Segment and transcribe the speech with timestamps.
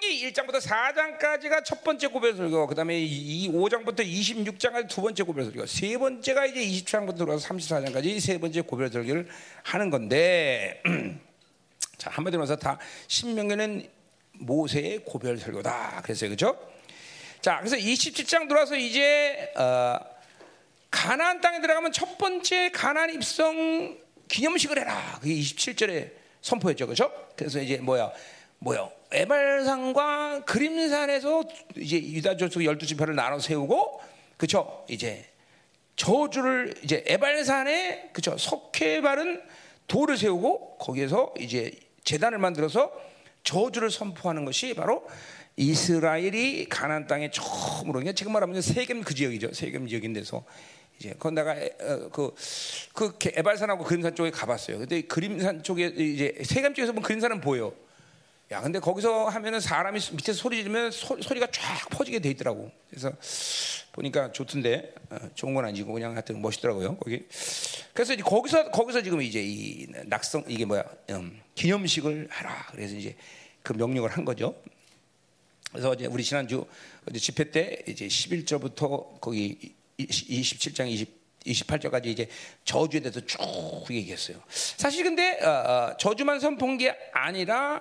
[0.00, 5.44] 신명기 1장부터 4장까지가 첫 번째 고별 설교, 그 다음에 이 5장부터 26장까지 두 번째 고별
[5.44, 9.28] 설교, 세 번째가 이제 20장부터 들어가서 34장까지 세 번째 고별 설교를
[9.62, 10.82] 하는 건데,
[11.98, 12.78] 자 한마디로 해서 다
[13.08, 13.88] 신명기는
[14.32, 16.00] 모세의 고별 설교다.
[16.02, 16.58] 그랬어요, 그렇죠?
[17.42, 19.98] 자, 그래서 27장 들어와서 이제 어,
[20.90, 23.98] 가나안 땅에 들어가면 첫 번째 가나안 입성
[24.28, 25.18] 기념식을 해라.
[25.20, 27.12] 그게 27절에 선포했죠, 그렇죠?
[27.36, 28.10] 그래서 이제 뭐야,
[28.60, 31.44] 뭐야, 에발산과 그림산에서
[31.76, 34.00] 이제 유다 족속 열두 지파를 나눠 세우고,
[34.36, 34.84] 그렇죠?
[34.88, 35.26] 이제
[35.96, 38.38] 저주를 이제 에발산에 그렇죠?
[38.38, 39.42] 석회 바른
[39.86, 41.72] 돌을 세우고 거기에서 이제
[42.04, 42.90] 재단을 만들어서
[43.44, 45.06] 저주를 선포하는 것이 바로
[45.56, 49.52] 이스라엘이 가나안 땅에 처음으로 그러니까 지금 말하면 세겜 그 지역이죠.
[49.52, 50.44] 세겜 지역인 데서
[50.98, 51.54] 이제 그 내가
[52.12, 52.34] 그그
[52.94, 54.78] 그 에발산하고 그림산 쪽에 가봤어요.
[54.78, 57.74] 근데 그림산 쪽에 이제 세겜 쪽에서 보면 그림산은 보여.
[58.52, 62.68] 야, 근데 거기서 하면은 사람이 밑에서 소리 지르면 소, 리가쫙 퍼지게 돼 있더라고.
[62.88, 63.12] 그래서
[63.92, 66.96] 보니까 좋던데 어, 좋은 건 아니고 그냥 하여튼 멋있더라고요.
[66.96, 67.24] 거기.
[67.94, 72.66] 그래서 이제 거기서 거기서 지금 이제 이 낙성 이게 뭐야 음, 기념식을 하라.
[72.72, 73.14] 그래서 이제
[73.62, 74.56] 그 명령을 한 거죠.
[75.70, 76.66] 그래서 이제 우리 지난주
[77.08, 82.28] 이제 집회 때 이제 11절부터 거기 27장 20 28절까지 이제
[82.64, 83.38] 저주에 대해서 쭉
[83.90, 84.42] 얘기했어요.
[84.48, 87.80] 사실 근데 어, 어, 저주만 선포한 게 아니라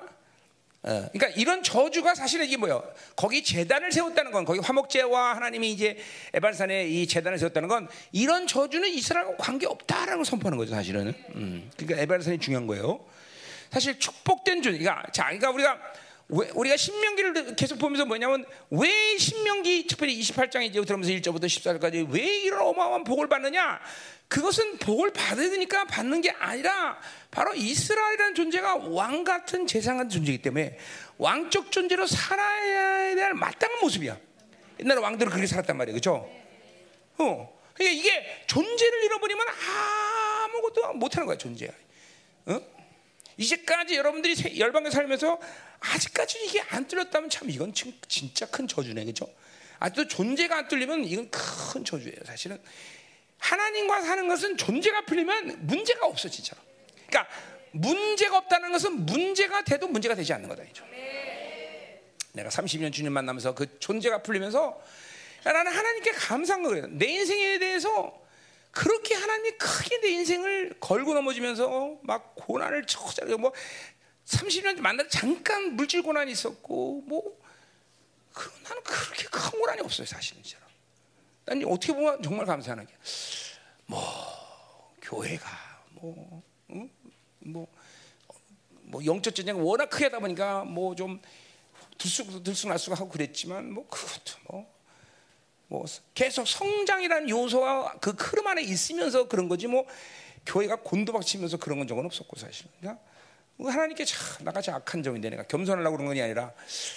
[0.81, 2.81] 어, 그러니까 이런 저주가 사실은 이게 뭐예요?
[3.15, 5.97] 거기 재단을 세웠다는 건 거기 화목제와 하나님이 이제
[6.33, 11.13] 에발산에 이 재단을 세웠다는 건 이런 저주는 이스라엘과 관계 없다라고 선포하는 거죠 사실은.
[11.35, 13.05] 음, 그러니까 에발산이 중요한 거예요.
[13.71, 15.77] 사실 축복된 주, 그러니까 자, 그러니까 우리가
[16.29, 22.21] 왜, 우리가 신명기를 계속 보면서 뭐냐면 왜 신명기 특별히 28장 이제 들으면서 1절부터 14절까지 왜
[22.21, 23.79] 이런 어마어마한 복을 받느냐?
[24.27, 26.99] 그것은 복을 받으니까 받는 게 아니라
[27.31, 30.77] 바로 이스라엘이라는 존재가 왕 같은 재상 같은 존재이기 때문에
[31.17, 34.15] 왕적 존재로 살아야 될 마땅한 모습이야.
[34.81, 35.95] 옛날에 왕들은 그렇게 살았단 말이에요.
[35.95, 36.29] 그죠?
[37.17, 37.59] 어.
[37.73, 39.47] 그러니까 이게 존재를 잃어버리면
[40.45, 41.73] 아무것도 못 하는 거야, 존재가.
[42.47, 42.61] 어?
[43.37, 45.39] 이제까지 여러분들이 열방에 살면서
[45.79, 47.73] 아직까지 이게 안 뚫렸다면 참 이건
[48.07, 49.27] 진짜 큰 저주네, 그죠?
[49.79, 52.61] 아직도 존재가 안 뚫리면 이건 큰 저주예요, 사실은.
[53.37, 56.61] 하나님과 사는 것은 존재가 풀리면 문제가 없어, 진짜로.
[57.07, 57.33] 그러니까
[57.71, 60.85] 문제가 없다는 것은 문제가 돼도 문제가 되지 않는 거다, 이죠.
[62.33, 64.79] 내가 30년 주님 만나면서 그 존재가 풀리면서
[65.43, 66.87] 나는 하나님께 감사한 거예요.
[66.87, 68.21] 내 인생에 대해서
[68.71, 73.51] 그렇게 하나님이 크게 내 인생을 걸고 넘어지면서 막 고난을 쳐자고 뭐
[74.29, 77.37] 30년 만나 잠깐 물질 고난이 있었고 뭐
[78.33, 80.65] 그, 나는 그렇게 큰 고난이 없어요 사실은 진짜로.
[81.45, 82.93] 난 어떻게 보면 정말 감사하는 게
[83.89, 83.99] 뭐
[85.01, 85.49] 교회가
[85.93, 86.89] 뭐 응?
[87.39, 87.67] 뭐,
[88.83, 91.19] 뭐 영적 전쟁 워낙 크게 하다 보니까 뭐 좀
[91.97, 94.79] 들쑥 들쑥날쑥 하고 그랬지만 뭐 그것도 뭐.
[95.67, 95.85] 뭐
[96.15, 99.85] 계속 성장이라는 요소가 그 흐름 안에 있으면서 그런 거지 뭐
[100.45, 102.65] 교회가 곤두박치면서 그런 건 적은 없었고 사실.
[102.79, 103.03] 그러니까
[103.59, 106.53] 하나님께 참 나같이 악한 점인데 내가 겸손하려고 그런 건 아니라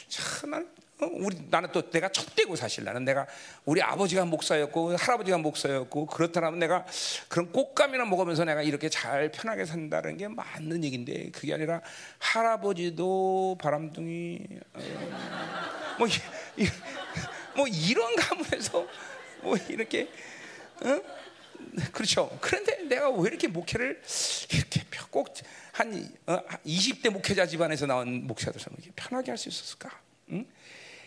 [0.08, 0.68] 참난
[1.02, 3.26] 어, 우리 나는 또 내가 첫대고 사실 나는 내가
[3.64, 6.86] 우리 아버지가 목사였고 할아버지가 목사였고 그렇다면 내가
[7.28, 11.80] 그런 꽃감이나 먹으면서 내가 이렇게 잘 편하게 산다는 게 맞는 얘기인데 그게 아니라
[12.18, 14.80] 할아버지도 바람둥이 어,
[15.98, 16.10] 뭐, 이,
[16.62, 16.68] 이,
[17.56, 18.86] 뭐 이런 가문에서
[19.42, 20.08] 뭐 이렇게
[20.84, 21.00] 어?
[21.92, 22.30] 그렇죠.
[22.40, 24.00] 그런데 내가 왜 이렇게 목회를
[24.52, 25.34] 이렇게 꼭
[25.72, 29.90] 한 어, 20대 목회자 집안에서 나온 목사들처럼 편하게 할 수 있었을까?
[30.30, 30.46] 응?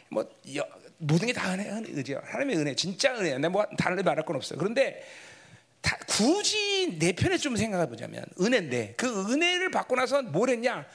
[0.10, 0.68] 뭐 여,
[0.98, 2.22] 모든 게 다 은혜, 은혜죠.
[2.24, 3.38] 하나님의 은혜, 진짜 은혜야.
[3.38, 4.58] 내가 뭐 다른 말할 건 없어요.
[4.58, 5.04] 그런데
[5.82, 10.86] 다, 굳이 내 편에 좀 생각해 보자면 은혜인데 그 은혜를 받고 나서 뭘 했냐?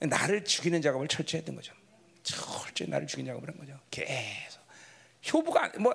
[0.00, 1.74] 나를 죽이는 작업을 철저히 했던 거죠.
[2.22, 3.78] 철저히 나를 죽이는 작업을 한 거죠.
[3.90, 4.62] 계속.
[5.32, 5.94] 효부가 뭐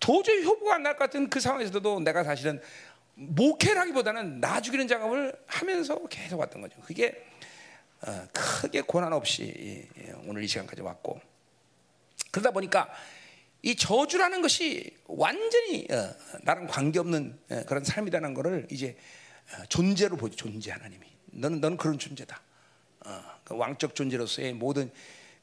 [0.00, 2.60] 도저히 효부가 안 날 것 같은 그 상황에서도 내가 사실은
[3.14, 6.80] 목회라기보다는 나 죽이는 작업을 하면서 계속 왔던 거죠.
[6.80, 7.24] 그게
[8.06, 9.88] 어, 크게 고난 없이
[10.26, 11.20] 오늘 이 시간까지 왔고
[12.30, 12.90] 그러다 보니까
[13.62, 18.96] 이 저주라는 것이 완전히 어, 나랑 관계없는 어, 그런 삶이라는 것을 이제
[19.68, 20.36] 존재로 보죠.
[20.36, 22.40] 존재 하나님이 너는 너는 그런 존재다.
[23.44, 24.90] 그 왕적 존재로서의 모든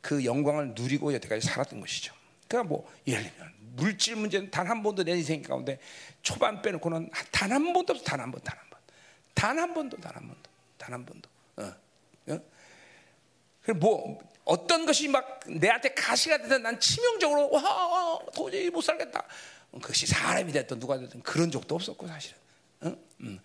[0.01, 2.15] 그 영광을 누리고 여태까지 살았던 것이죠.
[2.47, 5.79] 그러니까 뭐 예를 들면 물질 문제는 단 한 번도 내 인생 가운데
[6.21, 8.79] 초반 빼놓고는 단 한 번도 없어 단한 번, 단 한 번,
[9.33, 11.29] 단 한 번도, 단 한 번도, 단 한 번도.
[11.57, 11.75] 어,
[12.33, 13.73] 어?
[13.75, 19.23] 뭐 어떤 것이 막 내한테 가시가 되든 난 치명적으로 와 도저히 못 살겠다.
[19.73, 22.37] 그것이 사람이 됐든 누가 됐든 그런 적도 없었고 사실은.
[22.81, 22.95] 어?
[23.21, 23.39] 음.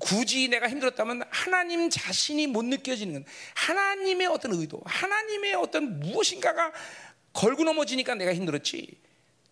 [0.00, 3.24] 굳이 내가 힘들었다면 하나님 자신이 못 느껴지는 건
[3.54, 6.72] 하나님의 어떤 의도, 하나님의 어떤 무엇인가가
[7.32, 8.98] 걸고 넘어지니까 내가 힘들었지.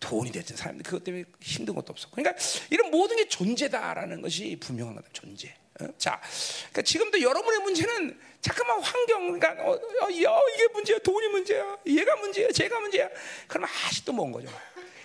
[0.01, 2.09] 돈이 됐든 사람들 그것 때문에 힘든 것도 없어.
[2.11, 2.35] 그러니까
[2.69, 5.07] 이런 모든 게 존재다라는 것이 분명한 거다.
[5.13, 5.55] 존재.
[5.79, 5.87] 어?
[5.97, 6.19] 자,
[6.71, 12.15] 그러니까 지금도 여러분의 문제는 잠깐만 환경, 그러니까 어, 어, 야, 이게 문제야, 돈이 문제야, 얘가
[12.17, 13.09] 문제야, 제가 문제야.
[13.47, 14.49] 그러면 아직도 먼 거죠.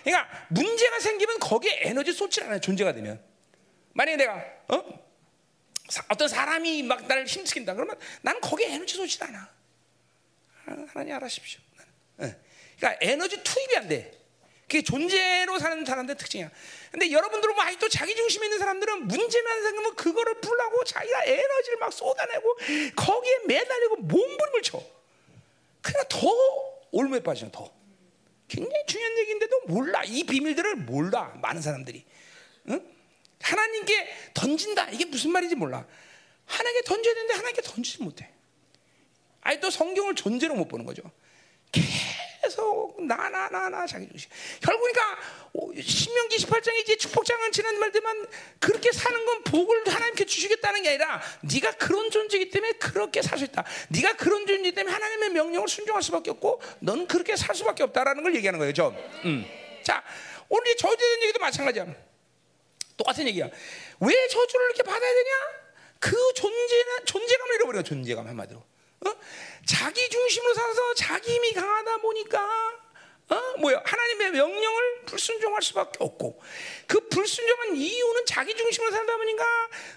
[0.02, 2.58] 그러니까 문제가 생기면 거기에 에너지 쏟지 않아요.
[2.58, 3.22] 존재가 되면.
[3.92, 5.06] 만약에 내가 어?
[6.08, 9.54] 어떤 사람이 막 나를 힘쓰긴다 그러면 나는 거기에 에너지 쏟지 않아.
[10.88, 11.60] 하나님 알아십시오.
[12.16, 14.15] 그러니까 에너지 투입이 안 돼.
[14.68, 16.50] 그게 존재로 사는 사람들의 특징이야.
[16.90, 21.92] 근데 여러분들은 뭐 아직도 자기 중심에 있는 사람들은 문제만 생기면 그거를 풀라고 자기가 에너지를 막
[21.92, 22.56] 쏟아내고
[22.96, 24.82] 거기에 매달리고 몸부림을 쳐.
[25.82, 26.28] 그러니까 더
[26.90, 27.72] 올무에 빠지죠, 더.
[28.48, 30.02] 굉장히 중요한 얘기인데도 몰라.
[30.04, 31.32] 이 비밀들을 몰라.
[31.40, 32.04] 많은 사람들이.
[32.70, 32.96] 응?
[33.40, 34.90] 하나님께 던진다.
[34.90, 35.86] 이게 무슨 말인지 몰라.
[36.46, 38.30] 하나님께 던져야 되는데 하나님께 던지지 못해.
[39.42, 41.02] 아니 또 성경을 존재로 못 보는 거죠.
[41.70, 42.25] 계속
[42.98, 44.30] 나나나나 자기 중심.
[44.60, 45.02] 결국니까
[45.80, 48.26] 신명기 18장에 이제 축복장은 지난 말때만
[48.58, 53.44] 그렇게 사는 건 복을 하나님께 주시겠다는 게 아니라 네가 그런 존재이기 때문에 그렇게 살 수
[53.44, 53.64] 있다.
[53.90, 58.34] 네가 그런 존재이기 때문에 하나님의 명령을 순종할 수밖에 없고 너는 그렇게 살 수밖에 없다라는 걸
[58.36, 58.72] 얘기하는 거예요.
[58.72, 58.96] 좀.
[59.24, 59.46] 음.
[59.82, 60.02] 자
[60.48, 61.86] 오늘 이 저주에 얘기도 마찬가지야.
[62.96, 63.48] 똑같은 얘기야.
[64.00, 65.30] 왜 저주를 이렇게 받아야 되냐?
[65.98, 67.82] 그 존재는 존재감을 잃어버려.
[67.82, 68.62] 존재감 한마디로.
[69.04, 69.14] 어?
[69.66, 72.76] 자기 중심으로 살아서 자기 힘이 강하다 보니까
[73.28, 73.58] 어?
[73.58, 73.82] 뭐야?
[73.84, 76.40] 하나님의 명령을 불순종할 수밖에 없고
[76.86, 79.44] 그 불순종한 이유는 자기 중심으로 살다 보니까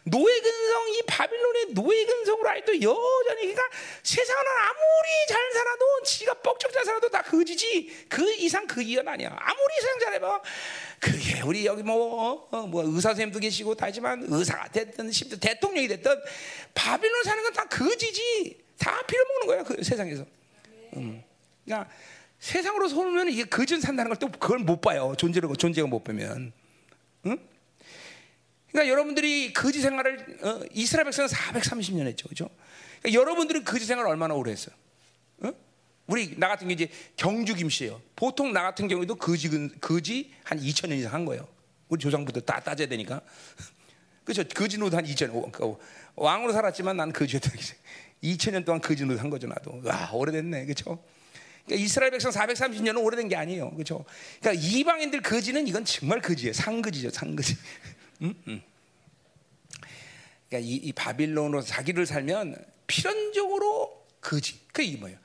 [0.05, 3.69] 노예 근성 이 바빌론의 노예 근성으로 아직도 여전히 그러니까
[4.01, 9.37] 세상은 아무리 잘 살아도 지가 뻑적 잘 살아도 다 거지지 그 이상 그 이하는 아니야
[9.39, 10.41] 아무리 세상 잘해봐
[10.99, 16.19] 그게 우리 여기 뭐, 어, 뭐 의사 선생님도 계시고 다지만 의사가 됐든 대통령이 됐든
[16.73, 20.25] 바빌론 사는 건 다 거지지 다 빌어먹는 거야 그 세상에서.
[20.95, 21.21] 음.
[21.65, 21.89] 그러니까
[22.39, 26.51] 세상으로 서면 이게 거짓 산다는 걸 또 그걸 못 봐요 존재를 존재가 못 보면.
[27.25, 27.37] 응?
[28.71, 32.49] 그러니까 여러분들이 거짓 생활을 어, 이스라엘 백성은 430년 했죠, 그죠
[33.01, 34.71] 그러니까 여러분들은 거짓 생활 을 얼마나 오래 했어?
[35.41, 35.51] 어?
[36.07, 38.01] 우리 나 같은 게 이제 경주 김씨예요.
[38.15, 39.49] 보통 나 같은 경우에도 거지
[39.79, 41.47] 거지 한 2천 년 이상 한 거예요.
[41.87, 43.21] 우리 조상부터 다 따져야 되니까.
[44.23, 44.43] 그렇죠.
[44.47, 45.31] 거지노도 한 2천.
[45.31, 45.83] 그러니까
[46.15, 47.51] 왕으로 살았지만 난 거지였다.
[48.23, 49.81] 2000년 동안 거짓 노릇 한 거죠, 나도.
[49.83, 50.65] 와, 오래됐네.
[50.65, 51.03] 그렇죠?
[51.65, 53.71] 그러니까 이스라엘 백성 430년은 오래된 게 아니에요.
[53.71, 54.05] 그렇죠?
[54.41, 56.53] 그러니까 이방인들 거지는 이건 정말 거지예요.
[56.53, 57.55] 상거지죠, 상거지.
[58.23, 58.61] 음, 음.
[60.49, 62.55] 그러니까 이, 이 바빌론으로 자기를 살면
[62.87, 64.59] 필연적으로 거지.
[64.73, 65.17] 그게 뭐예요?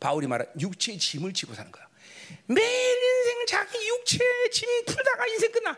[0.00, 1.86] 바울이 말한 육체의 짐을 지고 사는 거야.
[2.46, 5.76] 매일 인생 자기 육체의 짐 풀다가 인생 끝나.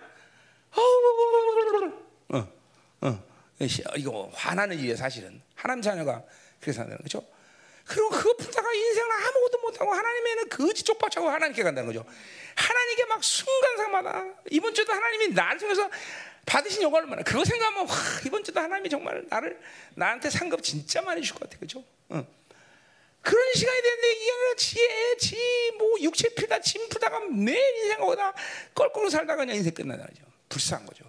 [0.72, 2.48] 어, 어,
[3.02, 3.24] 어.
[3.96, 5.40] 이거 화나는 일이에요, 사실은.
[5.54, 6.24] 하나님 자녀가
[6.60, 7.26] 그렇게 산다는 거죠.
[7.86, 12.04] 그리고 그거 풀다가 인생을 아무것도 못하고 하나님에는 거지 쪽박차고 하나님께 간다는 거죠.
[12.54, 15.90] 하나님께 막 순간상마다 이번 주도 하나님이 나를 통해서
[16.46, 17.22] 받으신 영광을 많아.
[17.22, 17.94] 그거 생각하면 와
[18.26, 19.58] 이번 주도 하나님이 정말 나를
[19.94, 21.82] 나한테 상급 진짜 많이 줄 것 같아, 그죠?
[22.12, 22.26] 응.
[23.22, 28.34] 그런 시간이 되는데 이게 지혜, 지뭐 육체 풀다, 짐 풀다가 매일 인생하다
[28.74, 30.22] 껄껄 살다가 그냥 인생 끝나는 거죠.
[30.48, 31.04] 불쌍한 거죠.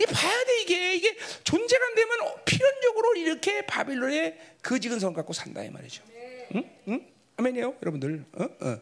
[0.00, 5.62] 이 봐야 돼 이게 이게 존재가 안 되면 필연적으로 이렇게 바빌론의 거지근 성 갖고 산다
[5.62, 6.02] 이 말이죠.
[6.54, 6.70] 응?
[6.88, 7.06] 응?
[7.36, 8.24] 아멘이요, 여러분들.
[8.32, 8.44] 어?
[8.44, 8.80] 어.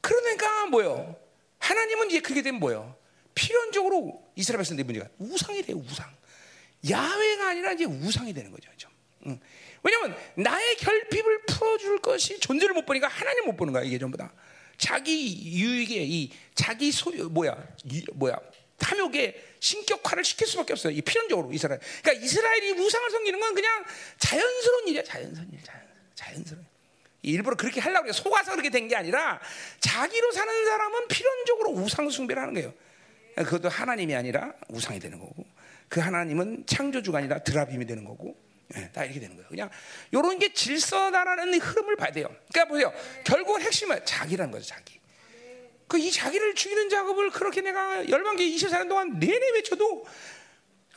[0.00, 1.16] 그러니까 뭐요?
[1.58, 2.96] 하나님은 이제 그게 되면 뭐요?
[3.34, 6.10] 필연적으로 이스라엘 백성들의 문제가 우상이 돼요, 우상.
[6.88, 8.70] 야훼가 아니라 이제 우상이 되는 거죠.
[8.76, 8.90] 좀.
[9.26, 9.40] 응.
[9.82, 14.32] 왜냐하면 나의 결핍을 풀어줄 것이 존재를 못 보니까 하나님 못 보는 거야 이게 전부 다.
[14.76, 18.36] 자기 유익에 이 자기 소유 뭐야 이, 뭐야
[18.78, 20.92] 탐욕에 신격화를 시킬 수밖에 없어요.
[20.92, 21.80] 이 필연적으로 이스라엘.
[22.02, 23.84] 그러니까 이스라엘이 우상을 섬기는 건 그냥
[24.18, 25.02] 자연스러운 일이야.
[25.04, 25.80] 자연스러운 일, 자연,
[26.14, 26.66] 자연스러운.
[27.22, 29.40] 일부러 그렇게 하려고 속아서 그렇게 된 게 아니라
[29.80, 32.74] 자기로 사는 사람은 필연적으로 우상 숭배를 하는 거예요.
[33.36, 35.46] 그것도 하나님이 아니라 우상이 되는 거고
[35.88, 38.36] 그 하나님은 창조주가 아니라 드라빔이 되는 거고
[38.68, 39.48] 네, 다 이렇게 되는 거예요.
[39.48, 39.70] 그냥
[40.10, 42.26] 이런 게 질서다라는 흐름을 봐야 돼요.
[42.52, 42.92] 그러니까 보세요.
[43.24, 44.66] 결국은 핵심은 자기라는 거죠.
[44.66, 45.00] 자기.
[45.88, 50.06] 그 이 자기를 죽이는 작업을 그렇게 내가 열방기 24년 동안 내내 외쳐도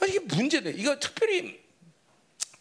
[0.08, 0.72] 이게 문제돼.
[0.72, 1.60] 이거 특별히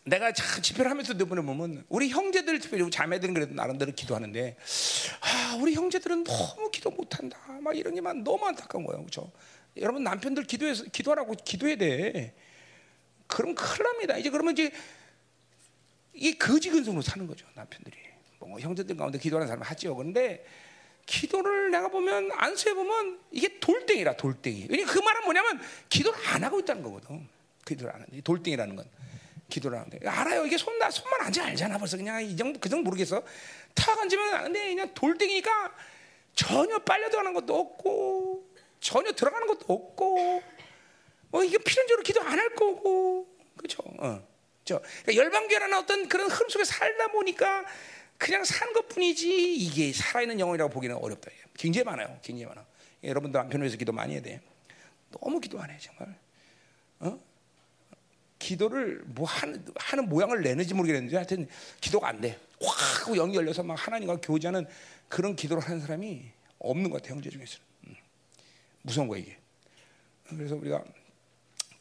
[0.05, 4.57] 내가 집회를 하면서 내보내 보면 우리 형제들 특별히 자매들은 그래도 나름대로 기도하는데
[5.21, 7.39] 아 우리 형제들은 너무 기도 못한다.
[7.61, 9.01] 막 이런 게만 너무 안타까운 거예요.
[9.03, 9.31] 그렇죠
[9.77, 12.35] 여러분 남편들 기도해서 기도하라고 기도해야 돼.
[13.27, 14.17] 그럼 큰일 납니다.
[14.17, 14.71] 이제 그러면 이제
[16.13, 17.97] 이게 거지 근성으로 사는 거죠 남편들이.
[18.39, 20.45] 뭐 형제들 가운데 기도하는 사람 하지요 그런데
[21.07, 26.83] 기도를 내가 보면 안수해 보면 이게 돌덩이라 돌덩이 그 말은 뭐냐면 기도를 안 하고 있다는
[26.83, 27.29] 거거든
[27.65, 28.85] 기도를 안 하는 돌덩이라는 건
[29.49, 30.45] 기도를 하는데 알아요.
[30.45, 31.79] 이게 손나 손만 앉아 알잖아.
[31.79, 33.23] 벌써 그냥 이 정도 그 정도 모르겠어.
[33.75, 35.73] 탁 앉으면 아는데 그냥 돌덩이니까
[36.35, 38.49] 전혀 빨려 들어가는 것도 없고
[38.81, 40.43] 전혀 들어가는 것도 없고
[41.29, 43.83] 뭐 이게 필연적으로 기도 안 할 거고 그렇죠.
[43.99, 44.27] 어.
[44.65, 47.65] 저 그러니까 열방교라는 어떤 그런 흐름 속에 살다 보니까
[48.19, 51.31] 그냥 사는 것뿐이지 이게 살아있는 영혼이라고 보기는 어렵다.
[51.55, 52.19] 굉장히 많아요.
[52.23, 52.67] 굉장히 많아.
[53.05, 54.41] 여러분들 남편을 위해서 기도 많이 해야 돼.
[55.11, 56.19] 너무 기도 안 해, 정말.
[57.01, 57.21] 어?
[58.39, 61.49] 기도를 뭐 하는, 하는 모양을 내는지 모르겠는데 하여튼
[61.81, 62.39] 기도가 안 돼.
[62.63, 64.67] 확 하고 영이 열려서 막 하나님과 교제하는
[65.09, 67.59] 그런 기도를 하는 사람이 없는 것 같아, 형제 중에서.
[67.87, 67.97] 음.
[68.83, 69.37] 무서운 거야, 이게.
[70.29, 70.83] 그래서 우리가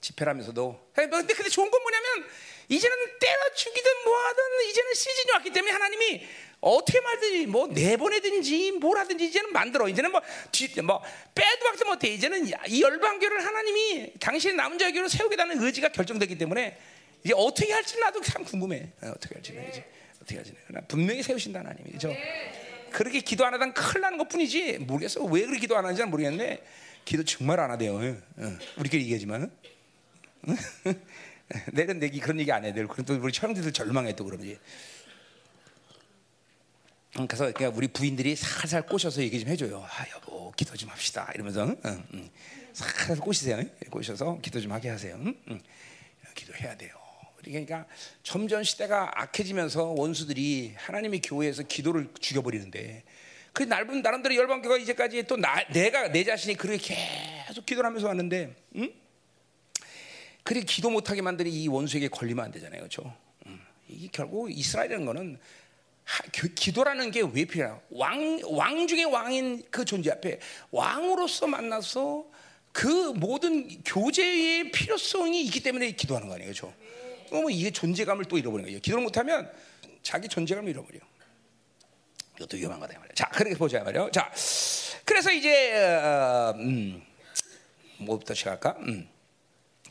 [0.01, 0.91] 집회를 하면서도.
[0.93, 2.29] 근데, 근데 좋은 건 뭐냐면
[2.69, 6.27] 이제는 때려 죽이든 뭐하든 이제는 시즌이 왔기 때문에 하나님이
[6.62, 9.88] 어떻게 말든지 뭐 내보내든지 뭘 하든지 이제는 만들어.
[9.88, 11.01] 이제는 뭐, 뒤, 뭐
[11.36, 12.07] 빼도 박도 못해.
[12.10, 16.77] 이제는 이 열방교를 하나님이 당신의 남은 자교를 세우겠다는 의지가 결정되기 때문에
[17.24, 18.89] 이제 어떻게 할지 나도 참 궁금해.
[19.01, 19.86] 어, 떻게 할지 이제
[20.22, 20.53] 어떻게 할지.
[20.67, 22.12] 그러나 분명히 세우신다 하나님이죠?
[22.91, 24.79] 그렇게 기도 안 하다 큰일 나는 것 뿐이지.
[24.79, 25.24] 모르겠어.
[25.25, 26.65] 왜 그렇게 기도 안 하는지 모르겠는데
[27.03, 27.95] 기도 정말 안 하대요.
[27.98, 29.51] 어, 우리끼리 얘기하지만
[31.73, 32.85] 내가 내기 그런 얘기 안 해야 돼.
[32.85, 34.57] 그럼 또 우리 처형들 절망해 또 그러지.
[37.27, 39.85] 그래서 그냥 우리 부인들이 살살 꼬셔서 얘기 좀 해줘요.
[39.87, 42.29] 아 여보 기도 좀 합시다 이러면서 응, 응.
[42.73, 43.63] 살살 꼬시세요.
[43.89, 45.15] 꼬셔서 기도 좀 하게 하세요.
[45.19, 45.33] 응?
[45.49, 45.61] 응.
[46.33, 46.91] 기도해야 돼요.
[47.41, 47.85] 그러니까
[48.23, 53.03] 점점 시대가 악해지면서 원수들이 하나님의 교회에서 기도를 죽여버리는데
[53.53, 56.97] 그 나름 나름대로 열방교가 이제까지 또 나, 내가 내 자신이 그렇게
[57.47, 58.93] 계속 기도를 하면서 왔는데 응?
[60.45, 63.11] 그래 기도 못하게 만드는 이 원수에게 걸리면 안 되잖아요, 그렇죠?
[63.47, 63.59] 음.
[63.89, 65.39] 이게 결국 이스라엘이라는 거는
[66.03, 66.21] 하,
[66.53, 67.81] 기도라는 게 왜 필요해요?
[67.89, 72.27] 왕, 왕 중의 왕인 그 존재 앞에 왕으로서 만나서
[72.71, 76.71] 그 모든 교제의 필요성이 있기 때문에 기도하는 거 아니에요, 그렇죠?
[77.29, 78.79] 그러면 이게 존재감을 또 잃어버리는 거예요.
[78.81, 79.51] 기도를 못하면
[80.03, 80.99] 자기 존재감을 잃어버려.
[82.35, 83.13] 이것도 위험한 거다 말이야.
[83.15, 84.11] 자, 그렇게 보자 말이요.
[84.11, 84.31] 자,
[85.05, 87.01] 그래서 이제 어, 음,
[87.97, 88.75] 뭐부터 시작할까?
[88.81, 89.09] 음.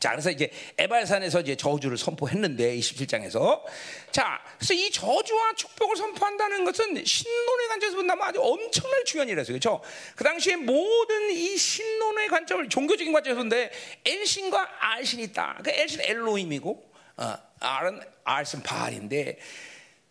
[0.05, 3.63] 자, 그래서 이제 에발산에서 이제 저주를 선포했는데 27장에서
[4.11, 9.57] 자, 그래서 이 저주와 축복을 선포한다는 것은 신론의 관점에서 본다면 아주 엄청나게 중요한 일이었어요.
[9.57, 9.81] 그렇죠?
[10.15, 13.71] 그 당시에 모든 이 신론의 관점을 종교적인 관점에서 본데
[14.05, 15.61] 엘신과 알신이 있다.
[15.63, 19.39] 그 엘신 엘로힘이고 어, 알은 알슨 바알인데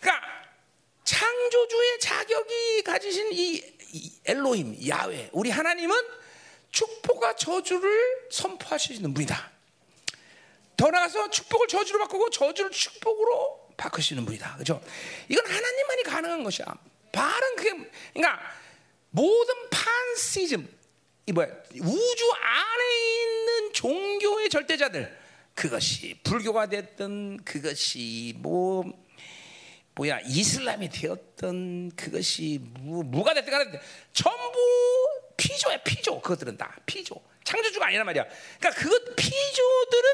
[0.01, 0.27] 그러니까
[1.05, 5.97] 창조주의 자격이 가지신 이, 이 엘로힘 야훼 우리 하나님은
[6.73, 9.54] 축복과 저주를 선포하시는 분이다.
[10.77, 14.57] 더 나가서 축복을 저주로 바꾸고 저주를 축복으로 바꾸시는 분이다.
[14.57, 14.83] 그죠?
[15.29, 16.67] 이건 하나님만이 가능한 것이야.
[17.13, 17.71] 바른 그게
[18.13, 18.41] 그러니까
[19.11, 20.69] 모든 판시즘
[21.27, 21.49] 이 뭐야
[21.81, 25.17] 우주 안에 있는 종교의 절대자들
[25.55, 28.85] 그것이 불교가 됐든 그것이 뭐
[29.95, 33.81] 뭐야 이슬람이 되었던 그것이 뭐, 뭐가 됐든 간에
[34.13, 34.59] 전부
[35.37, 38.27] 피조야 피조 그것들은 다 피조 창조주가 아니란 말이야
[38.59, 40.11] 그러니까 그것 피조들은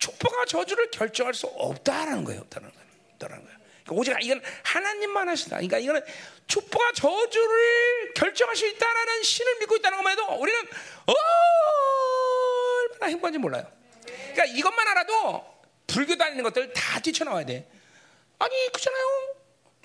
[0.00, 2.40] 축복과 저주를 결정할 수 없다라는 거예요.
[2.40, 2.86] 없다는 거예요.
[3.12, 3.60] 없다는 거예요.
[3.84, 5.56] 그러니까 오직 이건 하나님만 하신다.
[5.56, 6.02] 그러니까 이거는
[6.46, 10.60] 축복과 저주를 결정할 수 있다라는 신을 믿고 있다는 것만 해도 우리는
[12.88, 13.70] 얼마나 행복한지 몰라요.
[14.04, 17.70] 그러니까 이것만 알아도 불교 다니는 것들 다 뛰쳐나와야 돼.
[18.38, 19.34] 아니 그잖아요.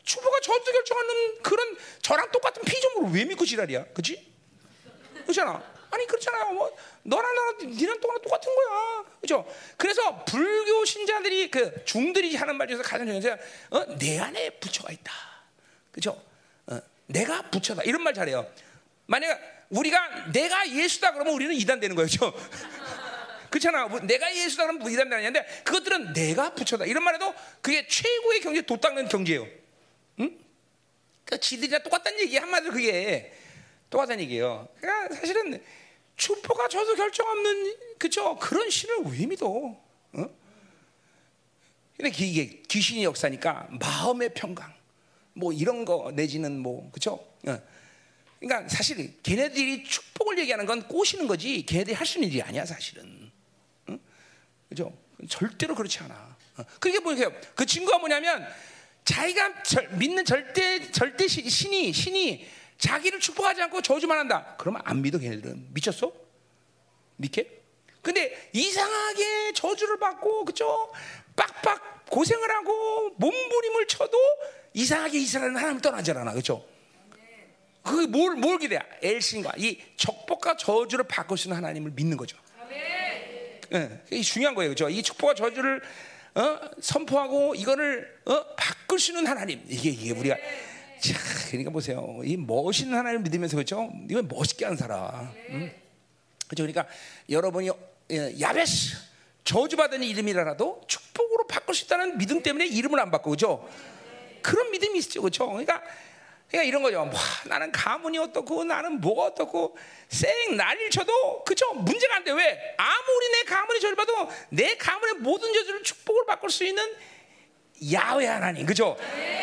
[0.03, 3.85] 축복과 저주 결정하는 그런 저랑 똑같은 피조물을 왜 믿고 지랄이야?
[3.85, 4.33] 그렇지?
[5.23, 5.74] 그렇잖아.
[5.95, 6.51] 아니 그렇잖아요.
[6.51, 9.05] 뭐 너랑 나랑 니랑 똑같 똑같은 거야.
[9.21, 9.47] 그렇죠?
[9.77, 14.91] 그래서 불교 신자들이 그 중들이 하는 말 중에서 가장 중요한 게 어, 내 안에 부처가
[14.91, 15.13] 있다.
[15.91, 16.21] 그렇죠?
[16.67, 17.83] 어, 내가 부처다.
[17.83, 18.45] 이런 말 잘해요.
[19.05, 22.09] 만약 우리가 내가 예수다 그러면 우리는 이단 되는 거예요.
[23.49, 23.87] 그렇잖아.
[23.87, 26.85] 뭐 내가 예수다 그러면 이단 되는데 그것들은 내가 부처다.
[26.85, 29.47] 이런 말해도 그게 최고의 경제 도 닦는 경제예요.
[30.19, 30.37] 응?
[31.23, 33.31] 그 지들이랑 똑같다는 얘기 한마디로 그게
[33.89, 34.67] 똑같다는 얘기예요.
[34.81, 35.63] 그러니까 사실은
[36.17, 39.47] 축복과 저도 결정 없는 그죠 그런 신을 왜 믿어?
[39.47, 39.75] 어?
[41.97, 44.73] 근데 이게 귀신이 역사니까 마음의 평강
[45.33, 47.13] 뭐 이런 거 내지는 뭐 그죠?
[47.47, 47.61] 어.
[48.39, 53.31] 그러니까 사실 걔네들이 축복을 얘기하는 건 꼬시는 거지 걔네들이 할 수 있는 일이 아니야 사실은.
[53.87, 53.97] 어?
[54.69, 54.93] 그죠?
[55.29, 56.37] 절대로 그렇지 않아.
[56.57, 56.63] 어.
[56.79, 57.31] 그게 뭐예요?
[57.55, 58.45] 그 친구가 뭐냐면
[59.03, 64.55] 자기가 절, 믿는 절대 절대 신이 신이 자기를 축복하지 않고 저주만 한다.
[64.57, 66.11] 그러면 안 믿어 걔네들은 미쳤어?
[67.17, 67.61] 믿게?
[68.01, 70.91] 근데 이상하게 저주를 받고 그죠?
[71.35, 74.17] 빡빡 고생을 하고 몸부림을 쳐도
[74.73, 76.65] 이상하게 이스라엘은 하나님 떠나지 않아 그죠?
[77.81, 78.81] 그게 뭘, 뭘 기대야?
[79.01, 82.37] 엘신과 이 축복과 저주를 바꾸시는 하나님을 믿는 거죠.
[83.69, 84.89] 네, 이게 중요한 거예요, 그죠?
[84.89, 85.81] 이 축복과 저주를
[86.35, 86.59] 어?
[86.81, 88.55] 선포하고 이거를 어?
[89.09, 90.37] 있는 하나님 이게 이게 우리가
[91.05, 91.19] 자
[91.49, 95.71] 그러니까 보세요 이 멋있는 하나님 믿으면서 그렇죠 이거 멋있게 하는 사람 음?
[96.47, 96.87] 그렇죠 그러니까
[97.29, 97.69] 여러분이
[98.11, 98.97] 예, 야베스
[99.43, 103.69] 저주받은 이름이라도 축복으로 바꿀 수 있다는 믿음 때문에 이름을 안 바꾸고 그죠
[104.41, 105.81] 그런 믿음이 있죠 그렇죠 그러니까
[106.47, 107.03] 그러니까 이런 거죠.
[107.03, 109.75] 뭐, 나는 가문이 어떻고 나는 뭐가 어떻고
[110.09, 112.31] 쌩 난리를 쳐도 그죠 문제가 안 돼.
[112.31, 112.75] 왜?
[112.77, 114.13] 아무리 내 가문이 저를 봐도
[114.49, 116.83] 내 가문의 모든 저주를 축복을 바꿀 수 있는
[117.91, 118.95] 야외 하나님, 그죠?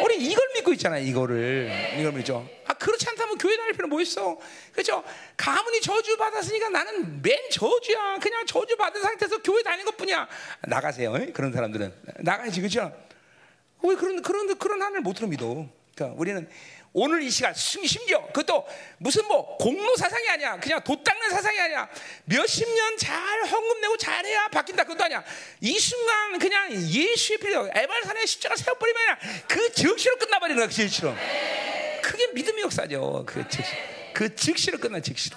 [0.02, 1.04] 우리 이걸 믿고 있잖아요.
[1.04, 2.48] 이거를 이걸 믿죠.
[2.66, 4.38] 아 그렇지 않다면 교회 다닐 필요 뭐 있어?
[4.72, 5.04] 그죠?
[5.36, 8.18] 가문이 저주 받았으니까 나는 맨 저주야.
[8.18, 10.26] 그냥 저주 받은 상태에서 교회 다니는 것뿐이야.
[10.62, 11.12] 나가세요.
[11.34, 12.90] 그런 사람들은 나가야지, 그죠?
[13.82, 15.66] 왜 그런 그런 그런 하나님을 못 들어 믿어?
[15.94, 16.48] 그러니까 우리는
[16.94, 18.66] 오늘 이 시간 심지어 그것도
[18.98, 20.60] 무슨 뭐 공로 사상이 아니야.
[20.60, 21.88] 그냥 도 닦는 사상이 아니야.
[22.26, 24.84] 몇십 년 잘 헌금 내고 잘해야 바뀐다.
[24.84, 25.24] 그것도 아니야.
[25.60, 29.18] 이 순간 그냥 예수의 필요 에발산에 십자가 세워버리면
[29.48, 31.14] 그 즉시로 끝나버리는 거야 그 즉시로.
[32.02, 33.72] 그게 믿음의 역사죠 그 즉시.
[34.12, 35.36] 그 즉시로 끝나 즉시로.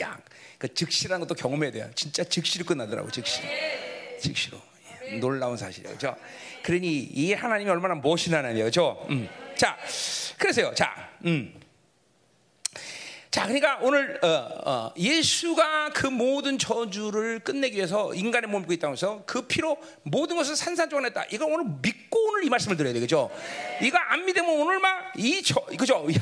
[0.00, 1.90] 야그 즉시라는 것도 경험해야 돼요.
[1.94, 3.46] 진짜 즉시로 끝나더라고 즉시로
[4.20, 4.60] 즉시로.
[5.20, 6.16] 놀라운 사실이죠 그렇죠?
[6.62, 8.64] 그러니 이 하나님이 얼마나 멋있는 하나님이에요.
[8.64, 9.06] 그렇죠?
[9.10, 9.28] 음.
[9.56, 9.78] 자,
[10.38, 10.74] 그래서요.
[10.74, 11.54] 자, 음.
[13.30, 18.92] 자, 그러니까 오늘 어, 어, 예수가 그 모든 저주를 끝내기 위해서 인간의 몸을 입고 있다고
[18.92, 21.28] 해서 그 피로 모든 것을 산산조각냈다.
[21.30, 23.30] 이거 오늘 믿고 오늘 이 말씀을 드려야 되겠죠.
[23.80, 26.06] 이거 안 믿으면 오늘 막이 저, 그죠?
[26.14, 26.20] 야,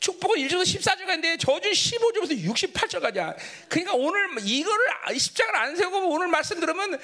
[0.00, 3.36] 축복은 1절부터 14절까지 인데 저주 15절부터 68절까지야.
[3.68, 4.86] 그러니까 오늘 이거를
[5.18, 6.98] 십자가를 안 세우고 오늘 말씀 들으면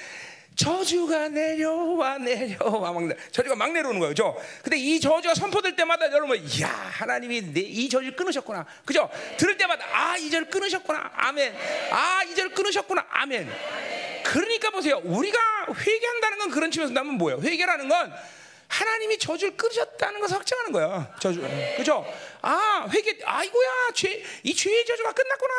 [0.57, 4.35] 저주가 내려와 내려와 막 저주가 막 내려오는 거예요, 그죠?
[4.63, 9.07] 근데 이 저주가 선포될 때마다 여러분, 야 하나님이 내, 이 저주를 끊으셨구나, 그죠?
[9.37, 11.55] 들을 때마다 아이절 끊으셨구나, 아멘.
[11.91, 13.49] 아이절 끊으셨구나, 아멘.
[14.25, 15.39] 그러니까 보세요, 우리가
[15.73, 17.39] 회개한다는 건 그런 측면에서 나면 뭐예요?
[17.39, 18.13] 회개라는 건
[18.67, 21.15] 하나님이 저주를 끊으셨다는 것을 확증하는 거야.
[21.19, 21.41] 저주.
[21.77, 22.05] 그죠?
[22.41, 25.53] 아, 회개, 아이고야, 죄, 이 죄의 저주가 끝났구나.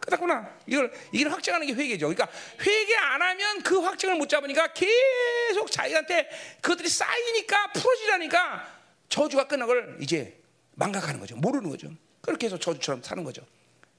[0.00, 0.56] 끝났구나.
[0.66, 2.08] 이걸, 이걸 확증하는 게 회개죠.
[2.08, 2.28] 그러니까
[2.60, 6.28] 회개 안 하면 그 확증을 못 잡으니까 계속 자기한테
[6.60, 8.76] 그것들이 쌓이니까 풀어지라니까
[9.08, 10.40] 저주가 끝난 걸 이제
[10.74, 11.36] 망각하는 거죠.
[11.36, 11.90] 모르는 거죠.
[12.20, 13.42] 그렇게 해서 저주처럼 사는 거죠.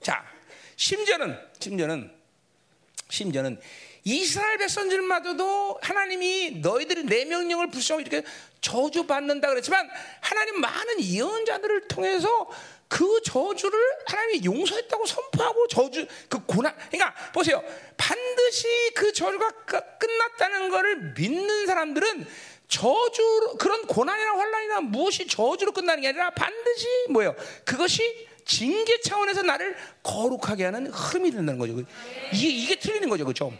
[0.01, 0.25] 자,
[0.75, 2.11] 심지어는, 심지어는,
[3.09, 3.59] 심지어는
[4.03, 8.23] 이스라엘 백성들마저도 하나님이 너희들이 내 명령을 불쌍히 이렇게
[8.61, 9.89] 저주 받는다 그랬지만
[10.21, 12.49] 하나님 많은 예언자들을 통해서
[12.87, 17.61] 그 저주를 하나님이 용서했다고 선포하고 저주 그 고난 그러니까 보세요.
[17.97, 19.51] 반드시 그 저주가
[19.97, 22.27] 끝났다는 것을 믿는 사람들은
[22.67, 27.35] 저주 그런 고난이나 환란이나 무엇이 저주로 끝나는 게 아니라 반드시 뭐예요?
[27.65, 31.73] 그것이 징계 차원에서 나를 거룩하게 하는 흐름이 된다는 거죠.
[32.33, 33.25] 이게 이게 틀리는 거죠.
[33.25, 33.53] 그렇죠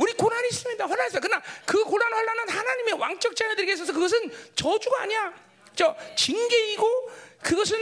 [0.00, 0.86] 우리 고난이 있습니다.
[0.86, 1.20] 환란 있어.
[1.20, 5.34] 그러나 그 고난 환란은 하나님의 왕적 자녀들에게 있어서 그것은 저주가 아니야.
[5.76, 7.10] 저 징계이고
[7.42, 7.78] 그것은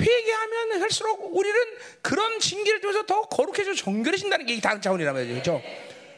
[0.00, 1.58] 회개하면 할수록 우리는
[2.00, 5.32] 그런 징계를 통해서 더 거룩해져 정결해진다는 게 다른 차원이란 말이죠.
[5.34, 5.62] 그렇죠?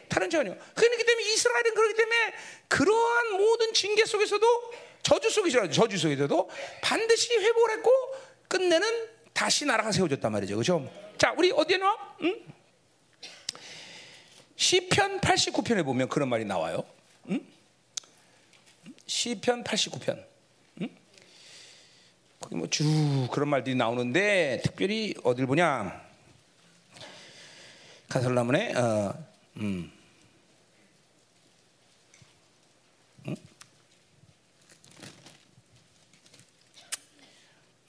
[0.07, 0.55] 다른 차원이요.
[0.73, 2.33] 그렇기 때문에 이스라엘은 그렇기 때문에
[2.69, 6.49] 그러한 모든 징계 속에서도 저주 속에서도 저주 속에서도
[6.81, 7.91] 반드시 회복을 했고
[8.47, 10.55] 끝내는 다시 나라가 세워졌단 말이죠.
[10.55, 10.89] 그렇죠?
[11.17, 11.97] 자, 우리 어디에 나와?
[12.21, 12.60] 응?
[14.61, 16.83] 시편 89편에 보면 그런 말이 나와요.
[17.29, 17.43] 응?
[19.07, 20.23] 시편 89편.
[20.81, 20.89] 응?
[22.39, 25.99] 거기 뭐 쭉 그런 말들이 나오는데 특별히 어딜 보냐?
[28.07, 29.25] 가설라문에 어,
[29.57, 29.91] 음.
[33.29, 33.35] 응?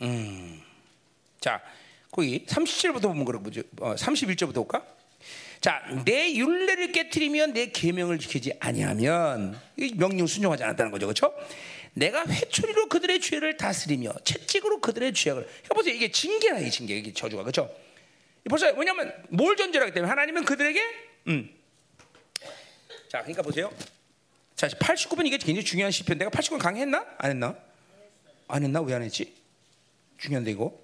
[0.00, 0.62] 음.
[1.38, 1.60] 자,
[2.10, 4.86] 거기 37부터 보면 그러고 어, 31절부터 볼까?
[5.62, 9.58] 자, 내 윤례를 깨뜨리면 내 계명을 지키지 아니하면
[9.94, 11.06] 명령 순종하지 않았다는 거죠.
[11.06, 11.32] 그렇죠?
[11.94, 15.44] 내가 회초리로 그들의 죄를 다스리며 채찍으로 그들의 죄악을.
[15.44, 15.94] 그러니까 보세요.
[15.94, 16.96] 이게 징계나 이 징계.
[16.98, 17.44] 이게 저주가.
[17.44, 17.72] 그렇죠?
[18.50, 20.80] 벌써 왜냐면 뭘 전제하기 때문에 하나님은 그들에게
[21.28, 21.48] 음.
[23.08, 23.72] 자, 그러니까 보세요.
[24.56, 26.18] 자, 89번 이게 굉장히 중요한 시편.
[26.18, 27.06] 내가 89번 강했나?
[27.18, 27.56] 안 했나?
[28.48, 28.80] 안 했나?
[28.80, 29.32] 왜 안 했지?
[30.18, 30.76] 중요한데 이거.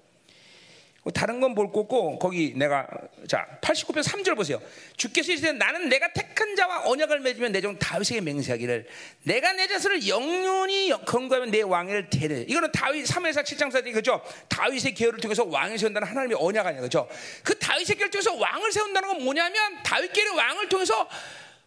[1.09, 2.87] 뭐 다른 건 볼 거고 거기 내가
[3.27, 4.61] 자 89편 3절 보세요.
[4.95, 8.87] 주께서 이르시되 나는 내가 택한 자와 언약을 맺으면 내 종 다윗에게 맹세하기를
[9.23, 12.41] 내가 내 자손을 영원히 건거하면 내 왕위를 대래.
[12.47, 14.21] 이거는 다윗 3회사 7장 4절 그죠?
[14.47, 17.09] 다윗의 계열을 통해서 왕을 세운다는 하나님의 언약 아니야 그죠?
[17.43, 21.09] 그 다윗의 계열을 통해서 왕을 세운다는 건 뭐냐면 다윗 계열의 왕을 통해서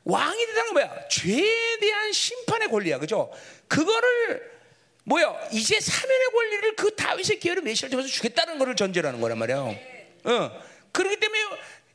[0.05, 1.09] 왕이 된다는 건 뭐야?
[1.09, 3.31] 죄에 대한 심판의 권리야 그죠?
[3.67, 4.53] 그거를
[5.05, 5.49] 뭐야?
[5.53, 9.59] 이제 사면의 권리를 그 다윗의 계열의 메시를 통해서 주겠다는 것을 전제라는 거란 말이야.
[9.59, 10.63] 어.
[10.93, 11.41] 그렇기 때문에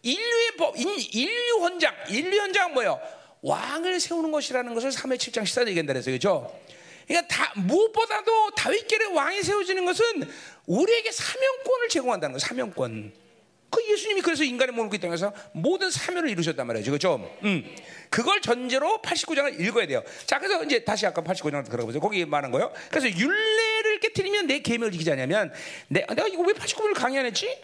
[0.02, 3.00] 인류의 법, 인류 헌장, 인류 헌장 뭐요?
[3.42, 6.16] 왕을 세우는 것이라는 것을 3회 7장 14절 얘기한다 그랬어요.
[6.16, 6.60] 그죠?
[7.08, 10.30] 그러니까 다, 무엇보다도 다윗계의 왕이 세워지는 것은
[10.66, 12.40] 우리에게 사명권을 제공한다는 거예요.
[12.40, 13.27] 사명권.
[13.70, 16.92] 그 예수님이 그래서 인간의 몸을 그 땅에서 모든 사명을 이루셨단 말이죠.
[16.92, 17.38] 그죠?
[17.44, 17.66] 음.
[18.10, 20.04] 그걸 전제로 89장을 읽어야 돼요.
[20.26, 22.00] 자, 그래서 이제 다시 아까 89장으로 들어가 보세요.
[22.00, 22.72] 거기 말한 거예요.
[22.90, 25.52] 그래서 율례를 깨뜨리면 내 계명을 지키지 않냐면
[25.90, 27.60] 내, 내가 이거 왜 89분을 강의 안 했지?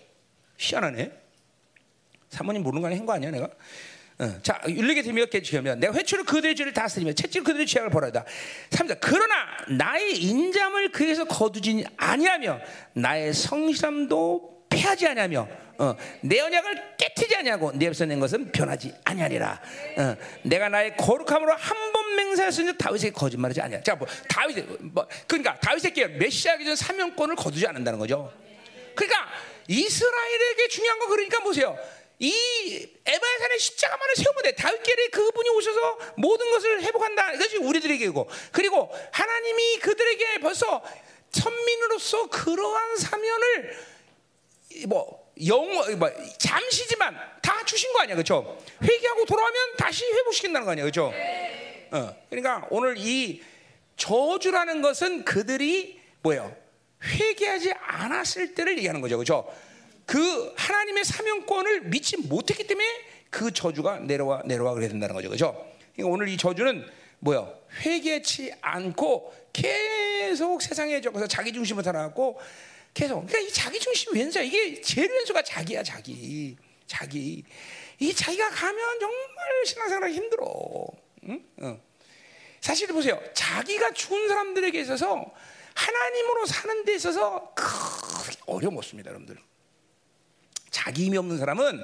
[0.57, 1.11] 희한하네.
[2.29, 3.31] 사모님 모르는 거 아니야?
[3.31, 3.49] 내가?
[4.19, 8.25] 어, 자, 율례게 되며 깨지면 내가 회초를 그들의 죄를 다스리며 채찍 그들의 죄악을 벌하다.
[8.69, 9.35] 3절 그러나
[9.69, 12.59] 나의 인잠을 그에서 거두지 아니하며
[12.93, 19.61] 나의 성실함도 패하지 아니하며 어, 내 언약을 깨트지 아니하고 내 앞서 낸 것은 변하지 아니하리라.
[19.97, 23.81] 어, 내가 나의 거룩함으로 한 번 맹세했으니 다윗에게 거짓말하지 아니야.
[23.83, 28.31] 자, 뭐 다윗 뭐 그러니까 다윗에게 메시아기 전 사명권을 거두지 않는다는 거죠.
[28.95, 29.27] 그러니까
[29.67, 31.77] 이스라엘에게 중요한 거 그러니까 보세요.
[32.19, 32.31] 이
[33.05, 34.55] 에바의 산에 십자가만을 세우면 돼.
[34.55, 37.33] 다윗계에 그분이 오셔서 모든 것을 회복한다.
[37.33, 38.29] 이것이 우리들에게고.
[38.51, 40.83] 그리고 하나님이 그들에게 벌써
[41.31, 43.77] 천민으로서 그러한 사면을
[44.87, 48.57] 뭐 영어 뭐 잠시지만 다 주신 거 아니야, 그렇죠?
[48.81, 51.11] 회개하고 돌아오면 다시 회복시킨다는 거 아니야, 그렇죠?
[51.91, 53.41] 어, 그러니까 오늘 이
[53.97, 56.55] 저주라는 것은 그들이 뭐예요?
[57.03, 59.51] 회개하지 않았을 때를 얘기하는 거죠, 그렇죠?
[60.05, 62.87] 그 하나님의 사명권을 믿지 못했기 때문에
[63.29, 65.65] 그 저주가 내려와 내려와 그래야 된다는 거죠, 그렇죠?
[65.93, 66.85] 그러니까 오늘 이 저주는
[67.19, 67.57] 뭐요?
[67.81, 72.39] 회개치 않고 계속 세상에 적어서 자기 중심으로 살아갖고
[72.93, 77.43] 계속 그러니까 이 자기 중심 왼수야 이게 제일 왼수가 자기야 자기 자기
[77.99, 80.45] 이 자기가 가면 정말 신앙생활하기 힘들어.
[81.29, 81.43] 응?
[81.61, 81.81] 어.
[82.61, 85.33] 사실 보세요 자기가 죽은 사람들에게 있어서
[85.73, 89.37] 하나님으로 사는 데 있어서 크게 어려움 없습니다 여러분들.
[90.69, 91.83] 자기 힘이 없는 사람은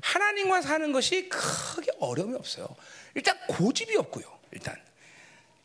[0.00, 2.68] 하나님과 사는 것이 크게 어려움이 없어요.
[3.14, 4.24] 일단 고집이 없고요.
[4.52, 4.76] 일단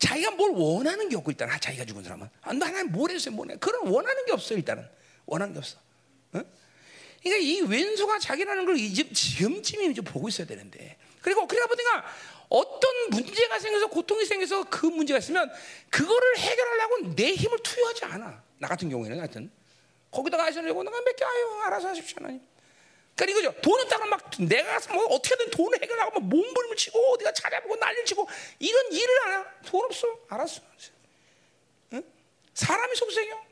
[0.01, 3.35] 자기가 뭘 원하는 게 없고 일단 아, 자기가 죽은 사람은 아, 너 하나님 뭘 했어요?
[3.35, 3.57] 뭐네?
[3.57, 4.57] 그런 원하는 게 없어요.
[4.57, 4.83] 일단은
[5.27, 5.77] 원하는 게 없어.
[6.33, 6.41] 어?
[7.21, 12.03] 그러니까 이 왼수가 자기라는 걸 이제 지금쯤이 이제 보고 있어야 되는데 그리고 그러다 보니까
[12.49, 15.49] 어떤 문제가 생겨서 고통이 생겨서 그 문제가 있으면
[15.91, 18.43] 그거를 해결하려고 내 힘을 투여하지 않아.
[18.57, 19.51] 나 같은 경우에는 하여튼
[20.09, 22.41] 거기다가 하시려고 내가 몇개 아유 알아서 하십시오 하나님.
[23.21, 23.61] 그러니까 이거죠.
[23.61, 28.27] 돈 없다고 막 내가 뭐 어떻게든 돈을 해결하고 막 몸부림을 치고 어디가 찾아보고 난리를 치고
[28.57, 29.45] 이런 일을 안 해.
[29.67, 30.07] 돈 없어.
[30.27, 30.61] 알았어.
[31.93, 32.03] 응?
[32.55, 33.45] 사람이 속생이요.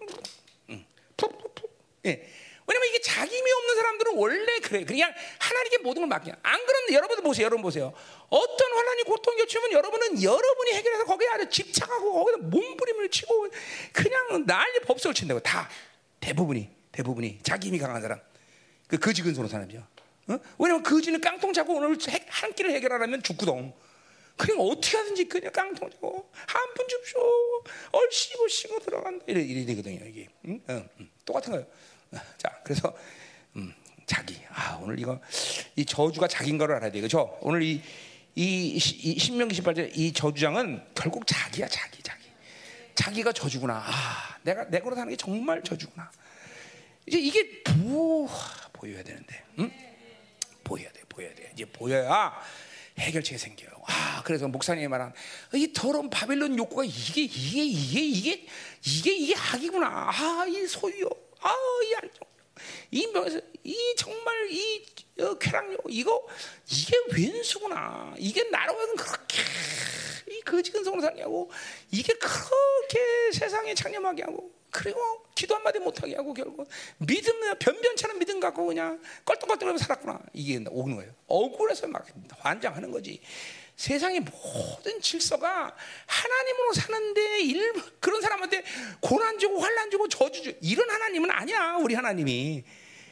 [0.71, 0.85] 응.
[1.17, 1.71] 푹푹푹.
[2.07, 2.27] 예.
[2.65, 4.85] 왜냐면 이게 자기 힘이 없는 사람들은 원래 그래.
[4.85, 6.31] 그냥 하나님께 모든 걸 맡겨.
[6.41, 7.45] 안 그러면 여러분들 보세요.
[7.45, 7.93] 여러분 보세요.
[8.29, 13.49] 어떤 환란이 고통이 겹치면 여러분은 여러분이 해결해서 거기에 아주 집착하고 거기다 몸부림을 치고
[13.93, 15.69] 그냥 난리 법석을 친다고 다
[16.19, 18.28] 대부분이 대부분이 자기 힘이 강한 사람.
[18.89, 19.85] 그 거지 근소로 사람이죠.
[20.27, 20.39] 어?
[20.57, 21.97] 왜냐면 거지는 깡통 잡고 오늘
[22.27, 23.73] 한 끼를 해결하려면 죽구동.
[24.35, 27.19] 그냥 어떻게 하든지 그냥 깡통 잡고 한 푼 줍쇼.
[27.91, 29.25] 얼씨고 씨고 들어간다.
[29.27, 30.27] 이래 이래 되거든요 이게.
[30.45, 30.59] 응?
[30.69, 30.89] 응.
[30.99, 31.09] 응.
[31.25, 31.67] 똑같은 거예요.
[32.37, 32.95] 자, 그래서
[33.55, 33.73] 음,
[34.07, 34.39] 자기.
[34.49, 35.19] 아 오늘 이거
[35.75, 36.99] 이 저주가 자기인 걸 알아야 돼.
[36.99, 37.37] 그렇죠?
[37.41, 37.81] 오늘 이
[38.35, 42.23] 이, 이 신명기 18절 이 저주장은 결국 자기야, 자기, 자기.
[42.95, 43.83] 자기가 저주구나.
[43.85, 46.09] 아, 내가 내거로 사는 게 정말 저주구나.
[47.05, 48.29] 이제 이게 보
[48.79, 49.71] 보여야 되는데, 응?
[50.63, 51.51] 보여야 돼, 보여야 돼.
[51.53, 52.41] 이제 보여야
[52.97, 53.69] 해결책이 생겨요.
[53.87, 55.13] 아, 그래서 목사님이 말한
[55.53, 58.47] 이 더러운 바벨론 욕구가 이게 이게 이게 이게
[58.85, 59.87] 이게 이게 악이구나.
[59.87, 61.09] 아, 이 소유요.
[61.41, 61.53] 아,
[61.85, 62.19] 이 안정.
[62.91, 64.85] 이 명에서 이 정말 이
[65.19, 66.25] 어, 쾌락욕 이거
[66.69, 68.15] 이게 왼수구나.
[68.17, 69.41] 이게 나라고는 그렇게
[70.29, 71.49] 이 거지 근성으로 살냐고
[71.91, 74.99] 이게 그렇게 세상에 창념하게 하고 그리고
[75.33, 80.19] 기도 한마디 못하게 하고 결국 믿음 변변찮은 믿음 갖고 그냥 껄떡껄떡하면서 살았구나.
[80.33, 81.11] 이게 오는 거예요.
[81.27, 82.05] 억울해서 막
[82.39, 83.19] 환장하는 거지.
[83.75, 88.63] 세상의 모든 질서가 하나님으로 사는데 일, 그런 사람한테
[88.99, 92.63] 고난 주고 환란 주고 저주 주 이런 하나님은 아니야 우리 하나님이.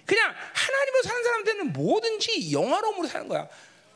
[0.06, 3.48] 그냥 하나님으로 사는 사람들은 뭐든지 영화로움으로 사는 거야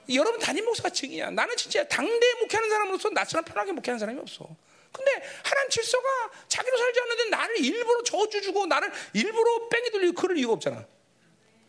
[0.10, 4.48] 여러분 담임 목사가 증이야 나는 진짜 당대 목회하는 사람으로서 나처럼 편하게 목회하는 사람이 없어
[4.92, 5.12] 근데
[5.44, 6.08] 하나님 질서가
[6.50, 10.86] 자기로 살지 않는데 나를 일부러 저주 주고 나를 일부러 뺑이 돌리고 그럴 이유가 없잖아.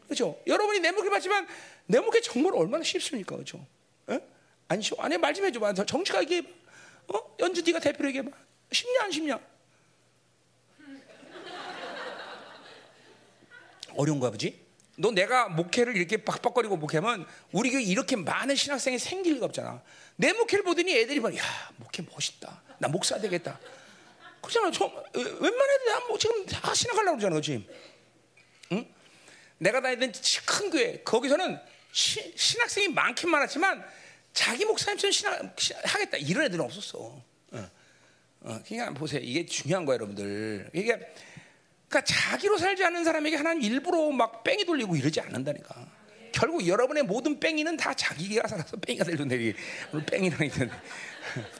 [0.06, 0.40] 그렇죠?
[0.44, 1.46] 여러분이 내 목에 봤지만
[1.86, 3.36] 내 목에 정말 얼마나 쉽습니까?
[3.36, 3.64] 그렇죠?
[4.10, 4.18] 에?
[4.66, 5.00] 안 쉬워.
[5.02, 5.72] 아니 말 좀 해줘 봐.
[5.72, 6.42] 정치가 이게
[7.06, 7.36] 어?
[7.38, 8.36] 연주 네가 대표로 얘기해 봐.
[8.72, 9.38] 쉽냐 안 쉽냐?
[13.94, 14.61] 어려운 거야, 보지?
[14.96, 19.82] 너 내가 목회를 이렇게 빡빡거리고 목회하면 우리 교회 이렇게 많은 신학생이 생길 리가 없잖아.
[20.16, 21.42] 내 목회를 보더니 애들이 봐, 야
[21.76, 22.62] 목회 멋있다.
[22.78, 23.58] 나 목사 되겠다.
[24.40, 24.70] 그렇잖아.
[24.70, 27.68] 저, 웬만해도 나뭐 지금 다 신학하려고 그러잖아, 그렇지?
[28.72, 28.86] 응?
[29.58, 30.12] 내가 다니던
[30.44, 31.58] 큰 교회 거기서는
[31.92, 33.84] 시, 신학생이 많긴 많았지만
[34.32, 36.98] 자기 목사님처럼 신앙, 하겠다 이런 애들은 없었어.
[36.98, 37.70] 어.
[38.44, 39.20] 어, 그러니까 보세요.
[39.22, 40.70] 이게 중요한 거예요, 여러분들.
[40.72, 41.06] 이게 그러니까
[42.00, 46.02] 자기로 살지 않는 사람에게 하나님 일부러 막 뺑이 돌리고 이러지 않는다니까.
[46.32, 49.52] 결국 여러분의 모든 뺑이는 다 자기가 살아서 뺑이가 되는 데
[49.92, 50.70] 오늘 뺑이랑 있는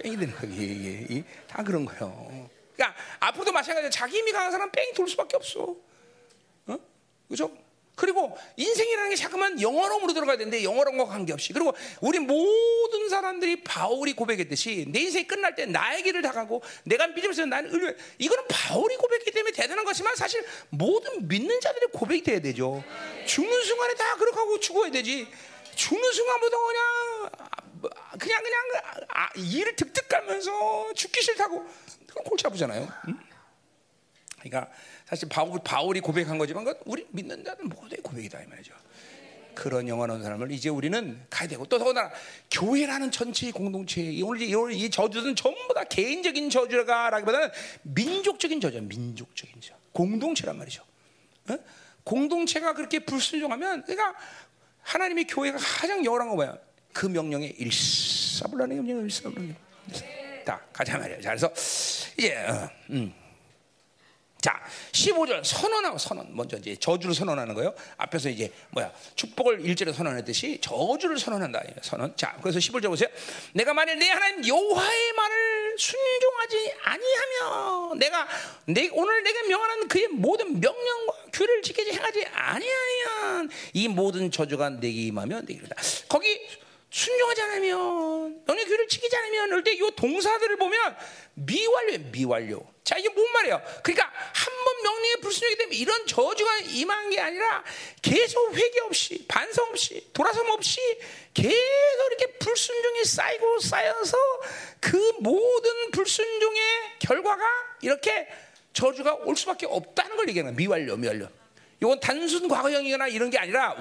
[0.03, 2.49] 뺑이 되는 거 이게, 이게 다 그런 거예요.
[2.75, 5.77] 그러니까 앞으로도 마찬가지로 자기 힘이 강한 사람 뺑이 돌 수밖에 없어.
[6.67, 6.79] 어?
[7.29, 7.51] 그죠?
[7.95, 11.53] 그리고 인생이라는 게 자꾸만 영원함으로 들어가야 되는데 영원함과 관계없이.
[11.53, 17.07] 그리고 우리 모든 사람들이 바울이 고백했듯이 내 인생이 끝날 때 나의 길을 다 가고 내가
[17.09, 22.41] 믿으면서 나는 의뢰 이거는 바울이 고백했기 때문에 대단한 것이지만 사실 모든 믿는 자들의 고백이 돼야
[22.41, 22.83] 되죠.
[23.27, 25.29] 죽는 순간에 다 그렇게 하고 죽어야 되지.
[25.75, 27.31] 죽는 순간부터 그냥
[28.19, 28.61] 그냥 그냥
[29.09, 31.67] 아, 일을 득득 가면서 죽기 싫다고.
[32.07, 32.89] 그럼 골치 아프잖아요.
[33.09, 33.19] 응?
[34.41, 34.71] 그러니까
[35.13, 38.73] 사실 바울, 바울 이 고백한 거지만 우리 믿는 자들 모두의 고백이다 이 말이죠.
[39.55, 42.11] 그런 영원한 사람을 이제 우리는 가야 되고 또 더구나
[42.51, 47.51] 교회라는 전체의 공동체 오늘 이 저주는 전부 다 개인적인 저주가라기보다는
[47.83, 50.83] 민족적인 저주, 민족적인 저 공동체란 말이죠.
[51.51, 51.59] 어?
[52.05, 54.15] 공동체가 그렇게 불순종하면 그러니까
[54.81, 56.57] 하나님의 교회가 가장 영원한 거 뭐야?
[56.95, 59.55] 그 명령에 일사불란의 명령, 일사불란의
[59.91, 60.45] 명령.
[60.47, 61.21] 다 가자 말이야.
[61.21, 61.53] 자, 그래서
[62.17, 63.22] 이제 어, 음.
[64.43, 66.35] 자, 15절 선언하고 선언.
[66.35, 67.73] 먼저 이제 저주를 선언하는 거예요.
[67.97, 68.93] 앞에서 이제 뭐야?
[69.15, 71.63] 축복을 일절에 선언했듯이 저주를 선언한다.
[71.81, 72.13] 선언.
[72.17, 73.09] 자, 그래서 15절 보세요.
[73.53, 78.27] 내가 만일 내 하나님 여호와의 말을 순종하지 아니하며 내가
[78.65, 85.03] 내 오늘 내게 명하는 그의 모든 명령과 규례를 지키지 행하지 아니하면 이 모든 저주가 내게
[85.03, 85.77] 임하면 되겠다.
[86.09, 86.41] 거기
[86.93, 90.97] 순종하지 않으면 명령 규례를 지키지 않으면 그럴 때 이 동사들을 보면
[91.35, 92.67] 미완료 미완료.
[92.85, 93.61] 자 이게 뭔 말이에요?
[93.83, 97.65] 그러니까 한 번 명령에 불순종이 되면 이런 저주가 임한 게 아니라
[98.01, 100.79] 계속 회개 없이 반성 없이 돌아섬 없이
[101.35, 101.57] 계속
[102.11, 104.17] 이렇게 불순종이 쌓이고 쌓여서
[104.81, 106.63] 그 모든 불순종의
[107.01, 107.43] 결과가
[107.81, 108.29] 이렇게
[108.73, 110.69] 저주가 올 수밖에 없다는 걸 얘기하는 거예요.
[110.69, 111.29] 미완료 미완료.
[111.83, 113.77] 이건 단순 과거형이거나 이런 게 아니라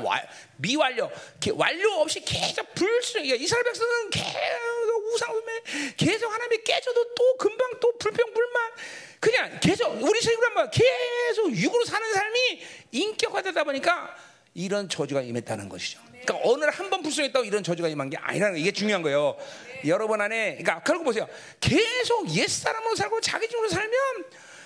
[0.57, 1.11] 미완료,
[1.53, 3.23] 완료 없이 계속 불순.
[3.23, 5.61] 이스라엘 백성은 계속 우상음에
[5.97, 8.71] 계속 하나님이 깨져도 또 금방 또 불평불만.
[9.19, 14.15] 그냥 계속 우리 세계란 말 계속 육으로 사는 삶이 인격화되다 보니까
[14.55, 15.99] 이런 저주가 임했다는 것이죠.
[16.23, 19.37] 그러니까 어느 한번 불순했다고 이런 저주가 임한 게 아니라는 게 이게 중요한 거예요.
[19.85, 21.29] 여러분 안에 그러니까 결국 보세요.
[21.59, 23.91] 계속 옛 사람으로 살고 자기 중으로 살면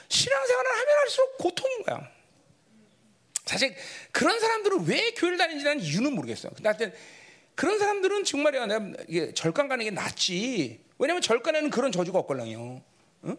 [0.08, 2.15] 신앙생활을 하면 할수록 고통인 거야.
[3.46, 3.76] 사실
[4.12, 6.52] 그런 사람들은 왜 교회를 다니는지는 이유는 모르겠어요.
[6.56, 6.94] 근데 하여튼
[7.54, 10.84] 그런 사람들은 정말이야 내가 이게 절간 가는 게 낫지.
[10.98, 12.82] 왜냐면 절간에는 그런 저주가 없걸랑요.
[13.26, 13.38] 응?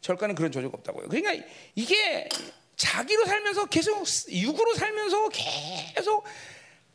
[0.00, 1.08] 절간은 그런 저주가 없다고요.
[1.08, 2.28] 그러니까 이게
[2.76, 5.28] 자기로 살면서 계속 육으로 살면서
[5.94, 6.24] 계속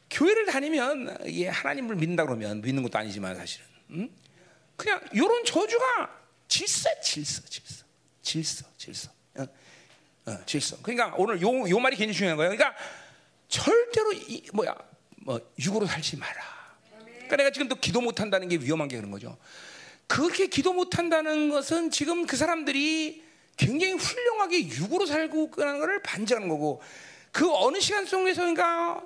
[0.10, 4.10] 교회를 다니면 이게 하나님을 믿는다 그러면 믿는 것도 아니지만 사실은 응?
[4.76, 7.86] 그냥 이런 저주가 질서, 질서, 질서,
[8.22, 9.21] 질서, 질서.
[10.26, 10.78] 어, 질서.
[10.82, 12.56] 그러니까 오늘 요, 요 말이 굉장히 중요한 거예요.
[12.56, 12.78] 그러니까
[13.48, 14.76] 절대로 이, 뭐야
[15.18, 16.62] 뭐 육으로 살지 마라.
[17.06, 19.38] 그러니까 내가 지금 또 기도 못 한다는 게 위험한 게 그런 거죠.
[20.08, 23.24] 그렇게 기도 못 한다는 것은 지금 그 사람들이
[23.58, 26.82] 굉장히 훌륭하게 육으로 살고 그런 거를 반증하는 거고
[27.32, 29.02] 그 어느 시간 속에서 그러니까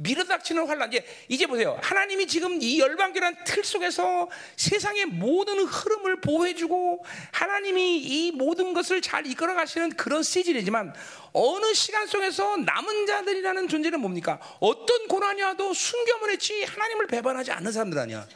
[0.00, 0.90] 밀어닥치는 환란.
[0.92, 1.78] 이제 이제 보세요.
[1.82, 9.26] 하나님이 지금 이 열방교란 틀 속에서 세상의 모든 흐름을 보호해주고 하나님이 이 모든 것을 잘
[9.26, 10.94] 이끌어 가시는 그런 시즌이지만
[11.32, 14.40] 어느 시간 속에서 남은 자들이라는 존재는 뭡니까?
[14.60, 18.26] 어떤 고난이 와도 순교문했지 하나님을 배반하지 않는 사람들 아니야.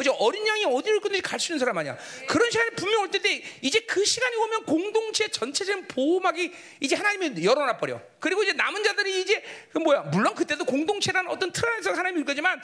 [0.00, 0.12] 그죠?
[0.14, 1.94] 어린 양이 어디를 끊든지 갈 수 있는 사람 아니야.
[2.26, 7.76] 그런 시간이 분명 올 텐데 이제 그 시간이 오면 공동체 전체적인 보호막이 이제 하나님이 열어놔
[7.76, 8.00] 버려.
[8.18, 10.02] 그리고 이제 남은 자들이 이제 그 뭐야?
[10.04, 12.58] 물론 그때도 공동체라는 어떤 틀 안에서 하나님이 거지만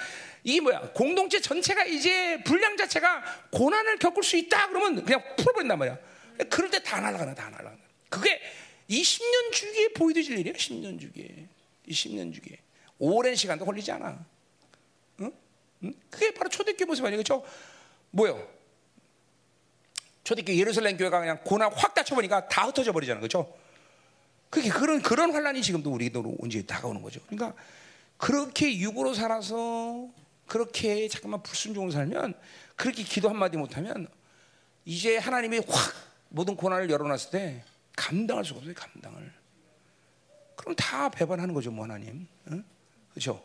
[0.45, 0.93] 이게 뭐야?
[0.95, 5.99] 공동체 전체가 이제 분량 자체가 고난을 겪을 수 있다 그러면 그냥 풀어버린단 말이야.
[6.49, 7.77] 그럴 때 다 날아가나 다 날아가나.
[8.09, 8.41] 그게
[8.89, 10.55] 이 10년 주기에 보여드릴 일이야.
[10.55, 11.49] 10년 주기에.
[11.87, 12.59] 이 10년 주기에.
[12.99, 14.25] 오랜 시간도 걸리지 않아.
[16.11, 17.45] 그게 바로 초대교회 모습 아니에요, 그렇죠?
[18.11, 18.47] 뭐요?
[20.25, 23.57] 초대교회 예루살렘 교회가 그냥 고난 확 다쳐보니까 다 흩어져 버리잖아요, 그렇죠?
[24.51, 27.21] 그게 그런 그런 환란이 지금도 우리도 이제 다가오는 거죠.
[27.27, 27.55] 그러니까
[28.17, 30.09] 그렇게 육으로 살아서
[30.47, 32.35] 그렇게 잠깐만 불순종으로 살면
[32.77, 34.09] 그렇게 기도 한 마디 못하면
[34.85, 35.95] 이제 하나님이 확
[36.29, 37.65] 모든 고난을 열어놨을 때
[37.97, 39.33] 감당할 수가 없어요, 감당을.
[40.55, 42.27] 그럼 다 배반하는 거죠, 뭐 하나님.
[42.51, 42.65] 응?
[43.17, 43.43] 그렇죠?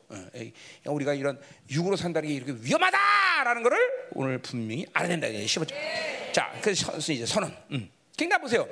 [0.86, 3.78] 우리가 이런 육으로 산다는 게 이렇게 위험하다라는 것을
[4.12, 5.28] 오늘 분명히 알아야 된다.
[5.28, 5.74] 15절.
[6.34, 7.56] 자, 그래서 이제 선언.
[7.72, 7.90] 음.
[8.18, 8.68] 그러니까 보세요.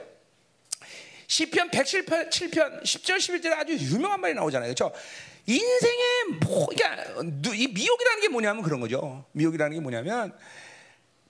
[1.28, 4.74] 시편 107편 7편 10절 11절에 아주 유명한 말이 나오잖아요.
[4.74, 4.94] 그렇죠?
[5.46, 9.26] 인생의 뭐 그러니까 이 미혹이라는 게 뭐냐면 그런 거죠.
[9.32, 10.38] 미혹이라는 게 뭐냐면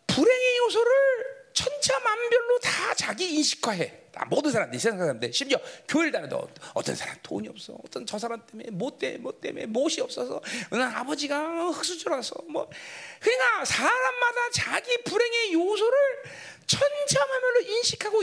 [0.07, 0.91] 불행의 요소를
[1.53, 3.98] 천차만별로 다 자기 인식화해.
[4.11, 8.45] 다 모든 사람들, 세상 사람들, 심지어 교회를 다녀도 어떤 사람 돈이 없어, 어떤 저 사람
[8.45, 10.41] 때문에 뭐 때문에 뭐 때문에 못이 없어서,
[10.71, 12.69] 어느 아버지가 흑수저라서 뭐
[13.19, 15.97] 그러니까 사람마다 자기 불행의 요소를
[16.67, 18.19] 천차만별로 인식하고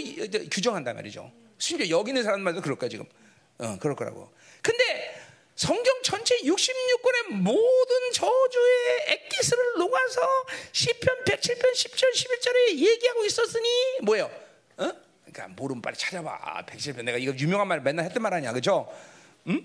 [0.50, 1.32] 규정한단 말이죠.
[1.58, 3.06] 심지어 여기 있는 사람마다 그럴 거야 지금.
[3.58, 4.30] 어, 그럴 거라고.
[4.62, 8.76] 근데 성경 전체 66권의 모든 저주의
[9.08, 10.20] 엑기스를 녹아서
[10.72, 13.68] 시편 107편 10절 11절에 얘기하고 있었으니
[14.02, 14.30] 뭐예요?
[14.76, 14.92] 어?
[15.36, 16.64] 그러니까 모르면 빨리 찾아봐.
[16.66, 18.52] 107편 내가 이거 유명한 말 맨날 했던 말 아니야.
[18.54, 18.90] 그죠?
[19.48, 19.60] 응?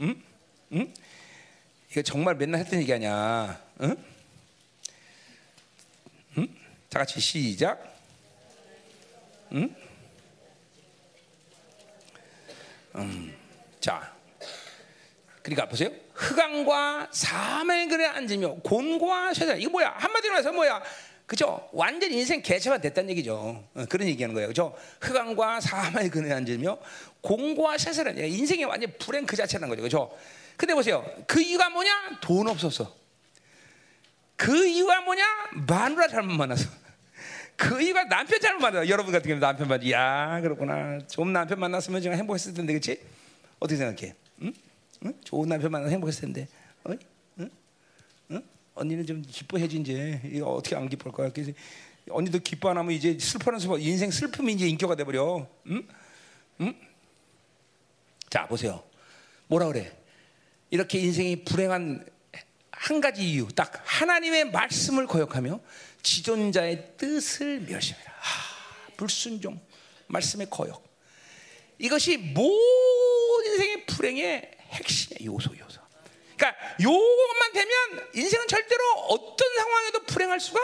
[0.00, 0.22] 응?
[0.72, 0.94] 응?
[1.90, 3.58] 이거 정말 맨날 했던 얘기 아니야.
[3.80, 3.96] 응?
[6.36, 6.48] 응?
[6.90, 7.82] 다 같이 시작.
[9.52, 9.74] 응?
[12.96, 13.34] 음.
[13.80, 14.14] 자.
[15.42, 15.90] 그러니까 보세요.
[16.12, 19.58] 흑암과 사망의 그에 앉으며 곤고와 쇠살.
[19.58, 19.94] 이거 뭐야?
[19.96, 20.82] 한마디로 해서 뭐야?
[21.28, 21.68] 그죠?
[21.74, 23.62] 완전 인생 개체화 됐다는 얘기죠.
[23.74, 24.48] 어, 그런 얘기하는 거예요.
[24.48, 24.74] 그죠?
[25.02, 26.78] 흑암과 사망의 그에 앉으며
[27.20, 29.82] 곤고와 쇠살은 인생의 완전 불행 그 자체라는 거죠.
[29.82, 30.18] 그죠?
[30.56, 31.04] 근데 보세요.
[31.26, 32.18] 그 이유가 뭐냐?
[32.22, 32.96] 돈 없어서.
[34.36, 35.22] 그 이유가 뭐냐?
[35.68, 36.70] 마누라 잘못 만나서.
[37.56, 38.88] 그 이유가 남편 잘못 만나서.
[38.88, 39.90] 여러분 같은 경우 남편 만나.
[39.90, 40.98] 야, 그렇구나.
[41.08, 43.02] 좋은 남편 만났으면 지금 행복했을 텐데, 그렇지?
[43.58, 44.14] 어떻게 생각해?
[44.44, 44.54] 응?
[45.04, 45.14] 응?
[45.24, 46.48] 좋은 남편 만나 행복했을 텐데.
[46.84, 46.92] 어?
[46.92, 46.98] 응?
[48.78, 48.80] 응?
[48.80, 51.30] 언니는 좀 기뻐해지 이제 이거 어떻게 안 기뻐할 거야?
[51.32, 51.52] 그래서
[52.10, 55.46] 언니도 기뻐 안 하면 이제 슬퍼하는 슬퍼 인생 슬픔이 이제 인격화 돼 버려.
[55.66, 55.86] 응?
[56.60, 56.74] 응?
[58.30, 58.82] 자 보세요.
[59.48, 59.96] 뭐라 그래?
[60.70, 62.06] 이렇게 인생이 불행한
[62.70, 65.60] 한 가지 이유, 딱 하나님의 말씀을 거역하며
[66.02, 68.12] 지존자의 뜻을 멸시해라.
[68.96, 69.60] 불순종,
[70.06, 70.86] 말씀의 거역.
[71.78, 75.67] 이것이 모든 인생의 불행의 핵심의 요소 요소.
[76.38, 80.60] 그러니까 요것만 되면 인생은 절대로 어떤 상황에도 불행할 수가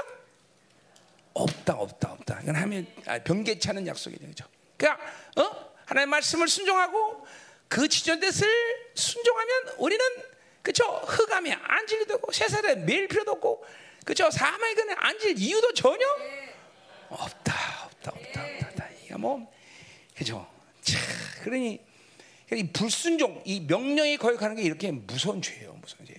[1.34, 2.40] 없다 없다 없다.
[2.42, 4.46] 이건 하면 아, 변개치 않은 약속이 되죠.
[4.76, 5.04] 그러니까
[5.37, 5.74] 어?
[5.87, 7.26] 하나님의 말씀을 순종하고
[7.68, 8.48] 그 지존 뜻을
[8.94, 10.04] 순종하면 우리는
[10.62, 13.66] 그쵸 흑암에 앉을 되고 세살에 매일 필요도 없고
[14.06, 16.06] 그쵸 사망의 근에 앉을 이유도 전혀
[17.08, 17.54] 없다
[17.87, 18.68] 없다 없다 없다.
[18.68, 18.88] 없다.
[19.02, 19.52] 이게 뭐
[20.16, 20.48] 그죠?
[20.82, 20.98] 자,
[21.42, 21.80] 그러니
[22.52, 25.78] 이 불순종, 이 명령에 거역하는 게 이렇게 무서운 죄예요.
[25.80, 26.14] 무서운 죄.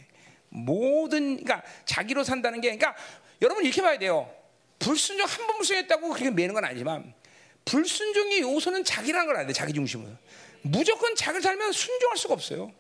[0.49, 2.95] 모든 그러니까 자기로 산다는 게 그러니까
[3.41, 4.33] 여러분 이렇게 봐야 돼요.
[4.79, 7.13] 불순종 한 번 불순했다고 그렇게 매는 건 아니지만
[7.65, 9.53] 불순종의 요소는 자기라는 걸 알아야 돼.
[9.53, 10.11] 자기 중심으로.
[10.61, 12.71] 무조건 자기를 살면 순종할 수가 없어요.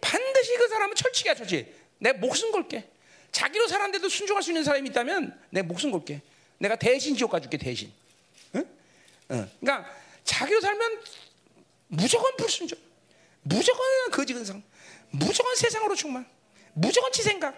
[0.00, 1.72] 반드시 그 사람은 철칙이야, 철칙.
[1.98, 2.88] 내 목숨 걸게.
[3.32, 6.20] 자기로 살았는데도 순종할 수 있는 사람이 있다면 내 목숨 걸게.
[6.58, 7.92] 내가 대신 지옥 가줄게, 대신.
[8.54, 8.64] 응?
[9.30, 9.50] 응.
[9.60, 9.90] 그러니까
[10.24, 11.00] 자기로 살면
[11.96, 12.78] 무조건 불순종,
[13.42, 14.62] 무조건 거지 근성,
[15.10, 16.28] 무조건 세상으로 충만,
[16.72, 17.54] 무조건 지 생각,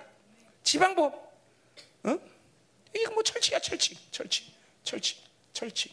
[0.62, 1.14] 지 방법.
[2.04, 2.18] 어?
[2.94, 4.46] 이거 뭐 철칙이야 철칙, 철칙,
[4.82, 5.18] 철칙,
[5.52, 5.92] 철칙.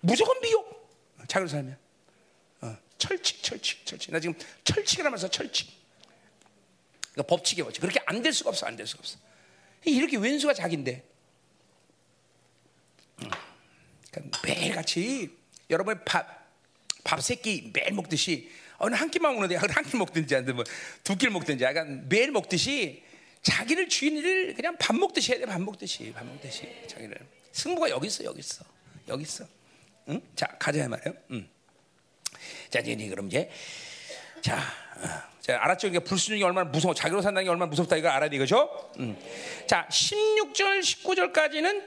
[0.00, 0.80] 무조건 미혹.
[1.28, 1.76] 자기로 살면.
[2.62, 4.10] 어, 철칙, 철칙, 철칙.
[4.10, 4.34] 나 지금
[4.64, 5.68] 철칙이라면서 철칙.
[7.12, 7.80] 그러니까 법칙이 뭐지?
[7.80, 9.18] 그렇게 안 될 수가 없어, 안 될 수가 없어.
[9.84, 11.04] 이렇게 왼수가 자기인데.
[14.10, 15.36] 그러니까 매일같이
[15.68, 16.39] 여러분의 밥,
[17.04, 21.64] 밥 세끼 매일 먹듯이 어느 한 끼만 먹는데 한 끼 먹든지 아니면 뭐두 끼를 먹든지
[21.64, 23.02] 약간 매일 먹듯이
[23.42, 25.46] 자기를 주인을 그냥 밥 먹듯이 해야 돼.
[25.46, 27.16] 밥 먹듯이 밥 먹듯이 자기를
[27.52, 28.64] 승부가 여기 있어 여기 있어
[29.08, 29.44] 여기 있어.
[30.08, 30.20] 응?
[30.36, 31.14] 자 가자 말이에요.
[31.32, 31.48] 응.
[32.70, 33.50] 자 이제 그럼 이제
[34.40, 35.08] 자, 어,
[35.40, 35.88] 자 알았죠?
[35.88, 38.92] 이게 불순종이 얼마나 무서워 자기로 산다는 게 얼마나 무섭다 이걸 알아야 되겠죠?
[39.00, 39.16] 응.
[39.66, 41.84] 자 16절 19절까지는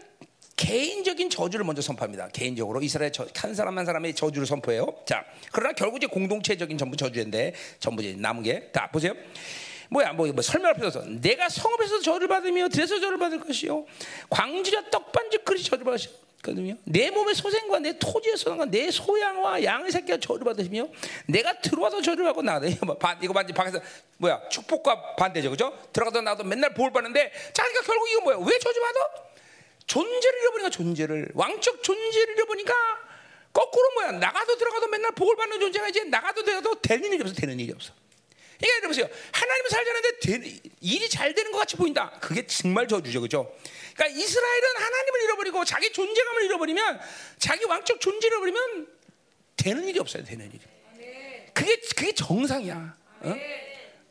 [0.55, 2.29] 개인적인 저주를 먼저 선포합니다.
[2.29, 4.93] 개인적으로 이스라엘 저, 한 사람 한 사람의 저주를 선포해요.
[5.05, 9.13] 자, 그러나 결국 이제 공동체적인 전부 저주인데 전부 이제 남은 게, 자 보세요.
[9.89, 11.03] 뭐야, 뭐, 뭐 설명할 필요 없어.
[11.05, 13.85] 내가 성읍에서 저주를 받으며 들에서 저주를 받을 것이요.
[14.29, 16.09] 광주려 떡반죽 그릇이 저주를 받으시
[16.41, 16.75] 거든요.
[16.83, 20.87] 내 몸의 소생과 내 토지의 소생과 내 소양과 양의 새끼가 저주를 받으시며
[21.27, 23.79] 내가 들어와서 저주를 하고 나도 이거 이거 반지 밖에서
[24.17, 25.73] 뭐야 축복과 반대죠, 그죠?
[25.93, 28.37] 들어가도 나도 맨날 볼 받는데 자기가 결국 이거 뭐야?
[28.39, 29.33] 왜 저주 받아?
[29.88, 32.73] 존재를 잃어버리니까 존재를 왕적 존재를 잃어버리니까
[33.52, 34.12] 거꾸로 뭐야?
[34.13, 37.94] 나가도 들어가도 맨날 복을 받는 존재가 이제 나가도 들어가도 되는 일이 없어 되는 일이 없어.
[38.58, 39.10] 그러니까 여러보세요.
[39.31, 42.17] 하나님은 살자는데 일이 잘 되는 것 같이 보인다.
[42.21, 43.54] 그게 정말 저주죠 그죠?
[43.96, 47.00] 그러니까 이스라엘은 하나님을 잃어버리고 자기 존재감을 잃어버리면
[47.38, 48.88] 자기 왕적 존재를 잃어버리면
[49.58, 50.60] 되는 일이 없어요 되는 일이.
[51.54, 52.98] 그게 그게 정상이야.
[53.21, 53.36] 어?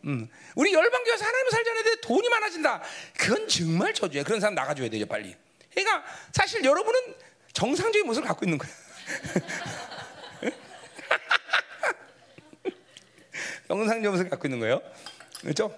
[0.04, 0.28] 음.
[0.54, 2.82] 우리 열방교에서 하나님을 살자는데 돈이 많아진다.
[3.18, 4.22] 그건 정말 저주야.
[4.22, 5.34] 그런 사람 나가줘야 되죠 빨리
[5.74, 7.14] 그러니까 사실 여러분은
[7.52, 8.74] 정상적인 모습을 갖고 있는 거예요.
[13.68, 14.82] 정상적인 모습을 갖고 있는 거예요.
[15.40, 15.76] 그렇죠?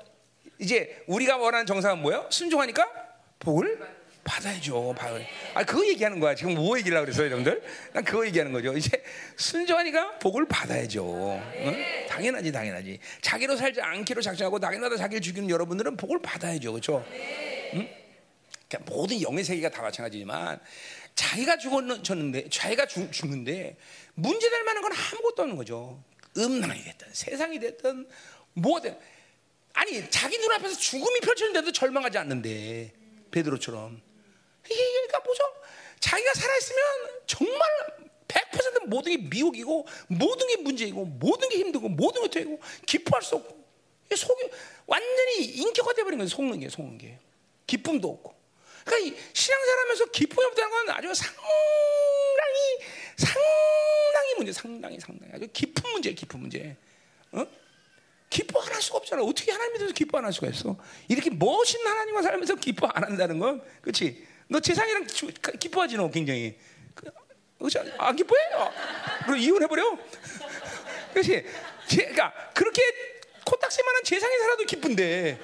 [0.59, 2.27] 이제 우리가 원하는 정상은 뭐예요?
[2.31, 2.89] 순종하니까
[3.39, 3.79] 복을
[4.25, 4.95] 받아야죠.
[4.97, 5.19] 받아.
[5.55, 6.35] 아 그거 얘기하는 거야.
[6.35, 7.63] 지금 뭐 얘기하려고 그랬어요, 여러분들?
[7.93, 8.75] 난 그거 얘기하는 거죠.
[8.77, 9.03] 이제
[9.37, 11.05] 순종하니까 복을 받아야죠.
[11.05, 11.85] 응?
[12.09, 12.99] 당연하지, 당연하지.
[13.21, 17.05] 자기로 살지 않기로 작정하고 당연하다 자기를 죽이는 여러분들은 복을 받아야죠, 그렇죠?
[17.75, 18.04] 응?
[18.69, 20.61] 그러니까 모든 영의 세계가 다 마찬가지지만
[21.15, 23.77] 자기가 죽었는데 자기가 죽, 죽는데
[24.15, 26.03] 문제될 만한 건 아무것도 없는 거죠.
[26.37, 28.09] 음란이 됐든 세상이 됐든
[28.55, 28.99] 뭐든
[29.73, 32.93] 아니 자기 눈앞에서 죽음이 펼쳐지는데도 절망하지 않는데
[33.31, 34.01] 베드로처럼
[34.63, 35.43] 그러니까 뭐죠?
[36.01, 36.85] 자기가 살아있으면
[37.27, 37.61] 정말
[38.29, 43.37] 100% 모든 게 미혹이고 모든 게 문제이고 모든 게 힘들고 모든 게 되고 기뻐할 수
[43.37, 43.65] 없고
[44.15, 44.51] 속이
[44.87, 46.29] 완전히 인격화 돼버린 거예요.
[46.29, 47.19] 속는 게 속는 게
[47.67, 48.35] 기쁨도 없고
[48.85, 52.79] 그러니까 신앙생활하면서 기쁨이 없다는 건 아주 상당히
[53.17, 56.77] 상당히 문제, 상당히 상당히 아주 깊은 문제, 깊은 문제.
[57.33, 57.47] 어?
[58.31, 59.23] 기뻐 안 할 수가 없잖아.
[59.23, 60.77] 어떻게 하나님 믿어서 기뻐 안 할 수가 있어?
[61.09, 64.27] 이렇게 멋있는 하나님과 살면서 기뻐 안 한다는 건, 그렇지?
[64.49, 65.07] 너 세상이랑
[65.61, 66.59] 기뻐하지 너 굉장히.
[67.59, 67.79] 그렇지?
[67.99, 68.55] 안 기뻐해?
[68.55, 68.73] 어.
[69.25, 69.85] 그럼 이혼해 버려.
[71.15, 71.45] 그렇지?
[71.89, 72.83] 그러니까 그렇게
[73.45, 75.39] 코딱지만한 세상에 살아도 기쁜데.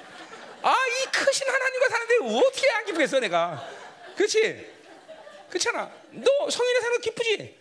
[0.63, 3.67] 아, 이 크신 하나님과 사는데 어떻게 안 기쁘겠어, 내가.
[4.17, 4.67] 그렇지?
[5.49, 5.91] 그렇잖아.
[6.11, 7.59] 너 성인의 사람도 기쁘지?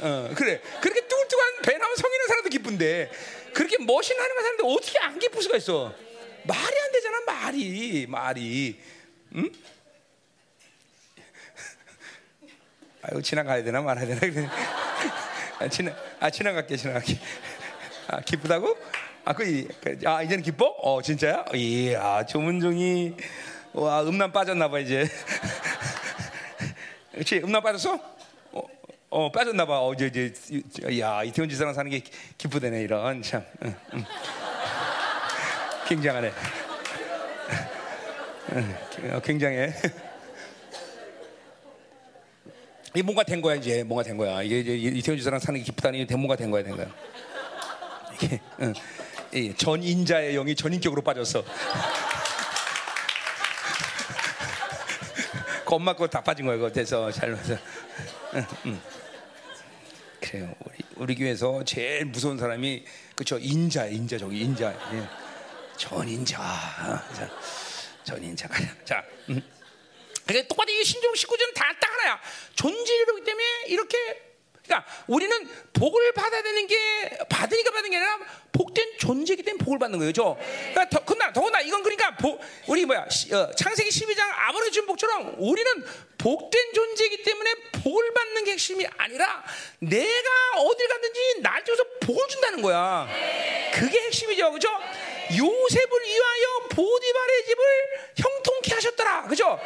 [0.00, 0.60] 어, 그래.
[0.80, 3.10] 그렇게 뚱뚱한 배 나온 성인의 사람도 기쁜데,
[3.54, 5.94] 그렇게 멋있는 하나님과 사는데 어떻게 안 기쁠 수가 있어?
[6.44, 8.06] 말이 안 되잖아, 말이.
[8.08, 8.80] 말이.
[9.36, 9.52] 응?
[13.02, 14.50] 아유, 지나가야 되나 말아야 되나?
[15.60, 17.18] 아, 지나, 아, 지나갈게, 지나갈게.
[18.08, 18.76] 아, 기쁘다고?
[19.26, 19.66] 아, 그,
[20.04, 20.66] 아, 이제는 기뻐?
[20.66, 21.46] 어, 진짜야?
[21.54, 23.14] 이야, 조문종이,
[23.72, 25.08] 와, 음란 빠졌나 봐, 이제.
[27.12, 27.38] 그렇지?
[27.38, 27.98] 음란 빠졌어?
[28.52, 28.62] 어,
[29.08, 29.80] 어 빠졌나 봐.
[29.80, 30.10] 어, 이제,
[30.50, 32.02] 이제, 야, 이태원 지사랑 사는 게
[32.36, 33.22] 기쁘대네, 이런.
[33.22, 33.42] 참.
[33.64, 34.04] 응, 응.
[35.88, 36.32] 굉장하네.
[38.52, 38.76] 응,
[39.24, 39.72] 굉장해.
[42.94, 43.82] 이 뭔가 된 거야, 이제.
[43.84, 44.42] 뭔가 된 거야.
[44.42, 46.86] 이게 이제 이태원 지사랑 사는 게 기쁘다니 뭔가 된 거야, 된 거야.
[48.12, 48.74] 이게, 응.
[49.56, 51.44] 전인자의 영이 전인격으로 빠졌어.
[55.74, 56.70] 엄마 거다 빠진 거예요.
[56.70, 57.60] 그래서 잘못해서.
[60.20, 60.54] 그래요.
[60.64, 62.84] 우리, 우리 교회에서 제일 무서운 사람이
[63.16, 64.72] 그쵸 인자, 인자 저기 인자.
[64.92, 65.08] 예.
[65.76, 66.38] 전인자.
[67.12, 67.30] 자,
[68.04, 68.54] 전인자가.
[68.86, 69.42] 자, 음.
[70.26, 72.20] 그러니까 똑같이 이 신종 19조는 다딱 하나야.
[72.54, 74.33] 존재력이기 때문에 이렇게
[74.64, 76.76] 그러니까 우리는 복을 받아야 되는 게
[77.28, 78.18] 받으니까 받는 게 아니라
[78.52, 80.12] 복된 존재이기 때문에 복을 받는 거예요.
[80.12, 80.38] 죠
[80.72, 85.84] 그러니까 더구나 이건 그러니까 복, 우리 뭐야 어, 창세기 12장 아버지 준 복처럼 우리는
[86.16, 89.44] 복된 존재이기 때문에 복을 받는 게 핵심이 아니라
[89.80, 93.06] 내가 어딜 갔든지 날 쪽에서 복을 준다는 거야.
[93.74, 94.52] 그게 핵심이죠.
[94.52, 94.68] 그죠?
[95.30, 97.64] 요셉을 위하여 보디발의 집을
[98.16, 99.22] 형통케 하셨더라.
[99.24, 99.60] 그죠?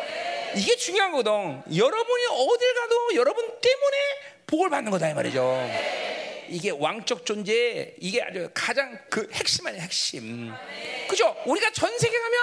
[0.56, 1.62] 이게 중요한 거거든.
[1.76, 5.70] 여러분이 어딜 가도 여러분 때문에 복을 받는 거다 이 말이죠.
[6.48, 10.50] 이게 왕적 존재 이게 아주 가장 그 핵심 아니야 핵심.
[11.06, 11.36] 그죠?
[11.46, 12.38] 우리가 전 세계 가면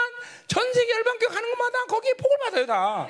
[0.47, 3.07] 전 세계 열방교 가는 것마다 거기에 복을 받아요 다.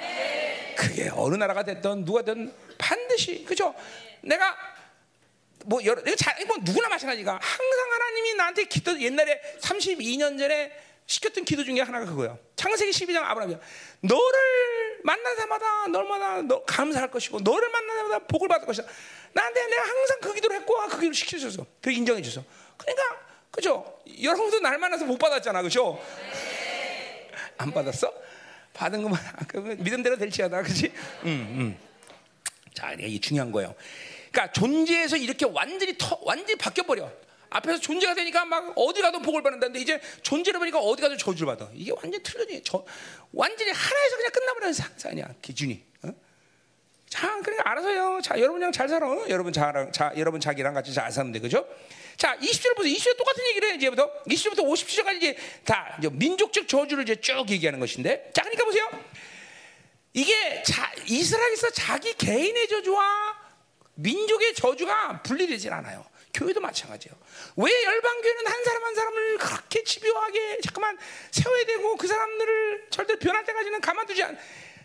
[0.78, 3.76] 그게 어느 나라가 됐든 누가 됐든 반드시 그죠?
[4.22, 4.56] 내가
[5.66, 10.72] 뭐 여러 잘, 뭐 누구나 마찬가지가 항상 하나님이 나한테 기도 옛날에 32년 전에
[11.08, 12.38] 시켰던 기도 중에 하나가 그거야.
[12.56, 13.58] 창세기 12장 아브라함이
[14.01, 18.88] 너를 만난 사마다 너마다 너 감사할 것이고 너를 만난 사마다 복을 받을 것이다.
[19.34, 22.43] 나한테 내가 항상 그 기도를 했고 그 기도를 시켜줘서 그 인정해 줘서.
[22.78, 23.20] 그러니까
[23.51, 23.99] 그죠?
[24.22, 26.01] 여러분도 날 만나서 못 받았잖아, 그죠?
[27.58, 28.12] 안 받았어?
[28.74, 30.91] 받은 것만 그 믿음대로 될지어다, 그렇지?
[31.24, 31.80] 음, 음.
[32.74, 33.74] 자, 이게 중요한 거예요.
[34.32, 37.10] 그러니까 존재에서 이렇게 완전히 터, 완전히 바뀌어 버려.
[37.56, 41.70] 앞에서 존재가 되니까 막 어디 가도 복을 받는다는데 이제 존재를 보니까 어디 가도 저주를 받아.
[41.74, 42.62] 이게 완전 틀려지.
[42.64, 42.84] 저
[43.32, 45.84] 완전히 하나에서 그냥 끝나버리는 상상이야 기준이.
[46.03, 46.10] 어?
[47.08, 48.20] 자, 그러니까 알아서요.
[48.22, 49.08] 자, 여러분 그냥 잘 살아.
[49.30, 51.66] 여러분 자, 자, 여러분 자기랑 같이 잘 살면 돼, 그죠?
[52.18, 52.93] 자, 20절 보세요.
[52.93, 54.12] 20절 똑같은 얘기를 해, 이제부터.
[54.24, 58.32] 20절부터 50절까지 이제 다 이제 민족적 저주를 이제 쭉 얘기하는 것인데.
[58.34, 58.89] 자, 그러니까 보세요.
[60.14, 63.45] 이게 자, 이스라엘에서 자기 개인의 저주와
[63.95, 66.06] 민족의 저주가 분리되질 않아요.
[66.36, 67.18] 교회도 마찬가지예요.
[67.56, 70.98] 왜 열방 교회는 한 사람 한 사람을 그렇게 집요하게 잠깐만
[71.32, 74.38] 세워야 되고 그 사람들을 절대 변할 때까지는 가만두지 않.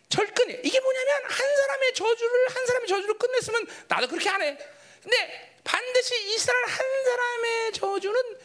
[0.08, 0.60] 절근해.
[0.64, 4.56] 이게 뭐냐면 한 사람의 저주를 한 사람의 저주를 끝냈으면 나도 그렇게 안 해.
[5.02, 8.38] 근데 반드시 이스라엘 한 사람의 저주는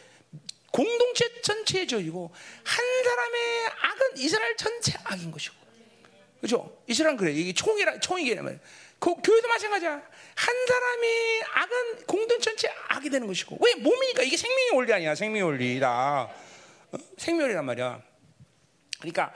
[0.72, 2.34] 공동체 전체의 저주고
[2.64, 5.54] 한 사람의 악은 이스라엘 전체 악인 것이고.
[6.40, 6.82] 그렇죠?
[6.86, 7.32] 이스라엘 그래.
[7.32, 8.60] 이게 총이라 총이게냐면
[8.98, 10.02] 그 교회도 마찬가지야.
[10.36, 15.42] 한 사람이 악은 공동 전체 악이 되는 것이고 왜 몸이니까 이게 생명의 원리 아니야 생명의
[15.42, 16.30] 원리다
[16.92, 16.98] 어?
[17.16, 18.02] 생명의 원리란 말이야.
[19.00, 19.34] 그러니까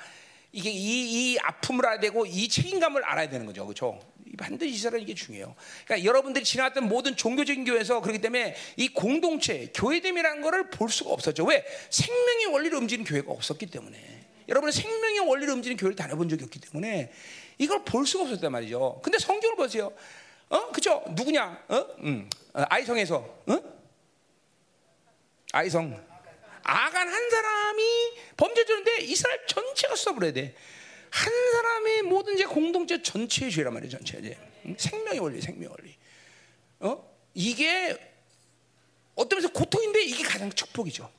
[0.52, 3.98] 이게 이, 이 아픔을 알아야 되고 이 책임감을 알아야 되는 거죠, 그렇죠?
[4.38, 5.54] 반드시 이사람 이게 중요해요.
[5.84, 11.44] 그러니까 여러분들이 지나왔던 모든 종교적인 교회에서 그렇기 때문에 이 공동체 교회됨이라는 것을 볼 수가 없었죠.
[11.44, 13.98] 왜 생명의 원리를 움직이는 교회가 없었기 때문에.
[14.48, 17.12] 여러분은 생명의 원리를 움직이는 교회를 다녀본 적이 없기 때문에
[17.58, 19.00] 이걸 볼 수가 없었단 말이죠.
[19.02, 19.92] 근데 성경을 보세요.
[20.50, 21.02] 어, 그죠?
[21.10, 21.64] 누구냐?
[21.68, 23.62] 어, 음, 어, 아이성에서, 어?
[25.52, 26.08] 아이성.
[26.62, 27.82] 아간 한 사람이
[28.36, 30.54] 범죄 졌는데 이스라엘 전체가 써버려야 돼.
[31.10, 34.38] 한 사람의 모든 제 공동체 전체의 죄란 말이에요, 전체 이제
[34.76, 35.96] 생명의 원리, 생명의 원리.
[36.80, 37.10] 어?
[37.34, 37.96] 이게
[39.14, 41.10] 어떤 면에서 고통인데 이게 가장 축복이죠.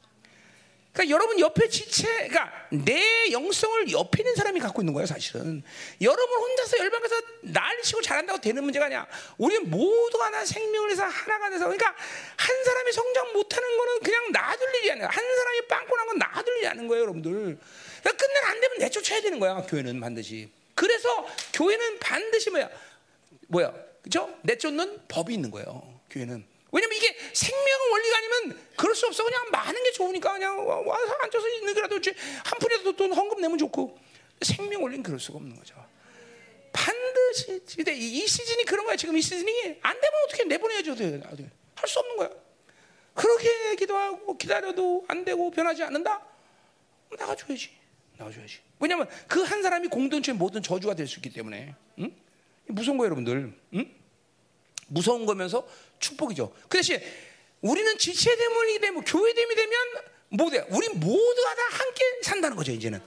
[0.93, 5.63] 그러니까 여러분 옆에 지체, 그러니까 내 영성을 옆에 있는 사람이 갖고 있는 거예요, 사실은.
[6.01, 9.07] 여러분 혼자서 열방에서 난리치고 잘한다고 되는 문제가 아니야.
[9.37, 11.95] 우리 모두가 하나 생명을 해서 하나가 돼서, 그러니까
[12.35, 15.07] 한 사람이 성장 못하는 거는 그냥 놔둘 일이 아니야.
[15.07, 17.31] 한 사람이 빵꾸 난 건 놔둘 일이 아닌 거예요, 여러분들.
[17.31, 20.49] 그러니까 끝내 안 되면 내쫓아야 되는 거야, 교회는 반드시.
[20.75, 22.69] 그래서 교회는 반드시 뭐야,
[23.47, 24.33] 뭐야, 그죠?
[24.41, 26.50] 내쫓는 법이 있는 거예요, 교회는.
[26.71, 29.23] 왜냐면 이게 생명의 원리가 아니면 그럴 수 없어.
[29.23, 33.97] 그냥 많은 게 좋으니까 그냥 와서 앉아서 있는 거라도 한 푼이라도 돈 헌금 내면 좋고
[34.41, 35.75] 생명 원리는 그럴 수가 없는 거죠.
[36.73, 38.95] 반드시 근데 이 시즌이 그런 거야.
[38.95, 40.95] 지금 이 시즌이 안 되면 어떻게 내보내야죠.
[41.75, 42.29] 할 수 없는 거야.
[43.13, 46.25] 그렇게 기도하고 기다려도 안 되고 변하지 않는다.
[47.17, 47.71] 나가줘야지.
[48.17, 48.59] 나가줘야지.
[48.79, 51.75] 왜냐면 그 한 사람이 공동체 모든 저주가 될 수 있기 때문에.
[51.99, 52.15] 응?
[52.67, 53.53] 무서운 거예요, 여러분들.
[53.73, 53.95] 응?
[54.91, 55.65] 무서운 거면서
[55.99, 56.53] 축복이죠.
[56.67, 56.99] 그 대신
[57.61, 59.71] 우리는 지체 대문이 되면 교회 됨이 되면
[60.29, 62.71] 모두 우리 모두가 다 함께 산다는 거죠.
[62.71, 63.01] 이제는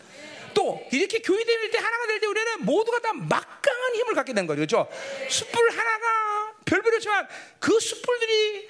[0.54, 4.58] 또 이렇게 교회됨일 때 하나가 될 때 우리는 모두가 다 막강한 힘을 갖게 되는 거죠.
[4.58, 4.88] 그렇죠?
[5.28, 7.28] 숯불 하나가 별별이지만
[7.58, 8.68] 그 숯불들이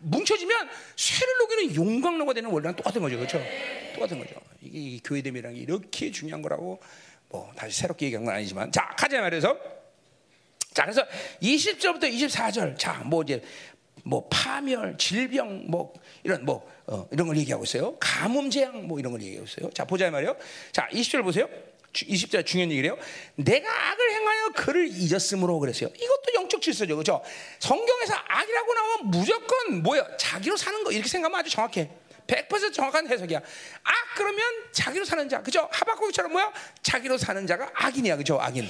[0.00, 3.16] 뭉쳐지면 쇠를 녹이는 용광로가 되는 원리랑 똑같은 거죠.
[3.16, 3.40] 그렇죠?
[3.94, 4.34] 똑같은 거죠.
[4.62, 6.80] 이게 교회됨이라는 게 이렇게 중요한 거라고
[7.28, 9.75] 뭐 다시 새롭게 얘기한 건 아니지만 자 가자 말해서
[10.76, 11.02] 자, 그래서
[11.40, 12.78] 20절부터 24절.
[12.78, 13.42] 자, 뭐 이제
[14.04, 17.96] 뭐 파멸, 질병, 뭐 이런 뭐 어, 이런 걸 얘기하고 있어요.
[17.98, 19.70] 가뭄 재앙 뭐 이런 걸 얘기하고 있어요.
[19.70, 20.36] 자, 보자 말이요.
[20.72, 21.48] 자, 20절 보세요.
[21.94, 22.98] 20절 중요한 얘기래요.
[23.36, 25.88] 내가 악을 행하여 그를 잊었으므로 그랬어요.
[25.96, 26.94] 이것도 영적 질서죠.
[26.94, 27.22] 그죠?
[27.58, 30.06] 성경에서 악이라고 나오면 무조건 뭐야?
[30.18, 31.88] 자기로 사는 거 이렇게 생각하면 아주 정확해.
[32.26, 33.38] 100% 정확한 해석이야.
[33.38, 35.40] 악 그러면 자기로 사는 자.
[35.40, 35.70] 그죠?
[35.72, 36.52] 하박국처럼 뭐야?
[36.82, 38.16] 자기로 사는 자가 악인이야.
[38.18, 38.38] 그죠?
[38.38, 38.68] 악인.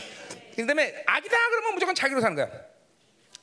[0.63, 2.49] 그다음에 악이다 그러면 무조건 자기로 사는 거야.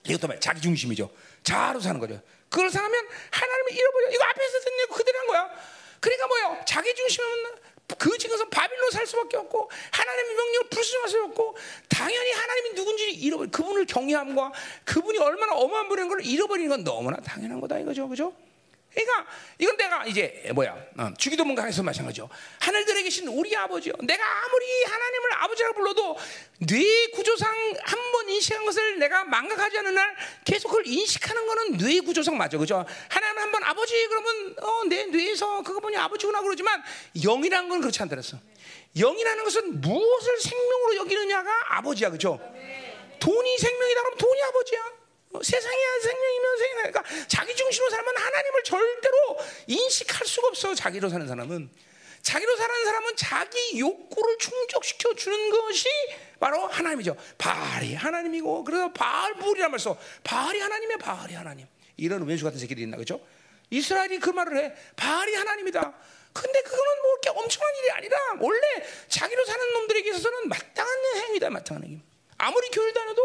[0.05, 1.09] 이것도 말 자기 중심이죠.
[1.43, 2.21] 자로 사는 거죠.
[2.49, 4.09] 그걸 생각하면 하나님을 잃어버려.
[4.11, 5.49] 이거 앞에서 듣는 거 그대로 한 거야.
[5.99, 6.61] 그러니까 뭐요?
[6.65, 7.27] 자기 중심은
[7.97, 11.57] 그 지금서 바빌론 살 수밖에 없고 하나님의 명령을 불순종할 수 없고
[11.89, 14.51] 당연히 하나님이 누군지 잃어버려 그분을 경외함과
[14.85, 18.33] 그분이 얼마나 어마한 분인 걸 잃어버리는 건 너무나 당연한 거다 이거죠, 그죠?
[18.93, 19.25] 그러니까
[19.57, 22.29] 이건 내가 이제 뭐야 어, 주기도문 강에서 마찬가지죠.
[22.59, 23.93] 하늘들에 계신 우리 아버지요.
[24.03, 26.17] 내가 아무리 하나님을 아버지라고 불러도
[26.59, 27.49] 뇌 구조상
[27.83, 30.15] 한 번 인식한 것을 내가 망각하지 않는 날
[30.45, 32.85] 계속 그걸 인식하는 거는 뇌 구조상 맞죠, 그죠?
[33.09, 36.81] 하나님 한 번 아버지 그러면 어, 내 뇌에서 그거 보니 아버지구나 그러지만
[37.23, 38.37] 영이라는 건 그렇지 않더랬어.
[38.97, 42.39] 영이라는 것은 무엇을 생명으로 여기느냐가 아버지야, 그죠?
[43.19, 44.91] 돈이 생명이다 그러면 돈이 아버지야.
[45.33, 46.91] 뭐 세상이 생명이면 생명.
[46.91, 50.75] 그러니까 자기 중심으로 살면 하나님을 절대로 인식할 수가 없어.
[50.75, 51.69] 자기로 사는 사람은
[52.21, 55.89] 자기로 사는 사람은 자기 욕구를 충족시켜 주는 것이
[56.39, 57.17] 바로 하나님이죠.
[57.37, 59.97] 바알이 하나님이고 그래서 바알불이란 말 써.
[60.23, 61.67] 바알이 하나님의 바알이 하나님.
[61.97, 63.19] 이런 왼수 같은 새끼들이 있나 그죠?
[63.71, 64.73] 이스라엘이 그 말을 해.
[64.95, 65.93] 바알이 하나님이다.
[66.31, 68.61] 근데 그거는 뭐 이렇게 엄청난 일이 아니라 원래
[69.09, 72.01] 자기로 사는 놈들에게 있어서는 마땅한 행위다, 마땅한 행위.
[72.37, 73.21] 아무리 교회를 다녀도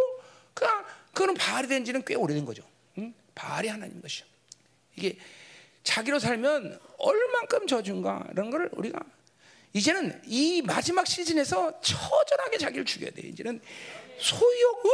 [0.54, 2.62] 그냥 그거는 바알이 된 지는 꽤 오래된 거죠.
[2.98, 3.14] 응?
[3.34, 4.26] 바알이 하나님 것이죠.
[4.96, 5.16] 이게
[5.82, 9.00] 자기로 살면 얼만큼 저준가 이런 걸 우리가
[9.72, 13.22] 이제는 이 마지막 시즌에서 처절하게 자기를 죽여야 돼.
[13.22, 13.60] 이제는
[14.18, 14.92] 소유욕, 와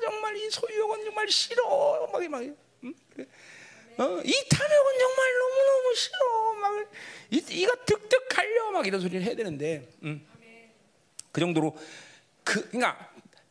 [0.00, 2.08] 정말 이 소유욕은 정말 싫어.
[2.12, 2.42] 막 막.
[2.42, 2.94] 응?
[3.98, 6.52] 어, 이 탐욕은 정말 너무 너무 싫어.
[6.54, 6.92] 막
[7.30, 10.24] 이, 이가 득득 갈려 막 이런 소리를 해야 되는데, 응?
[11.32, 11.76] 그 정도로
[12.44, 13.07] 그 그러니까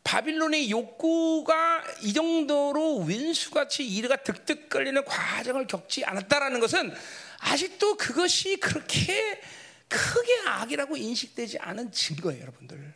[0.07, 6.93] 바빌론의 욕구가 이 정도로 왼수같이 이르가 득득 걸리는 과정을 겪지 않았다라는 것은
[7.39, 9.41] 아직도 그것이 그렇게
[9.89, 12.93] 크게 악이라고 인식되지 않은 증거예요, 여러분들.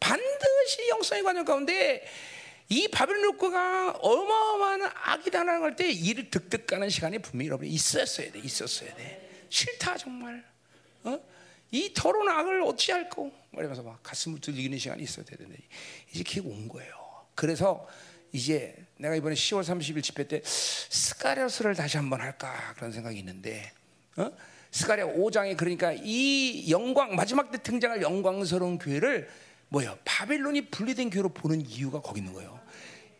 [0.00, 2.04] 반드시 영성의 과정 가운데
[2.70, 8.40] 이 바빌론 욕구가 어마어마한 악이다라는 걸 때 이를 득득 가는 시간이 분명히 여러분 있었어야 돼,
[8.40, 9.46] 있었어야 돼.
[9.48, 10.44] 싫다 정말.
[11.04, 11.20] 어?
[11.70, 13.32] 이 더러운 악을 어찌할꼬?
[13.52, 15.58] 이러면서 막 가슴을 두드리는 시간이 있어야 되는데
[16.12, 16.92] 이제 그게 온 거예요.
[17.34, 17.86] 그래서
[18.32, 23.70] 이제 내가 이번에 10월 30일 집회 때 스가랴서를 다시 한번 할까 그런 생각이 있는데
[24.16, 24.30] 어?
[24.70, 29.28] 스가랴 5장에 그러니까 이 영광 마지막 때 등장할 영광스러운 교회를
[29.68, 32.60] 뭐야 바벨론이 분리된 교회로 보는 이유가 거기 있는 거예요.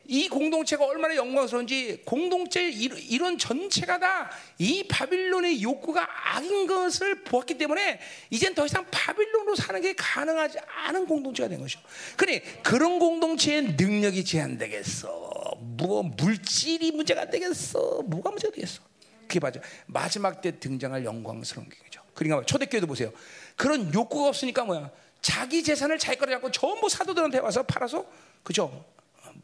[0.09, 8.01] 이 공동체가 얼마나 영광스러운지 공동체 이런 전체가 다 이 바빌론의 욕구가 악인 것을 보았기 때문에
[8.31, 11.81] 이젠 더 이상 바빌론으로 사는 게 가능하지 않은 공동체가 된 것이죠.
[12.17, 15.59] 그래 그런 공동체의 능력이 제한되겠어.
[15.61, 18.03] 뭐 물질이 문제가 되겠어.
[18.07, 18.81] 뭐가 문제가 되겠어.
[19.29, 19.61] 그게 맞아.
[19.87, 22.01] 마지막 때 등장할 영광스러운 게죠.
[22.15, 23.13] 그러니까 초대교회도 보세요.
[23.57, 24.91] 그런 욕구가 없으니까 뭐야?
[25.21, 28.07] 자기 재산을 자기 거로 잡고 전부 사도들한테 와서 팔아서
[28.43, 28.85] 그죠?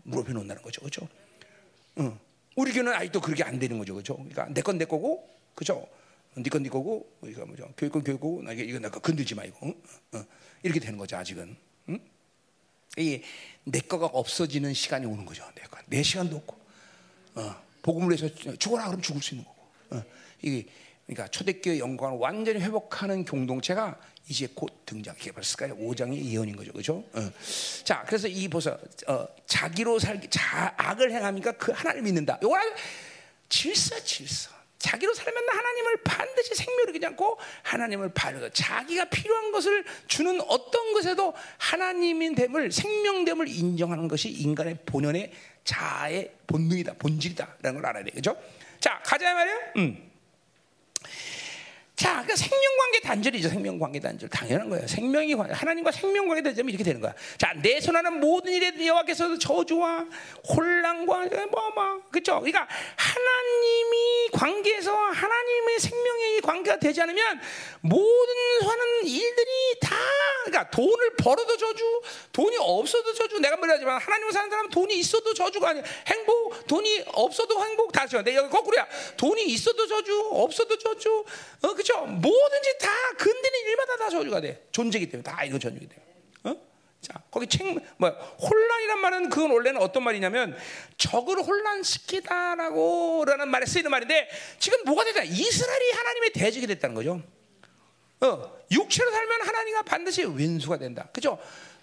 [0.05, 0.81] 무릎에 놓는다는 거죠.
[0.83, 1.09] 그죠?
[1.99, 2.19] 응.
[2.57, 3.95] 우리 교회는 아직도 그렇게 안 되는 거죠.
[3.95, 4.17] 그죠?
[4.17, 5.87] 그러니까 내 건 내 거고, 그죠?
[6.35, 7.71] 네건 네 거고, 우리가 뭐죠?
[7.77, 9.59] 교육 건 교육고, 나 이거 내거 건들지 마 이거.
[9.65, 9.75] 응?
[10.15, 10.25] 응.
[10.63, 11.17] 이렇게 되는 거죠.
[11.17, 11.57] 아직은.
[11.91, 12.01] 응?
[12.97, 13.23] 이게
[13.65, 15.45] 내 거가 없어지는 시간이 오는 거죠.
[15.55, 16.59] 내 거, 내 시간도 없고,
[17.35, 17.63] 어.
[17.83, 19.63] 복음을 위해서 죽어라 그러면 죽을 수 있는 거고.
[19.91, 20.05] 어.
[20.41, 20.67] 이게
[21.07, 23.99] 그러니까 초대교회 영광을 완전히 회복하는 공동체가
[24.29, 25.77] 이제 곧 등장해 벌을까요?
[25.77, 27.05] 5장의 예언인 거죠, 그렇죠?
[27.13, 27.33] 어.
[27.85, 32.39] 자, 그래서 이 보서 어, 자기로 살기, 자, 악을 행하니까 그 하나님 믿는다.
[32.43, 32.57] 요거
[33.49, 34.51] 질서, 질서.
[34.79, 38.49] 자기로 살면 하나님을 반드시 생명을 이지 않고 하나님을 바르다.
[38.53, 45.33] 자기가 필요한 것을 주는 어떤 것에도 하나님인 됨을 생명됨을 인정하는 것이 인간의 본연의
[45.65, 48.37] 자아의 본능이다, 본질이다라는 걸 알아야 되겠죠?
[48.81, 49.57] 자, 가자 말이야.
[49.77, 50.12] 음.
[52.03, 53.49] 자, 그러니까 생명관계 단절이죠.
[53.49, 54.29] 생명관계 단절.
[54.29, 54.89] 당연한 거예요.
[54.89, 57.15] 생명이 하나님과 생명관계 단절이 이렇게 되는 거야.
[57.39, 60.07] 자, 내 손하는 모든 일에 여호와께서 저주와
[60.49, 62.41] 혼란과 뭐뭐 그렇죠.
[62.41, 67.41] 그러니까 하나님이 관계에서 하나님의 생명의 관계가 되지 않으면
[67.83, 68.35] 모든
[68.67, 69.95] 하는 일들이 다
[70.45, 73.39] 그러니까 돈을 벌어도 저주, 돈이 없어도 저주.
[73.39, 75.83] 내가 말하지만 하나님을 사는 사람은 돈이 있어도 저주가 아니야.
[76.07, 78.23] 행복, 돈이 없어도 행복 다 줘.
[78.23, 78.87] 내 여기 거꾸로야.
[79.17, 81.25] 돈이 있어도 저주, 없어도 저주.
[81.63, 81.92] 어, 그렇죠.
[81.93, 82.07] 그렇죠?
[82.07, 82.89] 뭐든지 다
[83.19, 84.67] 건드는 일마다 다 저주가 돼.
[84.73, 85.97] 존재기 때문에 다 이거 저주가 돼.
[86.45, 86.57] 어?
[87.01, 90.57] 자, 거기 책, 뭐, 혼란이란 말은 그건 원래는 어떤 말이냐면
[90.97, 94.29] 적을 혼란시키다라고 라는 말에 쓰이는 말인데
[94.59, 95.23] 지금 뭐가 되냐?
[95.25, 97.23] 이스라엘이 하나님의 대적이 됐다는 거죠.
[98.21, 101.09] 어, 육체로 살면 하나님과 반드시 왼수가 된다.
[101.13, 101.39] 그죠?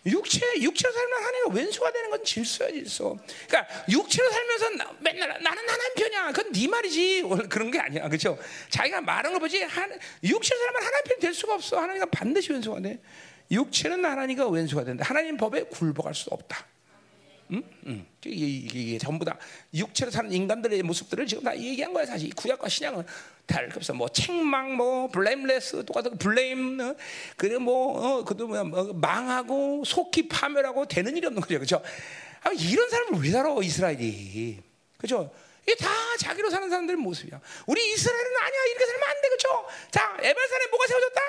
[0.05, 3.17] 육체 육체로 살면 하나님과 왼수가 되는 건 질서야 질서.
[3.47, 6.31] 그러니까 육체로 살면서 나, 맨날 나는 하나님 편이야.
[6.31, 7.23] 그건 네 말이지.
[7.49, 8.07] 그런 게 아니야.
[8.07, 8.37] 그렇죠?
[8.69, 9.61] 자기가 말한 거 보지.
[9.63, 9.91] 한,
[10.23, 11.79] 육체로 살면 하나님 편될 수가 없어.
[11.79, 12.99] 하나님과 반드시 왼수가 돼.
[13.51, 15.05] 육체는 하나님과 왼수가 된다.
[15.07, 16.65] 하나님 법에 굴복할 수 없다.
[17.51, 17.63] 응?
[17.87, 18.05] 응.
[18.25, 19.37] 이게, 이게, 이게, 전부 다
[19.73, 23.03] 육체로 사는 인간들의 모습들을 지금 다 얘기한 거야 사실 구약과 신약은
[23.49, 26.95] 다를 없어 뭐 책망 뭐 블레임레스 똑같은 블레임 어?
[27.35, 31.55] 그리고 뭐 어, 그도 뭐, 뭐 망하고 속히 파멸하고 되는 일이 없는 거죠.
[31.55, 31.81] 그렇죠?
[32.43, 34.59] 아, 이런 사람을 왜 살아 이스라엘이?
[34.97, 35.31] 그렇죠?
[35.63, 35.89] 이게 다
[36.19, 37.41] 자기로 사는 사람들의 모습이야.
[37.65, 38.63] 우리 이스라엘은 아니야.
[38.69, 39.27] 이렇게 살면 안 돼.
[39.29, 39.67] 그렇죠?
[39.91, 41.21] 자 에발산에 뭐가 세워졌다?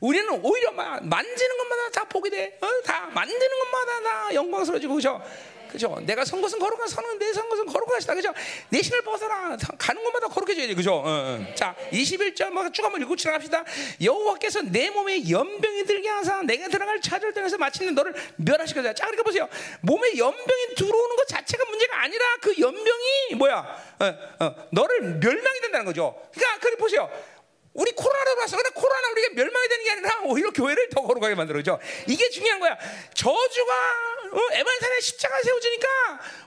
[0.00, 2.58] 우리는 오히려 막 만지는 것마다 다 보게 돼.
[2.60, 2.66] 어?
[2.84, 5.22] 다 만드는 것마다 다 영광스러워지고 그죠?
[5.70, 5.98] 그죠?
[6.02, 8.14] 내가 선 것은 거룩한 선은 내선 것은 거룩한 것이다.
[8.14, 8.32] 그죠?
[8.68, 9.56] 내 신을 벗어라.
[9.78, 10.74] 가는 것마다 거룩해져야지.
[10.74, 10.94] 그죠?
[10.94, 11.54] 어, 어.
[11.54, 13.64] 자, 21절 뭐쭉 한번 읽고 지나갑시다.
[14.02, 18.94] 여호와께서 내 몸에 연병이 들게 하사 내가 들어갈 찾을 때에서 마치는 너를 멸하시거든.
[18.94, 19.48] 자, 그러니까 보세요.
[19.82, 23.58] 몸에 연병이 들어오는 것 자체가 문제가 아니라 그 연병이 뭐야?
[24.00, 26.20] 어, 어, 너를 멸망이 된다는 거죠.
[26.34, 27.10] 그러니까 그래 보세요.
[27.72, 28.56] 우리 코로나로 봤어.
[28.56, 31.78] 근데 코로나 우리가 멸망이 되는 게 아니라 오히려 교회를 더 거룩하게 만들어죠.
[32.08, 32.76] 이게 중요한 거야.
[33.14, 33.72] 저주가
[34.32, 35.88] 어, 에반산에 십자가 세워지니까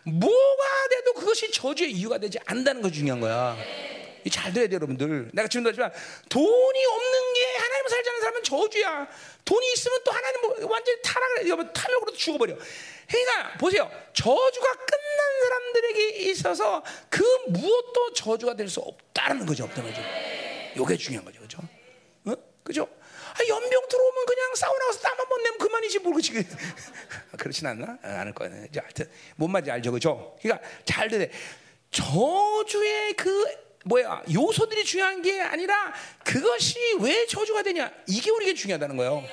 [0.05, 3.57] 뭐가 돼도 그것이 저주의 이유가 되지 않는다는 거 중요한 거야.
[4.31, 5.31] 잘 들어야 돼 여러분들.
[5.33, 5.91] 내가 지금도 하지만
[6.29, 9.07] 돈이 없는 게 하나님 살지 않는 사람은 저주야.
[9.43, 12.55] 돈이 있으면 또 하나님 뭐 완전히 타락을 여러분 탐욕으로 죽어버려.
[13.09, 13.91] 그러니까 보세요.
[14.13, 19.65] 저주가 끝난 사람들에게 있어서 그 무엇도 저주가 될 수 없다는 거죠.
[19.65, 20.01] 없다는 거죠.
[20.77, 21.41] 요게 중요한 거죠.
[21.41, 21.59] 그죠?
[22.25, 22.33] 어?
[22.63, 22.87] 그죠?
[23.33, 26.33] 아, 연병 들어오면 그냥 사우나 가서 땀 한 번 내면 그만이지 모르지.
[27.39, 27.97] 그렇진 않나?
[28.03, 28.53] 아, 않을 거예요.
[28.75, 29.91] 하여튼 뭔 말인지 알죠.
[29.91, 30.37] 그죠?
[30.41, 31.25] 그러니까 잘 들어.
[31.89, 33.45] 저주의 그
[33.85, 39.23] 뭐야 요소들이 중요한 게 아니라 그것이 왜 저주가 되냐 이게 우리에게 중요하다는 거예요.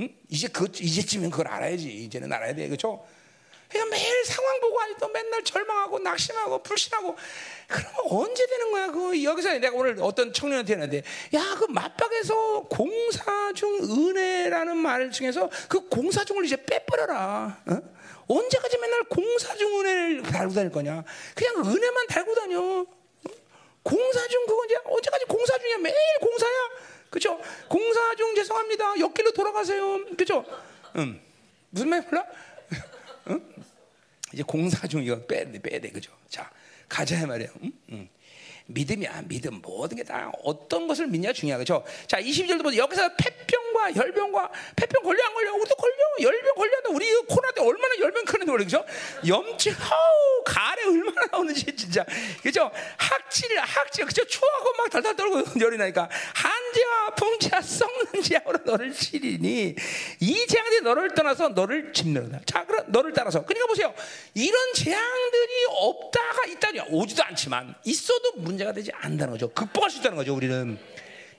[0.00, 0.08] 응?
[0.28, 1.88] 이제 그 이제쯤은 그걸 알아야지.
[1.88, 3.06] 이제는 알아야 돼, 그렇죠?
[3.68, 7.16] 그냥 매일 상황 보고 아직도 맨날 절망하고 낙심하고 불신하고
[7.68, 8.90] 그러면 언제 되는 거야?
[8.90, 11.02] 그 여기서 내가 오늘 어떤 청년한테 했는데
[11.34, 17.62] 야 그 맞박에서 공사 중 은혜라는 말 중에서 그 공사 중을 이제 빼버려라.
[17.66, 17.78] 어?
[18.28, 21.02] 언제까지 맨날 공사 중 은혜를 달고 다닐 거냐?
[21.34, 22.86] 그냥 은혜만 달고 다녀.
[23.82, 25.78] 공사 중 그거 이제 언제까지 공사 중이야?
[25.78, 26.52] 매일 공사야.
[27.10, 27.40] 그죠?
[27.68, 28.98] 공사 중 죄송합니다.
[29.00, 30.04] 옆길로 돌아가세요.
[30.16, 30.44] 그죠?
[30.96, 31.20] 음.
[31.70, 32.26] 무슨 말 몰라?
[33.30, 33.54] 응?
[34.32, 36.12] 이제 공사 중 이거 빼야 돼, 빼야 돼, 그죠?
[36.28, 36.50] 자,
[36.88, 37.48] 가자 말이야.
[37.62, 37.72] 응?
[37.92, 38.08] 응.
[38.66, 39.60] 믿음이야, 믿음.
[39.62, 41.84] 모든 게 다 어떤 것을 믿냐 중요하 그죠?
[42.06, 42.82] 자, 22절도 보세요.
[42.82, 45.54] 여기서 폐병과 열병과 폐병 걸려 안 걸려?
[45.54, 45.96] 우리도 걸려.
[46.20, 48.24] 열병 걸려도 우리 코로나 때 얼마나 열병
[48.56, 48.84] 우리 그죠?
[49.26, 52.04] 염증, 아우 가래 얼마나 나오는지 진짜
[52.42, 52.70] 그죠?
[52.96, 54.24] 학질, 학질, 그죠?
[54.24, 59.74] 추하고 막 달달 떨고 열이 나니까 한지와 풍지와 썩는 지하로 너를 치리니
[60.20, 62.40] 이 재앙들이 너를 떠나서 너를 짓는다.
[62.46, 63.44] 자, 그럼 너를 따라서.
[63.44, 63.92] 그러니까 보세요.
[64.34, 69.48] 이런 재앙들이 없다가 있다냐 오지도 않지만 있어도 문 제가 되지 않는다는 거죠.
[69.48, 70.34] 극복할 수 있다는 거죠.
[70.34, 70.78] 우리는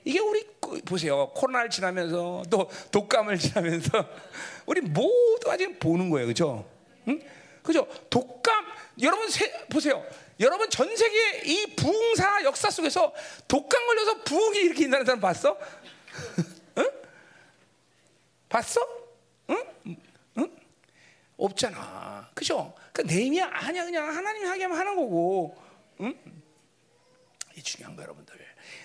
[0.04, 1.30] 이게 우리 그 보세요.
[1.34, 3.90] 코로나를 지나면서 또 독감을 지나면서
[4.66, 6.26] 우리 모두가 지금 보는 거예요.
[6.26, 6.68] 그죠?
[7.08, 7.20] 응?
[7.62, 7.86] 그죠?
[8.10, 8.64] 독감
[9.02, 10.04] 여러분 세, 보세요.
[10.40, 13.12] 여러분 전 세계 이 부흥사 역사 속에서
[13.48, 15.58] 독감 걸려서 부흥이 이렇게 일어나는 사람 봤어?
[16.78, 16.90] 응?
[18.48, 18.98] 봤어?
[21.38, 22.28] 없잖아.
[22.34, 22.74] 그죠?
[22.92, 25.56] 그 내미야 아니야 그냥 하나님이 하게 하면 하는 거고.
[26.00, 26.14] 응?
[27.58, 28.34] 이 중요한 거 여러분들.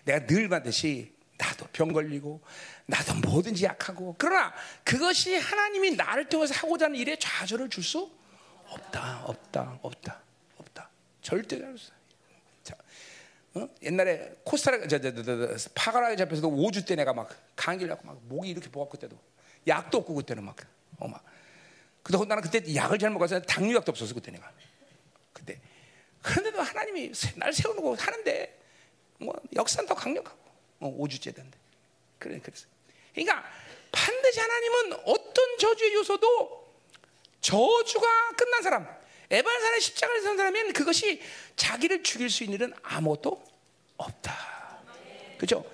[0.05, 2.41] 내가 늘 받듯이 나도 병 걸리고
[2.86, 4.53] 나도 뭐든지 약하고 그러나
[4.84, 8.11] 그것이 하나님이 나를 통해서 하고자 하는 일에 좌절을 줄 수
[8.69, 10.21] 없다, 없다, 없다,
[10.57, 10.89] 없다.
[11.21, 11.91] 절대 잘 없어.
[12.63, 12.76] 자,
[13.53, 13.67] 어?
[13.84, 14.99] 옛날에 코스타리카, 저,
[15.76, 19.15] 파가라에 잡혀서도 5주 때 내가 막 감기를 갖고 막 목이 이렇게 보고 그때도
[19.67, 20.55] 약도 없고 그때는 막,
[20.97, 21.24] 어 막.
[22.01, 24.51] 근데 나는 그때 약을 잘못 가서 당뇨약도 없었어 그때 내가.
[25.32, 25.59] 그때.
[26.21, 28.62] 그런데도 하나님이 날 세우고 하는데
[29.24, 30.38] 뭐 역사는 더 강력하고
[30.80, 31.57] 어, 5주째 된데.
[32.19, 32.67] 그래 그래서.
[33.13, 33.43] 그러니까
[33.91, 36.63] 반드시 하나님은 어떤 저주의 요소도
[37.41, 38.88] 저주가 끝난 사람,
[39.30, 41.21] 에발산의 십자가를 선 사람은 그것이
[41.55, 43.43] 자기를 죽일 수 있는 일은 아무것도
[43.97, 44.82] 없다.
[45.38, 45.65] 그죠?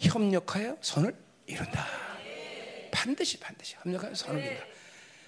[0.00, 1.86] 협력하여 선을 이룬다.
[2.90, 4.64] 반드시 반드시 협력하여 선을 이룬다.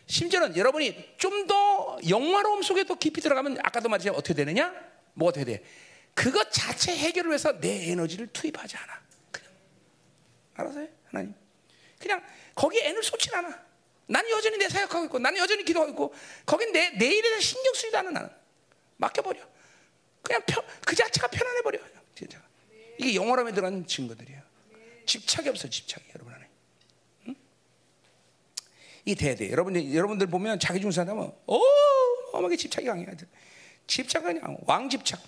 [0.06, 4.74] 심지어는 여러분이 좀 더 영화로움 속에 더 깊이 들어가면 아까도 말했지만 어떻게 되느냐?
[5.14, 5.64] 뭐가 어떻게 돼?
[6.16, 9.02] 그것 자체 해결을 위해서 내 에너지를 투입하지 않아.
[9.30, 9.50] 그냥
[10.54, 11.34] 알아서 해 하나님.
[11.98, 13.66] 그냥 거기에 에너지를 쏟진 않아.
[14.06, 16.14] 나는 여전히 내 사역하고 있고, 나는 여전히 기도하고 있고,
[16.46, 18.30] 거긴 내 내 일에 대해서 신경 쓰지도 않아 나는
[18.96, 19.46] 맡겨버려.
[20.22, 21.78] 그냥 편, 그 자체가 편안해버려.
[22.14, 22.42] 진짜.
[22.98, 24.40] 이게 영어로에 들어간 증거들이에요.
[25.04, 26.48] 집착이 없어 집착이 여러분 안에.
[27.28, 27.34] 응?
[29.04, 31.60] 이 대대 여러분들 여러분들 보면 자기 중사람은 어,
[32.32, 33.06] 어마게 집착이 강해.
[33.86, 35.20] 집착은 그냥 왕집착.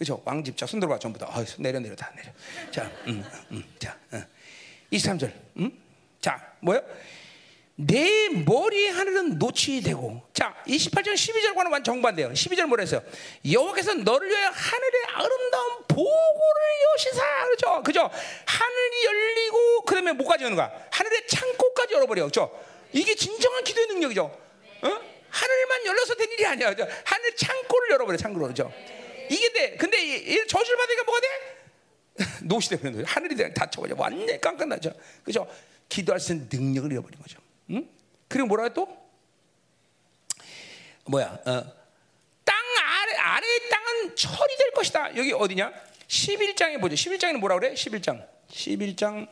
[0.00, 0.04] 응.
[0.04, 0.22] 그렇죠?
[0.24, 0.68] 왕집착.
[0.68, 1.26] 손 들어봐 전부 다.
[1.30, 2.30] 아, 내려 내려 다 내려.
[2.70, 4.24] 자, 음, 음, 자, 음.
[4.92, 5.32] 23절.
[5.58, 5.70] 음?
[6.20, 6.80] 자, 뭐요?
[7.76, 13.02] 내 머리 하늘은 노치 되고 자 28절 12절과는 완전 정반대요 12절 뭐라 했어요
[13.50, 16.60] 여호와께서 너를 위하여 하늘의 아름다운 보고를
[16.92, 18.10] 여시사 그죠 그죠
[18.44, 22.50] 하늘이 열리고 그 다음에 뭐까지 여는 거야 하늘의 창고까지 열어버려 그죠
[22.92, 25.00] 이게 진정한 기도의 능력이죠 어?
[25.30, 26.86] 하늘만 열려서 된 일이 아니야 그죠?
[27.04, 28.70] 하늘 창고를 열어버려 창고로 그죠
[29.30, 31.28] 이게 돼 근데 저주를 받으니까 뭐가 돼?
[32.44, 34.92] 노시 되는 거죠 하늘이 닫혀버려 완전히 깜깜나죠
[35.24, 35.48] 그죠
[35.88, 37.38] 기도할 수 있는 능력을 잃어버린 거죠
[37.70, 37.88] 응?
[38.28, 39.00] 그리고 뭐라 또?
[41.06, 41.26] 뭐야?
[41.44, 41.72] 어.
[42.44, 45.16] 땅 아래 아래의 땅은 철이 될 것이다.
[45.16, 45.72] 여기 어디냐?
[46.06, 46.94] 11장에 보죠.
[46.94, 47.74] 11장에는 뭐라 그래?
[47.74, 48.26] 11장.
[48.50, 49.28] 11장.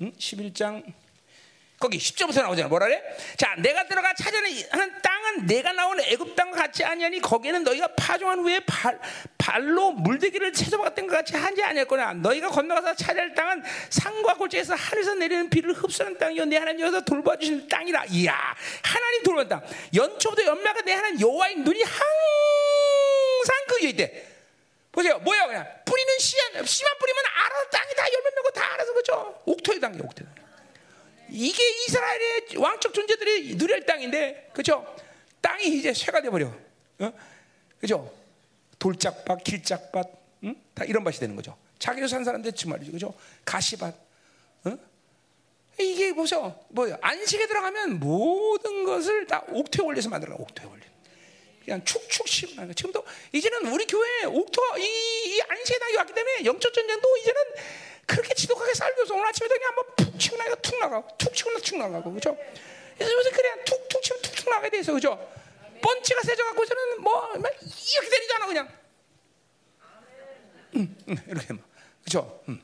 [0.00, 0.12] 응?
[0.12, 0.92] 11장.
[1.78, 2.68] 거기 10절부터 나오잖아.
[2.68, 3.00] 뭐라 그래?
[3.36, 8.60] 자, 내가 들어가 찾아내는 땅은 내가 나온 애굽 땅과 같지 아니하니 거기에는 너희가 파종한 후에
[8.66, 8.98] 발,
[9.38, 12.14] 발로 물대기를 채져박았던 것 같이 한지 아니할 거냐.
[12.14, 17.68] 너희가 건너가서 찾아낼 땅은 산과 골짜기에서 하늘에서 내리는 비를 흡수하는 땅이요 내 하나님 여기서 돌봐주시는
[17.68, 18.06] 땅이라.
[18.06, 18.34] 이야,
[18.82, 19.64] 하나님 돌보는 땅.
[19.94, 22.04] 연초부터 연말까 내 하나님 여호와의 눈이 항상
[23.68, 24.26] 그 위에 있대.
[24.90, 29.42] 보세요, 뭐야 그냥 뿌리는 씨앗, 씨만 뿌리면 알아서 땅이 다 열매 맺고 다 알아서 그죠?
[29.46, 30.37] 옥토의 땅이야, 옥토의 땅.
[31.30, 34.84] 이게 이스라엘의 왕적 존재들이 누릴 땅인데, 그죠?
[35.40, 36.52] 땅이 이제 쇠가 돼버려.
[37.00, 37.12] 어?
[37.80, 38.12] 그죠?
[38.78, 40.10] 돌짝밭, 길짝밭,
[40.44, 40.54] 응?
[40.74, 41.56] 다 이런 밭이 되는 거죠.
[41.78, 42.92] 자기로 산 사람들 정말이죠.
[42.92, 43.14] 그죠?
[43.44, 43.94] 가시밭.
[44.64, 44.78] 어?
[45.80, 46.58] 이게 보세요.
[46.70, 46.98] 뭐야?
[47.00, 50.34] 안식에 들어가면 모든 것을 다 옥토에 올려서 만들어.
[50.36, 50.82] 옥토에 올려.
[51.64, 56.72] 그냥 축축 씌우는 지금도 이제는 우리 교회 옥토 이, 이 안식에 당이 왔기 때문에 영적
[56.72, 57.40] 전쟁도 이제는
[58.08, 61.78] 그렇게 지독하게 살면서 오늘 아침에 그냥 한번 푹 치고 나가 툭 나가고 툭 치고 나툭
[61.78, 62.36] 나가고 그죠?
[62.96, 65.30] 그래서 요새 그냥 툭툭 치면 툭툭 나가게 돼 있어 그죠?
[65.82, 68.68] 번치가 세져갖고서는 뭐 이렇게 되리잖아 그냥.
[70.76, 71.62] 응, 응, 이렇게 막
[72.02, 72.42] 그죠?
[72.48, 72.60] 응.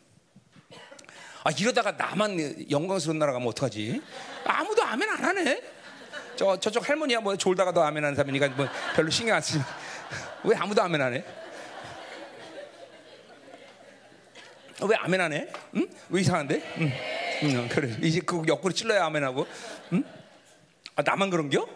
[1.45, 4.03] 아 이러다가 나만 영광스러운 나라 가면 어떡하지?
[4.45, 5.63] 아무도 아멘 안 하네.
[6.37, 8.67] 저 저쪽 할머니야 뭐 졸다가도 아멘 하는 사람이니까 뭐
[8.97, 9.61] 별로 신경 안 쓰지.
[10.45, 11.25] 왜 아무도 아멘 안 해?
[14.83, 15.49] 왜 아멘 안 해?
[15.77, 15.89] 응?
[16.11, 16.75] 왜 이상한데?
[16.79, 16.93] 응.
[17.45, 17.97] 응, 그래.
[18.03, 19.47] 이제 그 옆구리 찔러야 아멘 하고.
[19.93, 20.05] 응?
[20.97, 21.67] 아, 나만 그런겨?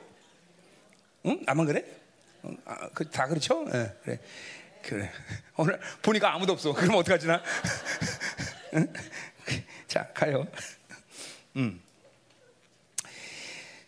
[1.27, 1.41] 응?
[1.45, 1.85] 나만 그래?
[2.45, 2.57] 응?
[2.65, 3.65] 아, 그, 다 그렇죠?
[3.73, 4.21] 예, 그래.
[4.83, 5.11] 그래.
[5.57, 6.73] 오늘 보니까 아무도 없어.
[6.73, 7.43] 그럼 어떡하지 나?
[8.75, 8.93] 응?
[9.87, 10.47] 자, 가요.
[11.57, 11.81] 음.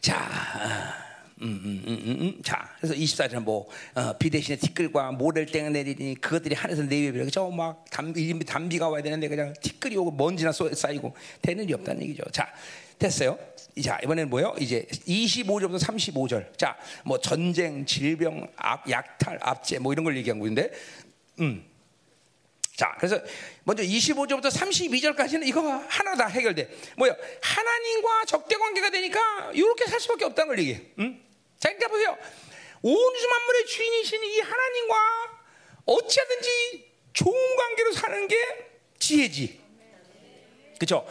[0.01, 1.10] 자,
[1.43, 2.43] 음, 음, 음, 음, 음.
[2.43, 7.51] 자, 그래서 24절은 뭐 어, 비 대신에 티끌과 모래땡을 내리니 그것들이 하늘에서 내리려 그죠?
[7.51, 12.23] 막 담비, 담비가 와야 되는데 그냥 티끌이 오고 먼지나 쏘- 쌓이고 되는 일이 없다는 얘기죠.
[12.31, 12.53] 자,
[12.99, 13.39] 됐어요.
[13.83, 14.55] 자, 이번에는 뭐요?
[14.61, 16.59] 이제 25절부터 35절.
[16.59, 20.71] 자, 뭐 전쟁, 질병, 압, 약탈, 압제 뭐 이런 걸 얘기한 건데,
[21.41, 21.65] 음.
[22.77, 23.19] 자, 그래서
[23.65, 26.69] 먼저 25절부터 32절까지는 이거 하나 다 해결돼.
[26.99, 27.15] 뭐요?
[27.43, 30.83] 하나님과 적대 관계가 되니까 이렇게 살 수밖에 없다는 걸 얘기해.
[30.99, 31.21] 응?
[31.61, 32.19] 자, 그러니까 보세요.
[32.83, 34.97] 온 우주 만물의 주인이신 이 하나님과
[35.85, 38.37] 어찌하든지 좋은 관계로 사는 게
[38.99, 39.61] 지혜지.
[40.79, 41.07] 그렇죠?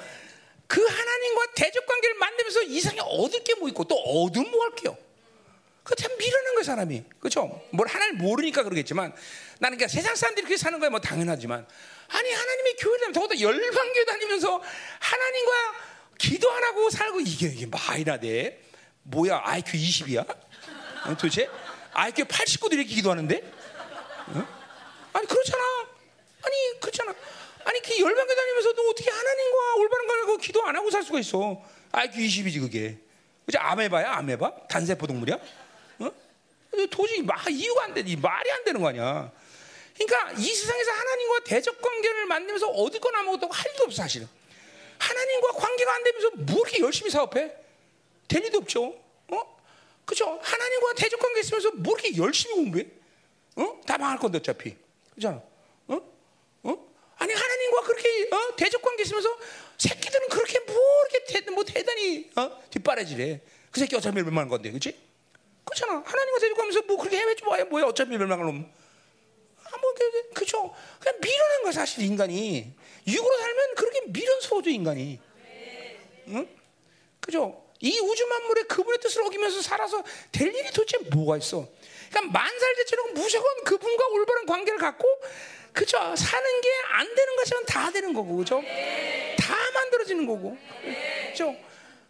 [0.68, 4.98] 그 하나님과 대적 관계를 만들면서 이상에 얻을 게 뭐 있고 또 얻으면 뭐 할게요?
[5.84, 7.62] 그참 미련한 거야 사람이 그렇죠?
[7.72, 9.14] 뭘 하나님 모르니까 그러겠지만
[9.60, 11.68] 나는 그러니까 세상 사람들이 그렇게 사는 거야 뭐 당연하지만
[12.08, 14.62] 아니 하나님의 교회 다니면 더군다나 열방교 다니면서
[15.00, 15.52] 하나님과
[16.20, 18.62] 기도 안 하고 살고 이게 이게 말이나 돼
[19.10, 20.26] 뭐야 IQ 20이야?
[21.18, 21.50] 도대체
[21.94, 23.42] IQ 89들이 이렇게 기도하는데?
[24.36, 24.48] 응?
[25.14, 25.64] 아니 그렇잖아
[26.44, 27.16] 아니 그렇잖아
[27.66, 31.62] 아니 그 열방교 다니면서도 어떻게 하나님과 올바른 걸 하고 기도 안 하고 살 수가 있어
[31.92, 32.98] IQ 20이지 그게
[33.46, 35.36] 그죠 아메바야 아메바 단세포 동물이야
[36.00, 36.12] 어?
[36.92, 38.04] 도저히 마, 이유가 안 돼.
[38.06, 39.32] 이 말이 안 되는 거 아니야.
[39.98, 44.30] 그러니까 이 세상에서 하나님과 대적 관계를 만들면서 얻을 건 아무것도 할 일도 없어 사실은.
[45.00, 47.52] 하나님과 관계가 안 되면서 뭐 이렇게 열심히 사업해?
[48.30, 48.96] 될 리도 없죠.
[49.32, 49.58] 어?
[50.06, 50.40] 그죠?
[50.42, 52.88] 하나님과 대적 관계 있으면서 뭐 이렇게 열심히 공부해?
[53.58, 53.82] 어?
[53.86, 54.78] 다 망할 건데 어차피.
[55.14, 55.42] 그잖아.
[55.88, 55.96] 어?
[56.64, 56.88] 어?
[57.18, 58.56] 아니 하나님과 그렇게 어?
[58.56, 59.38] 대적 관계 있으면서
[59.78, 60.76] 새끼들은 그렇게 뭐
[61.10, 62.62] 이렇게 대, 뭐 대단히 어?
[62.70, 63.42] 뒷바라지래.
[63.72, 64.96] 그 새끼 어차피 멸망한 건데, 그렇지?
[65.66, 66.02] 그렇잖아.
[66.06, 67.86] 하나님과 대적하면서 뭐 그렇게 해외 좋아해 뭐야?
[67.86, 68.72] 어차피 멸망을 놈.
[69.64, 70.74] 아, 뭐, 그, 그죠.
[71.00, 72.74] 그냥 미련한 거야, 사실, 인간이.
[73.06, 75.20] 육으로 살면 그렇게 미련스러워져, 인간이.
[76.30, 76.48] 응?
[77.20, 77.69] 그죠.
[77.82, 81.68] 이 우주 만물의 그분의 뜻을 어기면서 살아서 될 일이 도대체 뭐가 있어?
[82.10, 85.08] 그러니까 만살제처럼 무조건 그분과 올바른 관계를 갖고,
[85.74, 85.98] 그죠.
[86.16, 88.62] 사는 게 안 되는 것이면 다 되는 거고, 그죠.
[89.40, 90.58] 다 만들어지는 거고.
[91.32, 91.56] 그죠.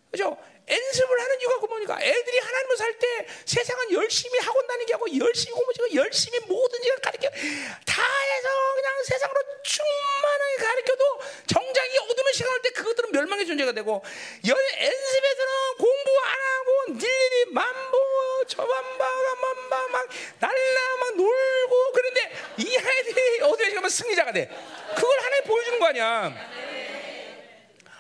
[0.10, 0.38] 그죠.
[0.70, 1.98] 연습을 하는 이유가 그 뭐니까?
[2.02, 7.30] 애들이 하나님을 살 때 세상은 열심히 학원 다니게 하고 열심히 공부하고 열심히 모든 일을 가르쳐.
[7.30, 11.04] 다 해서 그냥 세상으로 충만하게 가르쳐도
[11.48, 14.04] 정작 이 어둠의 시간 올때 그것들은 멸망의 존재가 되고
[14.48, 20.10] 연 연습에서는 공부 안 하고 일일이 만보 저만바가 만바 막
[20.40, 24.48] 날라 막 놀고 그런데 이 아이들이 어둠의 시간 면 승리자가 돼?
[24.96, 26.34] 그걸 하나님 보여주는 거 아니야.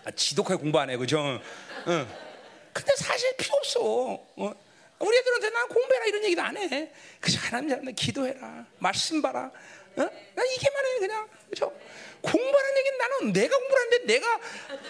[0.05, 1.39] 아, 지독하게 공부 안 해 그죠?
[1.88, 2.28] 응.
[2.74, 3.80] 근데 사실 필요 없어.
[3.82, 4.53] 어?
[4.99, 6.91] 우리 애들한테 난 공부해라 이런 얘기도 안 해.
[7.22, 8.65] 그저 하나님 잡는 기도해라.
[8.80, 9.51] 말씀 봐라.
[9.95, 10.01] 어?
[10.01, 11.28] 나 이게만 해 그냥.
[11.49, 11.74] 그죠?
[12.22, 14.39] 공부하는 얘기는 나는 내가 공부하는데 내가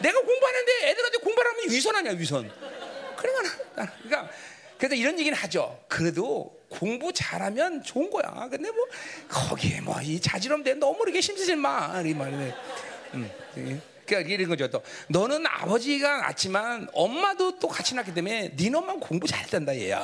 [0.02, 2.52] 내가 공부하는데 애들한테 공부하면 위선.
[3.18, 3.44] 그러니까
[3.76, 4.32] 나, 나, 그러니까
[4.78, 5.84] 그래서 이런 얘기는 하죠.
[5.88, 8.48] 그래도 공부 잘하면 좋은 거야.
[8.50, 8.86] 근데 뭐
[9.28, 12.02] 거기에 뭐 이 자지럼 돼 너무 이렇게 힘쓰지 마.
[12.06, 12.56] 이 말이네.
[13.16, 13.82] 음.
[14.10, 14.70] 그러니까 이런 거죠.
[14.70, 20.00] 또 너는 아버지가 낳지만 엄마도 또 같이 낳기 때문에 네 엄마 는 공부 잘했단다 얘야.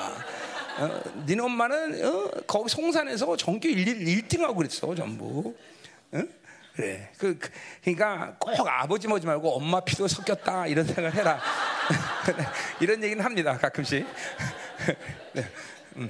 [0.77, 5.55] 어, 네 엄마는 어, 거기 송산에서 전교 1, 1등하고 그랬어 전부.
[6.11, 6.21] 어?
[6.75, 7.09] 그래.
[7.17, 7.49] 그, 그,
[7.81, 11.41] 그러니까 꼭 아버지 뭐지 말고 엄마 피도 섞였다 이런 생각을 해라.
[12.81, 14.05] 이런 얘기는 합니다 가끔씩.
[15.33, 15.45] 네.
[15.95, 16.09] 음.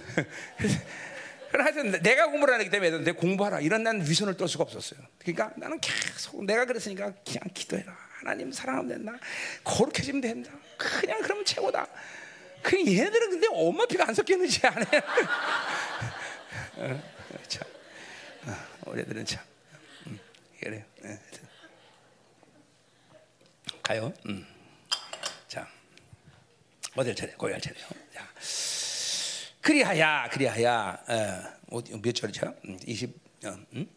[1.63, 4.99] 하여튼 내가 공부를 안 하기 때문에 애들한테 공부하라 이런 난 위선을 떨 수가 없었어요.
[5.19, 7.95] 그러니까 나는 계속 내가 그랬으니까 그냥 기도해라.
[8.19, 9.13] 하나님 사랑하면 된다.
[9.63, 10.51] 거룩해지면 된다.
[10.77, 11.87] 그냥 그러면 최고다.
[12.63, 14.87] 그 얘네들은 근데 엄마 피가 안 섞였는지 안 해.
[16.77, 17.01] 어,
[17.47, 17.63] 참,
[18.45, 19.43] 어, 우리들은 참
[20.07, 20.19] 음,
[20.59, 20.83] 그래.
[21.01, 21.19] 네.
[23.83, 24.11] 가요.
[24.25, 24.45] 음.
[25.47, 25.67] 자,
[26.95, 27.33] 어딜 차례?
[27.33, 27.85] 거기 할 차례요.
[28.13, 28.27] 자.
[29.65, 31.03] 그리하야, 그리하야,
[31.71, 32.53] 어, 몇 절이죠?
[32.85, 33.87] 20, 어, 음?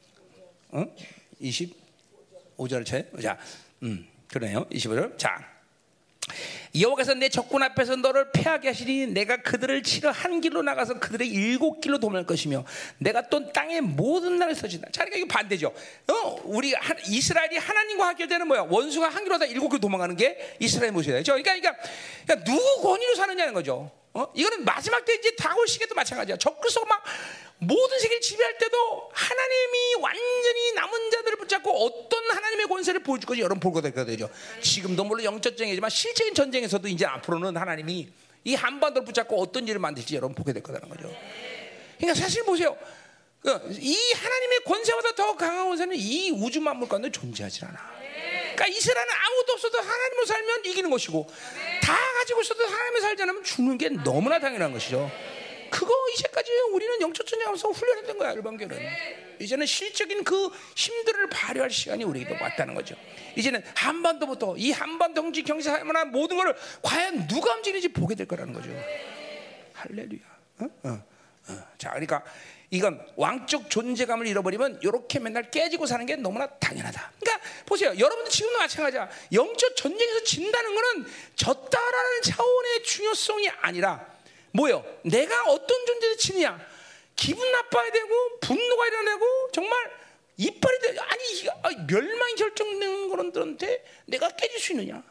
[0.71, 0.87] 어?
[1.43, 3.39] 25절 차 자,
[3.83, 4.67] 음, 그러네요.
[4.71, 5.19] 25절.
[5.19, 5.47] 자,
[6.75, 11.83] 여호와께서 내 적군 앞에서 너를 패하게 하시니 내가 그들을 치러 한 길로 나가서 그들의 일곱
[11.83, 12.65] 길로 도망할 것이며
[12.97, 14.89] 내가 또 땅의 모든 나라에 서진다.
[14.91, 15.75] 자, 그러니까 이거 반대죠.
[16.09, 18.63] 어, 우리 하, 이스라엘이 하나님과 하게 되는 뭐야?
[18.71, 21.17] 원수가 한 길로 다 일곱 길로 도망가는 게 이스라엘 모습이다.
[21.17, 21.33] 그렇죠?
[21.33, 21.83] 그러니까, 그러니까,
[22.25, 23.98] 그러니까 누구 권위로 사느냐는 거죠.
[24.15, 24.27] 어?
[24.35, 26.37] 이거는 마지막 때 이제 다올 시기도 마찬가지야.
[26.37, 27.05] 적그리스도가 막
[27.59, 33.61] 모든 세계를 지배할 때도 하나님이 완전히 남은 자들을 붙잡고 어떤 하나님의 권세를 보여줄 것이 여러분
[33.61, 34.31] 볼 거다 되죠.
[34.63, 38.09] 지금도 물론 영적 전쟁이지만 실제적인 전쟁에서도 이제 앞으로는 하나님이
[38.45, 41.15] 이 한반도를 붙잡고 어떤 일을 만들지 여러분 보게 될 거라는 거죠.
[41.99, 42.77] 그러니까 사실 보세요.
[43.43, 47.98] 그이 하나님의 권세보다 더 강한 권세는 이 우주 만물 가운데 존재하지 않아.
[48.59, 51.27] 그러니까 이스라엘은 아무도 없어도 하나님으로 살면 이기는 것이고
[51.81, 55.11] 다 가지고 있어도 하나님을 살지 않으면 죽는 게 너무나 당연한 것이죠.
[55.71, 58.77] 그거 이제까지 우리는 영적 전쟁하면서 훈련했던 거야 일반교는.
[59.39, 62.97] 이제는 실적인 그 힘들을 발휘할 시간이 우리에게 왔다는 거죠.
[63.37, 68.53] 이제는 한반도부터 이 한반도 경제 경제 사회만 모든 것을 과연 누가 움직이는지 보게 될 거라는
[68.53, 68.71] 거죠.
[69.75, 70.21] 할렐루야.
[70.61, 70.65] 어?
[70.83, 71.05] 어.
[71.49, 71.65] 어.
[71.77, 72.25] 자, 그러니까
[72.71, 77.13] 이건 왕적 존재감을 잃어버리면 이렇게 맨날 깨지고 사는 게 너무나 당연하다.
[77.19, 77.95] 그러니까 보세요.
[77.99, 79.09] 여러분들 지금도 마찬가지야.
[79.33, 81.07] 영적 전쟁에서 진다는 거는
[81.37, 84.07] 졌다라는 차원의 중요성이 아니라
[84.53, 84.85] 뭐요?
[85.03, 86.59] 내가 어떤 존재를 치느냐?
[87.17, 89.91] 기분 나빠야 되고 분노가 일어나고 정말
[90.37, 90.97] 이빨이 돼.
[90.99, 95.03] 아니 멸망이 결정되는 그런들한테 내가 깨질 수 있느냐?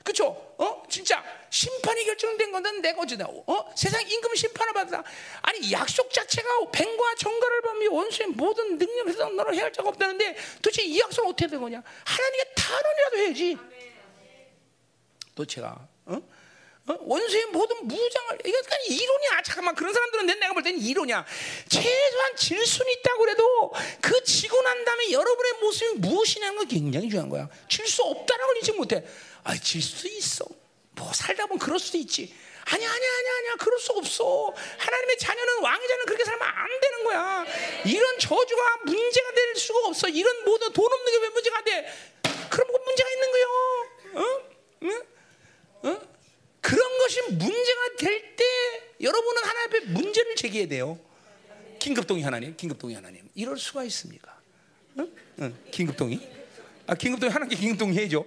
[0.00, 0.02] 어?
[0.02, 0.54] 그렇죠?
[0.58, 0.82] 어?
[0.88, 3.26] 진짜 심판이 결정된 건데 내가 어디다?
[3.26, 3.72] 어?
[3.76, 5.02] 세상 임금 심판을 받다.
[5.42, 10.98] 아니 약속 자체가 뱀과 정갈을 범위 원수의 모든 능력에서 너를 해할 자가 없다는데 도대체 이
[11.00, 11.82] 약속 어떻게 된 거냐?
[12.04, 13.58] 하나님께 탄원이라도 해야지.
[15.34, 16.20] 도대체가 어?
[16.88, 16.96] 어?
[17.02, 19.42] 원수의 모든 무장을 이게 그냥 이론이야.
[19.44, 21.24] 잠깐만 그런 사람들은 내가 볼 때는 이론이야.
[21.68, 27.28] 최소한 질 수는 있다고 그래도 그 지고 난 다음에 여러분의 모습이 무엇이냐는 건 굉장히 중요한
[27.28, 27.48] 거야.
[27.68, 29.04] 질 수 없다는 걸 인지 못해.
[29.44, 30.44] 아, 질수 있어.
[30.92, 32.34] 뭐 살다 보면 그럴 수도 있지.
[32.66, 33.54] 아니야, 아니야, 아니야, 아니야.
[33.58, 34.54] 그럴 수 없어.
[34.78, 37.46] 하나님의 자녀는 왕의 자는 그렇게 살면 안 되는 거야.
[37.86, 40.08] 이런 저주가 문제가 될 수가 없어.
[40.08, 41.92] 이런 모든 돈 없는 게 왜 문제가 돼?
[42.50, 43.46] 그럼 뭐 문제가 있는 거요.
[44.14, 44.50] 어?
[44.82, 45.02] 응?
[45.82, 46.00] 어?
[46.60, 48.44] 그런 것이 문제가 될 때
[49.00, 50.98] 여러분은 하나님 앞에 문제를 제기해야 돼요.
[51.78, 53.28] 긴급동의 하나님, 긴급동의 하나님.
[53.34, 54.38] 이럴 수가 있습니까?
[54.98, 55.12] 응?
[55.40, 55.58] 응.
[55.70, 56.20] 긴급동이?
[56.86, 58.24] 아, 긴급동이 하나님께 긴급동이 해줘.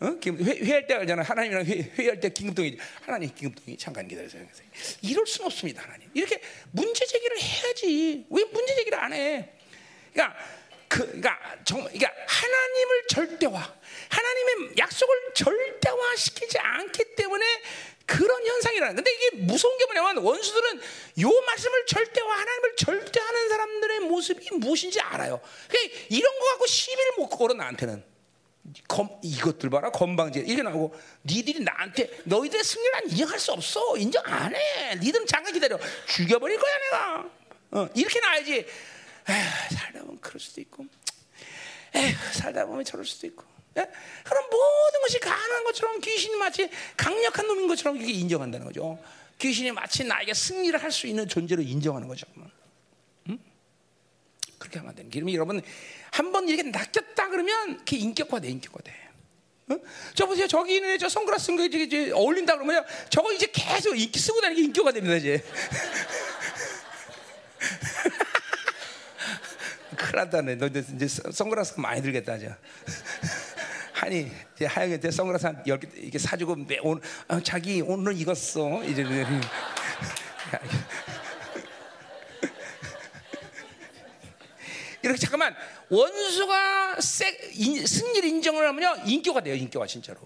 [0.00, 0.16] 어?
[0.26, 0.30] 회,
[0.64, 1.22] 회할 때 알잖아.
[1.22, 4.46] 하나님이랑 회, 회할 때 긴급동이 하나님 긴급동이 잠깐 기다려주세요.
[5.02, 6.08] 이럴 수는 없습니다, 하나님.
[6.14, 6.40] 이렇게
[6.72, 8.26] 문제 제기를 해야지.
[8.28, 9.50] 왜 문제 제기를 안 해?
[10.12, 10.36] 그러니까
[10.88, 13.74] 그, 그러니까 정말, 그러니까 하나님을 절대화,
[14.08, 17.44] 하나님의 약속을 절대화 시키지 않기 때문에
[18.06, 18.96] 그런 현상이라는.
[18.96, 20.80] 근데 이게 무서운 게 뭐냐면 원수들은
[21.22, 25.40] 요 말씀을 절대화, 하나님을 절대하는 사람들의 모습이 무엇인지 알아요.
[25.68, 28.13] 그러니까 이런 거 갖고 시비를 못 걸어 나한테는.
[28.88, 30.94] 검, 이것들 봐라 건방지 이게 나오고
[31.24, 34.94] 니들이 나한테 너희들의 승리를 난 인정할 수 없어 인정 안 해.
[34.96, 37.30] 니들은 잠깐 기다려 죽여버릴 거야 내가.
[37.72, 38.52] 어, 이렇게 나야지.
[39.26, 40.84] 에휴, 살다 보면 그럴 수도 있고,
[41.94, 43.44] 에휴, 살다 보면 저럴 수도 있고.
[43.76, 43.90] 예?
[44.22, 48.98] 그럼 모든 것이 가능한 것처럼 귀신이 마치 강력한 놈인 것처럼 이렇게 인정한다는 거죠.
[49.38, 52.26] 귀신이 마치 나에게 승리를 할 수 있는 존재로 인정하는 거죠.
[53.28, 53.38] 음?
[54.58, 55.10] 그렇게 하면 안 되는.
[55.10, 55.62] 그러면 여러분
[56.14, 58.92] 한 번 이렇게 낚였다 그러면 그게 인격화돼, 인격화돼.
[59.70, 59.76] 어?
[60.14, 60.46] 저 보세요.
[60.46, 65.16] 저기 있는 저 선글라스 쓴거 이제 어울린다 그러면 저거 이제 계속 쓰고 다니게 인격화 됩니다
[65.16, 65.42] 이제.
[69.96, 70.54] 큰일 났다네.
[70.56, 72.58] 너 이제 선글라스 많이 들겠다, 자.
[74.02, 78.84] 아니, 이제 하영이한테 선글라스 한 10개 이렇게 사주고, 매, 오늘, 아, 자기 오늘 이거 써.
[78.84, 79.02] 이제.
[85.04, 85.54] 이렇게 잠깐만
[85.90, 90.20] 원수가 승리를 인정을 하면요 인격화 돼요 인격화 진짜로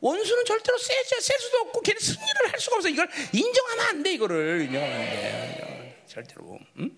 [0.00, 4.12] 원수는 절대로 세, 세 수도 없고 걔는 승리를 할 수가 없어 이걸 인정하면 안 돼
[4.14, 6.90] 이거를 인정하면 안 돼 절대로 응?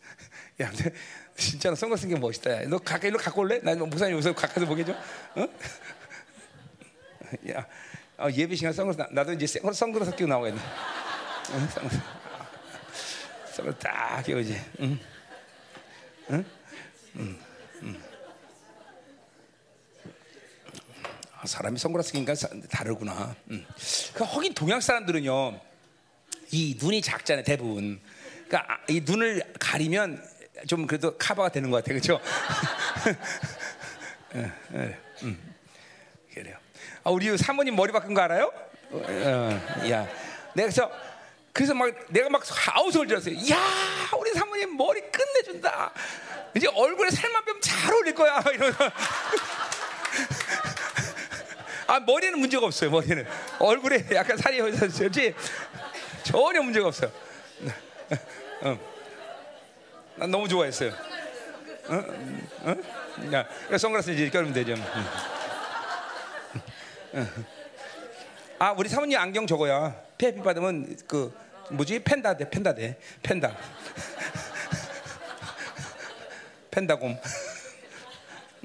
[0.62, 0.70] 야,
[1.36, 2.62] 진짜로 선거 쓴게 멋있다.
[2.62, 2.68] 야.
[2.68, 3.58] 너 가까이 로 갖고 올래?
[3.58, 4.94] 나 목사님 여기서 가까이서 보게 좀.
[5.34, 5.48] 어?
[7.50, 7.66] 야,
[8.16, 10.58] 어, 예배 시간 선거 나도 이제 선거로 섞이고 나오겠네.
[10.60, 11.96] 어, 선거,
[13.52, 14.60] 선거 딱 끼우지.
[14.80, 15.00] 응?
[16.30, 16.44] 응?
[17.16, 17.38] 응.
[17.82, 18.02] 응.
[21.40, 22.34] 아, 사람이 선글라스 끼니까
[22.70, 23.34] 다르구나.
[23.50, 23.66] 응.
[24.14, 25.60] 그 허긴 동양 사람들은요,
[26.52, 28.00] 이 눈이 작잖아요 대부분.
[28.48, 30.22] 그러니까 이 눈을 가리면
[30.66, 32.20] 좀 그래도 카바가 되는 것 같아요, 그렇죠?
[35.22, 35.54] 음.
[36.32, 36.56] 그래요.
[37.04, 38.52] 아, 우리 사모님 머리 바꾼 거 알아요?
[38.90, 40.06] 어, 어, 야,
[40.54, 40.90] 내가 그래서
[41.54, 42.42] 그래서 막 내가 막
[42.74, 43.36] 아우성을 들었어요.
[43.52, 43.56] 야,
[44.18, 45.92] 우리 사모님 머리 끝내준다.
[46.56, 48.42] 이제 얼굴에 살만 빼면 잘 어울릴 거야.
[48.52, 48.90] 이러면서.
[51.86, 52.90] 아 머리는 문제가 없어요.
[52.90, 53.24] 머리는
[53.60, 55.32] 얼굴에 약간 살이 있었지
[56.24, 57.12] 전혀 문제가 없어요.
[58.62, 58.78] 어.
[60.16, 60.92] 난 너무 좋아했어요.
[61.86, 62.04] 어?
[62.62, 62.76] 어?
[63.32, 63.46] 야,
[63.78, 64.74] 선글라스 이제 껴면 되죠.
[68.58, 69.94] 아, 우리 사모님 안경 저거야.
[70.18, 71.98] 폐피 받으면 그 뭐지?
[72.00, 72.48] 펜다 돼,
[73.22, 73.56] 펜다.
[76.70, 77.18] 펜다곰.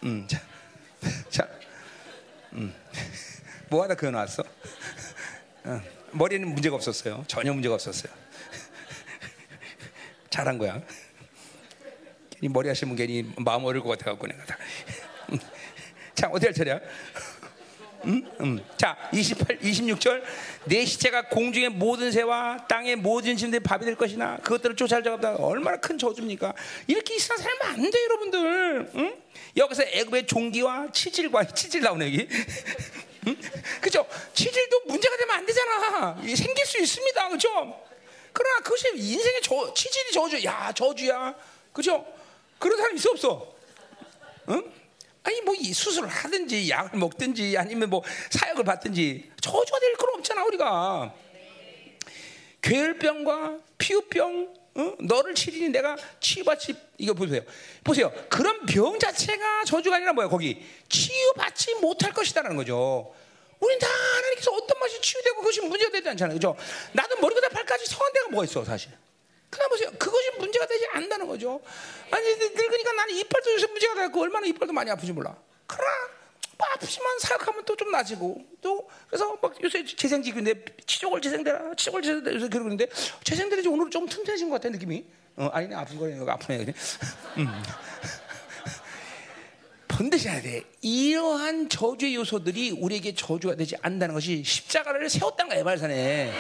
[0.04, 0.42] 음, 자,
[1.30, 1.48] 자,
[2.54, 2.74] 음,
[3.70, 4.44] 뭐 하다 그거 나왔어?
[5.64, 5.82] 어,
[6.12, 7.24] 머리는 문제가 없었어요.
[7.28, 8.12] 전혀 문제가 없었어요.
[10.30, 10.82] 잘한 거야.
[12.32, 14.58] 괜히 머리 하시면 괜히 마음 어릴 것 같아갖고 내가 다.
[16.16, 16.80] 자, 어디 할 차례야?
[18.06, 18.26] 음?
[18.40, 18.66] 음.
[18.78, 20.24] 자, 28, 26절.
[20.66, 25.98] 내 시체가 공중의 모든 새와 땅의 모든 짐들이 밥이 될 것이나 그것들을 쫓아잡다 얼마나 큰
[25.98, 26.54] 저주입니까?
[26.88, 28.92] 이렇게 이스라엘 살면 안 돼, 여러분들.
[28.96, 29.16] 응?
[29.58, 32.28] 여기서 애굽의 종기와 치질과 치질 나오네 여기.
[33.28, 33.38] 응?
[33.82, 34.06] 그죠?
[34.34, 36.18] 치질도 문제가 되면 안 되잖아.
[36.36, 37.84] 생길 수 있습니다, 그죠?
[38.32, 41.36] 그러나 그것이 인생의 저, 치질이 저주, 야 저주야,
[41.74, 42.06] 그죠?
[42.58, 43.54] 그런 사람 있어 없어?
[44.50, 44.79] 응?
[45.30, 48.02] 아니 뭐 이 수술을 하든지 약을 먹든지 아니면 뭐
[48.32, 51.14] 사역을 받든지 저주가 될 건 없잖아 우리가.
[52.62, 54.96] 괴혈병과 피부병 어?
[55.02, 57.42] 너를 치리니 내가 치유받지 이거 보세요.
[57.84, 58.12] 보세요.
[58.30, 60.66] 그런 병 자체가 저주가 아니라 뭐야 거기?
[60.88, 63.14] 치유받지 못할 것이다라는 거죠.
[63.60, 66.36] 우린 다 하나님께서 어떤 맛이 치유되고 그것이 문제가 되지 않잖아요.
[66.36, 66.56] 그죠?
[66.94, 68.92] 나도 머리부터 발까지 성한 데가 뭐가 있어 사실
[69.50, 69.90] 그냥 보세요.
[69.98, 71.62] 그것이 문제가 되지 않는다는 거죠.
[72.12, 75.36] 아니 늙으니까 나는 이빨도 요새 문제가 되고 얼마나 이빨도 많이 아프지 몰라.
[75.68, 75.92] 그러나
[76.58, 82.36] 뭐 아프지만 사역하면 또 좀 나아지고 또 그래서 막 요새 재생지근데 치족을 재생되라 치족을 재생되라
[82.36, 82.88] 요새 그러는데
[83.24, 85.06] 재생되는지 오늘 좀 튼튼해진 것 같아 느낌이.
[85.38, 86.74] 어 아니네 아픈 거네 아프네 그냥.
[87.38, 87.48] 음.
[90.26, 90.64] 해야 돼.
[90.82, 96.34] 이러한 저주의 요소들이 우리에게 저주가 되지 않는다는 것이 십자가를 세웠다는 거야 에발산에.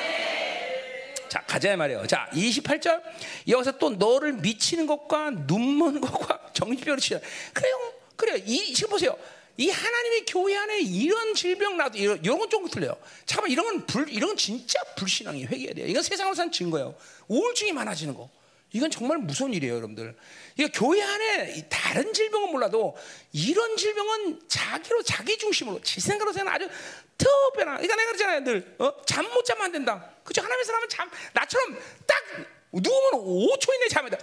[1.30, 2.07] 자, 가자 말이에요.
[2.07, 3.01] 자, 28절.
[3.47, 7.19] 여기서 또 너를 미치는 것과 눈먼 것과 정신병을 치자.
[7.53, 7.93] 그래요.
[8.15, 8.38] 그래요.
[8.45, 9.15] 이, 지금 보세요.
[9.57, 12.97] 이 하나님의 교회 안에 이런 질병 나도 이런, 이런 건 조금 틀려요.
[13.25, 15.88] 잠깐만 이런 건 불, 이런 건 진짜 불신앙이 회개해야 돼요.
[15.88, 16.95] 이건 세상으로 산 증거예요.
[17.27, 18.30] 우울증이 많아지는 거.
[18.71, 20.15] 이건 정말 무서운 일이에요, 여러분들.
[20.57, 22.95] 이거 교회 안에 다른 질병은 몰라도
[23.32, 26.69] 이런 질병은 자기로 자기 중심으로 제 생각으로 생각 아주
[27.17, 27.77] 특별한.
[27.77, 28.93] 그러니까 내가 그러잖아요, 늘 어?
[29.05, 30.11] 잠못 자면 안 된다.
[30.30, 30.41] 그죠?
[30.43, 31.75] 하나님의 사람은 잠 나처럼
[32.05, 32.23] 딱
[32.71, 34.17] 누우면 5초 이내 잠이 다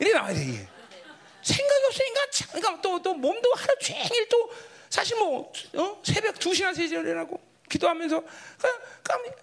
[0.00, 0.42] 이렇게 나와야 돼.
[0.42, 0.66] 이게.
[1.42, 4.50] 생각이 없으니까 참, 그러니까 또, 또 몸도 하루 종일 또
[4.88, 6.00] 사실 뭐 어?
[6.02, 8.20] 새벽 2시나 3시에 일어나고 기도하면서
[8.58, 9.34] 그냥, 그냥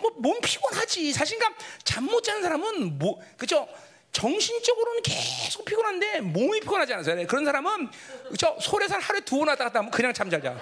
[0.00, 1.12] 뭐몸 피곤하지.
[1.12, 3.68] 사실 그러니까 잠못 자는 사람은 뭐 그죠?
[4.12, 7.26] 정신적으로는 계속 피곤한데 몸이 피곤하지 않아요.
[7.26, 7.90] 그런 사람은
[8.38, 10.56] 저 소래산 하루에 두 번 왔다 갔다 하면 그냥 잠 잘 자.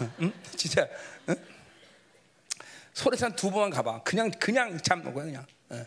[0.00, 0.12] 응?
[0.22, 0.32] 응?
[0.56, 0.88] 진짜.
[1.28, 1.36] 응?
[2.98, 4.02] 소래산 두 번만 가봐.
[4.02, 5.46] 그냥 그냥 잠 먹어 그냥.
[5.70, 5.86] 응.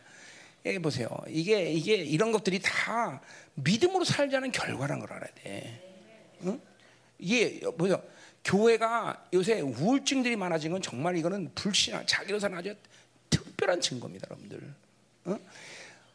[0.66, 1.10] 예, 보세요.
[1.28, 3.22] 이게 이게 이런 것들이 다
[3.56, 6.38] 믿음으로 살자는 결과란 걸 알아야 돼.
[6.44, 6.62] 응?
[7.20, 8.02] 이게 보세요.
[8.46, 12.74] 교회가 요새 우울증들이 많아진 건 정말 이거는 불신앙, 자기로 사는 아주
[13.30, 14.74] 특별한 증거입니다, 여러분들.
[15.26, 15.38] 어?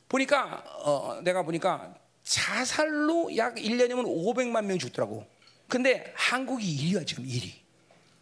[0.09, 5.27] 보니까 어, 내가 보니까 자살로 약 1년이면 500만 명이 죽더라고.
[5.69, 7.53] 근데 한국이 1위야 지금 1위.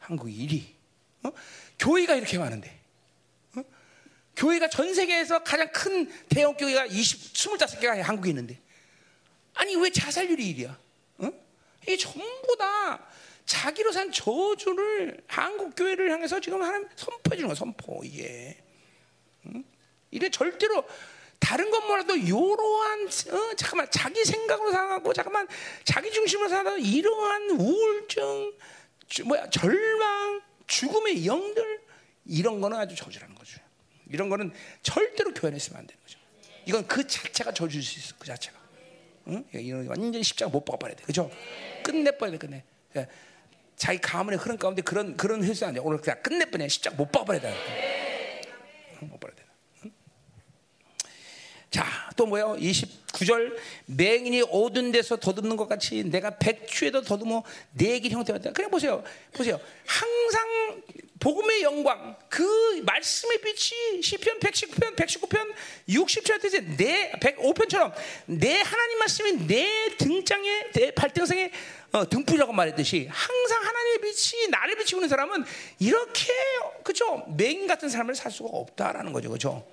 [0.00, 0.74] 한국이 1위.
[1.28, 1.32] 어?
[1.78, 2.80] 교회가 이렇게 많은데.
[3.56, 3.62] 어?
[4.36, 8.58] 교회가 전 세계에서 가장 큰 대형 교회가 20, 25개가 한국에 있는데.
[9.54, 10.76] 아니 왜 자살률이 1위야?
[11.18, 11.30] 어?
[11.82, 13.06] 이게 전부 다
[13.46, 18.56] 자기로 산 저주를 한국 교회를 향해서 지금 하나님 선포해 주는 거야 선포 이게
[19.46, 19.64] 응?
[20.10, 20.84] 이게 절대로
[21.38, 25.46] 다른 것 몰라도 이러한 어, 잠깐만 자기 생각으로 살아가고 잠깐만
[25.84, 28.54] 자기 중심으로 살아가 이러한 우울증
[29.08, 31.80] 주, 뭐야 절망 죽음의 영들
[32.26, 33.60] 이런 거는 아주 저주라는 거죠
[34.10, 34.52] 이런 거는
[34.82, 36.18] 절대로 있으면 안 되는 거죠
[36.66, 38.58] 이건 그 자체가 저주일 수 있어 그 자체가
[39.28, 39.44] 응?
[39.52, 41.30] 이런 완전히 십자가 못 박아버려야 돼 그죠
[41.82, 42.64] 끝내버려야 돼 끝내
[42.96, 43.08] 예.
[43.76, 45.82] 자기 가문의 흐름 가운데 그런 그런 회수 아니야.
[45.84, 48.44] 오늘 그냥 끝내버려 십자가 못 박아버려야 돼.
[49.00, 49.44] 못 박아야 돼.
[51.70, 51.84] 자,
[52.16, 52.56] 또 뭐요?
[53.14, 57.42] 29절 맹인이 어두운 데서 더듬는 것 같이 내가 백추에도 더듬어
[57.72, 59.02] 내길 형태가 다 그냥 보세요.
[59.32, 59.60] 보세요.
[59.86, 60.82] 항상
[61.20, 65.54] 복음의 영광, 그 말씀의 빛이 시편 119편, 119편,
[65.88, 67.94] 60절 내 105편처럼
[68.26, 71.50] 내 하나님 말씀이 내 등장에 내 발등상에
[71.92, 75.44] 어, 등불이라고 말했듯이 항상 하나님의 빛이 나를 있는 사람은
[75.78, 76.32] 이렇게
[76.82, 79.64] 그죠 맹인 같은 삶을 살 수가 없다라는 거죠, 그죠?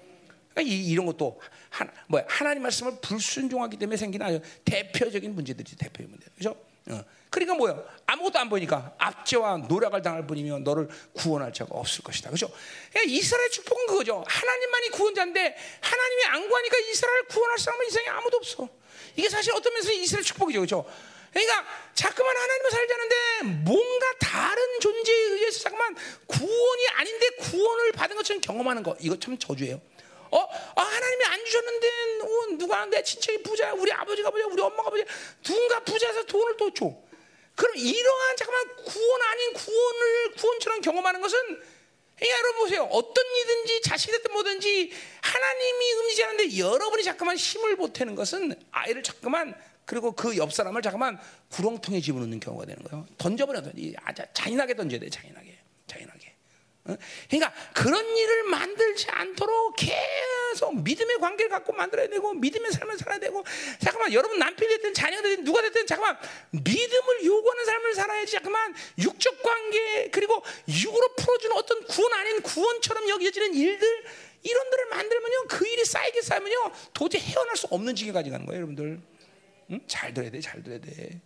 [0.53, 6.09] 그러니까 이, 런 것도 하나, 뭐 하나님 말씀을 불순종하기 때문에 생기는 아주 대표적인 문제들이 대표의
[6.09, 6.55] 문제, 그죠?
[6.89, 7.03] 어.
[7.29, 7.81] 그러니까 뭐야?
[8.07, 12.29] 아무것도 안 보니까 압제와 노력을 당할 뿐이면 너를 구원할 자가 없을 것이다.
[12.29, 12.51] 그죠?
[12.91, 14.23] 그러니까 이스라엘 축복은 그거죠.
[14.27, 18.67] 하나님만이 구원자인데 하나님이 안 구하니까 이스라엘 구원할 사람은 이상에 아무도 없어.
[19.15, 20.59] 이게 사실 어떤 면에서 이스라엘 축복이죠.
[20.59, 20.85] 그죠?
[21.31, 23.15] 그러니까 자꾸만 하나님을 살자는데
[23.63, 25.95] 뭔가 다른 존재에 의해서 자꾸만
[26.27, 29.79] 구원이 아닌데 구원을 받은 것처럼 경험하는 거 이거 참 저주예요.
[31.51, 31.87] 주셨는데
[32.21, 35.03] 어, 누가 내 친척이 부자, 우리 아버지가 부자, 우리 엄마가 부자,
[35.43, 36.91] 누군가 부자해서 돈을 또 줘.
[37.55, 41.37] 그럼 이러한 잠깐만 구원 아닌 구원을 구원처럼 경험하는 것은
[42.17, 42.83] 그러니까 여러분 보세요.
[42.83, 44.91] 어떤 이든지 자식이 됐든 뭐든지
[45.21, 49.55] 하나님이 음지하는데 여러분이 잠깐만 힘을 보태는 것은 아이를 잠깐만
[49.85, 51.19] 그리고 그 옆 사람을 잠깐만
[51.49, 53.05] 구렁텅이에 집어넣는 경우가 되는 거예요.
[53.17, 53.71] 던져버려도
[54.03, 55.50] 아, 잔인하게 던져야 돼, 잔인하게.
[56.91, 56.97] 어?
[57.29, 63.43] 그러니까 그런 일을 만들지 않도록 계속 믿음의 관계를 갖고 만들어야 되고 믿음의 삶을 살아야 되고
[63.79, 66.17] 잠깐만 여러분 남편이 됐든 자녀가 됐든 누가 됐든 잠깐만
[66.51, 73.53] 믿음을 요구하는 삶을 살아야지 잠깐만 육적 관계 그리고 육으로 풀어주는 어떤 구원 아닌 구원처럼 여겨지는
[73.53, 74.03] 일들
[74.43, 78.99] 이런 들을 만들면요 그 일이 쌓이게 쌓이면요 도저히 헤어날 수 없는 지경에 가져가는 거예요 여러분들
[79.71, 79.81] 응?
[79.87, 81.21] 잘 들어야 돼잘 들어야 돼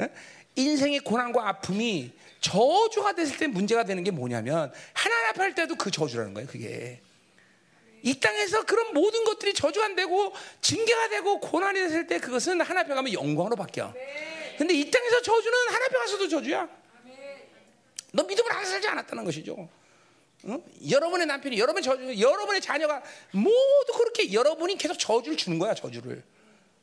[0.00, 0.08] 응?
[0.54, 5.90] 인생의 고난과 아픔이 저주가 됐을 때 문제가 되는 게 뭐냐면 하나님 앞에 할 때도 그
[5.90, 6.48] 저주라는 거예요.
[6.48, 7.00] 그게
[8.02, 12.86] 이 땅에서 그런 모든 것들이 저주가 안 되고 징계가 되고 고난이 됐을 때 그것은 하나님
[12.86, 13.92] 앞에 가면 영광으로 바뀌어.
[14.56, 16.68] 근데 이 땅에서 저주는 하나님 앞에 가서도 저주야.
[18.12, 19.68] 너 믿음을 안 살지 않았다는 것이죠.
[20.44, 20.64] 어?
[20.88, 23.02] 여러분의 남편이 여러분의 저주, 여러분의 자녀가
[23.32, 26.22] 모두 그렇게 여러분이 계속 저주를 주는 거야 저주를.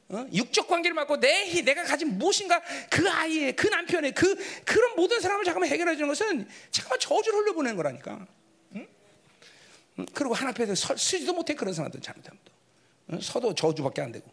[0.09, 0.25] 어?
[0.31, 5.43] 육적 관계를 맡고 내 내가 가진 무엇인가 그 아이의 그 남편의 그 그런 모든 사람을
[5.43, 8.27] 잠깐만 해결해 주는 것은 잠깐만 저주를 흘려보내는 거라니까.
[8.75, 8.87] 응?
[9.99, 10.05] 응?
[10.13, 12.39] 그리고 하나 앞에서 서, 쓰지도 못해 그런 사람들 잘못하면
[13.13, 13.19] 응?
[13.19, 14.31] 서도 저주밖에 안 되고.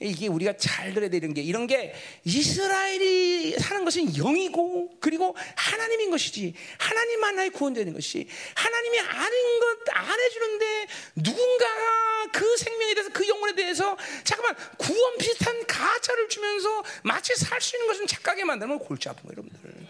[0.00, 1.94] 이게 우리가 잘 들어야 되는 게 이런 게
[2.24, 6.54] 이스라엘이 사는 것은 영이고 그리고 하나님인 것이지.
[6.78, 8.26] 하나님 하나의 구원되는 것이.
[8.54, 10.86] 하나님이 아닌 것 안 해주는데
[11.16, 17.76] 누군가가 그 생명에 대해서 그 영혼에 대해서 잠깐만 구원 비슷한 가짜를 주면서 마치 살 수
[17.76, 19.86] 있는 것은 착각에 만들면 골치 아픈 거예요 여러분들.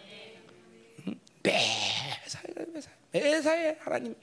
[1.42, 2.42] 매사에
[3.12, 4.14] 매사에 하나님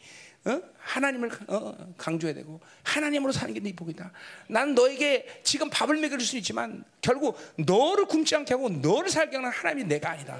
[0.46, 0.62] 어?
[0.80, 4.12] 하나님을 어, 강조해야 되고 하나님으로 사는 게 네 복이다.
[4.48, 9.52] 난 너에게 지금 밥을 먹여줄 수 있지만 결국 너를 굶지 않게 하고 너를 살게 하는
[9.52, 10.40] 하나님이 내가 아니다.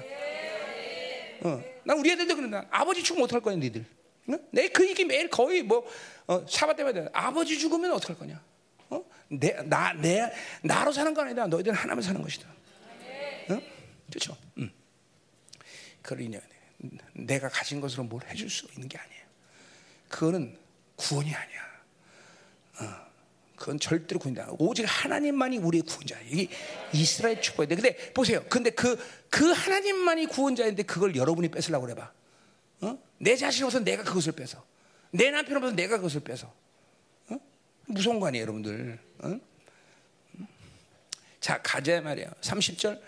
[1.42, 2.66] 어, 난 우리 애들도 그런다.
[2.70, 3.84] 아버지 죽으면 어떡할 거냐 너희들.
[4.28, 4.38] 어?
[4.52, 5.86] 내그 얘기 매일 거의 뭐
[6.26, 8.42] 어, 샤바 때마다 아버지 죽으면 어떡할 거냐.
[8.90, 9.04] 어?
[9.28, 10.32] 내, 나, 내,
[10.62, 11.46] 나로 사는 거 아니다.
[11.46, 12.48] 너희들은 하나님을 사는 것이다.
[13.50, 13.62] 어?
[14.08, 14.36] 그렇죠?
[14.58, 14.70] 음.
[16.02, 16.38] 그러니
[17.12, 19.19] 내가 가진 것으로 뭘 해줄 수 있는 게 아니에요.
[20.10, 20.58] 그거는
[20.96, 21.60] 구원이 아니야.
[22.80, 23.06] 어,
[23.56, 24.54] 그건 절대로 구원이 아니야.
[24.58, 26.20] 오직 하나님만이 우리의 구원자야.
[26.28, 26.48] 이게
[26.92, 28.44] 이스라엘 축복인데, 근데 보세요.
[28.50, 32.12] 근데 그, 그 하나님만이 구원자인데 그걸 여러분이 뺏으려고 그래봐.
[32.82, 32.98] 어?
[33.18, 34.62] 내 자신으로서 내가 그것을 뺏어.
[35.12, 36.52] 내 남편으로서 내가 그것을 뺏어.
[37.28, 37.36] 어?
[37.86, 38.98] 무서운 거 아니에요, 여러분들.
[39.20, 39.40] 어?
[41.40, 42.30] 자, 가자 말이야.
[42.40, 43.00] 30절.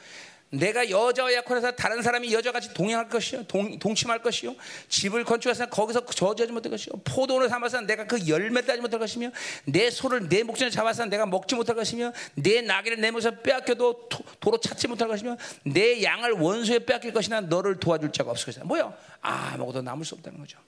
[0.53, 3.45] 내가 여자와 약혼해서 다른 사람이 여자같이 동행할 것이요?
[3.45, 4.55] 동, 동침할 것이요?
[4.89, 6.93] 집을 건축해서 거기서 저지하지 못할 것이요?
[7.05, 9.31] 포도를 삼아서 내가 그 열매 따지 못할 것이며
[9.65, 14.11] 내 소를 내 목전에 잡아서 내가 먹지 못할 것이며 내 나귀를 내 목에서 빼앗겨도
[14.41, 18.67] 도로 찾지 못할 것이며 내 양을 원수에 빼앗길 것이나 너를 도와줄 자가 없을 것이다.
[18.67, 18.93] 뭐야
[19.23, 20.59] 아무것도 남을 수 없다는 거죠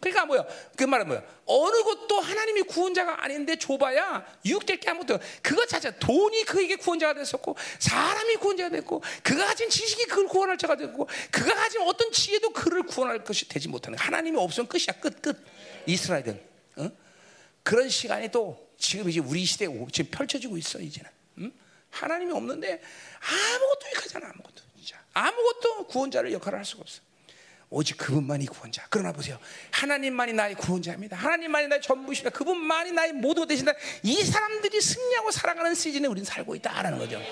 [0.00, 0.46] 그러니까 뭐야?
[0.76, 1.22] 그 말은 뭐야?
[1.44, 7.54] 어느 것도 하나님이 구원자가 아닌데 좁아야 유익될 게 아무것도 그것 자체 돈이 그에게 구원자가 됐었고
[7.78, 12.82] 사람이 구원자가 됐고 그가 가진 지식이 그를 구원할 자가 됐고 그가 가진 어떤 지혜도 그를
[12.82, 15.44] 구원할 것이 되지 못하는 하나님이 없으면 끝이야 끝 끝.
[15.86, 16.40] 이스라엘은
[16.76, 16.90] 어?
[17.62, 21.52] 그런 시간이 또 지금 이제 우리 시대에 지금 펼쳐지고 있어 이제는 응?
[21.90, 22.80] 하나님이 없는데
[23.20, 27.02] 아무것도 유익하잖아 아무것도 진짜 아무것도 구원자를 역할을 할 수가 없어.
[27.70, 28.84] 오직 그분만이 구원자.
[28.90, 29.38] 그러나 보세요.
[29.70, 31.16] 하나님만이 나의 구원자입니다.
[31.16, 32.36] 하나님만이 나의 전부십니다.
[32.36, 33.72] 그분만이 나의 모두 되신다.
[34.02, 37.22] 이 사람들이 승리하고 살아가는 시즌에 우리는 살고 있다라는 거죠.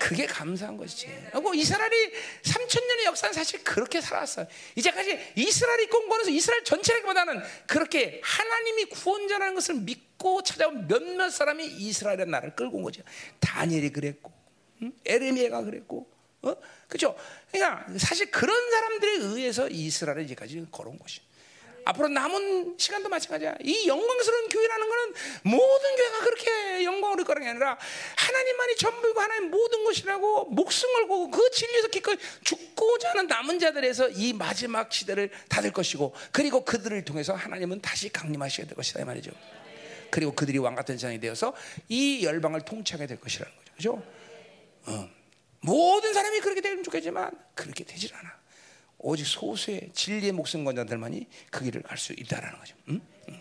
[0.00, 1.08] 그게 감사한 것이지.
[1.30, 2.12] 그리고 이스라엘이
[2.42, 4.46] 3천 년의 역사는 사실 그렇게 살았어요.
[4.74, 12.56] 이제까지 이스라엘이 공부하면서 이스라엘 전체라기보다는 그렇게 하나님이 구원자라는 것을 믿고 찾아온 몇몇 사람이 이스라엘의 나라를
[12.56, 13.02] 끌고 온 거죠.
[13.38, 14.32] 다니엘이 그랬고,
[15.06, 16.13] 에르미야가 그랬고,
[16.48, 16.56] 어?
[16.88, 17.16] 그죠?
[17.50, 21.20] 그러니까 사실 그런 사람들에 의해서 이스라엘을 이제까지 걸어온 것이.
[21.84, 23.56] 앞으로 남은 시간도 마찬가지야.
[23.62, 27.78] 이 영광스러운 교회라는 것은 모든 교회가 그렇게 영광을 거는 게 아니라
[28.16, 34.32] 하나님만이 전부고 하나님 모든 것이라고 목숨 걸고 그 진리에서 기꺼이 죽고자 하는 남은 자들에서 이
[34.32, 39.30] 마지막 시대를 닫을 것이고 그리고 그들을 통해서 하나님은 다시 강림하셔야 될 것이다 이 말이죠.
[40.10, 41.54] 그리고 그들이 왕 같은 세상이 되어서
[41.88, 43.74] 이 열방을 통치하게 될 것이라는 거죠.
[43.76, 44.02] 그죠?
[44.86, 45.23] 어.
[45.64, 48.34] 모든 사람이 그렇게 되면 좋겠지만 그렇게 되질 않아.
[48.98, 52.74] 오직 소수의 진리의 목숨 건 자들만이 그 길을 갈 수 있다라는 거죠.
[52.90, 53.00] 응?
[53.28, 53.40] 응.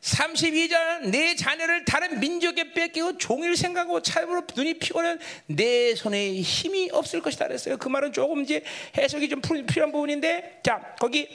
[0.00, 7.20] 32절 내 자녀를 다른 민족에 뺏기고 종일 생각하고 차으로 눈이 피곤한 내 손에 힘이 없을
[7.20, 7.76] 것이다 그랬어요.
[7.76, 8.62] 그 말은 조금 이제
[8.96, 11.28] 해석이 좀 필요한 부분인데 자 거기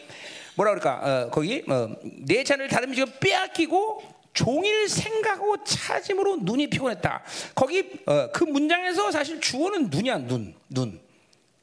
[0.55, 7.23] 뭐라 그럴까 어, 거기 어, 내 자녀를 다른 민족에 빼앗기고 종일 생각하고 찾음으로 눈이 피곤했다.
[7.55, 11.01] 거기 어, 그 문장에서 사실 주어는 눈이야 눈 눈.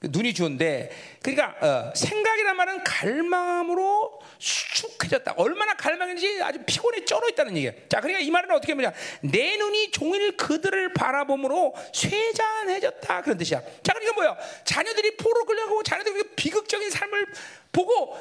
[0.01, 0.91] 그 눈이 주어인데
[1.21, 5.35] 그러니까 어, 생각이란 말은 갈망으로 수축해졌다.
[5.37, 7.73] 얼마나 갈망인지 아주 피곤해 쩔어 있다는 얘기야.
[7.91, 8.93] 자, 그러니까 이 말은 어떻게 보냐?
[9.21, 13.61] 내 눈이 종일 그들을 바라봄으로 쇠잔해졌다 그런 뜻이야.
[13.83, 14.39] 자, 그러니까 뭐야?
[14.65, 17.27] 자녀들이 포로 끌려가고 자녀들이 비극적인 삶을
[17.71, 18.17] 보고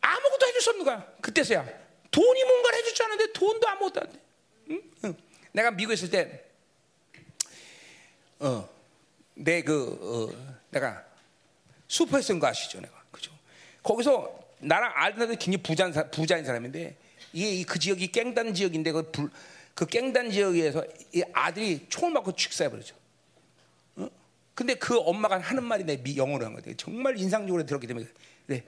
[0.00, 1.06] 아무것도 해줄 수 없는 거야.
[1.20, 4.20] 그때서야 돈이 뭔가를 해줄 줄 아는데 돈도 아무것도 안 돼.
[4.70, 4.82] 응?
[5.04, 5.16] 응.
[5.52, 6.44] 내가 미국에 있을 때,
[8.38, 8.68] 어,
[9.34, 11.04] 내 그 어, 내가
[11.88, 13.30] 슈퍼에서 거 아시죠, 내가 그죠?
[13.82, 16.96] 거기서 나랑 애들 굉장히 부자인, 사, 부자인 사람인데
[17.32, 19.30] 이게 그 지역이 깽단 지역인데 그, 불,
[19.74, 22.96] 그 깽단 지역에서 이 아들이 총을 맞고 축사해 버리죠.
[23.96, 24.08] 어?
[24.54, 26.76] 근데 그 엄마가 하는 말이 내 미, 영어로 한 거예요.
[26.76, 28.06] 정말 인상적으로 들었기 때문에
[28.46, 28.64] 그래.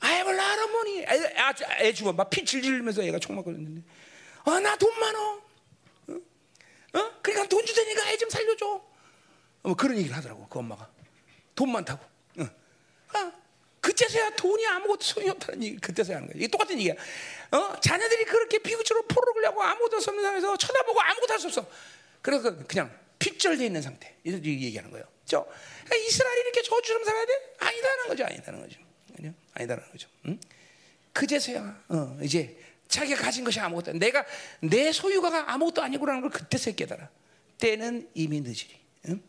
[0.00, 1.04] I have a lot of money.
[1.04, 3.82] 애, 아, 애 죽어 막피 질질 흘리면서 얘가 총 맞고 있는데
[4.44, 5.42] 아나 돈 많어.
[6.08, 6.12] 어?
[6.98, 7.12] 어?
[7.22, 8.84] 그러니까 돈 주되니까 애 좀 살려줘.
[9.62, 10.88] 뭐 그런 얘기를 하더라고 그 엄마가
[11.54, 12.04] 돈 많다고.
[12.38, 12.44] 어.
[13.14, 13.32] 아,
[13.80, 16.36] 그때서야 돈이 아무것도 소용이 없다는 얘기 그때서야 하는 거야.
[16.36, 16.94] 이게 똑같은 얘기야.
[17.52, 17.80] 어?
[17.80, 21.66] 자녀들이 그렇게 비구처럼 포를 끌려고 아무것도 없는 상황에서 쳐다보고 아무것도 할 수 없어.
[22.22, 24.16] 그래서 그냥 핍절돼 있는 상태.
[24.24, 25.06] 이래서 얘기하는 거예요.
[25.26, 25.48] 그렇죠?
[25.92, 27.32] 이스라엘이 이렇게 저주처럼 살아야 돼?
[27.58, 28.24] 아니다는 거죠.
[28.24, 28.80] 아니다는 거죠.
[29.56, 30.08] 아니다는 거죠.
[30.26, 30.38] 응?
[31.12, 32.56] 그제서야 어, 이제
[32.88, 34.24] 자기가 가진 것이 아무것도 내가
[34.60, 37.08] 내 소유가 아무것도 아니고라는 걸 그때서 깨달아.
[37.58, 38.68] 때는 이미 늦으리.
[39.08, 39.20] 응?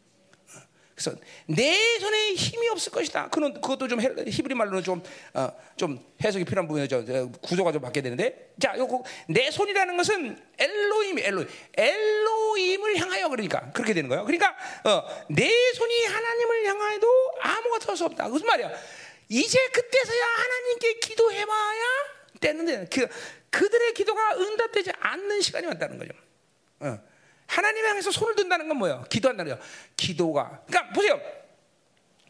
[0.94, 3.30] 그래서 내 손에 힘이 없을 것이다.
[3.30, 5.02] 그는 그것도 좀 히브리 말로는 좀
[5.34, 7.06] 어, 좀 해석이 필요한 부분이죠.
[7.42, 13.94] 구조가 좀 바뀌어야 되는데, 자, 요거 내 손이라는 것은 엘로임, 엘로임, 엘로임을 향하여 그러니까 그렇게
[13.94, 14.26] 되는 거예요.
[14.26, 14.56] 그러니까
[14.86, 17.08] 어, 내 손이 하나님을 향하여도
[17.42, 18.28] 아무것도 할 수 없다.
[18.28, 18.72] 무슨 말이야?
[19.30, 21.84] 이제 그때서야 하나님께 기도해봐야
[22.40, 23.08] 되는데 그
[23.50, 26.12] 그들의 기도가 응답되지 않는 시간이 왔다는 거죠.
[26.80, 27.00] 어.
[27.48, 29.06] 하나님 향해서 손을 든다는 건 뭐예요?
[29.10, 29.66] 기도한다는 거예요.
[29.96, 30.62] 기도가.
[30.68, 31.20] 그러니까 보세요.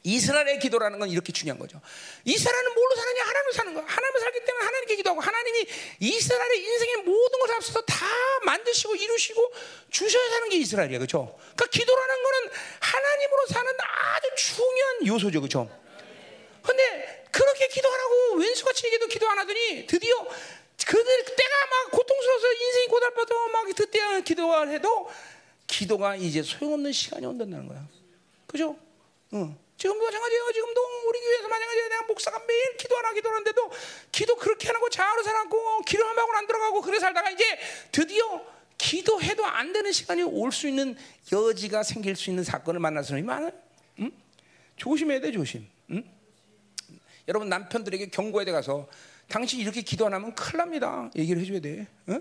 [0.04, 1.82] 이스라엘의 기도라는 건 이렇게 중요한 거죠.
[2.24, 3.24] 이스라엘은 뭘로 사느냐?
[3.24, 3.86] 하나님을 사는 거야.
[3.86, 5.68] 하나님을 살기 때문에 하나님께 기도하고 하나님이
[6.00, 8.06] 이스라엘의 인생의 모든 것을 앞서서 다
[8.46, 9.52] 만드시고 이루시고
[9.90, 11.00] 주셔야 사는 게 이스라엘이야.
[11.00, 11.38] 그렇죠?
[11.38, 12.50] 그러니까 기도라는 거는
[12.80, 15.42] 하나님으로 사는 아주 중요한 요소죠.
[15.42, 15.87] 그렇죠?
[16.68, 20.16] 근데 그렇게 기도하라고 왼수같이 얘기도 기도 안 하더니 드디어
[20.86, 25.10] 그들 때가 막 고통스러워서 인생이 고달퍼도 막 그때 기도를 해도
[25.66, 27.88] 기도가 이제 소용없는 시간이 온다는 거야.
[28.48, 28.78] 그죠?
[29.34, 29.58] 응.
[29.78, 30.52] 지금도 마찬가지예요.
[30.54, 31.90] 지금도 우리 교회에서 마찬가지예요.
[31.90, 33.72] 내가 목사가 매일 기도하나 기도하는데도
[34.12, 37.44] 기도 그렇게 하고 자아로 살았고 기도 한 방울 안 들어가고 그래 살다가 이제
[37.92, 38.44] 드디어
[38.78, 40.98] 기도해도 안 되는 시간이 올 수 있는
[41.32, 43.52] 여지가 생길 수 있는 사건을 만날 사람이 많아요.
[44.00, 44.12] 응?
[44.78, 45.68] 조심해야 돼, 조심.
[45.92, 46.04] 응?
[47.28, 48.88] 여러분 남편들에게 경고에 가서
[49.28, 51.12] 당신이 이렇게 기도 안 하면 큰일 납니다.
[51.16, 51.86] 얘기를 해줘야 돼.
[52.08, 52.20] 어?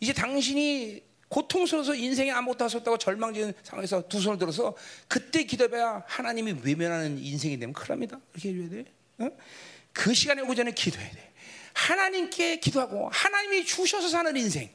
[0.00, 4.76] 이제 당신이 고통스러워서 인생에 아무것도 없다고 절망적인 상황에서 두 손을 들어서
[5.08, 8.20] 그때 기도해야 하나님이 외면하는 인생이 되면 큰일 납니다.
[8.34, 8.84] 이렇게 해줘야 돼.
[9.18, 9.30] 어?
[9.92, 11.32] 그 시간에 오기 전에 기도해야 돼.
[11.72, 14.70] 하나님께 기도하고 하나님이 주셔서 사는 인생.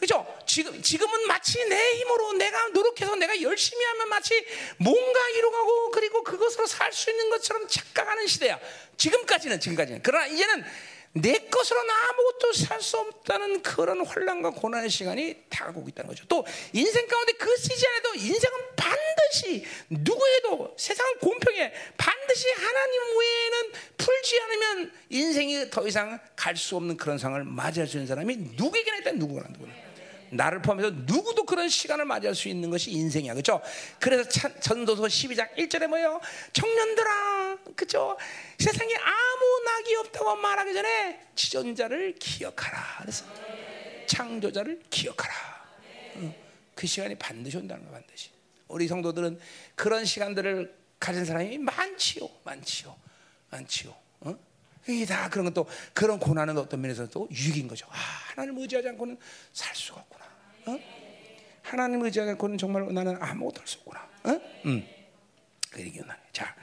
[0.00, 0.26] 그죠?
[0.46, 4.44] 지금, 지금은 마치 내 힘으로 내가 노력해서 내가 열심히 하면 마치
[4.78, 8.58] 뭔가 이루가고 그리고 그것으로 살 수 있는 것처럼 착각하는 시대야.
[8.96, 10.00] 지금까지는, 지금까지는.
[10.02, 10.64] 그러나 이제는
[11.12, 16.24] 내 것으로는 아무것도 살 수 없다는 그런 혼란과 고난의 시간이 다가오고 있다는 거죠.
[16.28, 24.92] 또 인생 가운데 그 시즌에도 인생은 반드시 누구에도 세상은 공평해 반드시 하나님 외에는 풀지 않으면
[25.10, 29.46] 인생이 더 이상 갈 수 없는 그런 상황을 맞이할 수 있는 사람이 누구에게나 있다 누구나
[29.50, 29.72] 누구나.
[30.30, 33.34] 나를 포함해서 누구도 그런 시간을 맞이할 수 있는 것이 인생이야.
[33.34, 33.60] 그렇죠?
[33.98, 34.28] 그래서
[34.60, 36.20] 전도서 12장 1절에 뭐예요?
[36.52, 37.58] 청년들아.
[37.76, 38.16] 그렇죠?
[38.58, 42.98] 세상에 아무 낙이 없다고 말하기 전에 지존자를 기억하라.
[43.00, 43.24] 그래서
[44.06, 45.60] 창조자를 기억하라.
[46.74, 48.30] 그 시간이 반드시 온다는 거 반드시.
[48.68, 49.38] 우리 성도들은
[49.74, 52.28] 그런 시간들을 가진 사람이 많지요.
[52.44, 52.96] 많지요.
[53.50, 53.94] 많지요.
[54.20, 54.34] 어?
[54.88, 57.86] 이게 다 그런 것도 그런 고난은 어떤 면에서 또 유익인 거죠.
[57.90, 59.18] 아, 하나님 의지하지 않고는
[59.52, 60.19] 살 수가 없구나.
[60.74, 60.80] 어?
[61.62, 64.08] 하나님 의지하지 않고는 정말 나는 아무것도 할 수 없구나.
[64.24, 64.40] 어?
[64.66, 64.86] 음.
[65.70, 66.54] 그 얘기는 자.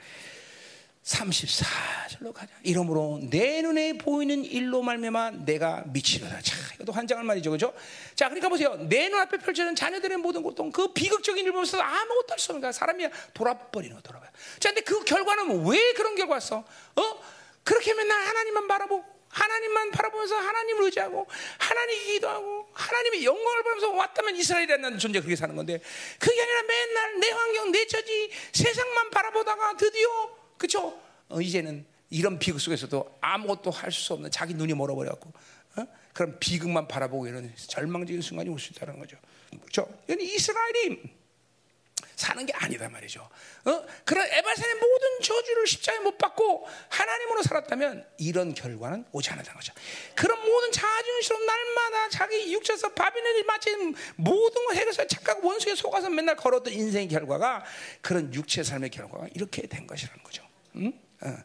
[1.08, 2.52] 34절로 가자.
[2.62, 6.40] 이러므로 내 눈에 보이는 일로 말미암아 내가 미치려다.
[6.42, 7.72] 자, 이것도 환장할 말이죠, 그렇죠?
[8.14, 8.76] 자, 그러니까 보세요.
[8.88, 12.72] 내 눈앞에 펼쳐진 자녀들의 모든 고통, 그 비극적인 일을 보면서 아무것도 할 수 없는 거야.
[12.72, 14.26] 사람이 돌아버리는 거, 돌아봐.
[14.60, 16.58] 자, 근데 그 결과는 왜 그런 결과였어?
[16.58, 17.02] 어?
[17.64, 21.26] 그렇게 맨날 하나님만 바라보고 하나님만 바라보면서 하나님을 의지하고
[21.58, 25.80] 하나님 기도하고 하나님의 영광을 보면서 왔다면 이스라엘이라는 존재 그렇게 사는 건데
[26.18, 30.08] 그게 아니라 맨날 내 환경, 내 처지, 세상만 바라보다가 드디어
[30.56, 31.00] 그쵸?
[31.28, 35.32] 어, 이제는 이런 비극 속에서도 아무것도 할 수 없는 자기 눈이 멀어버려갖고
[35.76, 35.80] 어?
[35.82, 35.86] 어?
[36.14, 39.16] 그런 비극만 바라보고 이런 절망적인 순간이 올 수 있다는 거죠.
[39.50, 39.88] 그렇죠?
[40.08, 41.17] 이스라엘이
[42.18, 43.20] 사는 게 아니다 말이죠.
[43.20, 43.86] 어?
[44.04, 49.72] 그런 에바산의 모든 저주를 십자가에 못 받고 하나님으로 살았다면 이런 결과는 오지 않았다는 거죠.
[50.16, 53.70] 그런 모든 자존스러운 날마다 자기 육체에서 바비론이 마치
[54.16, 57.64] 모든 걸 해결해서 착각 원수에 속아서 맨날 걸었던 인생의 결과가
[58.00, 60.42] 그런 육체 삶의 결과가 이렇게 된 것이라는 거죠.
[60.74, 60.92] 응?
[61.22, 61.36] 어.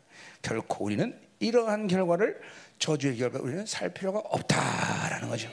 [0.41, 2.41] 결코 우리는 이러한 결과를
[2.79, 5.49] 저주의 결과 우리는 살 필요가 없다라는 거죠.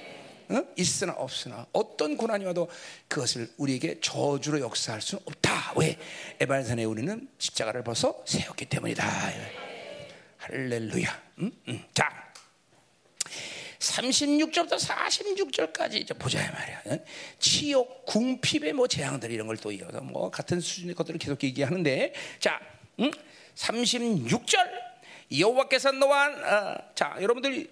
[0.50, 0.64] 어?
[0.76, 2.68] 있으나 없으나 어떤 고난이 와도
[3.08, 5.74] 그것을 우리에게 저주로 역사할 수는 없다.
[5.76, 5.96] 왜?
[6.40, 9.04] 에발산에 우리는 십자가를 벗어 세웠기 때문이다.
[10.38, 11.22] 할렐루야.
[11.38, 11.52] 음?
[11.68, 11.84] 음.
[11.94, 12.08] 자,
[13.78, 16.82] 36절부터 46절까지 이제 보자 말이야.
[16.86, 16.98] 어?
[17.38, 22.60] 치욕, 궁핍의 뭐 재앙들 이런 걸 또 이어서 뭐 같은 수준의 것들을 계속 얘기하는데, 자,
[22.98, 23.10] 음?
[23.54, 24.56] 36절
[25.38, 27.70] 여호와께서 너와 어, 자 여러분들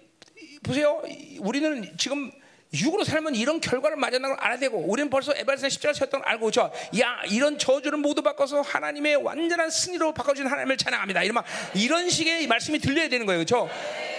[0.63, 1.01] 보세요.
[1.39, 2.31] 우리는 지금
[2.73, 6.51] 육으로 살면 이런 결과를 맞이하는 걸 알아야 되고 우리는 벌써 에발산 십자가 쳤던 걸 알고
[6.51, 11.23] 저, 야 이런 저주를 모두 바꿔서 하나님의 완전한 승리로 바꿔주신 하나님을 찬양합니다.
[11.23, 13.69] 이런 막 이런 식의 말씀이 들려야 되는 거예요, 그렇죠?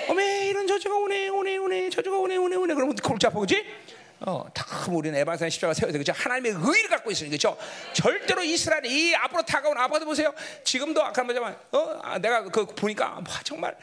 [0.08, 3.64] 어메 이런 저주가 오네 오네 오네 저주가 오네 오네 오네 그러면 골치 아파 그지?
[4.22, 5.98] 어, 다 우리는 에바산 십자가 세워야 돼.
[5.98, 6.12] 그죠?
[6.14, 7.32] 하나님의 의를 갖고 있으니까.
[7.32, 7.56] 그죠?
[7.94, 10.34] 절대로 이스라엘이 이 앞으로 다가온 아빠도 보세요.
[10.62, 13.74] 지금도 아까 말했지만, 어, 아, 내가 그 보니까, 와, 정말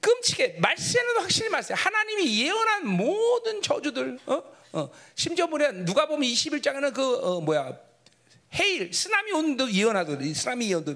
[0.00, 0.56] 끔찍해.
[0.60, 1.74] 말세는 확실히 말세.
[1.74, 4.42] 하나님이 예언한 모든 저주들, 어,
[4.72, 7.78] 어, 심지어 뭐냐, 누가 보면 21장에는 그, 어, 뭐야,
[8.54, 10.32] 헤일, 쓰나미 온도 예언하거든.
[10.32, 10.94] 쓰나미 예언도.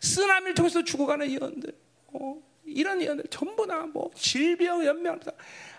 [0.00, 1.74] 쓰나미를 통해서 죽어가는 예언들.
[2.14, 5.18] 어, 이런 예언들 전부 다 뭐 질병, 연명,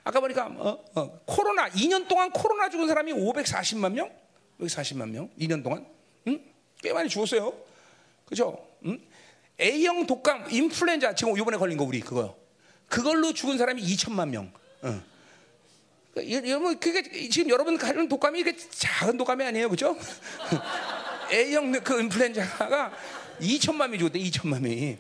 [0.04, 4.12] 아까 보니까 어, 어, 코로나 2년 동안 코로나 죽은 사람이 540만 명,
[4.60, 5.86] 540만 명 2년 동안,
[6.28, 6.40] 응?
[6.82, 7.54] 꽤 많이 죽었어요.
[8.26, 8.68] 그죠?
[8.86, 9.00] 응?
[9.60, 12.36] A형 독감, 인플루엔자 지금 이번에 걸린 거 우리 그거
[12.94, 14.54] 그걸로 죽은 사람이 2천만 명.
[14.84, 15.02] 어.
[16.28, 19.98] 여러분 그게 지금 여러분 가는 독감이 이게 작은 독감이 아니에요, 그죠?
[21.34, 22.94] A형 그 인플루엔자가
[23.42, 24.98] 2천만 명이 죽었대, 2천만 명이.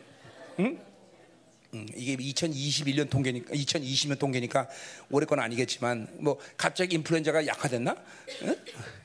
[0.62, 0.80] 응?
[1.76, 4.68] 음, 이게 2021년 통계니까 2020년 통계니까
[5.12, 7.96] 올해 건 아니겠지만 뭐 갑자기 인플루엔자가 약화됐나?
[8.42, 8.56] 응?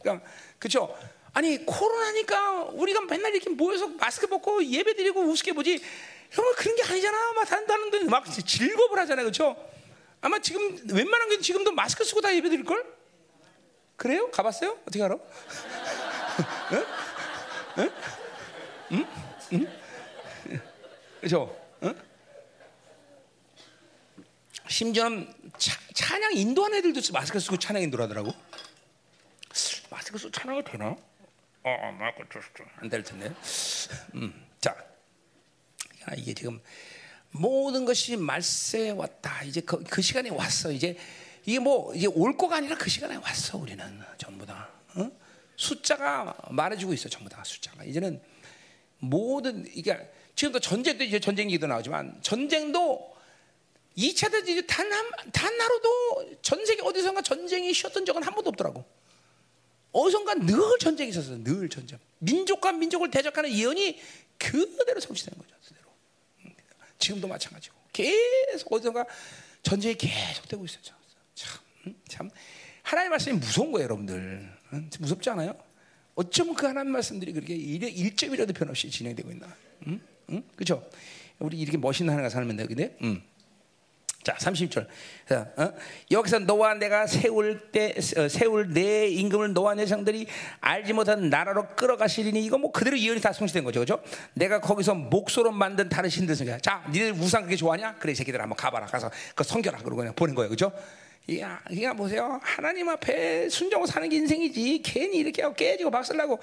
[0.00, 0.26] 그러니까
[0.58, 0.96] 그렇죠.
[1.34, 5.82] 아니 코로나니까 우리가 맨날 이렇게 모여서 마스크 벗고 예배드리고 우습게 보지.
[6.32, 7.32] 정말 그런 게 아니잖아.
[7.32, 9.56] 막 다른다는데 막 즐겁을 하잖아요, 그렇죠?
[10.20, 12.84] 아마 지금 웬만한 게 지금도 마스크 쓰고 다 예배 드릴 걸?
[13.96, 14.30] 그래요?
[14.30, 14.78] 가봤어요?
[14.82, 15.16] 어떻게 알아?
[16.72, 16.84] 응?
[17.78, 17.90] 응?
[18.92, 19.06] 응?
[19.52, 20.60] 응?
[21.20, 21.56] 그렇죠?
[21.82, 21.94] 응?
[24.68, 28.32] 심지어는 차, 찬양 인도하는 애들도 마스크 쓰고 찬양 인도를 하더라고.
[29.90, 30.86] 마스크 쓰고 찬양이 되나?
[30.86, 30.98] 어,
[31.64, 32.40] 어 마스크
[32.76, 33.34] 안될 텐데.
[34.14, 34.87] 음, 자, 야,
[36.14, 36.60] 이게 지금
[37.30, 39.42] 모든 것이 말세에 왔다.
[39.44, 40.72] 이제 그, 그 시간이 왔어.
[40.72, 40.96] 이제
[41.44, 43.58] 이게 뭐 이제 올 거가 아니라 그 시간에 왔어.
[43.58, 43.84] 우리는
[44.18, 45.10] 전부 다 어?
[45.56, 47.08] 숫자가 말해주고 있어.
[47.08, 48.20] 전부 다 숫자가 이제는
[48.98, 49.96] 모든 이게
[50.34, 53.16] 지금도 전쟁도 이제 전쟁 얘기도 나오지만 전쟁도
[53.96, 58.84] 2차 대전 단, 한, 단 하루도 전 세계 어디선가 전쟁이 쉬었던 적은 한 번도 없더라고.
[59.90, 61.42] 어디선가 늘 전쟁이 있었어.
[61.42, 61.98] 늘 전쟁.
[62.18, 63.98] 민족과 민족을 대적하는 예언이
[64.38, 65.57] 그대로 성취되는 거죠.
[66.98, 67.76] 지금도 마찬가지고.
[67.92, 69.06] 계속 어디선가
[69.62, 70.82] 전쟁이 계속되고 있어요.
[71.34, 71.60] 참,
[72.08, 72.30] 참.
[72.82, 74.56] 하나님의 말씀이 무서운 거예요, 여러분들.
[75.00, 75.54] 무섭지 않아요?
[76.14, 79.54] 어쩌면 그 하나님 말씀들이 그렇게 1점이라도 변없이 진행되고 있나?
[79.86, 80.00] 응?
[80.30, 80.42] 응?
[80.56, 80.88] 그죠?
[81.38, 82.96] 우리 이렇게 멋있는 하나가 살면 돼, 근데?
[83.02, 83.22] 응.
[84.28, 84.86] 자, 30절.
[85.56, 85.72] 어?
[86.10, 90.26] 여기서 너와 내가 세울 때 어, 세울 내 임금을 너와 내 장들이
[90.60, 93.80] 알지 못한 나라로 끌어가시리니 이거 뭐 그대로 이언이 다 성취된 거죠.
[93.80, 94.02] 그죠?
[94.34, 96.62] 내가 거기서 목소로 만든 다른 신들 생각.
[96.62, 97.94] 자, 니들 우상 그렇게 좋아하냐?
[98.00, 98.84] 그래, 새끼들 한번 가봐라.
[98.84, 100.50] 가서 그 성결하 그러고 그냥 보낸 거예요.
[100.50, 100.72] 그죠?
[101.38, 102.38] 야, 그냥 보세요.
[102.42, 104.82] 하나님 앞에 순종을 사는 게 인생이지.
[104.84, 106.38] 괜히 이렇게 깨지고 박살나고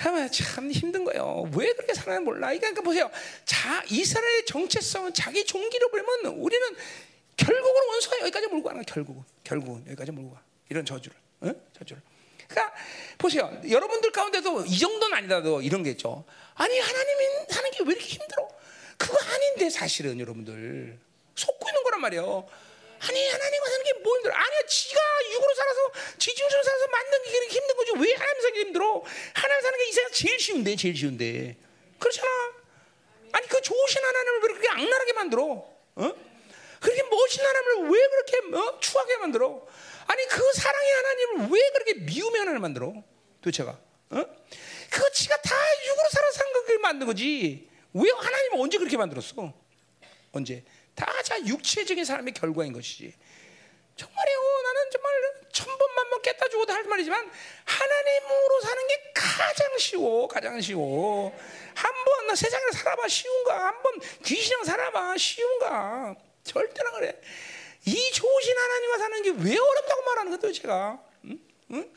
[0.00, 1.50] 하면 참 힘든 거예요.
[1.54, 2.52] 왜 그렇게 살아야 몰라.
[2.54, 3.10] 그러니까 보세요.
[3.44, 6.66] 자, 이스라엘의 정체성은 자기 종기를 보면 우리는
[7.46, 8.84] 결국은 원수가 여기까지 몰고 가는.
[8.84, 9.22] 결국은.
[9.44, 10.42] 결국은 여기까지 몰고 가.
[10.68, 11.16] 이런 저주를.
[11.40, 11.52] 어?
[11.78, 12.02] 저주를.
[12.48, 12.74] 그러니까
[13.18, 13.60] 보세요.
[13.68, 16.24] 여러분들 가운데도 이 정도는 아니라도 이런 게 있죠.
[16.54, 18.48] 아니 하나님이 사는 게 왜 이렇게 힘들어?
[18.98, 20.98] 그거 아닌데 사실은 여러분들
[21.36, 22.48] 속고 있는 거란 말이에요.
[23.00, 24.34] 아니 하나님 사는 게 뭐 힘들어?
[24.34, 25.00] 아니야 지가
[25.32, 29.02] 육으로 살아서 지중으로 살아서 만든 게 그렇게 힘든 거지 왜 하나님 사는 게 힘들어?
[29.34, 31.56] 하나님 사는 게 이 세상 제일 쉬운데 제일 쉬운데
[31.98, 32.28] 그렇잖아.
[33.32, 35.44] 아니 그 좋으신 하나님을 왜 그렇게 악랄하게 만들어?
[35.96, 36.29] 어?
[36.80, 38.80] 그렇게 멋진 하나님을 왜 그렇게 어?
[38.80, 39.66] 추하게 만들어?
[40.06, 42.92] 아니 그 사랑의 하나님을 왜 그렇게 미움의 하나님을 만들어?
[43.42, 44.24] 도대체가 어?
[44.90, 45.54] 그거 지가 다
[45.86, 47.68] 육으로 살아서 산 거를 만든 거지.
[47.92, 49.52] 왜 하나님은 언제 그렇게 만들었어?
[50.32, 50.64] 언제?
[50.94, 53.14] 다자 육체적인 사람의 결과인 것이지.
[53.96, 54.38] 정말이요.
[54.64, 55.12] 나는 정말
[55.52, 57.30] 천 번만 먹겠다 주고도 할 말이지만
[57.64, 61.36] 하나님으로 사는 게 가장 쉬워, 가장 쉬워.
[61.74, 63.66] 한 번 세상에 살아봐 쉬운가?
[63.66, 66.14] 한 번 귀신이랑 살아봐 쉬운가?
[66.44, 67.20] 절대로 그래.
[67.86, 71.02] 이 좋으신 하나님과 사는 게 왜 어렵다고 말하는 거야, 제가?
[71.24, 71.38] 응?
[71.72, 71.90] 응?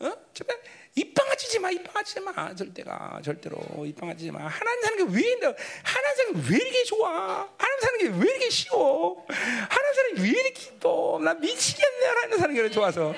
[0.00, 0.12] 어?
[0.34, 0.58] 제발
[0.96, 4.40] 입방 아치지 마, 입방 아치지 마, 절대가 절대로 입방 아치지 마.
[4.46, 5.34] 하나님 사는 게 왜?
[5.82, 7.48] 하나님 사는 게 왜 이렇게 좋아?
[7.58, 9.26] 하나님 사는 게 왜 이렇게 쉬워?
[9.28, 11.18] 하나님 사는 게 왜 이렇게 기뻐?
[11.22, 13.14] 나 미치겠네, 하나님 사는 게 좋아서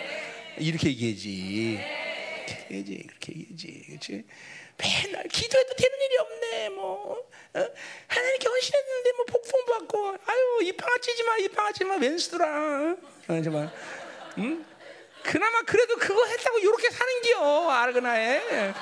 [0.59, 1.80] 이렇게 얘기하지.
[2.70, 4.24] 얘기하지, 그렇게 얘기하지, 그렇지?
[4.78, 7.30] 맨날 기도해도 되는 일이 없네, 뭐.
[7.55, 7.61] 어?
[8.09, 12.97] 하나님 견신했는데 뭐 복풍 받고, 아유 입방아치지 마, 입방아치지 마, 웬수더라.
[13.29, 13.70] 어, 정말,
[14.39, 14.65] 응?
[15.23, 18.73] 그나마 그래도 그거 했다고 이렇게 사는겨 아르그나에.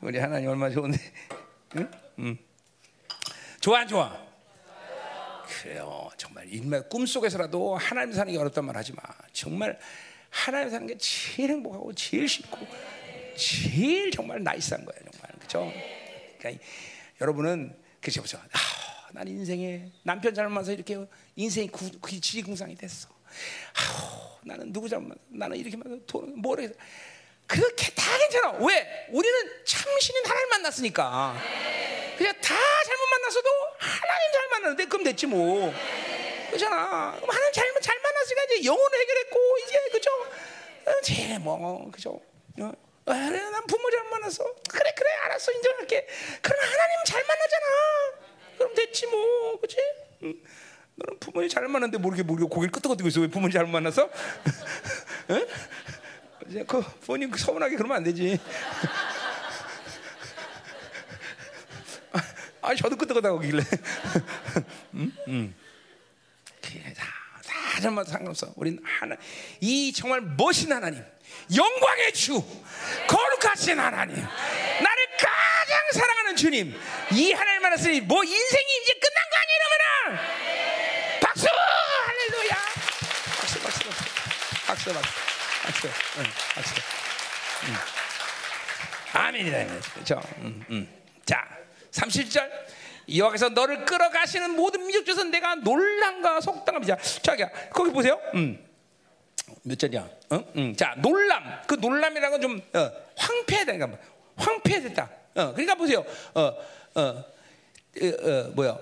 [0.00, 0.98] 우리 하나님 얼마 좋은데,
[1.76, 1.90] 응?
[2.20, 2.38] 응.
[3.60, 4.29] 좋아 안 좋아?
[5.60, 6.08] 그래요.
[6.16, 9.02] 정말 일말 꿈 속에서라도 하나님 사는 게 어렵단 말 하지 마.
[9.32, 9.78] 정말
[10.30, 12.66] 하나님 사는 게 제일 행복하고 제일 쉽고
[13.36, 15.72] 제일 정말 나이스한 거야 정말 그렇죠?
[16.38, 16.64] 그러니까
[17.20, 18.40] 여러분은 그렇게 보세요.
[18.52, 18.58] 아,
[19.12, 20.96] 난 인생에 남편 잘못 만나서 이렇게
[21.36, 23.08] 인생이 구, 지리궁상이 됐어.
[23.74, 25.76] 아, 나는 누구 잘못 나는 이렇게
[26.06, 26.70] 돈 뭐래
[27.46, 28.52] 그렇게 다 괜찮아.
[28.64, 29.08] 왜?
[29.10, 31.36] 우리는 참신인 하나님 만났으니까.
[32.16, 32.54] 그냥 다
[32.86, 33.48] 잘못 만났어도
[33.78, 35.72] 하나님 잘 만났는데 그럼 됐지 뭐.
[36.48, 36.76] 그렇잖아.
[36.76, 40.10] 하나님 잘못 잘 만났으니까 이제 영혼을 해결했고 이제 그죠?
[40.86, 42.20] 어, 제뭐 그죠?
[42.60, 42.72] 어?
[43.06, 44.44] 아, 그래, 난 부모 잘 만났어.
[44.68, 46.06] 그래, 그래, 알았어, 인정할게.
[46.42, 47.66] 그럼 하나님 잘 만나잖아.
[48.58, 49.76] 그럼 됐지 뭐, 그렇지?
[50.24, 50.34] 응.
[50.96, 53.20] 너는 부모님 잘 만났는데 모르게 모르게 고개를 끄덕끄덕 있어.
[53.20, 53.64] 왜 부모님 잘?
[55.30, 55.46] 응?
[56.48, 58.38] 이제 그 본인 서운하게 그러면 안 되지.
[62.62, 63.62] 아, 저도 끄덕끄덕하길래.
[64.94, 65.12] 응?
[65.28, 65.54] 응.
[66.96, 67.06] 다,
[67.46, 68.52] 다 잘못 상관없어.
[68.56, 69.16] 우리는 하나,
[69.60, 71.04] 이 정말 멋진 하나님.
[71.54, 72.42] 영광의 주,
[73.08, 76.78] 거룩하신 하나님, 나를 가장 사랑하는 주님,
[77.12, 81.46] 이 하나님 만났으니 뭐 인생이 이제 끝난 거 아니야 이러면은 박수,
[82.06, 82.56] 할렐루야,
[83.40, 83.88] 박수, 박수,
[84.66, 84.92] 박수, 박수,
[85.62, 85.88] 박수,
[86.18, 86.24] 응,
[86.54, 86.74] 박수,
[87.68, 87.74] 응.
[89.12, 90.20] 아멘이다, 그렇죠?
[90.42, 90.88] 응, 응.
[91.24, 91.48] 자,
[91.92, 92.50] 37절.
[93.16, 96.96] 여호와께서 너를 끌어가시는 모든 민족 중에서 내가 놀람과 속당함이자.
[97.22, 98.20] 자기야, 거기 보세요.
[98.34, 98.64] 음.
[99.62, 100.08] 몇 절이야?
[100.30, 100.44] 어?
[100.56, 100.76] 음.
[100.76, 101.62] 자, 놀람.
[101.66, 103.88] 그 놀람이라는 건 좀 어, 황폐되다.
[104.36, 105.10] 황폐됐다.
[105.34, 106.04] 어, 그러니까 보세요.
[106.34, 107.24] 어, 어, 어,
[108.00, 108.78] 어 뭐야?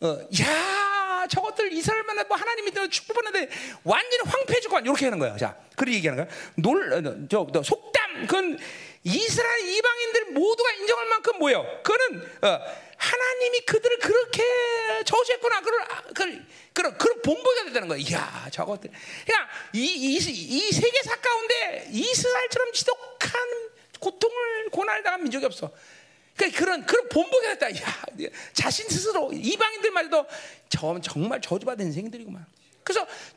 [0.00, 3.48] 어, 야, 저것들 이스라엘만 뭐 하나님이 축복하는데
[3.84, 5.36] 완전히 황폐해지고 이렇게 하는 거야.
[5.36, 6.36] 자, 그렇게 얘기하는 거야.
[6.56, 8.26] 놀, 어, 속담.
[8.26, 8.58] 그건
[9.04, 11.64] 이스라엘 이방인들 모두가 인정할 만큼 뭐요?
[11.82, 12.60] 그는 어,
[12.96, 14.42] 하나님이 그들을 그렇게
[15.04, 15.60] 저주했구나.
[15.60, 17.98] 그걸 그걸 그런 본보기가 된다는 거야.
[17.98, 18.90] 이야, 저것들.
[19.26, 23.40] 그러니까 이, 이, 이 세계사 가운데 이스라엘처럼 지독한
[24.00, 25.70] 고통을 고난을 당한 민족이 없어.
[26.36, 27.76] 그러니까 그런 그런 본보기가 됐다.
[27.76, 30.26] 야, 자신 스스로 이방인들말도
[31.02, 32.44] 정말 저주받은 인생들이구만.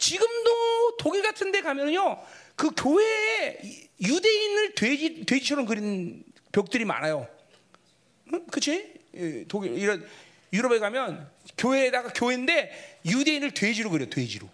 [0.08, 2.24] 지금도 독일 같은 데 가면요.
[2.56, 3.60] 그 교회에
[4.02, 6.24] 유대인을 돼지 돼지처럼 그린
[6.54, 7.28] 벽들이 많아요.
[8.34, 8.46] 응?
[8.48, 8.94] 그치?
[9.50, 10.08] 독일 이런
[10.54, 14.48] 유럽에 가면 교회에다가 교회인데 유대인을 돼지로 그려 돼지로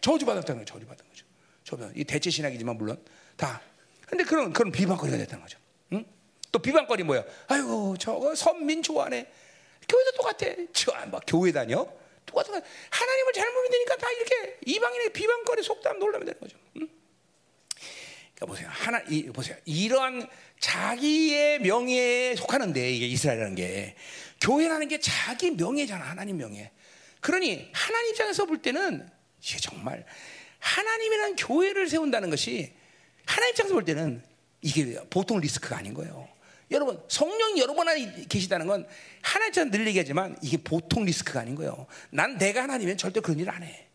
[0.00, 0.74] 저주받았다는 거죠.
[0.74, 1.24] 저주받은 거죠.
[1.62, 3.00] 저는 이 대체 신학이지만 물론
[3.36, 3.62] 다.
[4.06, 5.58] 근데 그런 그런 비방거리가 됐다는 거죠.
[5.92, 6.04] 응?
[6.50, 7.24] 또 비방거리 뭐야?
[7.46, 9.30] 아이고 저거 선민 좋아하네.
[9.88, 10.46] 교회도 똑같아.
[10.72, 11.86] 저막 교회 다녀.
[12.28, 12.60] 똑같은 거.
[12.90, 16.56] 하나님을 잘못 믿으니까 다 이렇게 이방인의 비방거리 속담 놀라면 되는 거죠.
[16.76, 16.88] 응?
[18.34, 18.68] 그러니까 보세요.
[18.70, 19.56] 하나 이, 보세요.
[19.64, 20.28] 이러한
[20.60, 23.96] 자기의 명예에 속하는데 이게 이스라엘이라는 게
[24.40, 26.04] 교회라는 게 자기 명예잖아.
[26.04, 26.70] 하나님 명예.
[27.20, 29.08] 그러니 하나님 입장에서 볼 때는
[29.42, 30.04] 이게 정말
[30.60, 32.72] 하나님이라는 교회를 세운다는 것이
[33.26, 34.22] 하나님 입장에서 볼 때는
[34.60, 36.28] 이게 보통 리스크가 아닌 거예요.
[36.70, 38.86] 여러분 성령이 여러분 안에 계시다는 건
[39.22, 41.86] 하나님처럼 늘 얘기하지만 이게 보통 리스크가 아닌 거예요.
[42.10, 43.86] 난 내가 하나님이면 절대 그런 일 안 해.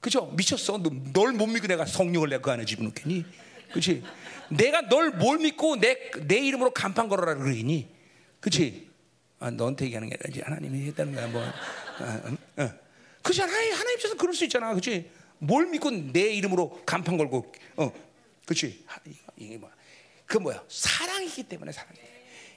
[0.00, 0.26] 그죠?
[0.36, 0.78] 미쳤어.
[1.12, 3.24] 널 못 믿고 내가 성령을 내가 그 안에 집어넣겠니?
[3.70, 4.02] 그렇지?
[4.48, 7.88] 내가 널 뭘 믿고 내, 내 이름으로 간판 걸어라 그러니?
[8.40, 8.88] 그렇지?
[9.38, 11.26] 아, 너한테 얘기하는 게 아니라 하나님이 했다는 거야.
[11.28, 11.42] 뭐.
[11.42, 12.70] 아, 음, 어.
[13.22, 14.70] 그렇지 하나님, 하나님 입장에서 그럴 수 있잖아.
[14.70, 15.10] 그렇지?
[15.38, 17.92] 뭘 믿고 내 이름으로 간판 걸고 어.
[18.44, 18.84] 그렇지?
[19.36, 19.70] 이게 뭐.
[20.30, 20.62] 그 뭐야?
[20.68, 21.98] 사랑이기 때문에 사랑이.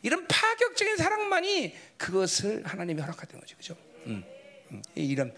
[0.03, 3.57] 이런 파격적인 사랑만이 그것을 하나님이 허락했던 거죠.
[3.57, 3.75] 그죠?
[4.05, 4.23] 음,
[4.69, 4.83] 음.
[4.93, 5.33] 이런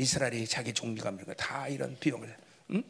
[0.00, 2.34] 이스라엘이 자기 종교감 이런 거다 이런 비용을.
[2.70, 2.82] 음?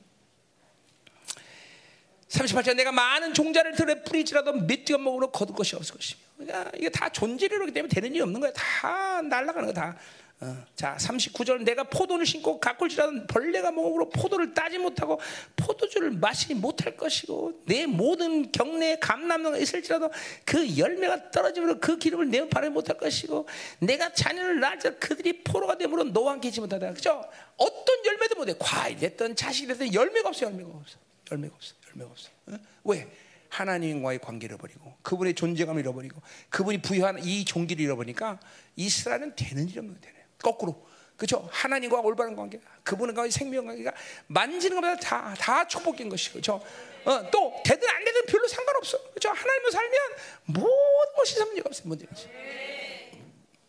[2.29, 6.89] 38절 내가 많은 종자를 들에 뿌리지라도 몇 띄어 먹으로 거둘 것이 없을 것이며 그러니까 이게
[6.91, 9.97] 다 존재력이기 때문에 되는 일이 없는 거야 다 날아가는 거다
[10.41, 10.65] 어.
[10.75, 15.21] 자 39절 내가 포도를 심고 가꿀지라도 벌레가 먹으로 포도를 따지 못하고
[15.57, 20.11] 포도주를 마시지 못할 것이고 내 모든 경내에 감남로가 있을지라도
[20.45, 23.47] 그 열매가 떨어지므로 그 기름을 내 발에 못할 것이고
[23.79, 26.93] 내가 자녀를 낳자 그들이 포로가 되므로 너와 함께 있지 못하다.
[26.93, 27.25] 그죠?
[27.57, 30.99] 어떤 열매도 못해 과일 됐든 자식이 됐든 열매가 없어 열매가 없어
[31.31, 32.59] 열매가 없어 열매가 없어 어?
[32.85, 33.09] 왜?
[33.49, 36.21] 하나님과의 관계를 잃어버리고 그분의 존재감을 잃어버리고
[36.51, 38.41] 그분이 부여한 이 종기를 잃어버리니까
[38.75, 40.87] 이스라엘은 되는 일이 없는 되네 거꾸로.
[41.17, 41.49] 그렇죠?
[41.53, 43.93] 하나님과 올바른 관계 그분과 생명 관계가
[44.27, 46.61] 만지는 것보다 다, 다 축복인 것이고 그렇죠?
[47.05, 48.99] 어, 또 되든 안 되든 별로 상관없어.
[49.11, 49.29] 그렇죠?
[49.31, 50.01] 하나님을 살면
[50.47, 51.89] 모든 것이 문제가 없어요.
[51.89, 52.29] 문제지.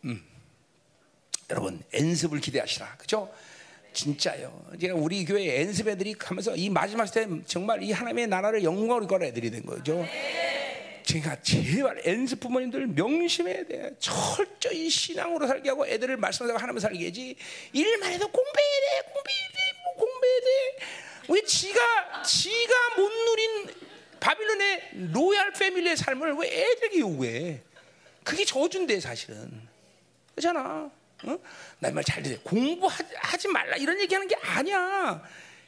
[0.04, 0.26] 음.
[1.50, 2.96] 여러분 연습을 기대하시라.
[2.96, 3.32] 그렇죠?
[3.92, 4.66] 진짜요.
[4.80, 9.24] 제가 우리 교회 연습 애들이 가면서 이 마지막 때 정말 이 하나님의 나라를 영광으로 걸어
[9.24, 10.04] 애들이 된 거죠.
[11.06, 13.94] 제가 제발 연습 부모님들 명심해야 돼.
[14.00, 17.36] 철저히 신앙으로 살게 하고 애들을 말씀하고 하나님 살게 하지.
[17.72, 20.76] 일만 해도 공부해야 돼, 공부해야 돼, 뭐 공부해야 돼.
[21.28, 23.74] 왜 지가 지가 못 누린
[24.18, 27.60] 바빌론의 로얄 패밀리의 삶을 왜 애들에게 요구해?
[28.24, 29.62] 그게 저주인데 사실은.
[30.34, 30.90] 그렇잖아.
[31.22, 31.38] 어?
[31.78, 32.36] 나말 잘 들어.
[32.42, 35.22] 공부하지 말라 이런 얘기하는 게 아니야.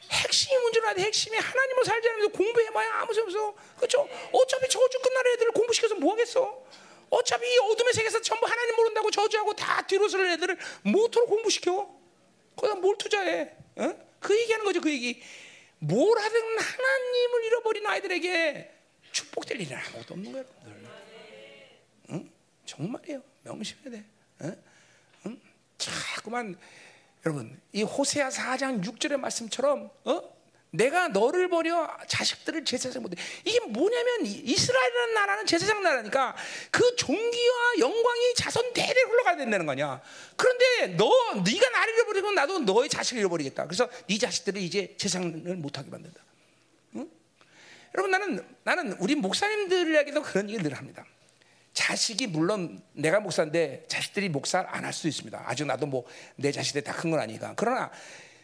[0.09, 3.55] 핵심이 문제라 핵심이 하나님을 살지 않으면서 공부해봐야 아무 소용 없어.
[3.77, 4.09] 그렇죠?
[4.31, 6.65] 어차피 저주 끝날 애들을 공부시켜서 뭐 하겠어?
[7.09, 11.89] 어차피 이 어둠의 세계에서 전부 하나님 모른다고 저주하고 다 뒤로 서는 애들을 모토로 공부시켜.
[12.55, 13.51] 거기다 뭘 투자해?
[13.77, 14.09] 어?
[14.19, 14.81] 그 얘기하는 거죠.
[14.81, 15.21] 그 얘기.
[15.79, 18.71] 뭘 하든 하나님을 잃어버린 아이들에게
[19.11, 20.45] 축복될 일은 아무것도 없는 거예요.
[22.11, 22.31] 응?
[22.65, 23.23] 정말이에요.
[23.43, 24.03] 명심해야 돼.
[24.41, 24.63] 응?
[25.25, 25.41] 응?
[25.77, 26.59] 자꾸만
[27.25, 30.39] 여러분 이 호세아 4장 6절의 말씀처럼 어?
[30.71, 33.15] 내가 너를 버려 자식들을 제사장 못해.
[33.43, 36.35] 이게 뭐냐면 이스라엘이라는 나라는 제사장 나라니까
[36.69, 39.99] 그 종기와 영광이 자손 대대 흘러가야 된다는 거냐.
[40.35, 41.09] 그런데 너
[41.43, 43.65] 네가 나를 잃어버리고 나도 너의 자식을 잃어버리겠다.
[43.65, 46.21] 그래서 네 자식들을 이제 제사장을 못하게 만든다.
[46.97, 47.09] 응?
[47.95, 51.03] 여러분 나는 나는 우리 목사님들에게도 그런 얘기를 늘 합니다
[51.73, 55.43] 자식이 물론 내가 목사인데 자식들이 목사를 안 할 수 있습니다.
[55.45, 56.05] 아직 나도 뭐
[56.35, 57.53] 내 자식들이 다 큰 건 아니니까.
[57.55, 57.91] 그러나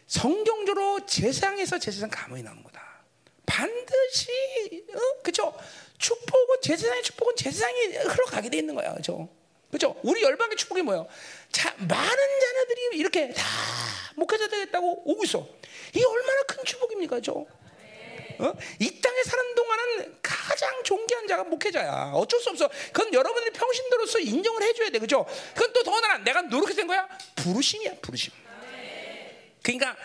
[0.06, 2.80] 성경적으로 제상에서 제사장 가문이 나오는 거다.
[3.44, 4.28] 반드시
[4.94, 5.22] 어?
[5.22, 5.54] 그죠?
[5.98, 9.28] 축복은 제사장의 축복은 제사장이 흘러가게 돼 있는 거야, 그죠?
[9.70, 9.96] 그죠?
[10.04, 11.06] 우리 열방의 축복이 뭐예요?
[11.50, 13.42] 자, 많은 자녀들이 이렇게 다
[14.16, 15.46] 목회자 되겠다고 오고 있어.
[15.92, 17.46] 이게 얼마나 큰 축복입니까, 그죠?
[18.38, 18.52] 어?
[18.80, 22.12] 이 땅에 사는 동안은 가장 존귀한 자가 목회자야.
[22.14, 22.68] 어쩔 수 없어.
[22.92, 24.98] 그건 여러분들이 평신도로서 인정을 해줘야 돼.
[24.98, 25.26] 그죠?
[25.54, 27.08] 그건 또 더나 내가 노력해서 거야?
[27.36, 28.32] 부르심이야, 부르심.
[29.62, 29.96] 그러니까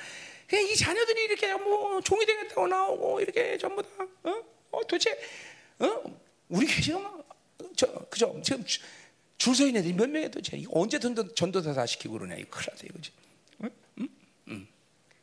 [0.48, 3.90] 그냥 이 자녀들이 이렇게 뭐 종이 되겠다고 나오고 이렇게 전부 다,
[4.24, 4.44] 어?
[4.72, 5.18] 어 도대체,
[5.80, 6.04] 어?
[6.50, 7.18] 우리 교회가
[7.76, 8.40] 저, 그죠?
[8.44, 8.66] 지금
[9.38, 12.36] 줄 서 있는 애들이 몇 명이 도대체 언제 전도, 전도사 다 시키고 그러냐.
[12.36, 13.12] 이거 큰일 났다, 이거지.
[13.64, 13.70] 응?
[14.00, 14.10] 응?
[14.50, 14.68] 응.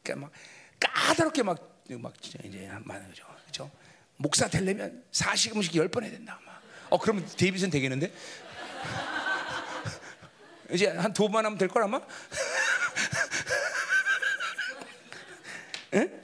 [0.02, 0.32] 그러니까 막
[0.80, 3.24] 까다롭게 막 막 진짜 이제 많은 거죠.
[3.42, 3.70] 그렇죠?
[4.16, 6.38] 목사 되려면 40음식 10번 해야 된다.
[6.44, 6.60] 막.
[6.90, 8.12] 어 그러면 데이비슨 되겠는데?
[10.70, 12.00] 이제 한 두번 하면 될 걸 아마?
[15.94, 16.22] 응?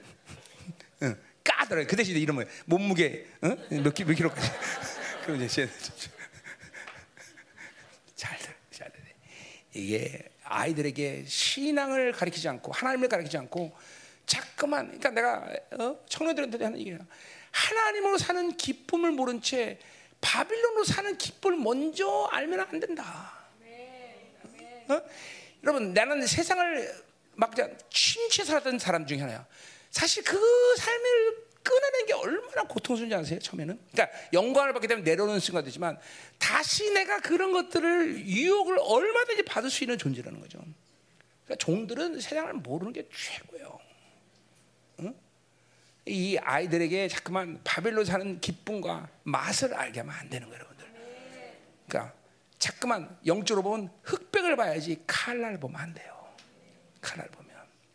[1.01, 1.15] 응.
[1.43, 1.83] 까더라.
[1.85, 3.57] 그 대신에 이러면 몸무게 응?
[3.83, 4.51] 몇, 키, 몇 킬로까지.
[5.25, 5.67] 그럼 이제
[8.15, 8.99] 잘 돼, 잘 돼.
[9.73, 13.75] 이게 아이들에게 신앙을 가르치지 않고 하나님을 가르치지 않고
[14.25, 15.49] 자꾸만 그러니까 내가
[15.79, 15.99] 어?
[16.09, 16.99] 청년들한테 하는 얘기야.
[17.51, 19.79] 하나님으로 사는 기쁨을 모른 채
[20.21, 23.33] 바빌론으로 사는 기쁨을 먼저 알면 안 된다.
[24.87, 25.01] 어?
[25.63, 27.53] 여러분 나는 세상을 막
[27.89, 29.45] 침체 살았던 사람 중에 하나야.
[29.91, 30.37] 사실 그
[30.77, 33.39] 삶을 끊어낸 게 얼마나 고통스러운지 아세요?
[33.39, 33.79] 처음에는.
[33.91, 35.97] 그러니까 영광을 받기 때문에 내려오는 순간 되지만
[36.37, 40.59] 다시 내가 그런 것들을 유혹을 얼마든지 받을 수 있는 존재라는 거죠.
[41.45, 43.79] 그러니까 종들은 세상을 모르는 게 최고예요.
[46.07, 50.85] 이 아이들에게 자꾸만 바벨로 사는 기쁨과 맛을 알게 하면 안 되는 거예요, 여러분들.
[51.87, 52.13] 그러니까
[52.59, 56.13] 자꾸만 영적으로 보면 흑백을 봐야지 칼날 보면 안 돼요.
[57.01, 57.51] 칼날 보면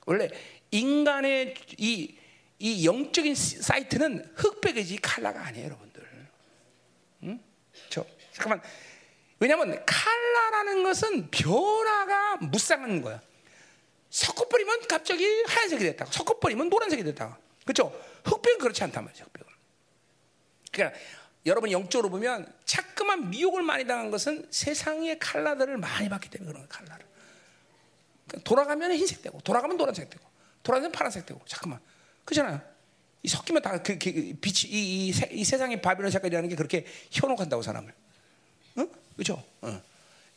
[0.07, 0.29] 원래
[0.71, 2.17] 인간의 이,
[2.59, 6.29] 이 영적인 사이트는 흑백이지 칼라가 아니에요, 여러분들.
[7.25, 7.41] 응?
[7.89, 8.63] 저 잠깐만.
[9.39, 13.23] 왜냐하면 칼라라는 것은 변화가 무쌍한 거야.
[14.11, 17.39] 섞어버리면 갑자기 하얀색이 됐다가 섞어버리면 노란색이 됐다가
[17.71, 17.97] 그렇죠?
[18.25, 19.25] 흑백은 그렇지 않단 말이죠.
[19.25, 19.53] 흑백은.
[20.73, 20.99] 그러니까
[21.47, 27.07] 여러분 영적으로 보면 자꾸만 미혹을 많이 당한 것은 세상의 칼라들을 많이 봤기 때문에 그런 칼라를.
[28.27, 30.29] 그러니까 돌아가면 흰색 되고, 돌아가면 노란색 되고,
[30.65, 31.81] 돌아가면 파란색 되고, 자꾸만.
[32.25, 32.61] 그렇잖아요.
[33.23, 36.57] 이 섞이면 다 그, 그, 그 빛이 이, 이, 세, 이 세상의 바빌론 색깔이라는 게
[36.57, 37.95] 그렇게 현혹한다고 사람을.
[38.79, 38.93] 응?
[39.17, 39.43] 그죠?
[39.61, 39.81] 어.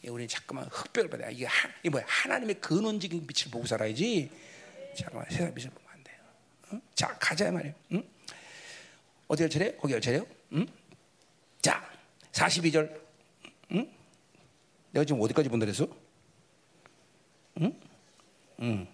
[0.05, 1.29] 우리는 자꾸만 흑백을 받아.
[1.29, 2.03] 이게 하, 이 뭐야?
[2.07, 4.29] 하나님의 근원적인 빛을 보고 살아야지.
[4.95, 5.82] 잠깐만 세상 빛을 돼요.
[6.73, 6.81] 응?
[6.95, 7.73] 자 가자 말이에요.
[7.93, 8.03] 응?
[9.27, 9.75] 어디 할 차례?
[9.75, 10.25] 거기 할 차례요?
[10.53, 10.65] 응?
[11.61, 11.87] 자
[12.31, 13.01] 42절.
[13.71, 13.91] 응?
[14.91, 15.87] 내가 지금 어디까지 본다랬어?
[17.61, 17.79] 응?
[18.61, 18.87] 응.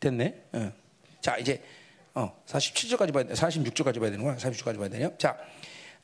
[0.00, 0.44] 됐네.
[0.54, 0.72] 응.
[1.20, 1.62] 자 이제
[2.14, 3.34] 어 47절까지 봐야 돼.
[3.34, 4.36] 46절까지 봐야 되는 거야.
[4.36, 5.16] 46절까지 봐야 되냐?
[5.18, 5.36] 자.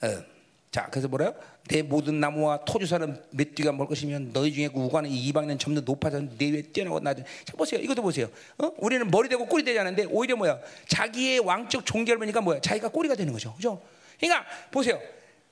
[0.03, 0.40] 어.
[0.71, 1.35] 자, 그래서 뭐래요?
[1.67, 6.21] 내 모든 나무와 토주사는 몇 뒤가 멀 것이면 너희 중에 그 우관은 이방인은 점점 높아져
[6.39, 7.25] 내 위에 뛰어나고 나중.
[7.45, 7.81] 자, 보세요.
[7.81, 8.29] 이것도 보세요.
[8.59, 8.71] 어?
[8.79, 10.61] 우리는 머리 되고 꼬리 되지 않는데 오히려 뭐야?
[10.87, 12.61] 자기의 왕적 종결이니까 뭐야?
[12.61, 13.53] 자기가 꼬리가 되는 거죠.
[13.55, 13.83] 그죠?
[14.21, 15.01] 그러니까 보세요.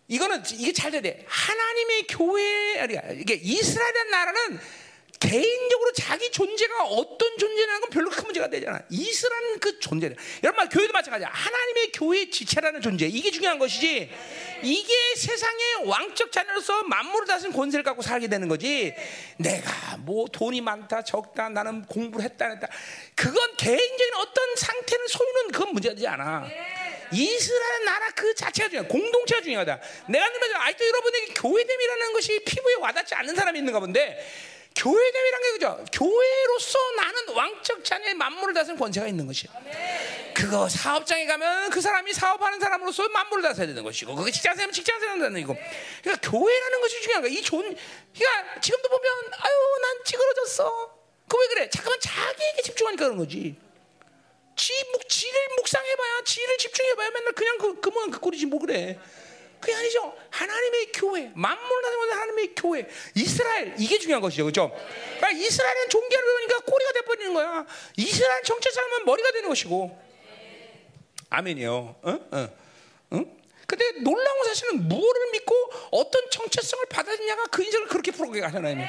[0.07, 1.25] 이거는 이게 잘 돼야 돼.
[1.27, 4.61] 하나님의 교회 아니 이게 이스라엘이라는 나라는
[5.21, 8.81] 개인적으로 자기 존재가 어떤 존재라는 건 별로 큰 문제가 되잖아.
[8.89, 10.15] 이스라엘 그 존재.
[10.45, 11.29] 여러분 교회도 마찬가지야.
[11.29, 13.07] 하나님의 교회 지체라는 존재.
[13.07, 14.11] 이게 중요한 것이지.
[14.63, 18.95] 이게 세상의 왕적 자녀로서 만물을 다스린 권세를 갖고 살게 되는 거지.
[19.39, 22.69] 내가 뭐 돈이 많다 적다 나는 공부를 했다 했다.
[23.17, 26.49] 그건 개인적인 어떤 상태는 소유는 그건 문제되지 않아.
[27.13, 28.89] 이스라엘 나라 그 자체가 중요해.
[28.89, 29.81] 공동체가 중요하다.
[30.09, 34.25] 내가 말하면 아직도 여러분에게 교회됨이라는 것이 피부에 와닿지 않는 사람이 있는가 본데
[34.79, 35.85] 교회됨이란 게 그죠?
[35.93, 39.53] 교회로서 나는 왕적 자녀의 만물을 다스리는 권세가 있는 것이야.
[40.35, 45.41] 그거 사업장에 가면 그 사람이 사업하는 사람으로서 만물을 다스려야 되는 것이고, 그게 직장생활 직장생활 되는
[45.41, 45.57] 이고.
[46.03, 47.33] 그러니까 교회라는 것이 중요한 거야.
[47.33, 49.53] 이 존, 그러니까 지금도 보면 아유
[49.83, 50.97] 난 찌그러졌어.
[51.29, 51.69] 그 왜 그래?
[51.71, 53.57] 잠깐만 자기에게 집중하니까 그런 거지.
[54.57, 58.99] 지 묵, 지를 묵상해봐야, 지를 집중해봐야 맨날 그냥 그, 그만 그 꼴이지 뭐 그래.
[59.61, 60.15] 그게 아니죠.
[60.31, 64.73] 하나님의 교회, 만물을 다스리는 하나님의 교회, 이스라엘 이게 중요한 것이죠, 그렇죠?
[65.35, 67.67] 이스라엘은 종교를 그러니까 꼬리가 돼버리는 거야.
[67.97, 69.99] 이스라엘 정체 사람은 머리가 되는 것이고.
[71.31, 71.97] 아멘이요.
[72.07, 72.57] 응, 응,
[73.13, 73.39] 응.
[73.67, 75.55] 근데 놀라운 사실은 무엇을 믿고
[75.91, 78.85] 어떤 정체성을 받아들이냐가 그 인생을 그렇게 풀어가게 하나님이.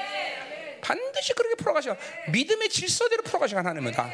[0.82, 1.98] 반드시 그렇게 풀어가셔.
[2.32, 4.10] 믿음의 질서대로 풀어가셔 하나님은 다.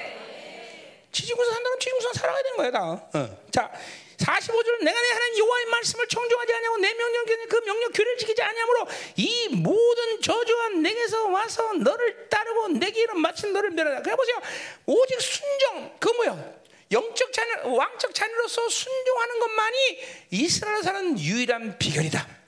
[1.11, 2.81] 지지고서 산다면 지지고서 살아가야 되는 거야 다.
[3.13, 3.37] 어.
[3.51, 3.71] 자,
[4.17, 8.87] 45절 내가 내 하나님 여호와의 말씀을 청종하지 아니하고 내 명령 그 명령 규례를 지키지 아니하므로
[9.17, 14.01] 이 모든 저주가 내게서 와서 너를 따르고 내게 이런 마친 너를 멸하라.
[14.01, 14.41] 그래 보세요.
[14.85, 16.55] 오직 순종 그 뭐야?
[16.91, 19.99] 영적 자녀 왕적 자녀로서 순종하는 것만이
[20.31, 22.45] 이스라엘 사는 유일한 비결이다.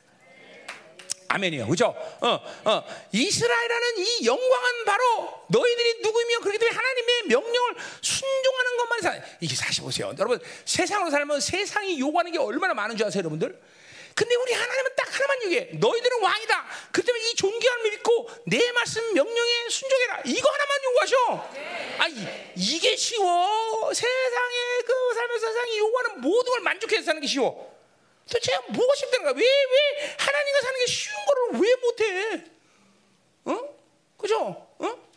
[1.30, 1.68] 아멘이요.
[1.68, 1.88] 그죠?
[2.22, 2.84] 어, 어.
[3.12, 8.57] 이스라엘이라는 이 영광은 바로 너희들이 누구이며 그렇기 때문에 하나님의 명령을 순종
[8.98, 9.26] 것만 사.
[9.40, 10.14] 이게 사실 보세요.
[10.18, 13.60] 여러분, 세상으로 살면 세상이 요구하는 게 얼마나 많은 줄 아세요, 여러분들?
[14.16, 15.70] 근데 우리 하나님은 딱 하나만 얘기해.
[15.74, 16.66] 너희들은 왕이다.
[16.92, 20.22] 그 때문에 이 존귀함을 믿고 내 말씀 명령에 순종해라.
[20.26, 21.50] 이거 하나만 요구하셔.
[22.00, 23.94] 아, 이, 이게 쉬워.
[23.94, 24.56] 세상에
[24.86, 27.78] 그 살면서 세상이 요구하는 모든 걸 만족해서 사는 게 쉬워.
[28.28, 29.34] 도대체 뭐가 쉽다는 거야?
[29.36, 32.44] 왜, 왜 하나님과 사는 게 쉬운 거를 왜 못해?
[33.46, 33.78] 어?
[34.18, 34.68] 그죠?
[34.80, 35.10] 어?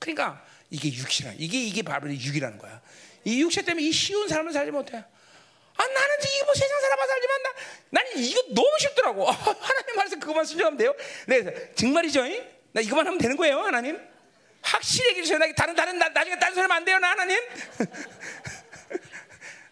[0.00, 2.82] 그러니까 이게 육이라 이게 이게 바로 육이라는 거야.
[3.24, 4.96] 이 육체 때문에 이 쉬운 삶을 살지 못해.
[4.96, 7.52] 아 나는 이거 뭐 세상 살아봐 살지만 나
[7.90, 9.28] 나는 이거 너무 쉽더라고.
[9.28, 10.94] 아, 하나님 말해서 그것만 순종하면 돼요.
[11.26, 12.22] 네, 정말이죠?
[12.72, 13.98] 나 이거만 하면 되는 거예요, 하나님.
[14.62, 15.38] 확실히 얘기해 주세요.
[15.38, 17.38] 나 다른 다른 나, 나중에 딴 소리 하면 안 돼요, 나 하나님.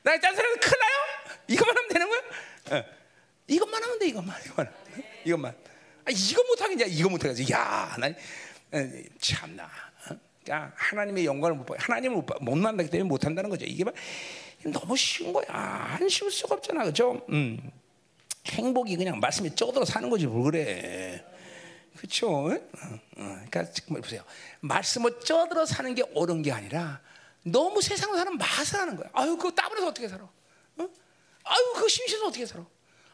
[0.02, 1.36] 나 딴 소리 하면 큰일 나요.
[1.48, 2.20] 이거만 하면 되는 거야.
[2.78, 2.84] 어.
[3.46, 4.74] 이것만 하면 돼 이것만 이것만
[5.24, 5.56] 이것만
[6.04, 8.14] 아, 이거 못하겠냐 이거 못하겠지 야난
[8.72, 8.78] 어,
[9.20, 9.70] 참나
[10.48, 10.54] 어?
[10.54, 11.74] 야 하나님의 영광을 못 봐.
[11.78, 13.64] 하나님을 못, 못 만나기 때문에 못 한다는 거죠.
[13.66, 13.84] 이게
[14.64, 15.46] 너무 쉬운 거야.
[15.48, 17.24] 안 쉬울 수가 없잖아, 그죠?
[17.30, 17.70] 음.
[18.46, 21.24] 행복이 그냥 말씀에 쪄들어 사는 거지 뭘 그래.
[21.96, 22.50] 그렇죠?
[23.14, 24.22] 그러니까 정말 보세요.
[24.60, 27.00] 말씀을 쪄들어 사는 게 옳은 게 아니라
[27.42, 29.10] 너무 세상으로 사는 맛을 하는 거야.
[29.12, 30.24] 아유 그거 따분해서 어떻게 살아?
[30.24, 30.88] 어?
[31.44, 32.64] 아유 그 심심해서 어떻게 살아?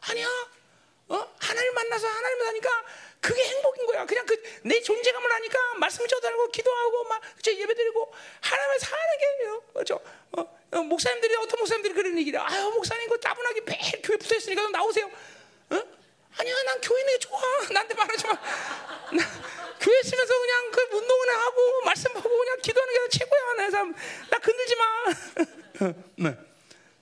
[0.01, 0.27] 아니야.
[1.07, 1.27] 어?
[1.39, 2.69] 하나님 만나서 하나님 사니까
[3.25, 4.05] 그게 행복인 거야.
[4.05, 4.35] 그냥 그
[4.65, 8.11] 내 존재감을 하니까 말씀 전달하고 기도하고 막 그쵸 예배드리고
[8.41, 9.63] 하나님을 사는 게요.
[9.73, 10.01] 그렇죠?
[10.31, 10.41] 어?
[10.71, 14.71] 어, 목사님들이 어떤 목사님들이 그런 얘기를 아유 목사님 그 따분하게 매일 교회 붙어 있으니까 좀
[14.71, 15.05] 나오세요.
[15.69, 15.83] 어?
[16.37, 17.39] 아니야 난 교회 내 좋아.
[17.71, 18.33] 나한테 말하지 마.
[18.33, 19.23] 나
[19.79, 23.53] 교회 있으면서 그냥 그 운동을 하고 말씀 보고 그냥 기도하는 게 최고야.
[23.57, 23.95] 내 삶.
[24.31, 25.93] 나 건들지 마.
[26.29, 26.37] 네.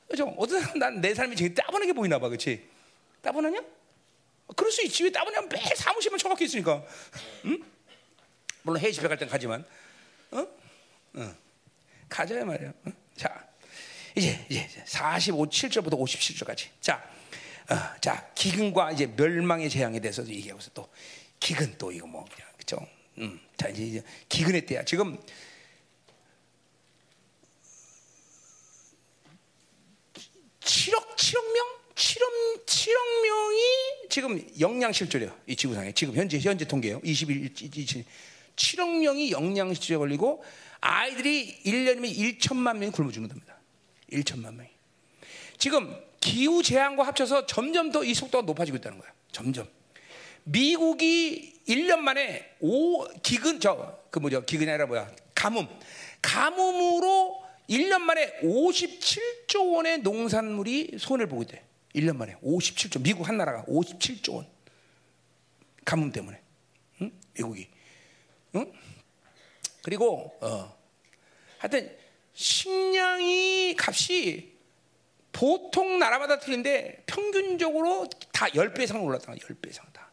[0.10, 0.36] 그죠?
[0.38, 2.70] 어떤 사람 난내 삶이 제일 따분하게 보이나 봐, 그렇지?
[3.22, 3.62] 따분하냐?
[4.56, 5.04] 그럴 수 있지.
[5.04, 6.84] 왜 따분하면 매일 사무실만 처박혀 있으니까.
[7.46, 7.64] 응?
[8.64, 9.66] 물론 해외 집회 갈땐 가지만,
[10.32, 10.48] 어?
[11.16, 11.36] 어.
[12.10, 12.70] 가자 말이야.
[12.86, 12.92] 어?
[13.16, 13.48] 자,
[14.16, 16.68] 이제 이제 45, 7절부터 57절까지.
[16.80, 17.04] 자,
[17.70, 20.72] 어, 자 기근과 이제 멸망의 재앙에 대해서 얘기하고 있어.
[20.74, 20.90] 또
[21.40, 22.26] 기근 또 이거 뭐
[22.58, 22.78] 그죠?
[23.18, 24.84] 음, 자 이제 기근의 때야.
[24.84, 25.18] 지금
[30.62, 31.83] 7억 명?
[31.96, 35.36] 7억 7억 명이 지금 영양실조래요.
[35.48, 37.00] 이 지구상에 지금 현재 현재 통계요.
[37.04, 38.06] 21 20,
[38.56, 40.44] 7억 명이 영양실조에 걸리고
[40.82, 43.58] 아이들이 1년이면 1천만 명이 굶어 죽는답니다.
[44.12, 44.70] 1천만 명이.
[45.58, 49.12] 지금 기후 재앙과 합쳐서 점점 더 이 속도가 높아지고 있다는 거야.
[49.32, 49.68] 점점.
[50.46, 54.44] 미국이 1년 만에 오 기근 저그 뭐죠?
[54.46, 55.10] 기근이 아니라 뭐야?
[55.36, 55.68] 가뭄.
[56.22, 61.64] 가뭄으로 1년 만에 57조 원의 농산물이 손을 보고 있대.
[61.96, 63.02] 1년 만에 57조.
[63.02, 64.48] 미국 한 나라가 57조 원.
[65.86, 66.42] 가뭄 때문에.
[67.02, 67.12] 응?
[67.34, 67.68] 미국이.
[68.56, 68.72] 응?
[69.84, 70.76] 그리고 어.
[71.60, 71.96] 하여튼
[72.34, 74.54] 식량이 값이
[75.32, 79.34] 보통 나라마다 틀린데 평균적으로 다 10배 이상 올랐다.
[79.34, 80.10] 10배 이상 다.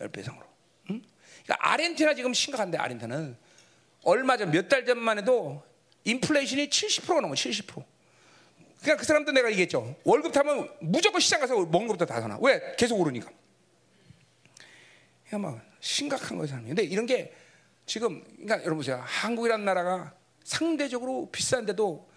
[0.00, 0.46] 10배 이상으로.
[0.90, 1.02] 응?
[1.44, 3.36] 그러니까 아르헨티나 지금 심각한데 아르헨티나는
[4.02, 5.62] 얼마 전 몇 달 전만 해도
[6.04, 7.84] 인플레이션이 70%가 넘어 70%.
[8.80, 9.96] 그러니까 그 사람도 내가 얘기했죠.
[10.04, 12.38] 월급 타면 무조건 시장 가서 먹는 것부터 다 사나.
[12.40, 12.60] 왜?
[12.76, 13.30] 계속 오르니까.
[15.26, 16.68] 그러니까 막 심각한 거예요, 사람이.
[16.68, 17.34] 근데 이런 게
[17.86, 19.02] 지금 그러니까 여러분 보세요.
[19.04, 20.14] 한국이라는 나라가
[20.44, 22.08] 상대적으로 비싼데도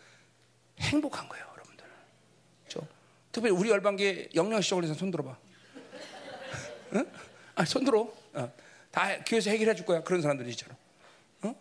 [0.79, 1.85] 행복한 거예요, 여러분들.
[2.67, 2.81] 저
[3.31, 5.37] 특별히 우리 열방계 영양시적으로 해서 손 들어봐.
[6.93, 7.11] 응?
[7.55, 8.11] 아, 손 들어.
[8.33, 8.53] 어.
[8.91, 10.03] 다 교회에서 해결해 줄 거야.
[10.03, 10.75] 그런 사람들이 있잖아.
[11.43, 11.55] 어?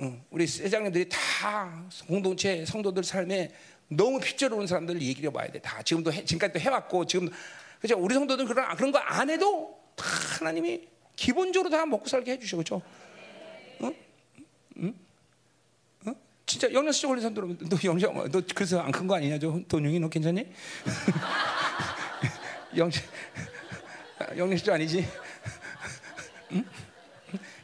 [0.00, 0.22] 응.
[0.30, 3.52] 우리 회장님들이 다 공동체 성도들 삶에
[3.88, 5.60] 너무 핍조로운 사람들을 얘기해 봐야 돼.
[5.60, 7.28] 다 지금도 해, 지금까지도 해왔고 지금
[7.80, 7.96] 그죠?
[7.98, 10.04] 우리 성도들 그런 그런 거 안 해도 다
[10.40, 12.82] 하나님이 기본적으로 다 먹고 살게 해주셔, 그렇죠?
[13.82, 13.94] 응?
[14.78, 14.94] 응?
[16.06, 16.12] 어?
[16.46, 20.00] 진짜 영양시적 걸린 사람 들어보면 너 영양 너 그래서 안 큰 거 아니냐, 저 돈용이
[20.00, 20.44] 너 괜찮니?
[22.76, 22.90] 영
[24.36, 25.06] 영양시적 아니지?
[26.52, 26.64] 응?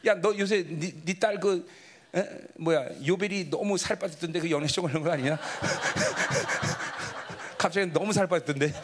[0.05, 0.65] 야, 너 요새
[1.05, 1.67] 네딸그
[2.55, 5.39] 뭐야 요벨이 너무 살 빠졌던데 그 영양시적 걸린 거 아니냐?
[7.57, 8.73] 갑자기 너무 살 빠졌던데.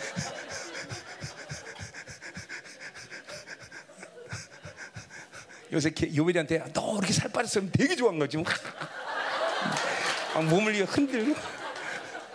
[5.74, 8.38] 요새 요벨이한테 너 이렇게 살 빠졌으면 되게 좋아한 거지.
[8.38, 8.45] 막
[10.45, 11.36] 몸을 흔들고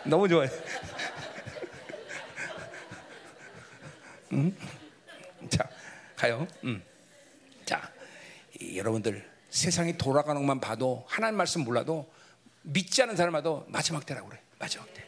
[0.05, 0.51] 너무 좋아해.
[4.32, 4.55] 음?
[5.48, 5.69] 자,
[6.16, 6.47] 가요.
[6.64, 6.82] 음.
[7.64, 7.89] 자,
[8.59, 12.10] 이, 여러분들 세상이 돌아가는 것만 봐도 하나님 말씀 몰라도
[12.62, 14.40] 믿지 않은 사람마도 마지막 때라고 그래.
[14.58, 15.04] 마지막 때.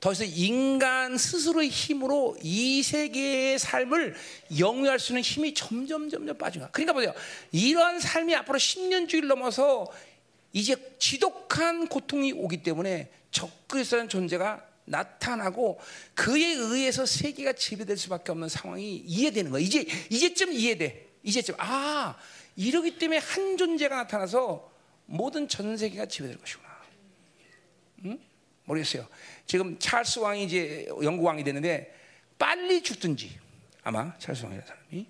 [0.00, 4.16] 더 이상 인간 스스로의 힘으로 이 세계의 삶을
[4.58, 6.70] 영위할 수 있는 힘이 점점 점점 빠진 거야.
[6.72, 7.14] 그러니까 보세요.
[7.52, 9.86] 이러한 삶이 앞으로 10년 주기를 넘어서
[10.52, 15.78] 이제 지독한 고통이 오기 때문에 적그리스도라는 존재가 나타나고
[16.14, 19.60] 그에 의해서 세계가 지배될 수밖에 없는 상황이 이해되는 거야.
[19.60, 21.06] 이제 이제쯤 이해돼.
[21.22, 22.16] 이제쯤 아
[22.60, 24.70] 이러기 때문에 한 존재가 나타나서
[25.06, 26.68] 모든 전 세계가 지배될 것이구나.
[28.04, 28.20] 응?
[28.64, 29.08] 모르겠어요.
[29.46, 31.94] 지금 찰스 왕이 이제 영국 왕이 되는데
[32.38, 33.38] 빨리 죽든지
[33.82, 35.06] 아마 찰스 왕이라는 사람이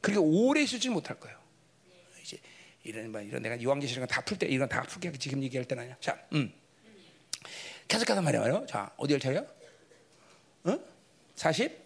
[0.00, 1.36] 그렇게 오래 있을지 못할 거예요.
[2.22, 2.38] 이제
[2.84, 5.96] 이런 이런 내가 요한계시록 다풀 때 이건 다 풀게 지금 얘기할 때는 아니야.
[5.98, 6.52] 자, 음.
[7.88, 8.64] 계속하단 말이에요.
[8.68, 9.44] 자, 어디를 차려?
[10.64, 10.78] 어?
[11.34, 11.85] 40?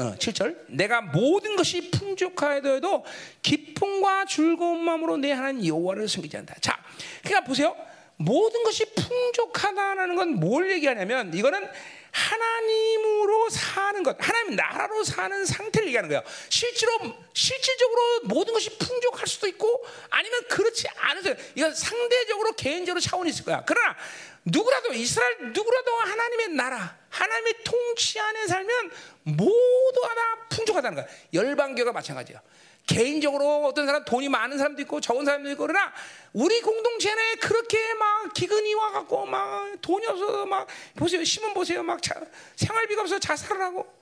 [0.00, 0.56] 어, 7절.
[0.68, 3.04] 내가 모든 것이 풍족하여도
[3.42, 6.54] 기쁨과 즐거운 마음으로 내 하나님 여호와를 섬기지 않다.
[6.60, 6.82] 자,
[7.22, 7.76] 그러니까 보세요.
[8.16, 11.66] 모든 것이 풍족하다라는 건 뭘 얘기하냐면 이거는
[12.12, 16.22] 하나님으로 사는 것, 하나님 나라로 사는 상태를 얘기하는 거예요.
[16.48, 16.98] 실제로
[17.32, 23.62] 실질적으로 모든 것이 풍족할 수도 있고 아니면 그렇지 않아서 이건 상대적으로 개인적으로 차원이 있을 거야.
[23.64, 23.96] 그러나
[24.44, 28.90] 누구라도 이스라엘 누구라도 하나님의 나라, 하나님의 통치 안에 살면
[29.24, 31.06] 모두가 다 풍족하다는 거야.
[31.32, 32.40] 열방교가 마찬가지야.
[32.86, 35.92] 개인적으로 어떤 사람 돈이 많은 사람도 있고 적은 사람도 있고 그러나
[36.32, 42.02] 우리 공동체 내 그렇게 막 기근이 와갖고 막 돈이 없어서 막 보세요 신문 보세요 막
[42.02, 42.20] 자,
[42.56, 43.92] 생활비가 없어서 자살을 하고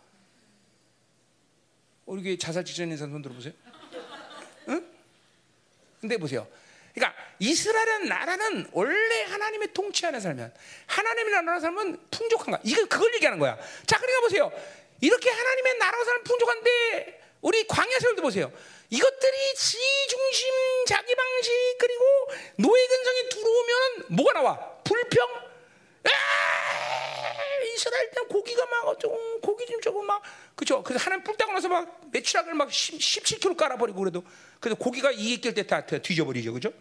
[2.06, 3.52] 우리 교회 자살 있는 사람 손 들어보세요
[4.68, 4.88] 응?
[6.00, 6.46] 근데 보세요
[6.98, 10.52] 그러니까 이스라엘은 나라는 원래 하나님의 통치 안에 살면
[10.86, 13.56] 하나님의 나라 살면 풍족한가 이거 그걸 얘기하는 거야
[13.86, 14.52] 자 그러니까 보세요
[15.00, 18.52] 이렇게 하나님의 나라로 살면 풍족한데 우리 광야 세월도 보세요.
[18.90, 20.48] 이것들이 지 중심,
[20.86, 22.04] 자기 방식 그리고
[22.56, 24.76] 노예 근성이 들어오면 뭐가 나와?
[24.82, 25.48] 불평.
[27.74, 30.20] 이스라엘 때 고기가 막 어쩌고 고기 좀 저거 막
[30.56, 30.82] 그죠?
[30.82, 34.24] 그래서 하나님 뿔따고 나서 막 매출학을 막 10, 17kg 깔아버리고 그래도
[34.58, 36.72] 그래도 고기가 이익 낄때다 뒤져버리죠, 그죠?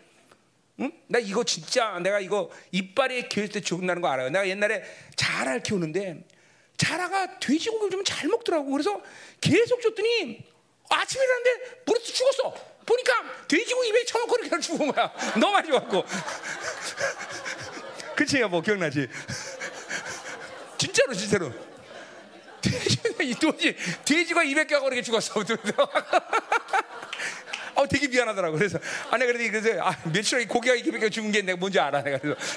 [0.80, 0.91] 응?
[1.08, 4.30] 나 이거 진짜 내가 이거 이빨에 키울 때 죽는다는 거 알아요.
[4.30, 4.84] 내가 옛날에
[5.16, 6.26] 자랄 키우는데
[6.78, 8.72] 자라가 돼지고기를 좀 잘 먹더라고.
[8.72, 9.02] 그래서
[9.41, 10.40] 계속 줬더니
[10.90, 12.54] 아침에 일어났는데 물에서 죽었어.
[12.86, 13.14] 보니까
[13.48, 15.12] 돼지고기 입에 쳐놓고 이렇게 죽은 거야.
[15.40, 16.06] 너무 많이 먹고.
[18.16, 19.08] 그치, 여보, 기억나지?
[20.78, 21.52] 진짜로, 진짜로.
[22.62, 22.98] 돼지,
[23.40, 23.76] 돼지,
[24.06, 25.34] 돼지가 200개하고 그렇게 죽었어.
[27.78, 28.58] 어, 되게 미안하더라고.
[28.58, 28.80] 그래서,
[29.12, 32.02] 아, 내가 그래서, 아, 며칠 전에 고기가 200개 죽은 게 내가 뭔지 알아.
[32.02, 32.40] 내가 그래서.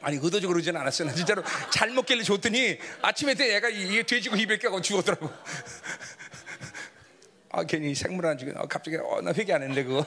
[0.00, 1.08] 아니 의도적으로 그러진 않았어요.
[1.08, 5.28] 나 진짜로 잘 먹길래 줬더니 아침에 때 얘가 이게 돼지고 200개하고 죽었더라고.
[7.52, 8.58] 아 괜히 생물 안 죽여.
[8.58, 10.06] 아, 갑자기 어, 나 회개 안 했는데 그거.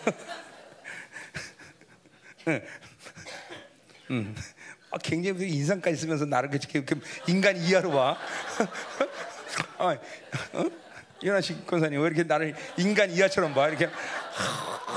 [2.47, 2.65] 응.
[4.09, 4.35] 음.
[4.89, 6.83] 아, 굉장히 인상까지 쓰면서 나를 그렇게
[7.27, 8.17] 인간 이하로 봐.
[9.77, 9.97] 아,
[10.53, 10.65] 어?
[11.23, 13.67] 연하식 권사님 왜 이렇게 나를 인간 이하처럼 봐?
[13.69, 13.87] 이렇게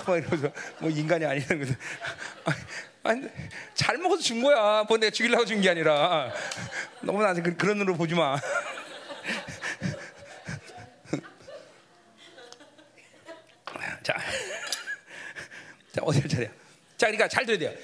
[0.06, 1.74] 막 이러면서 뭐 인간이 아니라는 거죠.
[3.02, 3.28] 아니,
[3.74, 4.84] 잘 먹어서 준 거야.
[4.88, 6.32] 뭐 내가 죽이려고 준 게 아니라.
[7.02, 8.38] 너무 나한테 그, 그런 눈으로 보지 마.
[14.02, 14.14] 자,
[15.92, 16.46] 자 어디를 차려?
[16.96, 17.78] 자, 그러니까 잘 들어야 돼요.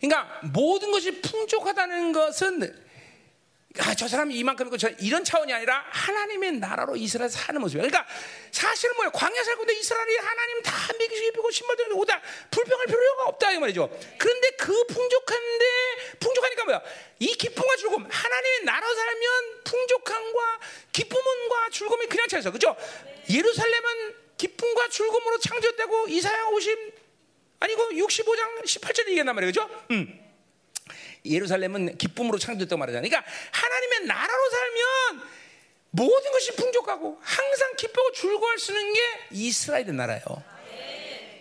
[0.00, 2.82] 그러니까 모든 것이 풍족하다는 것은
[3.78, 7.88] 아, 저 사람이 이만큼 있고 저 이런 차원이 아니라 하나님의 나라로 이스라엘 사는 모습이야.
[7.88, 8.06] 그러니까
[8.50, 9.10] 사실은 뭐야?
[9.10, 12.20] 광야 살고 있는데 이스라엘이 하나님 다 먹이시고 입히고 신발도 오다
[12.50, 13.88] 불평할 필요가 없다 이 말이죠.
[14.18, 15.64] 그런데 그 풍족한데
[16.20, 16.82] 풍족하니까 뭐야?
[17.20, 20.60] 이 기쁨과 즐거움 하나님의 나라 살면 풍족함과
[20.92, 22.50] 기쁨과 즐거움이 그냥 차있어.
[22.50, 22.76] 그죠?
[23.30, 26.92] 예루살렘은 기쁨과 즐거움으로 창조됐다고 이사야 50
[27.60, 29.52] 아니고 65장 18절에 얘기했단 말이에요.
[29.52, 29.70] 그죠?
[29.92, 30.21] 음.
[31.24, 33.08] 예루살렘은 기쁨으로 창조됐다고 말하잖아요.
[33.08, 35.30] 그러니까 하나님의 나라로 살면
[35.90, 39.00] 모든 것이 풍족하고 항상 기쁘고 즐거워할 수 있는 게
[39.30, 40.51] 이스라엘의 나라예요.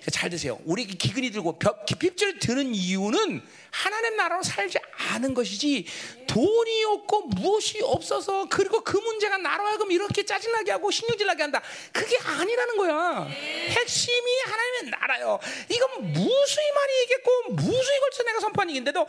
[0.09, 0.59] 잘 드세요.
[0.65, 4.79] 우리 기근이 들고 기핍절 드는 이유는 하나님 나라로 살지
[5.11, 5.85] 않은 것이지
[6.27, 11.61] 돈이 없고 무엇이 없어서 그리고 그 문제가 나로 하여금 이렇게 짜증나게 하고 신경질나게 한다.
[11.91, 13.25] 그게 아니라는 거야.
[13.25, 15.39] 핵심이 하나님의 나라요.
[15.69, 19.07] 이건 무수히 많이 얘기했고 무수히 걸쳐 내가 선포한 얘기인데도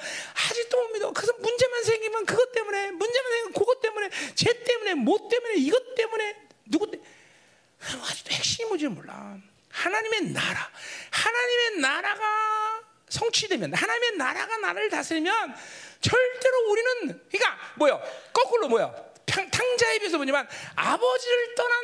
[0.48, 1.12] 아직도 못 믿어.
[1.12, 6.36] 그래서 문제만 생기면 그것 때문에 문제만 생기면 그것 때문에 쟤 때문에 뭐 때문에 이것 때문에
[6.66, 7.08] 누구 때문에
[8.30, 9.38] 핵심이 뭔지 몰라.
[9.72, 10.70] 하나님의 나라,
[11.10, 15.54] 하나님의 나라가 성취되면, 하나님의 나라가 나를 다스리면
[16.00, 18.00] 절대로 우리는, 그러니까 뭐야,
[18.32, 18.92] 거꾸로 뭐야,
[19.26, 20.46] 탕자에 비해서 뭐냐면
[20.76, 21.82] 아버지를 떠난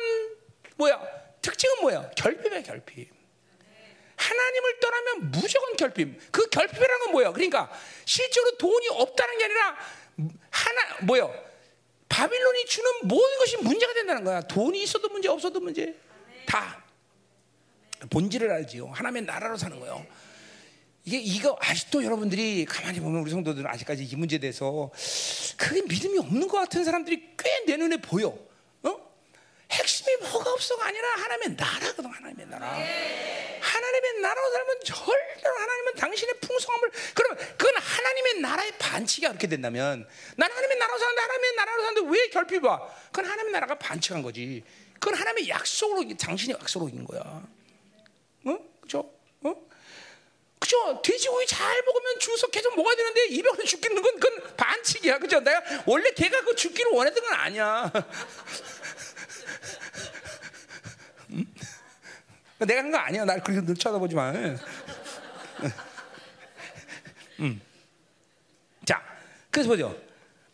[0.77, 1.01] 뭐야,
[1.41, 3.19] 특징은 뭐야, 결핍이야 결핍.
[4.15, 6.31] 하나님을 떠나면 무조건 결핍.
[6.31, 7.31] 그 결핍이라는 건 뭐야?
[7.31, 7.71] 그러니까
[8.05, 9.77] 실제로 돈이 없다는 게 아니라
[10.49, 11.29] 하나 뭐야?
[12.09, 14.41] 바빌론이 주는 모든 것이 문제가 된다는 거야.
[14.41, 15.95] 돈이 있어도 문제, 없어도 문제.
[16.45, 16.83] 다.
[18.09, 18.87] 본질을 알지요.
[18.87, 20.05] 하나님의 나라로 사는 거예요.
[21.05, 24.91] 이게 이거 아직도 여러분들이 가만히 보면 우리 성도들은 아직까지 이 문제에 대해서
[25.57, 28.29] 그게 믿음이 없는 것 같은 사람들이 꽤 내 눈에 보여.
[28.83, 29.11] 어?
[29.71, 32.67] 핵심이 뭐가 없어가 아니라 하나님의 나라거든 하나님의 나라.
[33.61, 40.07] 하나님의 나라로 살면 절대로 하나님은 당신의 풍성함을 그러면 그건 하나님의 나라의 반칙이 그렇게 된다면
[40.37, 42.87] 난 하나님의 나라로 사는데 하나님의 나라로 사는데 왜 결핍 와?
[43.07, 44.63] 그건 하나님의 나라가 반칙한 거지.
[44.93, 47.43] 그건 하나님의 약속으로 당신의 약속으로 있는 거야.
[48.45, 48.57] 어?
[48.81, 49.11] 그죠?
[49.43, 49.55] 어?
[50.59, 51.01] 그죠?
[51.01, 55.19] 돼지고기 잘 먹으면 주서 계속 먹어야 되는데 입에 죽기는 건 그건 반칙이야.
[55.19, 55.39] 그죠?
[55.39, 57.91] 내가 원래 걔가 그 죽기를 원했던 건 아니야.
[61.31, 61.45] 음?
[62.59, 63.25] 내가 한 거 아니야.
[63.25, 64.31] 날 그렇게 늘 쳐다보지 마.
[67.39, 67.61] 음.
[68.85, 69.01] 자,
[69.49, 69.97] 그래서 보죠.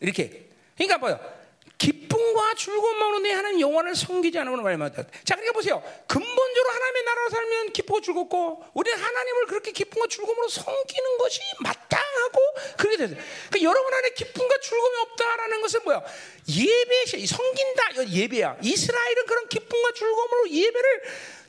[0.00, 0.48] 이렇게.
[0.76, 1.35] 그러니까 뭐요?
[1.78, 5.02] 기쁨과 즐거움만으로 내 하나님 영원을 섬기지 않으면 말입니다.
[5.24, 5.82] 자, 그러니까 보세요.
[6.06, 12.38] 근본적으로 하나님의 나라로 살면 기쁘고 즐겁고, 우리는 하나님을 그렇게 기쁨과 즐거움으로 섬기는 것이 마땅하고,
[12.78, 13.16] 그렇게 되죠.
[13.50, 16.02] 그러니까 여러분 안에 기쁨과 즐거움이 없다라는 것은 뭐야?
[16.48, 18.58] 예배, 섬긴다, 예배야.
[18.62, 21.02] 이스라엘은 그런 기쁨과 즐거움으로 예배를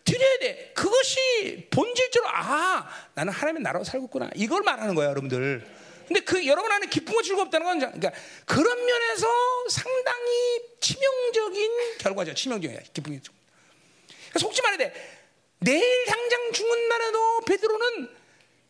[0.03, 0.71] 드려야 돼.
[0.73, 4.29] 그것이 본질적으로, 아, 나는 하나님의 나라로 살고 있구나.
[4.35, 5.76] 이걸 말하는 거야, 여러분들.
[6.07, 8.11] 근데 그 여러분 안에 기쁨과 즐겁다는 건 그러니까
[8.45, 9.27] 그런 면에서
[9.69, 12.33] 상당히 치명적인 결과죠.
[12.33, 12.79] 치명적이야.
[12.93, 13.19] 기쁨이.
[13.19, 15.17] 그러니까 속지 말해야 돼.
[15.59, 18.09] 내일 당장 죽은 날에도 베드로는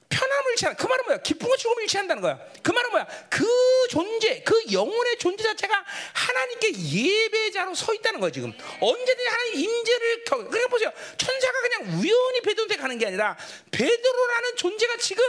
[0.09, 1.17] 편함을 취한 그 말은 뭐야?
[1.19, 2.39] 기쁨과 즐거움을 취한다는 거야.
[2.63, 3.07] 그 말은 뭐야?
[3.29, 3.45] 그
[3.89, 8.53] 존재, 그 영혼의 존재 자체가 하나님께 예배자로 서 있다는 거야 지금.
[8.79, 10.38] 언제든지 하나님 임재를 겨.
[10.38, 10.91] 그러니까 보세요.
[11.17, 13.38] 천사가 그냥 우연히 베드로한테 가는 게 아니라
[13.71, 15.23] 베드로라는 존재가 지금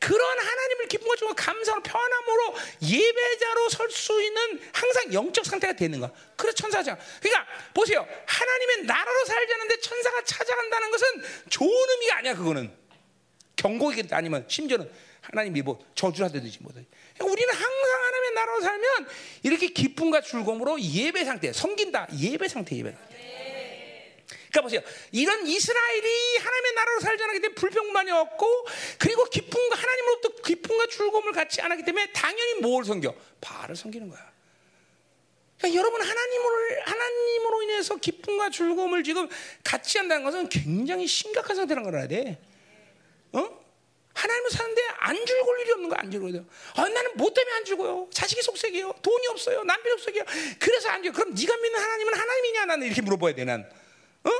[0.00, 6.10] 그런 하나님을 기쁨과 즐거움, 감사로 편함으로 예배자로 설 수 있는 항상 영적 상태가 되는 거야.
[6.36, 6.98] 그래 천사자.
[7.20, 8.06] 그러니까 보세요.
[8.26, 11.06] 하나님의 나라로 살자는데 천사가 찾아간다는 것은
[11.48, 12.85] 좋은 의미가 아니야 그거는.
[13.56, 14.90] 경고이겠 아니면 심지어는
[15.22, 16.72] 하나님 이 뭐 저주하듯이 뭐.
[16.72, 19.08] 그러니까 우리는 항상 하나님의 나라로 살면
[19.42, 22.08] 이렇게 기쁨과 즐거움으로 예배 상태, 섬긴다.
[22.18, 23.16] 예배 상태, 예배 상태.
[24.50, 24.80] 그러니까 보세요.
[25.12, 28.66] 이런 이스라엘이 하나님의 나라로 살지 않기 때문에 불평만이 없고
[28.98, 33.14] 그리고 기쁨과 하나님으로부터 기쁨과 즐거움을 갖지 않았기 때문에 당연히 뭘 섬겨?
[33.40, 34.32] 바알을 섬기는 거야.
[35.58, 39.28] 그러니까 여러분 하나님을 하나님으로 인해서 기쁨과 즐거움을 지금
[39.64, 42.38] 갖지 않는다는 것은 굉장히 심각한 상태라는 걸 알아야 돼.
[43.32, 43.66] 어?
[44.14, 46.46] 하나님을 사는데 안 즐거울 일이 없는 거안 즐거워요.
[46.74, 48.08] 아, 나는 뭐 때문에 안 즐거워요?
[48.10, 48.94] 자식이 속색이에요.
[49.02, 49.62] 돈이 없어요.
[49.64, 50.24] 남편 속색이에요.
[50.58, 51.22] 그래서 안 즐거워.
[51.24, 52.64] 그럼 네가 믿는 하나님은 하나님이냐?
[52.64, 53.70] 나는 이렇게 물어봐야 돼, 난.
[54.24, 54.30] 어?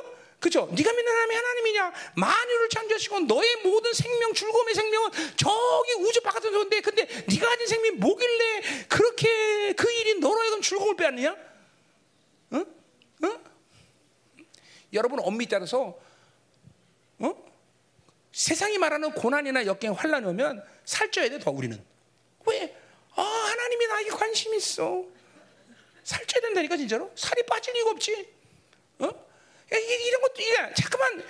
[0.40, 0.68] 그죠?
[0.74, 1.92] 네가 믿는 하나님이 하나님이냐?
[2.16, 7.96] 만유를 창조하시고 너의 모든 생명, 즐거움의 생명은 저기 우주 바깥에 있는데 근데 네가 가진 생명이
[7.98, 11.36] 뭐길래 그렇게 그 일이 너로 하여금 즐거움을 빼앗느냐?
[12.50, 12.56] 어?
[13.24, 13.40] 어?
[14.92, 16.05] 여러분 엄밀히 따라서 어?
[18.36, 21.82] 세상이 말하는 고난이나 역경, 환란이 오면 살쪄야 돼, 더 우리는.
[22.46, 22.76] 왜?
[23.14, 25.04] 아, 하나님이 나에게 관심 있어.
[26.04, 27.10] 살쪄야 된다니까, 진짜로.
[27.14, 28.28] 살이 빠질 리가 없지.
[28.98, 29.08] 어?
[29.70, 31.24] 이런 것도, 이게, 잠깐만,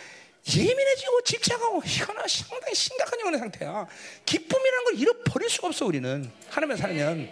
[0.52, 3.86] 예민해지고 집착하고, 이거는 상당히 심각한 영혼의 상태야.
[4.24, 6.28] 기쁨이라는 걸 잃어버릴 수가 없어, 우리는.
[6.50, 7.30] 하나님을 살면.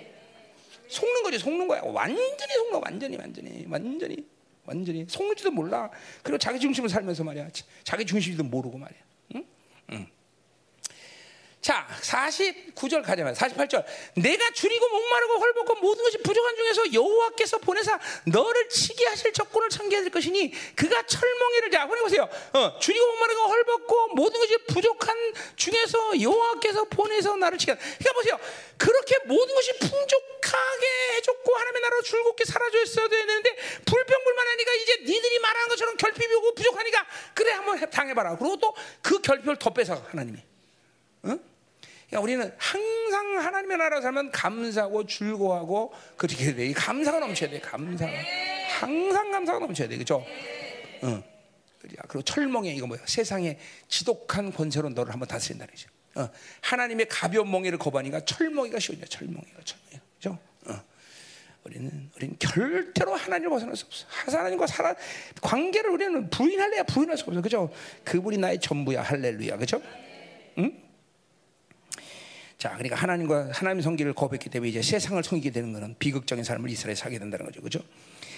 [0.86, 1.82] 속는 거지, 속는 거야.
[1.82, 4.24] 완전히 속는 거야, 완전히, 완전히, 완전히.
[4.66, 5.04] 완전히.
[5.08, 5.90] 속는지도 몰라.
[6.22, 7.48] 그리고 자기 중심을 살면서 말이야.
[7.82, 9.03] 자기 중심도 모르고 말이야.
[9.92, 10.06] 응.
[11.64, 13.82] 자, 49절 가자마자 48절.
[14.16, 19.96] 내가 줄이고 목마르고 헐벗고 모든 것이 부족한 중에서 여호와께서 보내사 너를 치게 하실 적군을 참게
[19.96, 22.28] 하실 것이니 그가 철멍이를 자, 보내 보세요.
[22.52, 25.16] 어, 줄이고 목마르고 헐벗고 모든 것이 부족한
[25.56, 27.74] 중에서 여호와께서 보내서 나를 치게.
[27.74, 28.38] 그러니까 보세요.
[28.76, 33.56] 그렇게 모든 것이 풍족하게 해 줬고 하나님의 나라로 즐겁게 살아줬어야 되는데
[33.86, 38.36] 불평불만하니까 이제 니들이 말하는 것처럼 결핍이 오고 부족하니까 그래 한번 당해 봐라.
[38.36, 40.38] 그리고 또그 결핍을 더 뺏어 하나님이.
[41.24, 41.40] 응?
[42.06, 46.72] 그러니까 우리는 항상 하나님의 나라 살면 감사하고 즐거워하고 그렇게 돼.
[46.72, 47.58] 감사가 넘쳐야 돼.
[47.60, 48.12] 감사가.
[48.78, 49.96] 항상 감사가 넘쳐야 돼.
[49.96, 50.24] 그죠?
[51.04, 51.22] 응.
[51.80, 53.00] 그리고 철멍에 이거 뭐야?
[53.06, 55.88] 세상의 지독한 권세로 너를 한번 다스린다는 거죠.
[56.16, 56.28] 어.
[56.60, 59.06] 하나님의 가벼운 멍에를 거부하니까 철멍이가 쉬워져.
[59.06, 60.00] 철멍이가 철멍이.
[60.16, 60.38] 그죠?
[61.64, 61.68] 어.
[61.68, 64.06] 우리는 우리는 절대로 하나님을 벗어날 수 없어.
[64.08, 64.94] 하나님과 살아
[65.40, 67.40] 관계를 우리는 부인할래야 부인할 수 없어.
[67.40, 67.70] 그죠?
[68.04, 69.02] 그분이 나의 전부야.
[69.02, 69.56] 할렐루야.
[69.56, 69.80] 그죠?
[70.58, 70.72] 응?
[72.58, 76.94] 자, 그러니까 하나님과 하나님 성기를 거부했기 때문에 이제 세상을 섬기게 되는 것은 비극적인 삶을 이스라엘에
[76.94, 77.60] 살게 된다는 거죠.
[77.60, 77.80] 그죠?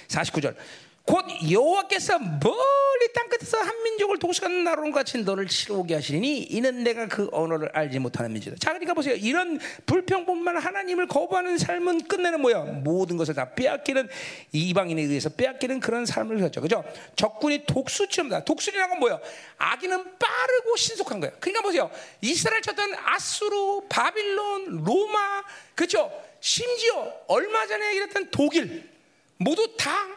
[0.08, 0.56] 49절.
[1.06, 7.06] 곧 여호와께서 멀리 땅 끝에서 한 민족을 독식하는 나라로 같이 너를 치러오게 하시니 이는 내가
[7.06, 8.58] 그 언어를 알지 못하는 민족이다.
[8.58, 9.14] 자, 그러니까 보세요.
[9.14, 12.64] 이런 불평분만 하나님을 거부하는 삶은 끝내는 뭐야?
[12.82, 14.08] 모든 것을 다 빼앗기는
[14.50, 16.60] 이방인에 의해서 빼앗기는 그런 삶을 갖죠.
[16.60, 16.82] 그죠?
[17.14, 18.44] 적군이 독수처럼다.
[18.44, 19.20] 독수리라는 건 뭐야?
[19.58, 21.30] 아기는 빠르고 신속한 거야.
[21.38, 21.88] 그러니까 보세요.
[22.20, 25.44] 이스라엘 쳤던 아수르, 바빌론, 로마,
[25.76, 26.10] 그죠?
[26.40, 28.88] 심지어 얼마 전에 얘기했던 독일
[29.38, 30.15] 모두 다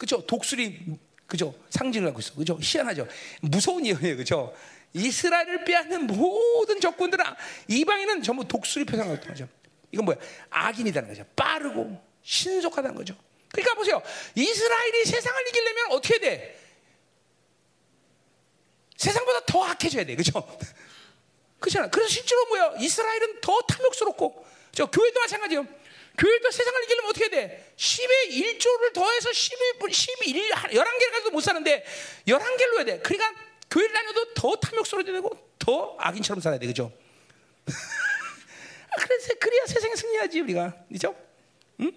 [0.00, 0.24] 그죠?
[0.26, 1.54] 독수리 그죠?
[1.68, 2.34] 상징을 하고 있어.
[2.34, 2.58] 그죠?
[2.58, 3.06] 희한하죠?
[3.42, 4.16] 무서운 예언이에요.
[4.16, 4.56] 그죠?
[4.94, 7.22] 이스라엘을 빼앗는 모든 적군들은
[7.68, 9.48] 이방인은 전부 독수리 표상을 갖는 거죠.
[9.92, 10.16] 이건 뭐야?
[10.48, 11.24] 악인이라는 거죠.
[11.36, 13.14] 빠르고 신속하다는 거죠.
[13.52, 14.02] 그러니까 보세요.
[14.34, 16.58] 이스라엘이 세상을 이기려면 어떻게 돼?
[18.96, 20.16] 세상보다 더 악해져야 돼.
[20.16, 20.32] 그죠?
[21.60, 21.90] 그렇잖아.
[21.90, 22.74] 그래서 실제로 뭐야?
[22.78, 25.66] 이스라엘은 더 탐욕스럽고, 저 교회도 마찬가지예요.
[26.18, 27.72] 교회도 세상을 이기려면 어떻게 돼?
[27.76, 29.56] 10의 1조를 더해서 12,
[29.90, 31.84] 11, 11개를 가지고 못 사는데
[32.26, 32.98] 11개로 해야 돼.
[33.00, 33.34] 그러니까
[33.70, 36.66] 교회를 다녀도 더 탐욕스러워야 되고 더 악인처럼 살아야 돼.
[36.66, 36.92] 그죠?
[38.96, 40.74] 그래서 그래야 세상에 승리하지 우리가.
[40.90, 41.14] 그죠?
[41.80, 41.92] 응?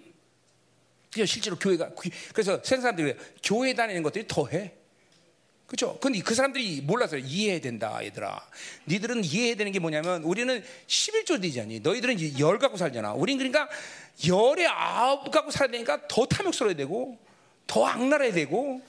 [1.26, 1.90] 실제로 교회가
[2.32, 4.74] 그래서 세상 사람들이 교회 다니는 것들이 더해.
[5.66, 5.98] 그렇죠?
[5.98, 8.46] 근데 그 사람들이 몰라서 이해해야 된다, 얘들아.
[8.86, 11.80] 니들은 이해해야 되는 게 뭐냐면 우리는 11조 되잖니.
[11.80, 13.14] 너희들은 이제 열 갖고 살잖아.
[13.14, 13.68] 우린 그러니까
[14.28, 17.18] 열에 아홉 갖고 살아야 되니까 더 탐욕스러워야 되고
[17.66, 18.80] 더 악랄해야 되고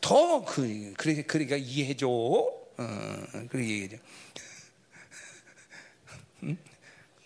[0.00, 2.08] 더 그, 그러니까, 그러니까 이해해줘.
[2.08, 2.56] 어,
[3.48, 3.96] 그렇게 이해해줘.
[6.44, 6.56] 응?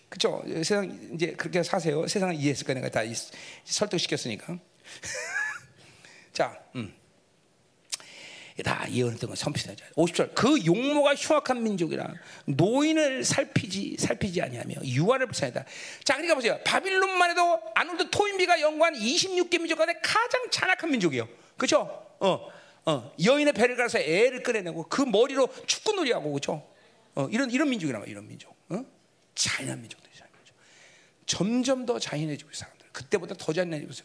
[0.09, 0.43] 그죠?
[0.45, 2.07] 세상 이제 그렇게 사세요.
[2.07, 3.01] 세상을 이해했을 거니까 다
[3.63, 4.59] 설득시켰으니까.
[6.33, 6.93] 자, 음.
[8.63, 9.85] 다 예언했던 건 선피하죠.
[9.95, 10.33] 50절.
[10.33, 12.07] 그 용모가 흉악한 민족이라
[12.45, 15.65] 노인을 살피지 살피지 아니하며 유아를 불쌍하다.
[16.03, 16.59] 자, 그러니까 보세요.
[16.63, 21.27] 바빌론만 해도 아놀드 토인비가 연구한 26개 민족 가운데 가장 잔악한 민족이에요.
[21.57, 21.81] 그렇죠?
[22.19, 22.47] 어.
[22.85, 23.11] 어.
[23.23, 26.65] 여인의 배를 갈아서 애를 꺼내내고 그 머리로 축구놀이하고 그렇죠?
[27.15, 28.03] 어, 이런 이런 말이야.
[28.07, 28.55] 이런 민족.
[28.69, 28.85] 어?
[29.33, 30.05] 잔인한 민족들.
[31.25, 32.87] 점점 더 잔인해지고 사람들.
[32.91, 34.03] 그때보다 더 잔인해지고 있어.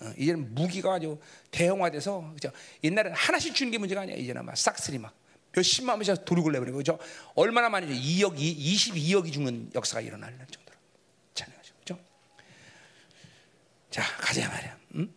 [0.00, 1.18] 어, 이제는 무기가 아주
[1.50, 2.50] 대형화돼서 그죠?
[2.82, 4.16] 옛날에는 하나씩 주는 게 문제가 아니야.
[4.16, 5.14] 이제는 막 싹쓸이 막
[5.52, 6.98] 몇십만 원씩 도둑을 내버리고 그죠?
[7.34, 7.92] 얼마나 많이죠?
[7.92, 10.76] 2억, 22억이 죽는 역사가 일어날 정도로
[11.34, 11.74] 잔인하죠.
[11.80, 11.98] 그죠?
[13.90, 14.78] 자, 가자 말이야.
[14.94, 15.14] 음?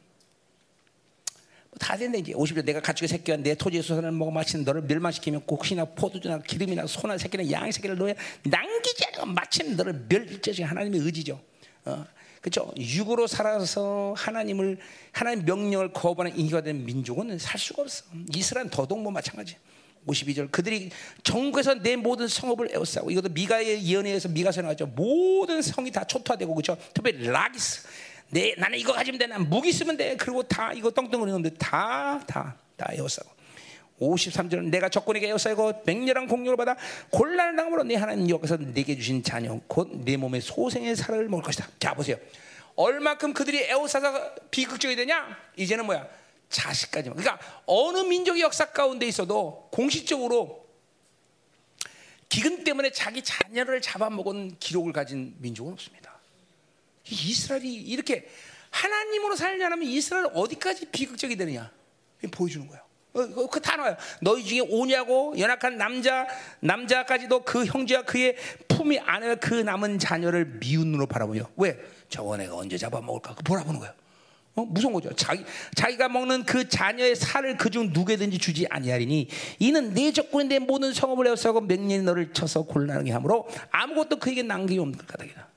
[1.79, 5.85] 다 됐네 이제 50년 내가 가축의 새끼와 내 토지의 소산을 먹어 마친 너를 멸망시키면 곡식이나
[5.85, 11.41] 포도주나 기름이나 소나 새끼나 양의 새끼를 너에 남기지 않고 마침 너를 멸절시 하나님의 의지죠.
[11.85, 12.05] 어.
[12.43, 12.69] 그렇죠?
[12.77, 14.77] 육으로 살아서 하나님을
[15.13, 18.03] 하나님 명령을 거부하는 인기가 된 민족은 살 수가 없어.
[18.35, 19.55] 이스라엘 더더욱 뭐 마찬가지.
[20.05, 20.89] 52절 그들이
[21.23, 24.87] 전국에서 내 모든 성읍을 에워싸고 이것도 미가의 예언에서 미가서 나왔죠.
[24.87, 26.77] 모든 성이 다 초토화되고 그렇죠.
[26.93, 27.87] 특별히 라기스.
[28.31, 29.27] 내 나는 이거 가지면 돼.
[29.27, 30.17] 난 무기 쓰면 돼.
[30.17, 33.29] 그리고 다 이거 떵떵거리는 놈들 다다 다 에워싸고.
[33.99, 36.75] 53절은 내가 적군에게 에워싸고 맹렬한 공격을 받아
[37.11, 41.67] 곤란을 당함으로 내 하나님 여기서 내게 주신 자녀 곧 내 몸의 소생의 살을 먹을 것이다.
[41.79, 42.17] 자 보세요.
[42.75, 45.37] 얼마큼 그들이 에워싸서 비극적이 되냐?
[45.55, 46.07] 이제는 뭐야?
[46.49, 47.17] 자식까지만.
[47.17, 50.67] 그러니까 어느 민족의 역사 가운데 있어도 공식적으로
[52.29, 56.19] 기근 때문에 자기 자녀를 잡아먹은 기록을 가진 민족은 없습니다.
[57.09, 58.27] 이스라엘이 이렇게
[58.71, 61.71] 하나님으로 살려면 이스라엘 어디까지 비극적이 되느냐
[62.31, 62.83] 보여주는 거예요.
[63.13, 63.95] 어, 그다 나와요.
[64.21, 66.27] 너희 중에 오냐고 연약한 남자
[66.61, 68.35] 남자까지도 그 형제와 그의
[68.67, 71.77] 품이 안에 그 남은 자녀를 미운 눈으로 바라보며 왜
[72.09, 73.93] 저거 내가 언제 잡아먹을까 그 보라보는 거예요.
[74.55, 74.65] 어?
[74.65, 75.11] 무서운 거죠.
[75.15, 75.43] 자기
[75.75, 79.27] 자기가 먹는 그 자녀의 살을 그중 누구든지 주지 아니하리니
[79.59, 84.77] 이는 내 적군이 내 모든 성업을 에워싸고 맹렬히 너를 쳐서 곤란하게 하므로 아무것도 그에게 남기
[84.77, 85.47] 없는 까닭이다.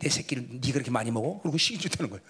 [0.00, 1.40] 내 새끼를 네가 그렇게 많이 먹어?
[1.42, 2.22] 그리고 시기 좋다는 거예요.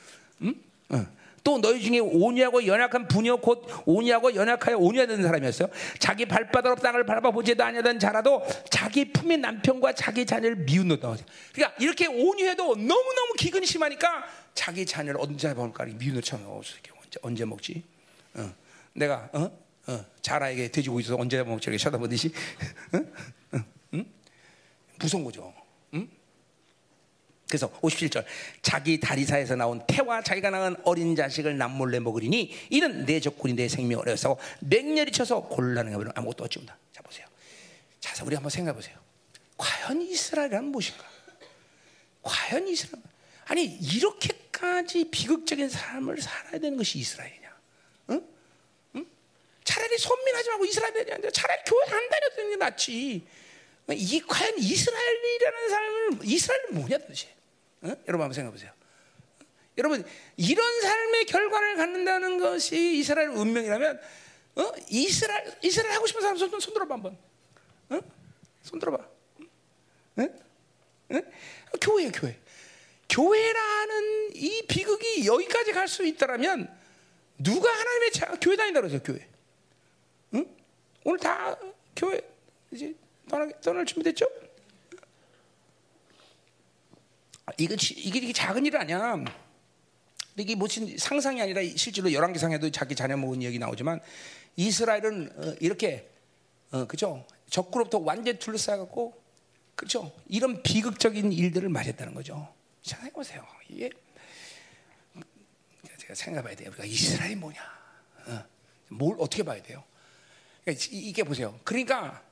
[0.43, 0.55] 응?
[0.93, 1.07] 응.
[1.45, 5.69] 또 너희 중에 온유하고 연약한 부녀 곧 온유하고 연약하여 온유해야 되는 사람이었어요.
[5.99, 11.17] 자기 발바닥으로 땅을 밟아보지도 아니하던 자라도 자기 품의 남편과 자기 자녀를 미운노다.
[11.53, 14.25] 그러니까 이렇게 온유해도 너무너무 기근이 심하니까
[14.55, 17.83] 자기 자녀를 언제 잡아볼까 미운노처럼 언제, 언제 먹지?
[18.35, 18.53] 어.
[18.95, 19.51] 내가 어?
[19.89, 20.05] 어.
[20.21, 21.39] 자라에게 돼지고기 있어서 언제?
[21.39, 22.33] 이렇게 쳐다보듯이
[22.95, 23.61] 어?
[23.95, 24.05] 응?
[24.99, 25.53] 무서운 거죠.
[27.53, 27.59] 응?
[27.59, 28.25] 그래서 57절
[28.63, 34.09] 자기 다리사에서 나온 태와 자기가 낳은 어린 자식을 남몰래 먹으리니 이는 내 적군이 내 생명을
[34.09, 36.79] 어려서 맹렬히 쳐서 곤란한 것은 아무것도 얻지 못한다.
[36.93, 37.27] 자 보세요.
[38.01, 38.97] 자, 우리 한번 생각해 보세요.
[39.57, 41.05] 과연 이스라엘은 무엇인가?
[42.23, 43.03] 과연 이스라엘
[43.47, 47.57] 아니 이렇게까지 비극적인 삶을 살아야 되는 것이 이스라엘이냐?
[48.11, 48.27] 응?
[48.97, 49.07] 응?
[49.65, 53.27] 차라리 손민하지 말고 이스라엘이 아니라 차라리 교회 안 다녔던 게 낫지.
[53.91, 57.29] 이 과연 이스라엘이라는 삶을 이스라엘은 뭐냐 도대체?
[57.83, 57.89] 어?
[58.09, 58.73] 여러분 한번 생각해 보세요.
[59.79, 60.05] 여러분
[60.37, 64.01] 이런 삶의 결과를 갖는다는 것이 이스라엘 운명이라면
[64.57, 64.73] 어?
[64.89, 67.17] 이스라엘 이스라엘 하고 싶은 사람 손, 손 들어봐 한번.
[67.91, 68.01] 어?
[68.63, 68.99] 손 들어봐.
[70.19, 70.23] 어?
[70.23, 71.21] 어?
[71.81, 72.39] 교회예 교회.
[73.09, 76.71] 교회라는 이 비극이 여기까지 갈 수 있다라면
[77.39, 79.27] 누가 하나님의 자, 교회 다닌다 그러죠 교회.
[80.35, 80.47] 응?
[81.05, 81.57] 오늘 다
[81.97, 82.21] 교회
[82.71, 82.95] 이제
[83.29, 84.27] 떠날, 떠날 준비됐죠?
[87.59, 89.25] 이건 이게, 이게 작은 일 아니야.
[90.37, 94.01] 이게 무슨 상상이 아니라 실제로 열왕기상에도 자기 자녀 먹은 얘기 나오지만
[94.57, 96.09] 이스라엘은 어, 이렇게
[96.71, 97.27] 어, 그죠?
[97.51, 99.21] 적그로부터 완전 둘러싸갖고
[99.75, 100.13] 그죠?
[100.29, 102.53] 이런 비극적인 일들을 맞았다는 거죠.
[102.83, 103.47] 생각해 보세요.
[103.69, 103.91] 이게
[105.99, 106.71] 제가 생각해봐야 돼요.
[106.71, 107.61] 그러니까 이스라엘이 뭐냐?
[108.27, 108.45] 어,
[108.89, 109.85] 뭘 어떻게 봐야 돼요?
[110.65, 111.59] 그러니까 이게 보세요.
[111.65, 112.23] 그러니까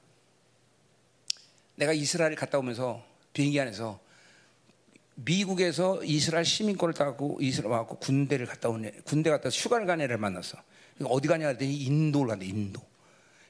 [1.74, 4.00] 내가 이스라엘 갔다 오면서 비행기 안에서
[5.24, 10.58] 미국에서 이스라엘 시민권을 따고 이스라엘 와고 군대를 갔다 오네 군대 갔다 휴가를 간 애를 만났어.
[10.94, 12.80] 그러니까 어디 가냐 했더니 인도를 간대 인도.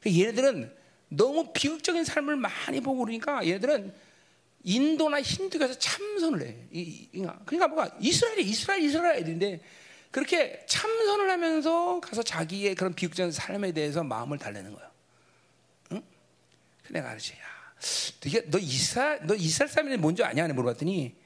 [0.00, 0.74] 그러니까 얘네들은
[1.08, 3.92] 너무 비극적인 삶을 많이 보고 그러니까 얘네들은
[4.62, 6.56] 인도나 힌두교에서 참선을 해.
[7.44, 9.60] 그러니까 뭐가 이스라엘이 이스라엘 이스라엘인데
[10.10, 14.90] 그렇게 참선을 하면서 가서 자기의 그런 비극적인 삶에 대해서 마음을 달래는 거야.
[15.92, 16.02] 응?
[16.90, 17.32] 내가 알지.
[17.32, 17.36] 야,
[18.24, 20.48] 이게 너 이스라엘 너 이스라엘 사람이 뭔지 아냐?
[20.48, 21.19] 물어봤더니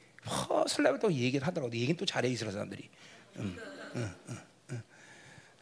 [1.01, 1.73] 또 얘기를 하더라고.
[1.75, 2.89] 얘기는 또 잘해 이스라엘 사람들이.
[3.37, 3.57] 응,
[3.97, 4.15] 응,
[4.71, 4.83] 응,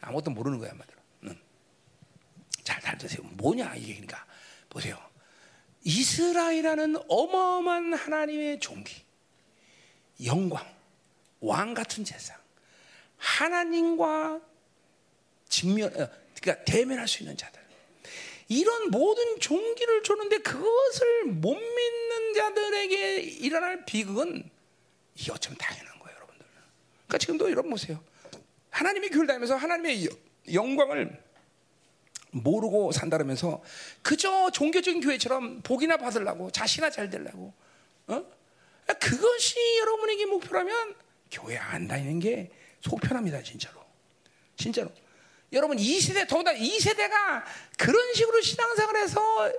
[0.01, 1.01] 아무것도 모르는 거야, 말대로.
[1.25, 1.39] 응.
[2.63, 3.23] 잘 들으세요.
[3.33, 4.25] 뭐냐 이게 그러니까
[4.69, 4.99] 보세요.
[5.85, 9.03] 이스라엘이라는 어마어마한 하나님의 종기,
[10.25, 10.65] 영광,
[11.41, 12.39] 왕 같은 재상,
[13.17, 14.41] 하나님과
[15.49, 16.09] 직면, 어,
[16.41, 17.61] 그러니까 대면할 수 있는 자들.
[18.49, 24.51] 이런 모든 종기를 주는데 그것을 못 믿는 자들에게 일어날 비극은
[25.15, 26.47] 이게 어쩌면 당연한 거예요, 여러분들.
[27.07, 28.03] 그러니까 지금도 여러분 보세요.
[28.71, 30.09] 하나님의 교회를 다니면서 하나님의
[30.53, 31.23] 영광을
[32.33, 33.63] 모르고 산다면서
[34.01, 37.53] 그저 종교적인 교회처럼 복이나 받으려고 자신이나 잘 되려고
[38.07, 38.25] 어?
[38.99, 40.95] 그것이 여러분에게 목표라면
[41.31, 43.85] 교회 안 다니는 게 속편합니다 진짜로
[44.57, 44.91] 진짜로
[45.53, 47.45] 여러분 이 세대 더군다나 이 세대가
[47.77, 49.53] 그런 식으로 신앙생활해서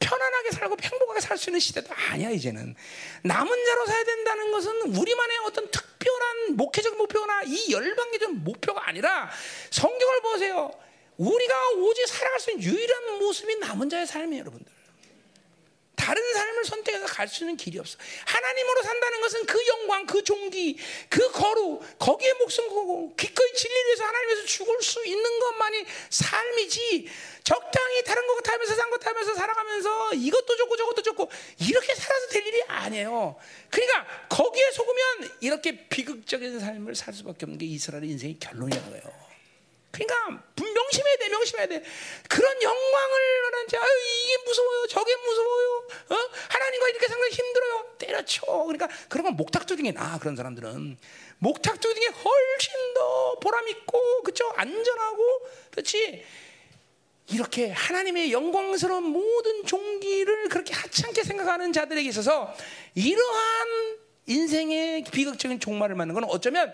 [0.00, 2.74] 편안하게 살고 행복하게 살 수 있는 시대도 아니야 이제는
[3.22, 9.30] 남은 자로 살야 된다는 것은 우리만의 어떤 특별한 목회적 목표나 이 열방계적 목표가 아니라
[9.70, 10.70] 성경을 보세요.
[11.16, 14.72] 우리가 오직 살아갈 수 있는 유일한 모습이 남은 자의 삶이에요, 여러분들.
[16.00, 17.98] 다른 삶을 선택해서 갈 수 있는 길이 없어.
[18.24, 20.76] 하나님으로 산다는 것은 그 영광, 그 종기,
[21.08, 27.08] 그 거룩, 거기에 목숨 걸고 기꺼이 진리를 위해서 하나님에서 죽을 수 있는 것만이 삶이지.
[27.44, 32.62] 적당히 다른 것 하면서 산것 하면서 살아가면서 이것도 좋고 저것도 좋고 이렇게 살아서 될 일이
[32.66, 33.36] 아니에요.
[33.70, 39.29] 그러니까 거기에 속으면 이렇게 비극적인 삶을 살 수밖에 없는 게 이스라엘 인생의 결론이라는 거예요.
[39.90, 41.82] 그러니까 명심해야 돼, 명심해야 돼.
[42.28, 43.88] 그런 영광을 원하는지, 아유,
[44.24, 46.16] 이게 무서워요, 저게 무서워요, 어?
[46.48, 47.86] 하나님과 이렇게 상당히 힘들어요.
[47.98, 48.46] 때려쳐.
[48.46, 50.96] 그러니까 그런 건 목탁두둥이 나, 그런 사람들은.
[51.38, 54.52] 목탁두둥이 훨씬 더 보람있고, 그쵸?
[54.56, 56.24] 안전하고, 그렇지?
[57.32, 62.52] 이렇게 하나님의 영광스러운 모든 종기를 그렇게 하찮게 생각하는 자들에게 있어서
[62.94, 66.72] 이러한 인생의 비극적인 종말을 맞는 건 어쩌면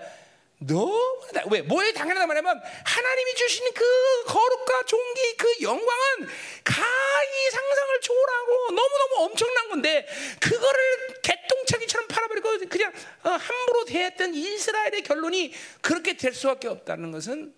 [0.59, 6.28] 너무나 왜 뭐에 당연하다 말하면 하나님이 주시는 그 거룩과 종기 그 영광은
[6.65, 10.07] 가히 상상을 초월하고 너무너무 엄청난 건데
[10.41, 12.93] 그거를 개똥차기처럼 팔아버리고 그냥
[13.24, 15.53] 어, 함부로 대했던 이스라엘의 결론이
[15.83, 17.55] 그렇게 될 수밖에 없다는 것은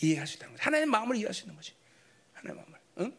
[0.00, 0.64] 이해할 수 있다는 거죠.
[0.64, 1.72] 하나님의 마음을 이해할 수 있는 거지.
[2.34, 2.80] 하나님의 마음을.
[2.98, 3.18] 응?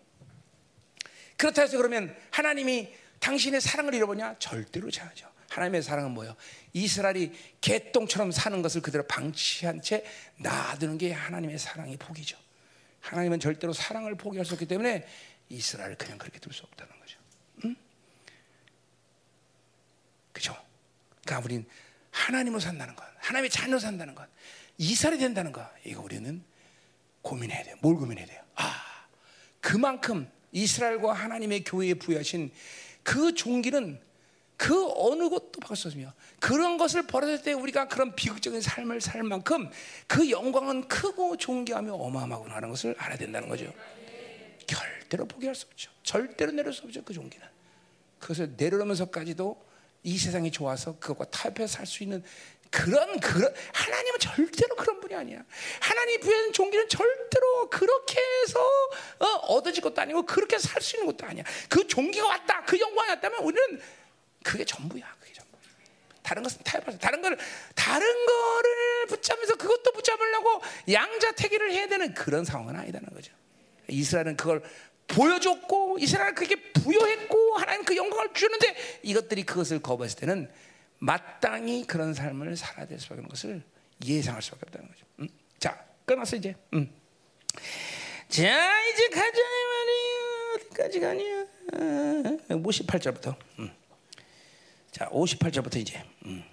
[1.36, 4.38] 그렇다 해서 그러면 하나님이 당신의 사랑을 잃어보냐?
[4.40, 5.37] 절대로 잘하죠.
[5.50, 6.36] 하나님의 사랑은 뭐예요?
[6.74, 10.04] 이스라엘이 개똥처럼 사는 것을 그대로 방치한 채
[10.38, 12.38] 놔두는 게 하나님의 사랑의 복이죠.
[13.02, 15.08] 하나님은 절대로 사랑을 포기할 수 없기 때문에
[15.50, 17.20] 이스라엘을 그냥 그렇게 둘 수 없다는 거죠.
[17.66, 17.76] 응?
[20.34, 20.56] 그죠?
[21.24, 21.66] 그러니까 우리는
[22.12, 24.28] 하나님으로 산다는 것, 하나님의 자녀로 산다는 것,
[24.78, 26.44] 이스라엘이 된다는 것, 이거 우리는
[27.22, 27.76] 고민해야 돼요.
[27.82, 28.44] 뭘 고민해야 돼요?
[28.56, 29.06] 아,
[29.62, 32.52] 그만큼 이스라엘과 하나님의 교회에 부여하신
[33.04, 34.02] 그 종기는
[34.58, 39.24] 그 어느 것도 바꿀 수 없으며 그런 것을 버렸을 때 우리가 그런 비극적인 삶을 살
[39.24, 39.70] 만큼
[40.08, 43.72] 그 영광은 크고 존귀하며 어마어마하구나 하는 것을 알아야 된다는 거죠.
[44.66, 45.92] 절대로 포기할 수 없죠.
[46.04, 47.04] 절대로 내릴 수 없죠.
[47.04, 47.48] 그 종기는.
[48.20, 49.66] 그것을 내려놓으면서까지도
[50.04, 52.24] 이 세상이 좋아서 그것과 타협해서 살 수 있는
[52.70, 55.42] 그런 그런 하나님은 절대로 그런 분이 아니야.
[55.80, 58.60] 하나님이 부여한 종기는 절대로 그렇게 해서
[59.20, 61.44] 어, 얻어질 것도 아니고 그렇게 살 수 있는 것도 아니야.
[61.70, 63.82] 그 종기가 왔다, 그 영광이 왔다면 우리는
[64.48, 65.04] 그게 전부야.
[65.20, 65.58] 그게 전부.
[66.24, 66.98] 다른 것은 타협하자.
[67.00, 67.38] 다른 걸
[67.76, 73.34] 다른 거를 붙잡으면서 그것도 붙잡으려고 양자택일을 해야 되는 그런 상황은 아니다는 거죠.
[73.90, 74.64] 이스라엘은 그걸
[75.08, 80.50] 보여줬고 이스라엘 그게 부여했고 하나님 그 영광을 주는데 이것들이 그것을 거부했을 때는
[81.00, 83.62] 마땅히 그런 삶을 살아야 될 수밖에 없는 것을
[84.06, 85.06] 예상할 수밖에 없다는 거죠.
[85.20, 85.28] 음?
[85.60, 86.56] 자, 끝났어 이제.
[86.74, 86.90] 음.
[88.30, 90.56] 자, 이제 가자 말이야.
[90.56, 91.48] 어디까지 가냐?
[91.74, 93.36] 아, 58절부터.
[93.60, 93.87] 음.
[94.98, 96.44] 자, 58절부터 이제 음,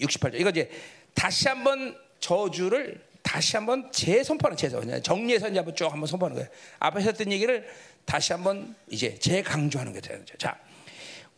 [0.00, 0.34] 68절.
[0.40, 0.70] 이거 이제
[1.14, 6.48] 다시 한번 저주를 다시 한번 재선포하는 재선 정리해서 이제 한번 쭉 한번 선포하는 거예요.
[6.78, 7.68] 앞에 했던 얘기를
[8.04, 10.38] 다시 한번 이제 재강조하는 게 되는 거죠.
[10.38, 10.56] 자,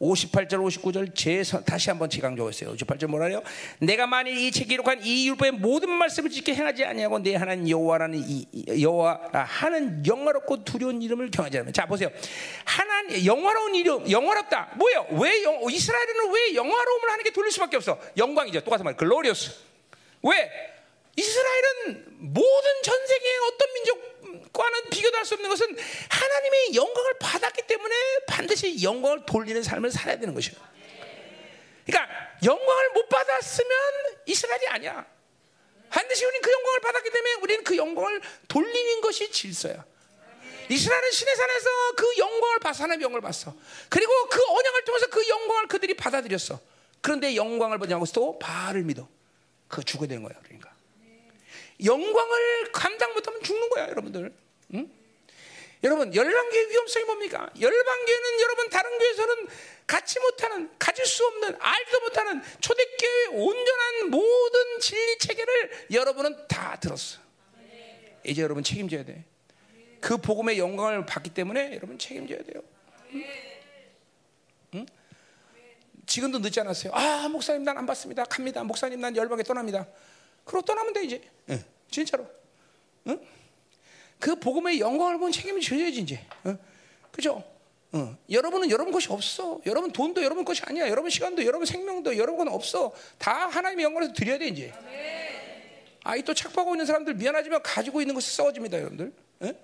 [0.00, 2.74] 58절, 59절 재선 다시 한번 재강조했어요.
[2.74, 3.42] 58절 뭐라요?
[3.78, 8.22] 내가 만일 이 책에 기록한 이 율법의 모든 말씀을 지켜 행하지 아니하고 내 하나님 여호와라는
[8.24, 8.46] 이
[8.82, 12.08] 여호와 하는 영화롭고 두려운 이름을 경하지 않으면 자 보세요.
[12.64, 14.72] 하나님 영화로운 이름 영화롭다.
[14.76, 15.06] 뭐예요?
[15.20, 17.98] 왜 영, 이스라엘은 왜 영화로움을 하는 게 돌릴 수밖에 없어?
[18.16, 18.62] 영광이죠.
[18.62, 18.96] 똑같은 말.
[18.96, 19.50] 글로리오스.
[20.22, 20.79] 왜?
[21.16, 25.76] 이스라엘은 모든 전 세계의 어떤 민족과는 비교도 할 수 없는 것은
[26.08, 27.94] 하나님의 영광을 받았기 때문에
[28.26, 30.56] 반드시 영광을 돌리는 삶을 살아야 되는 것이에요.
[31.86, 32.14] 그러니까
[32.44, 33.70] 영광을 못 받았으면
[34.26, 35.06] 이스라엘이 아니야.
[35.90, 39.84] 반드시 우리는 그 영광을 받았기 때문에 우리는 그 영광을 돌리는 것이 질서야.
[40.68, 42.84] 이스라엘은 신의 산에서 그 영광을 봤어.
[42.84, 43.52] 하나님의 영광을 봤어.
[43.88, 46.60] 그리고 그 언약을 통해서 그 영광을 그들이 받아들였어.
[47.00, 49.08] 그런데 영광을 보냐고 또 바알을 믿어.
[49.66, 50.34] 그거 죽어야 되는 거야.
[50.44, 50.69] 그러니까.
[51.84, 54.32] 영광을 감당 못하면 죽는 거야, 여러분들.
[54.74, 54.90] 응?
[55.82, 57.50] 여러분, 열방교의 위험성이 뭡니까?
[57.58, 59.48] 열방교회는 여러분 다른 교회에서는
[59.86, 67.18] 갖지 못하는, 가질 수 없는, 알지도 못하는 초대교회의 온전한 모든 진리 체계를 여러분은 다 들었어.
[68.24, 69.24] 이제 여러분 책임져야 돼.
[70.00, 72.62] 그 복음의 영광을 받기 때문에 여러분 책임져야 돼요.
[73.14, 73.24] 응?
[74.74, 74.86] 응?
[76.06, 76.92] 지금도 늦지 않았어요.
[76.92, 78.24] 아, 목사님 난 안 받습니다.
[78.24, 78.62] 갑니다.
[78.64, 79.86] 목사님 난 열방에 떠납니다.
[80.44, 81.20] 그러고 떠나면 돼 이제.
[81.50, 81.64] 응.
[81.90, 82.26] 진짜로.
[83.08, 83.20] 응?
[84.18, 86.20] 그 복음의 영광을 본 책임을 져야지 이제.
[86.46, 86.58] 응?
[87.10, 87.42] 그죠?
[87.92, 88.16] 어.
[88.30, 89.60] 여러분은 여러분 것이 없어.
[89.66, 90.88] 여러분 돈도 여러분 것이 아니야.
[90.88, 92.92] 여러분 시간도 여러분 생명도 여러분 건 없어.
[93.18, 94.72] 다 하나님의 영광에서 드려야 돼 이제.
[96.04, 99.12] 아이 또 착복하고 있는 사람들 미안하지만 가지고 있는 것이 썩어집니다, 여러분들.
[99.42, 99.54] 응?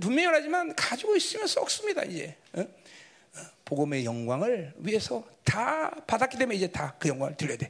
[0.00, 2.36] 분명히 말하지만 가지고 있으면 썩습니다 이제.
[2.56, 2.62] 응?
[2.62, 7.68] 어, 복음의 영광을 위해서 다 받았기 때문에 이제 다 그 영광을 드려야 돼.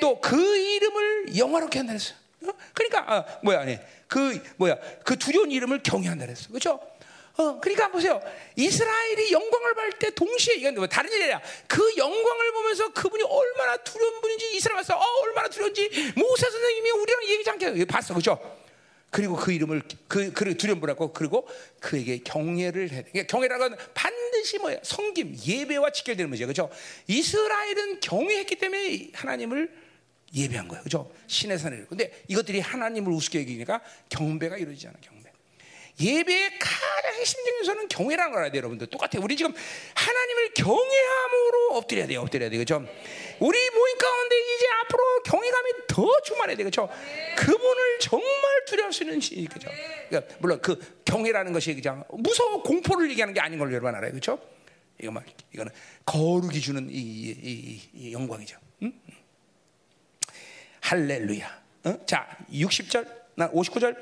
[0.00, 2.14] 또 그 이름을 영화롭게 한다 그랬어.
[2.42, 2.52] 어?
[2.74, 6.48] 그러니까 아, 뭐야, 아니, 그 뭐야, 그 두려운 이름을 경외한다 그랬어.
[6.48, 6.80] 그렇죠?
[7.36, 8.20] 어, 그러니까 보세요.
[8.56, 13.76] 이스라엘이 영광을 받을 때 동시에 이건 뭐 다른 일이 아니라 그 영광을 보면서 그분이 얼마나
[13.76, 18.58] 두려운 분인지 이스라엘 와서 어, 얼마나 두려운지 모세 선생님이 우리랑 얘기지 않게 봤어, 그렇죠?
[19.10, 21.48] 그리고 그 이름을 그 그를 두려움 부라고 그리고
[21.80, 23.04] 그에게 경외를 해.
[23.04, 24.78] 그러니까 경외라는 건 반드시 뭐야?
[24.82, 26.44] 성김, 예배와 직결되는 거죠.
[26.44, 26.70] 그렇죠?
[27.06, 29.87] 이스라엘은 경외했기 때문에 하나님을
[30.34, 30.82] 예배한 거예요.
[30.82, 31.10] 그렇죠?
[31.26, 31.86] 신의 산을.
[31.88, 33.80] 근데 이것들이 하나님을 우습게 여기니까
[34.10, 34.94] 경배가 이루어지잖아.
[35.00, 35.18] 경배.
[36.00, 38.86] 예배의 가장 핵심적인 요소는 경외라는 걸 알아야 돼요, 여러분들.
[38.86, 39.22] 똑같아요.
[39.24, 39.52] 우리 지금
[39.94, 42.20] 하나님을 경외함으로 엎드려야 돼요.
[42.20, 42.64] 엎드려야 돼요.
[42.64, 42.86] 그렇죠?
[43.40, 46.70] 우리 모임 가운데 이제 앞으로 경외감이 더 충만해야 돼요.
[46.70, 46.88] 그렇죠?
[47.36, 49.68] 그분을 정말 두려울 수 있는 시, 그죠?
[50.08, 54.12] 그러니까 물론 그 경외라는 것이 그냥 무서워 공포를 얘기하는 게 아닌 걸 여러분 알아요.
[54.12, 54.38] 그렇죠?
[55.00, 55.72] 이거 말 이거는
[56.04, 58.56] 거룩이 주는 이, 이, 이, 이 영광이죠.
[58.82, 58.92] 응?
[60.88, 61.62] 할렐루야.
[61.84, 61.98] 어?
[62.06, 63.94] 자, 60절, 나 59절.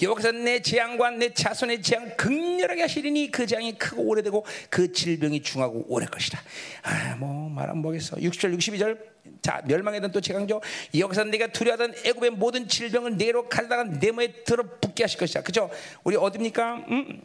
[0.00, 5.84] 여기서 내 재앙과 내 자손의 재앙 극렬하게 하시리니 그 재앙이 크고 오래되고 그 질병이 중하고
[5.88, 6.40] 오래 것이다.
[6.84, 8.16] 아, 뭐 말하면 뭐겠어.
[8.18, 8.96] 60절, 62절.
[9.42, 10.60] 자, 멸망에던 또 재앙죠.
[10.96, 15.42] 여기서 내가 두려워하던 애굽의 모든 질병을 내로 가져다가 내 몸에 들어 붙게 하실 것이다.
[15.42, 15.68] 그죠?
[16.04, 16.84] 우리 어딥니까?
[16.90, 17.22] 음?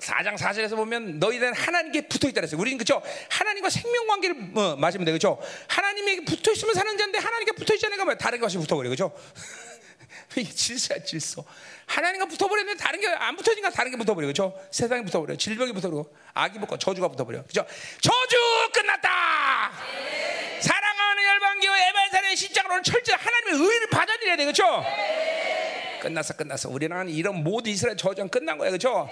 [0.00, 2.60] 4장 4절에서 보면 너희들은 하나님께 붙어 있다 그랬어요.
[2.60, 3.02] 우리는 그죠?
[3.30, 5.12] 하나님과 생명 관계를 어, 맞으면 돼.
[5.12, 5.38] 그죠?
[5.68, 8.90] 하나님에게 붙어 있으면 사는 자인데 하나님께 붙어 있지 않으니까 뭐 다른 것이 붙어 버려.
[8.90, 9.12] 그죠?
[10.36, 11.42] 이게 질서야, 질서.
[11.86, 14.26] 하나님과 붙어 버렸는데 다른 게 안 붙어지니까 다른 게 붙어 버려.
[14.26, 14.52] 그죠?
[14.70, 15.34] 세상이 붙어 버려.
[15.36, 16.04] 질병이 붙어 버려.
[16.34, 17.42] 악이 붙고 저주가 붙어 버려.
[17.44, 17.64] 그죠?
[18.00, 18.36] 저주
[18.72, 19.72] 끝났다.
[20.02, 20.60] 네.
[20.60, 24.44] 사랑하는 열방교 에발산의 십자가로 철저히 하나님의 의를 받아들여야 돼.
[24.44, 24.80] 그죠?
[24.82, 25.98] 네.
[26.02, 26.68] 끝났어, 끝났어.
[26.68, 28.70] 우리는 이런 모든 이스라엘 저주는 끝난 거야.
[28.70, 29.08] 그죠?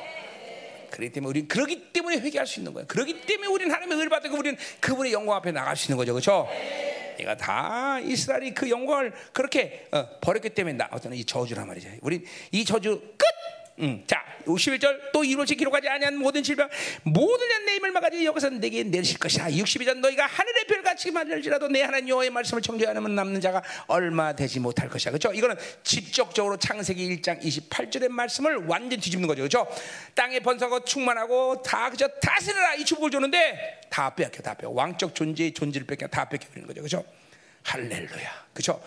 [0.94, 2.86] 그렇기 때문에 우리는 그러기 때문에 회개할 수 있는 거예요.
[2.86, 6.48] 그러기 때문에 우리는 하나님의 을 받고 우리는 그분의 영광 앞에 나갈 수 있는 거죠, 그렇죠?
[7.18, 11.88] 얘가 다 이스라엘이 그 영광을 그렇게 어, 버렸기 때문에 나 어떤 이 저주란 말이죠.
[12.02, 13.24] 우리 이 저주 끝.
[13.80, 16.68] 음, 자, 51절 또 이루어지 기록하지 아니한 모든 질병
[17.02, 19.46] 모든 내 힘을 막아지 여기서 내게 내리실 것이다.
[19.46, 24.60] 62절 너희가 하늘의 별같이 말할지라도 내 하나님 여호와의 말씀을 청지 않으면 남는 자가 얼마 되지
[24.60, 25.10] 못할 것이야.
[25.10, 25.32] 그렇죠?
[25.32, 29.42] 이거는 직접적으로 창세기 1장 28절의 말씀을 완전 뒤집는 거죠.
[29.42, 29.66] 그렇죠?
[30.14, 34.70] 땅에 번성하고 충만하고 다 그저 다스려라 이 축복을 줬는데 다 뺏겨 다 뺏겨.
[34.70, 36.80] 왕적 존재의 존재를 뺏겨 다 뺏겨 버리는 거죠.
[36.80, 37.04] 그렇죠?
[37.64, 38.46] 할렐루야.
[38.52, 38.80] 그렇죠?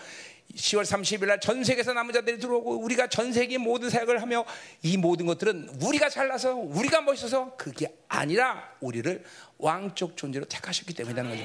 [0.54, 4.44] 10월 30일 날 전 세계에서 남은 자들이 들어오고 우리가 전 세계 모든 사역을 하며
[4.82, 9.24] 이 모든 것들은 우리가 잘나서 우리가 멋있어서 그게 아니라 우리를
[9.58, 11.42] 왕적 존재로 택하셨기 때문이라는 거죠.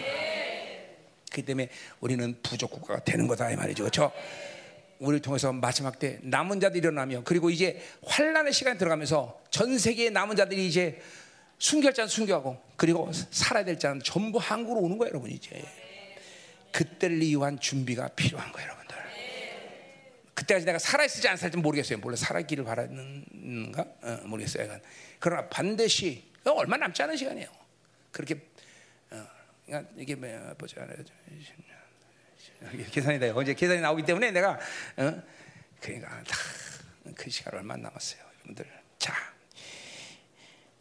[1.31, 1.69] 그 때문에
[1.99, 3.83] 우리는 부족 국가가 되는 거다 이 말이죠.
[3.83, 4.11] 그렇죠?
[4.99, 10.35] 우리를 통해서 마지막 때 남은 자들이 일어나며 그리고 이제 환란의 시간에 들어가면서 전 세계의 남은
[10.37, 11.01] 자들이 이제
[11.57, 15.61] 순교할 자는 순교하고 그리고 살아야 될 자는 전부 한국으로 오는 거예요, 여러분 이제.
[16.71, 18.82] 그때를 위한 준비가 필요한 거예요, 여러분.
[20.33, 21.99] 그때까지 내가 살아있을지 안 살지 모르겠어요.
[21.99, 23.85] 물론 살아있기를 바라는가?
[24.01, 24.79] 어, 모르겠어요.
[25.19, 27.47] 그러나 반드시 얼마 남지 않은 시간이에요.
[28.11, 28.41] 그렇게
[29.11, 29.25] 어,
[29.65, 30.87] 그러니까 이게 뭐, 보자.
[32.91, 33.35] 계산이다.
[33.35, 34.59] 언제 계산이 나오기 때문에 내가
[34.97, 35.21] 어,
[35.79, 36.23] 그러니까
[37.15, 38.65] 그 시간 얼마 남았어요, 여러분들.
[38.97, 39.13] 자,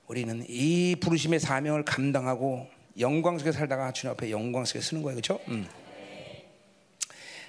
[0.07, 5.41] 우리는 이 부르심의 사명을 감당하고 영광 속에 살다가 주님 앞에 영광 속에 쓰는 거예요, 그렇죠?
[5.49, 5.69] 음.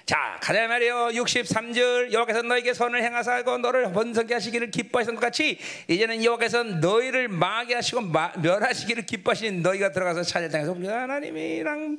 [0.06, 1.08] 자, 가자 말이요.
[1.14, 5.58] 63절 여호와께서 너에게 선을 행하사고 너를 번성케 하시기를 기뻐하신 것 같이
[5.88, 11.96] 이제는 여호와께서 너희를 망하게 하시고 마, 멸하시기를 기뻐하신 너희가 들어가서 찾을 땅에서 하나님이랑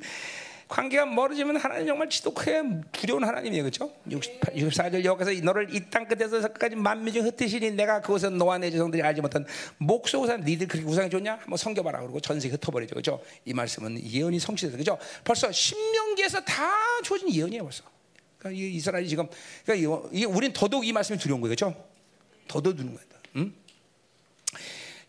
[0.68, 2.62] 관계가 멀어지면 하나님 정말 지독하게
[2.92, 3.64] 두려운 하나님이에요.
[3.64, 3.92] 그렇죠?
[4.10, 8.70] 68, 64절 여호와께서 너를 이 땅 끝에서 끝까지 만미 중 흩으시니 내가 그곳에 너와 내
[8.70, 9.44] 자손들이 알지 못한
[9.78, 11.38] 목소우산 니들 그렇게 우상이 좋냐?
[11.40, 12.94] 한번 섬겨봐라 그러고 전세 흩어버리죠.
[12.94, 13.20] 그렇죠?
[13.44, 14.96] 이 말씀은 예언이 성취돼서 그렇죠?
[15.24, 16.70] 벌써 신명기에서 다
[17.02, 17.62] 주어진 예언이에요.
[17.64, 17.95] 벌써.
[18.48, 19.26] 그러니까 이스라엘이 지금
[19.64, 21.74] 그러니까 이 우린 더더욱 이 말씀이 두려운 거예요, 그렇죠?
[22.48, 23.08] 더더욱 두는 거예요.
[23.36, 23.52] 응?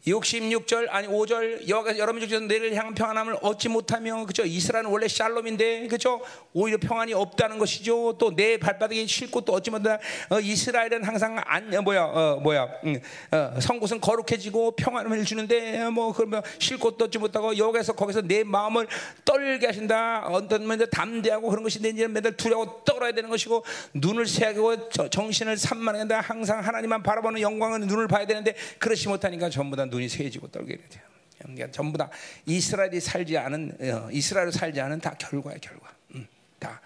[0.08, 5.88] 66절 아니 5절 여호와께서 여러분 중에서 너를 향한 평안함을 얻지 못하며 그죠 이스라엘은 원래 샬롬인데
[5.88, 6.22] 그죠
[6.54, 8.18] 오히려 평안이 없다는 것이죠.
[8.18, 9.98] 또 내 발바닥에 쉴 곳도 얻지 못한다.
[10.30, 13.00] 어, 이스라엘은 항상 안 어, 뭐야 어, 뭐야 음,
[13.32, 18.44] 어, 성곳은 거룩해지고 평안을 주는데 어, 뭐 그러면 쉴 곳도 얻지 못하고 여호와께서 거기서 내
[18.44, 18.88] 마음을
[19.26, 20.28] 떨게 하신다.
[20.28, 23.66] 어떤 면에 담대하고 그런 것인데 이제 맨날 두려워 떨어야 되는 것이고
[23.96, 26.22] 눈을 새고 정신을 산만한다.
[26.22, 31.04] 항상 하나님만 바라보는 영광은 눈을 봐야 되는데 그렇지 못하니까 전부 다 눈이 세지고 떨게 돼요.
[31.40, 32.10] 그러니까 전부 다
[32.46, 35.94] 이스라엘이 살지 않은 어, 이스라엘 살지 않은 다 결과야 결과.
[36.16, 36.28] 음,
[36.60, 36.82] 다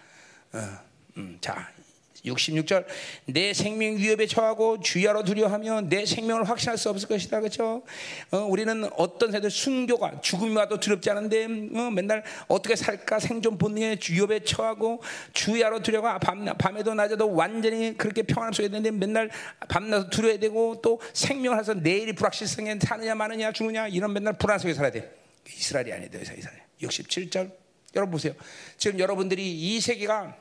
[0.54, 0.60] 어,
[1.18, 1.72] 음, 자
[2.26, 2.85] 66절
[3.26, 7.39] 내 생명 위협에 처하고 주야로 두려워하며 내 생명을 확신할 수 없을 것이다.
[7.39, 7.84] 그렇죠?
[8.31, 13.19] 어, 우리는 어떤 세대 순교가 죽음이 와도 두렵지 않은데 어, 맨날 어떻게 살까?
[13.19, 15.02] 생존 본능에 위협에 처하고
[15.34, 19.30] 주야로 두려워 밤, 밤에도 낮에도 완전히 그렇게 평안할 수 있는데 맨날
[19.68, 24.73] 밤낮 두려워야 되고 또 생명을 해서 내일이 불확실성에 사느냐 마느냐 죽느냐 이런 맨날 불안 속에
[24.73, 25.11] 살아야 돼.
[25.48, 26.61] 이스라엘이 아니에요 이스라엘.
[26.81, 27.52] 67절.
[27.95, 28.34] 여러분 보세요.
[28.77, 30.35] 지금 여러분들이 이 세계가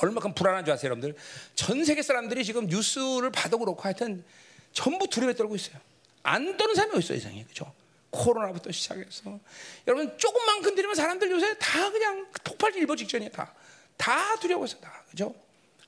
[0.00, 1.16] 얼마큼 불안한 줄 아세요, 여러분들?
[1.54, 4.24] 전 세계 사람들이 지금 뉴스를 봐도 그렇고 하여튼
[4.72, 5.78] 전부 두려움에 떨고 있어요.
[6.22, 7.44] 안 떠는 사람이 어딨어요, 세상에.
[7.44, 7.72] 그죠?
[8.10, 9.38] 코로나부터 시작해서.
[9.86, 13.54] 여러분, 조금만 건드리면 사람들 요새 다 그냥 폭발 일보 직전이에요, 다.
[13.96, 15.04] 다 두려워서 다.
[15.10, 15.34] 그죠?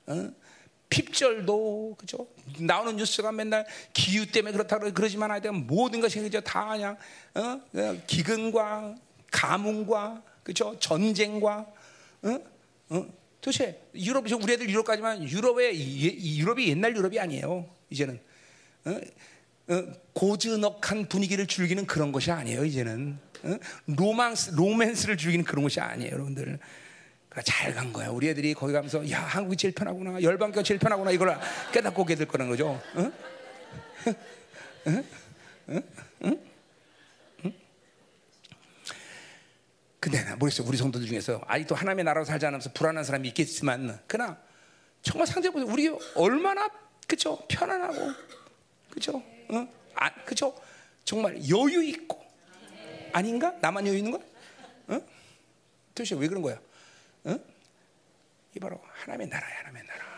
[0.07, 0.31] 어?
[0.89, 2.27] 핍절도, 그죠?
[2.57, 6.41] 나오는 뉴스가 맨날 기후 때문에 그렇다 그러지만 하여튼 모든 것이 그죠?
[6.41, 6.97] 다 그냥,
[7.35, 7.61] 어?
[8.07, 8.95] 기근과
[9.31, 10.75] 가뭄과, 그죠?
[10.79, 11.67] 전쟁과,
[12.23, 12.39] 어?
[12.89, 13.18] 어?
[13.41, 17.69] 도대체 유럽 우리 애들 유럽 가지만 유럽의 유럽이 옛날 유럽이 아니에요.
[17.89, 18.19] 이제는
[18.85, 18.99] 어?
[19.71, 19.83] 어,
[20.13, 22.65] 고즈넉한 분위기를 즐기는 그런 것이 아니에요.
[22.65, 23.57] 이제는 어?
[23.85, 26.59] 로망스 로맨스를 즐기는 그런 것이 아니에요, 여러분들.
[27.29, 28.09] 그러니까 잘 간 거야.
[28.09, 31.37] 우리 애들이 거기 가면서 야 한국이 제일 편하구나, 열방교가 제일 편하구나 이걸
[31.71, 32.81] 깨닫고 오게 될 거라는 거죠.
[32.95, 33.11] 어?
[34.87, 35.03] 응?
[35.69, 35.83] 응?
[36.25, 36.48] 응?
[39.99, 40.67] 근데 모르겠어요.
[40.67, 44.41] 우리 성도들 중에서 아직도 하나님의 나라로 살지 않으면서 불안한 사람이 있겠지만, 그러나
[45.01, 45.69] 정말 상대 보세요.
[45.69, 46.69] 우리 얼마나
[47.07, 48.13] 그죠 편안하고
[48.91, 49.17] 그죠,
[49.49, 49.67] 어?
[49.95, 50.55] 아, 그죠
[51.03, 52.23] 정말 여유 있고
[53.11, 53.57] 아닌가?
[53.61, 54.21] 나만 여유 있는 거야?
[54.87, 55.01] 어?
[55.93, 56.59] 도대체 왜 그런 거야?
[57.25, 57.39] 어?
[58.55, 60.09] 이 바로 하나님의 나라야, 하나님의 나라.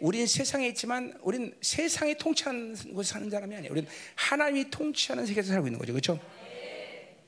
[0.00, 3.70] 우린 세상에 있지만, 우린 세상이 통치하는 곳에 사는 사람이 아니야.
[3.70, 6.20] 우린 하나님이 통치하는 세계에서 살고 있는 거죠, 그렇죠?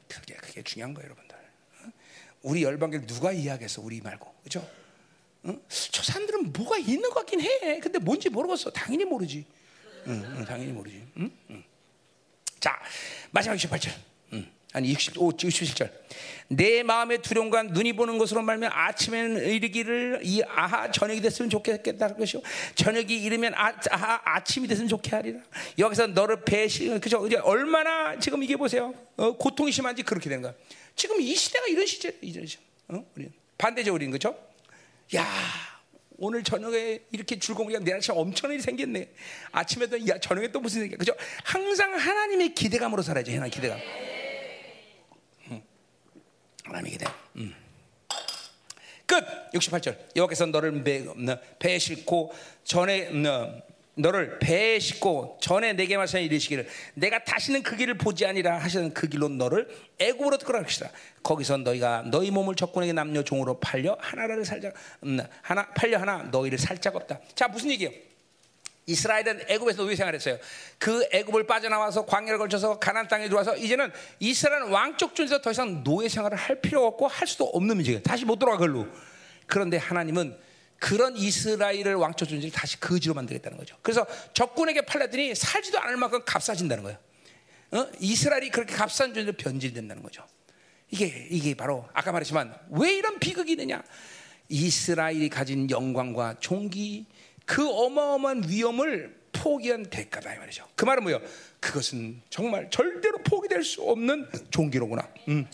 [0.09, 1.24] 그게 그게 중요한 거예요, 여러분.
[2.44, 3.80] 우리 열방교를 누가 이해하겠어?
[3.82, 4.32] 우리 말고.
[4.44, 4.66] 그죠?
[5.46, 5.60] 응?
[5.68, 7.80] 저 사람들은 뭐가 있는 것 같긴 해.
[7.80, 8.70] 근데 뭔지 모르겠어.
[8.70, 9.44] 당연히 모르지.
[10.06, 11.02] 응, 응, 당연히 모르지.
[12.60, 12.78] 자,
[13.30, 13.92] 마지막 68절.
[14.34, 14.46] 응.
[14.74, 15.90] 아니 65, 67절.
[16.48, 22.42] 내 마음의 두려움과 눈이 보는 것으로 말면 아침에는 이르기를 이 아하 저녁이 됐으면 좋겠다 것이요.
[22.74, 25.40] 저녁이 이르면 아, 아하 아침이 됐으면 좋게 하리라.
[25.78, 27.26] 여기서 너를 배신 그죠?
[27.42, 28.92] 얼마나 지금 이게 보세요.
[29.16, 30.52] 어, 고통이 심한지 그렇게 된 거야.
[30.96, 32.62] 지금 이 시대가 이런 시대, 이런 시대.
[32.88, 33.04] 어?
[33.16, 34.38] 우리 반대죠, 우리는 그렇죠?
[35.14, 35.26] 야,
[36.16, 37.38] 오늘 저녁에 이렇게
[37.68, 39.12] 게 내일 아침 엄청 일이 생겼네.
[39.52, 41.14] 아침에도 야 저녁에 또 무슨 일이야, 그죠?
[41.44, 43.78] 항상 하나님의 기대감으로 살아야죠, 하나님 기대감.
[45.50, 45.62] 응.
[46.64, 47.06] 하나님의 기대.
[47.36, 47.54] 음.
[49.06, 49.24] 끝.
[49.52, 50.16] 68절.
[50.16, 51.04] 여호와께서 너를 배,
[51.58, 52.32] 배 싣고
[52.64, 53.10] 전에
[53.96, 59.08] 너를 배에 싣고 전에 내게 말씀 이르시기를 내가 다시는 그 길을 보지 아니라 하시는 그
[59.08, 59.68] 길로 너를
[59.98, 60.90] 애굽으로 끌어갈 것이다.
[61.22, 66.58] 거기서 너희가 너희 몸을 적군에게 남녀 종으로 팔려 하나를 살짝 음, 하나 팔려 하나 너희를
[66.58, 67.20] 살짝 없다.
[67.34, 67.92] 자 무슨 얘기예요?
[68.86, 70.38] 이스라엘은 애굽에서 노예 생활했어요.
[70.78, 73.90] 그 애굽을 빠져나와서 광야를 걸쳐서 가나안 땅에 들어와서 이제는
[74.20, 78.02] 이스라엘 왕족 중에서 더 이상 노예 생활을 할 필요 없고 할 수도 없는 문제예요.
[78.02, 78.86] 다시 못 돌아가 걸로.
[79.46, 80.36] 그런데 하나님은
[80.85, 83.74] 그런 이스라엘을 왕초 존재를 다시 거지로 만들겠다는 거죠.
[83.81, 86.98] 그래서 적군에게 팔렸더니 살지도 않을 만큼 값싸진다는 거예요.
[87.70, 87.86] 어?
[88.01, 90.27] 이스라엘이 그렇게 값싼 존재로 변질된다는 거죠.
[90.90, 93.82] 이게 이게 바로 아까 말했지만 왜 이런 비극이 있느냐?
[94.51, 97.06] 이스라엘이 가진 영광과 종기
[97.47, 100.69] 그 어마어마한 위험을 포기한 대가다 이 말이죠.
[100.74, 101.23] 그 말은 뭐예요?
[101.61, 105.09] 그것은 정말 절대로 포기될 수 없는 종기로구나.
[105.28, 105.47] 음.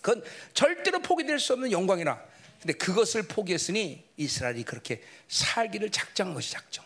[0.00, 0.24] 그건
[0.54, 2.29] 절대로 포기될 수 없는 영광이나
[2.60, 6.84] 근데 그것을 포기했으니 이스라엘이 그렇게 살기를 작정한 것이 작정.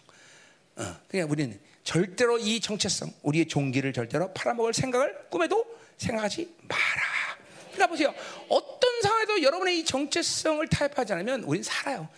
[0.77, 5.67] 어, 그냥 우리는 절대로 이 정체성, 우리의 종기를 절대로 팔아먹을 생각을 꿈에도
[5.99, 7.03] 생각하지 마라.
[7.73, 8.15] 그러니까 보세요.
[8.49, 12.09] 어떤 상황에도 여러분의 이 정체성을 타협하지 않으면 우리는 살아요.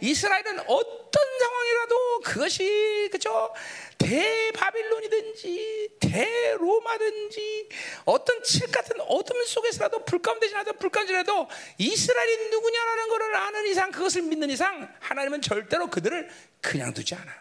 [0.00, 3.52] 이스라엘은 어떤 상황이라도 그것이 그죠
[3.98, 7.68] 대바빌론이든지 대로마든지
[8.04, 11.48] 어떤 칠 같은 어둠 속에서라도 불 가운데 지나도 불 가운데 지나도
[11.78, 16.28] 이스라엘이 누구냐라는 것을 아는 이상 그것을 믿는 이상 하나님은 절대로 그들을
[16.60, 17.32] 그냥 두지 않아.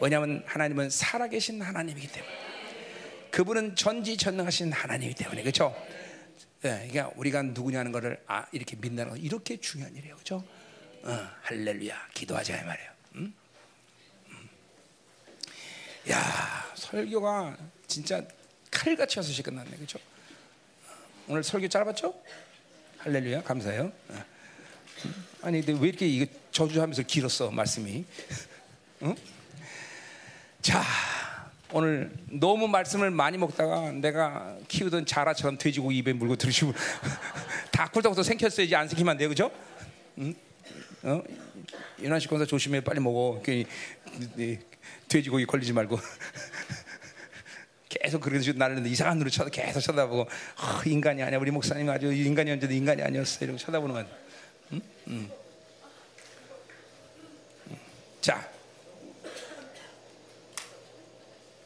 [0.00, 2.52] 왜냐하면 하나님은 살아계신 하나님이기 때문에
[3.30, 5.74] 그분은 전지전능하신 하나님이기 때문에 그렇죠.
[6.62, 10.44] 네, 그러니까 우리가 누구냐는 것을 아, 이렇게 믿는 건 이렇게 중요한 일이에요, 그렇죠?
[11.04, 12.90] 어, 할렐루야, 기도하자 이 말이에요.
[13.16, 13.34] 음?
[14.28, 14.48] 음.
[16.10, 17.56] 야 설교가
[17.88, 18.22] 진짜
[18.70, 19.98] 칼같이 와서 끝났네, 그렇죠?
[21.26, 22.14] 오늘 설교 짧았죠?
[22.98, 23.92] 할렐루야, 감사해요.
[24.10, 24.24] 어.
[25.42, 28.04] 아니 근데 왜 이렇게 이거 저주하면서 길었어 말씀이?
[29.02, 29.16] 응?
[30.60, 30.84] 자
[31.72, 36.72] 오늘 너무 말씀을 많이 먹다가 내가 키우던 자라처럼 돼지고기 입에 물고 들으시고
[37.72, 39.50] 다 꿀떡꿀떡 생겼어야지 안 생기면 안 돼요, 그죠?
[40.18, 40.32] 응?
[41.04, 41.22] 어?
[42.00, 43.40] 윤환식 권사 조심해 빨리 먹어.
[43.42, 43.66] 괜히
[44.36, 44.58] 이,
[45.08, 45.98] 돼지고기 걸리지 말고.
[47.88, 50.28] 계속 그러지 나를 이상한 눈으로 쳐다 계속 쳐다보고 어,
[50.86, 54.06] 인간이 아니야 우리 목사님 아주 인간이었는데 인간이 아니었어 이러고 쳐다보는 거야.
[54.72, 54.80] 응?
[55.08, 55.30] 응.
[58.22, 58.48] 자,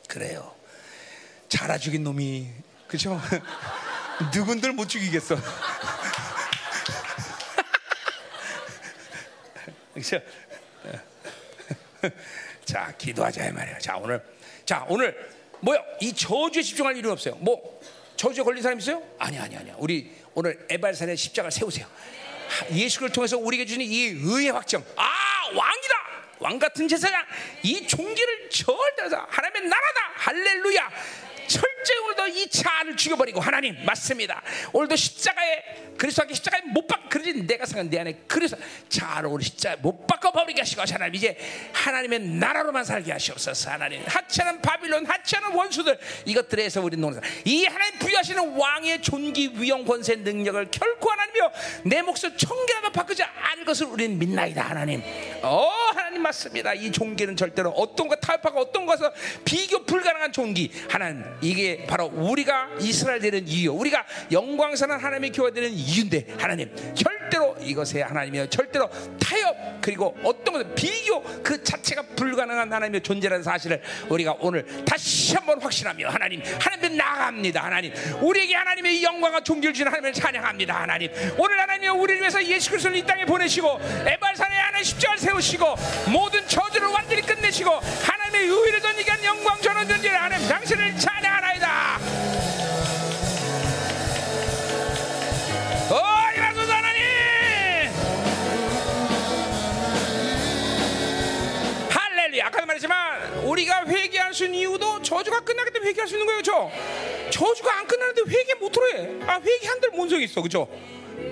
[0.09, 0.53] 그래요.
[1.49, 2.49] 자라 죽인 놈이
[2.89, 3.21] 그죠?
[4.35, 5.37] 누군들 못 죽이겠어.
[9.97, 10.21] 그죠?
[12.65, 13.79] 자, 기도하자 이 말이야.
[13.79, 14.23] 자, 오늘
[14.65, 15.83] 자, 오늘 뭐야?
[16.01, 17.35] 이 저주에 집중할 일은 없어요.
[17.37, 17.81] 뭐
[18.17, 19.03] 저주에 걸린 사람 있어요?
[19.19, 19.75] 아니 아니 아니야.
[19.79, 21.87] 우리 오늘 에발산의 십자가를 세우세요.
[22.73, 24.85] 예수를 통해서 우리에게 주는 이 의의 확정.
[24.97, 25.11] 아,
[25.55, 25.95] 왕이다.
[26.39, 27.25] 왕 같은 제사장.
[27.63, 30.01] 이 종기를 절대로 하나님의 나라다.
[30.15, 30.91] 할렐루야.
[31.49, 34.43] 철 저히 오늘도 이 차를 죽여버리고 하나님 맞습니다.
[34.73, 37.07] 오늘도 십자가에 그리스도께 십자가에 못 박.
[37.09, 38.57] 그러지 내가 생각 내 안에 그래서
[38.89, 41.37] 차를 우리 십자가에 못 바꿔 버리게 하시고 하나님 이제
[41.73, 48.57] 하나님의 나라로만 살게 하시옵소서 하나님 하찮은 바빌론 하찮은 원수들 이것들에서 우리 노는 이 하나님 부여하시는
[48.57, 51.53] 왕의 존귀 위엄 권세 능력을 결코 하나님이여
[51.85, 55.03] 내 몫을 청개라도 바꾸지 않을 것을 우리는 믿나이다 하나님
[55.43, 59.11] 어 하나님 맞습니다 이 종기는 절대로 어떤 것 타협하고 어떤 것을
[59.45, 65.71] 비교 불가능한 종기 하나님 이게 바로 우리가 이스라엘 되는 이유 우리가 영광스러운 하나님의 교회 되는
[65.71, 68.89] 이유인데 하나님 절대로 이것에 하나님이여 절대로
[69.19, 75.61] 타협 그리고 어떤 것을 비교 그 자체가 불가능한 하나님의 존재라는 사실을 우리가 오늘 다시 한번
[75.61, 77.65] 확신하며 하나님 하나님께 나갑니다.
[77.65, 80.83] 하나님 우리에게 하나님의 영광과 존귀를 주는 하나님을 찬양합니다.
[80.83, 85.75] 하나님 오늘 하나님이 우리를 위해서 예수 그리스도를 이 땅에 보내시고 에발산에 하나님 십자가를 세우시고
[86.13, 91.99] 모든 저주를 완전히 끝내시고 하나님 의 의를 던지게 한 영광 전원 존재를 하나님 당신을 찬양하나이다.
[95.91, 97.03] 어 이라소서 하나님!
[101.91, 102.47] 할렐루야.
[102.47, 106.71] 아까도 말했지만 우리가 회개할 수 있는 이유도 저주가 끝나기 때문에 회개할 수 있는 거예요 그죠
[107.31, 110.69] 저주가 안 끝나는데 회개 못하러 해아 회개한들 뭔 소용이 있어 그죠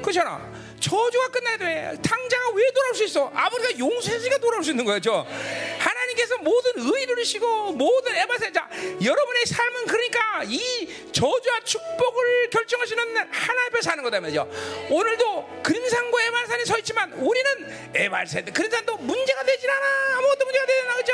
[0.01, 2.02] 그렇잖아 저주가 끝나야 돼.
[2.02, 3.30] 당자가 왜 돌아올 수 있어?
[3.34, 5.26] 아버지가 용서해주니까 돌아올 수 있는 거죠
[5.78, 8.68] 하나님께서 모든 의를 이시고 모든 에바세자
[9.02, 14.48] 여러분의 삶은 그러니까 이 저주와 축복을 결정하시는 하나님 앞에 사는 거다 말이죠.
[14.90, 20.18] 오늘도 그림산과 에발산에 서 있지만 우리는 에발산 그림산도 문제가 되질 않아.
[20.18, 21.12] 아무것도 문제가 되지 않아 그죠?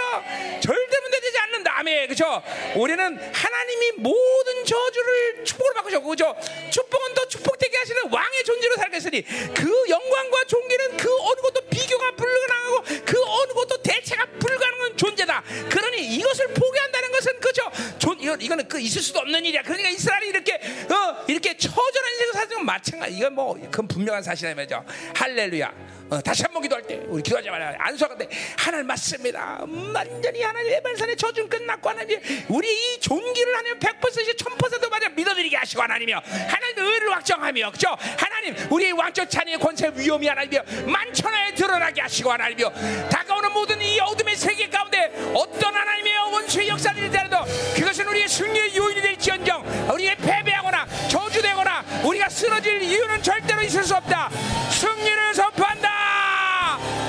[0.60, 1.78] 절대 문제되지 않는다.
[1.78, 2.08] 아멘.
[2.08, 2.42] 그죠?
[2.76, 6.36] 우리는 하나님이 모든 저주를 축복을 바꾸셨고 그죠?
[6.70, 12.82] 축복은 또 축복되게 하시는 왕의 존재로 살겠으니 그 영광과 존귀는 그 어느 것도 비교가 불가능하고
[13.04, 15.42] 그 어느 것도 대체가 불가능한 존재다.
[15.68, 17.62] 그러니 이것을 포기한다는 것은 그죠?
[17.98, 19.62] 존 이건 이거는 그 있을 수도 없는 일이야.
[19.62, 23.16] 그러니까 이스라엘이 이렇게 어 이렇게 처절한 인생을 사는 건 마찬가지.
[23.16, 24.84] 이건 뭐 그건 분명한 사실이야 말이죠.
[25.14, 25.89] 할렐루야.
[26.10, 29.60] 어, 다시 한 번 기도할 때 우리 기도하자마자 안수하는데 하나님 맞습니다.
[29.62, 35.56] 음, 완전히 하나님 외발산의 저준 끝났고 하나님 우리 이 존귀를 하나님 100% 1000% 맞아 믿어드리게
[35.56, 37.96] 하시고 하나님이여 하나님 의를 확정하며 그죠?
[38.18, 42.70] 하나님 우리의 왕적 찬의 권세 위험이 하나님이여 만천하에 드러나게 하시고 하나님이여
[43.10, 47.44] 다가오는 모든 이 어둠의 세계 가운데 어떤 하나님의 원수의 역사를 일더라도
[47.76, 54.28] 그것은 우리의 승리의 요인이 될지언정 우리의 패배하거나 저주되거나 우리가 쓰러질 이유는 절대로 있을 수 없다.
[54.70, 55.99] 승리를 선포한다.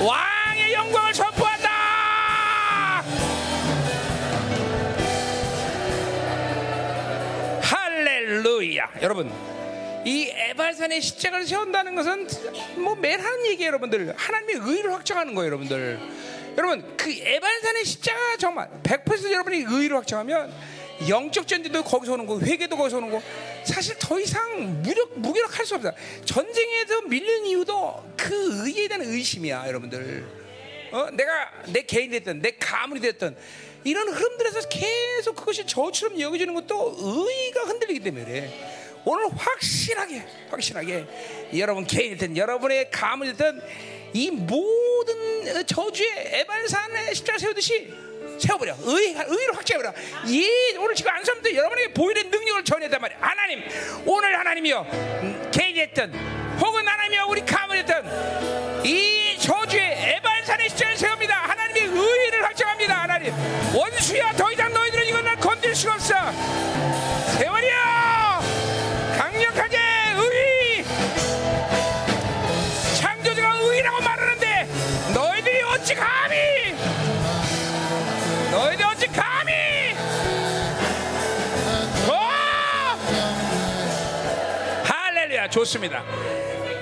[0.04, 1.70] 왕의 영광을 선포한다.
[7.62, 8.90] 할렐루야.
[9.02, 9.32] 여러분,
[10.04, 12.26] 이 에발산의 십자가를 세운다는 것은
[12.76, 14.12] 뭐 매일 하는 얘기예요, 여러분들.
[14.16, 16.00] 하나님의 의를 확정하는 거예요, 여러분들.
[16.58, 20.52] 여러분, 그 에발산의 십자가 정말 100% 여러분이 의를 확정하면
[21.08, 23.22] 영적 전쟁도 거기서 오는 거, 회개도 거기서 오는 거.
[23.64, 25.92] 사실 더 이상 무력 무기력할 수 없다.
[26.24, 30.42] 전쟁에서 밀린 이유도 그 의에 대한 의심이야, 여러분들.
[30.92, 33.34] 어, 내가 내 개인이 됐든 내 가문이 됐든
[33.84, 38.78] 이런 흐름들에서 계속 그것이 저처럼 여겨지는 것도 의가 흔들리기 때문에 그래.
[39.04, 41.06] 오늘 확실하게, 확실하게
[41.56, 43.60] 여러분 개인이 됐든 여러분의 가문이 됐든
[44.12, 47.92] 이 모든 저주의 에발산의 십자가 세우듯이
[48.38, 48.74] 세워버려.
[48.84, 49.92] 의, 의를 확정해버려.
[50.26, 53.18] 이 오늘 지금 안수하면 여러분에게 보이는 능력을 전해단 말이야.
[53.20, 53.62] 하나님,
[54.04, 56.12] 오늘 하나님이여, 음, 개인이었든,
[56.60, 61.34] 혹은 하나님이여, 우리 가문이었든, 이 저주의 에발산의 십자를 세웁니다.
[61.34, 63.02] 하나님의 의를 확정합니다.
[63.02, 63.32] 하나님,
[63.74, 66.14] 원수야, 더 이상 너희들은 이건 날 건들 수가 없어.
[67.38, 67.72] 세월이여,
[69.18, 69.78] 강력하게
[70.16, 70.84] 의,
[73.00, 74.68] 창조주가 의라고 말하는데,
[75.14, 76.21] 너희들이 어찌 감
[85.62, 86.02] 좋습니다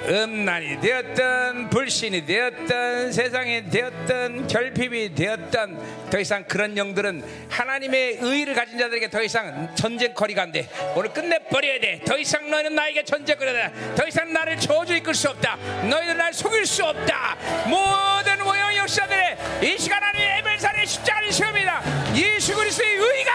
[0.09, 8.79] 음란이 되었던 불신이 되었던 세상이 되었던 결핍이 되었던 더 이상 그런 영들은 하나님의 의를 가진
[8.79, 10.69] 자들에게 더 이상 전쟁거리가 안 돼.
[10.97, 12.01] 오늘 끝내버려야 돼.
[12.05, 13.95] 더 이상 너희는 나에게 전쟁거리다.
[13.95, 15.57] 더 이상 나를 저주 이끌 수 없다.
[15.89, 17.37] 너희들 날 속일 수 없다.
[17.69, 21.83] 모든 모형 역사들의 이 시간 하나님의 에벨산의 십자가를 시험이다.
[22.17, 23.33] 예수 그리스도의 의가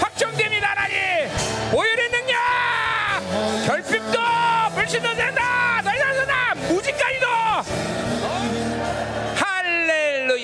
[0.00, 0.70] 확정됩니다.
[0.70, 0.88] 하나님.
[1.70, 2.07] 결핍도
[4.88, 5.14] 불신도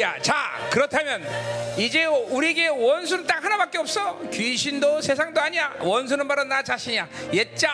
[0.04, 0.18] 할렐루야.
[0.20, 1.24] 자, 그렇다면
[1.78, 4.20] 이제 우리에게 원수는 딱 하나밖에 없어.
[4.30, 5.74] 귀신도 세상도 아니야.
[5.80, 7.08] 원수는 바로 나 자신이야.
[7.32, 7.70] 옛자.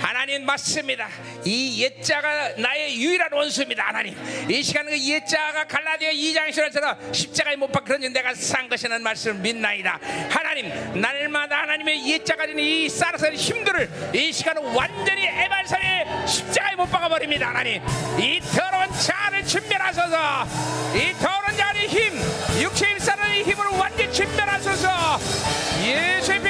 [0.00, 1.08] 하나님 맞습니다.
[1.44, 3.86] 이 옛자가 나의 유일한 원수입니다.
[3.86, 4.16] 하나님.
[4.50, 10.00] 이 시간 그 옛자가 갈라디아 2장 1절처럼 십자가에 못 박혀진 내가 산 것이라는 말씀을 믿나이다.
[10.30, 17.48] 하나님, 날마다 하나님의 옛자가 지는 이 쌀쌀한 힘들을 이 시간은 완전히 에발산의 십자가에 못 박아버립니다.
[17.48, 17.82] 하나님.
[18.18, 20.46] 이 더러운 자를 침멸하소서.
[20.96, 22.14] 이 더러운 자 의 힘,
[22.62, 24.88] 육체 일사의 힘을 완전히 침멸하소서.
[25.82, 26.48] 예수의 피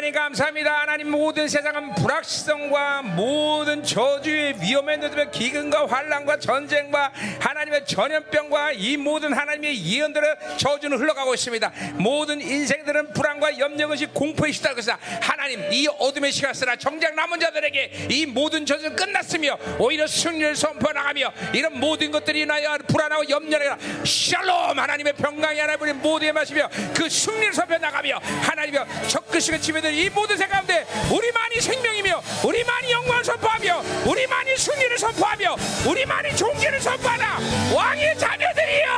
[0.00, 0.80] 하나님 감사합니다.
[0.80, 9.34] 하나님 모든 세상은 불확실성과 모든 저주의 위험에 느들며 기근과 환란과 전쟁과 하나님의 전염병과 이 모든
[9.34, 11.70] 하나님의 예언들의 저주는 흘러가고 있습니다.
[11.96, 14.98] 모든 인생들은 불안과 염려것이 공포에 시달고 있다.
[15.20, 20.90] 하나님 이 어둠의 시간 쓰라 정작 남은 자들에게 이 모든 저주는 끝났으며 오히려 승리를 선포
[20.90, 24.78] 나가며 이런 모든 것들이 인하여 불안하고 염려가 샬롬!
[24.78, 30.46] 하나님의 평강이 하나님 모두에 마시며 그 승리를 선포 나가며 하나님의 적그시가 지배된 이 모든 세
[30.46, 37.38] 가운데 우리만이 생명이며 우리만이 영광을 선포하며 우리만이 승리를 선포하며 우리만이 종기를 선포하라.
[37.74, 38.88] 왕의 자녀들이여!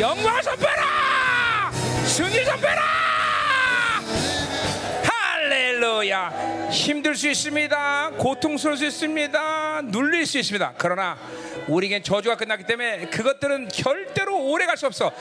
[0.00, 1.70] 영광을 선포하라!
[2.06, 3.11] 승리 선포하라
[5.52, 6.68] 할렐루야.
[6.70, 8.12] 힘들 수 있습니다.
[8.16, 9.82] 고통스러울 수 있습니다.
[9.84, 10.72] 눌릴 수 있습니다.
[10.78, 11.18] 그러나
[11.68, 15.12] 우리에겐 저주가 끝났기 때문에 그것들은 절대로 오래 갈 수 없어.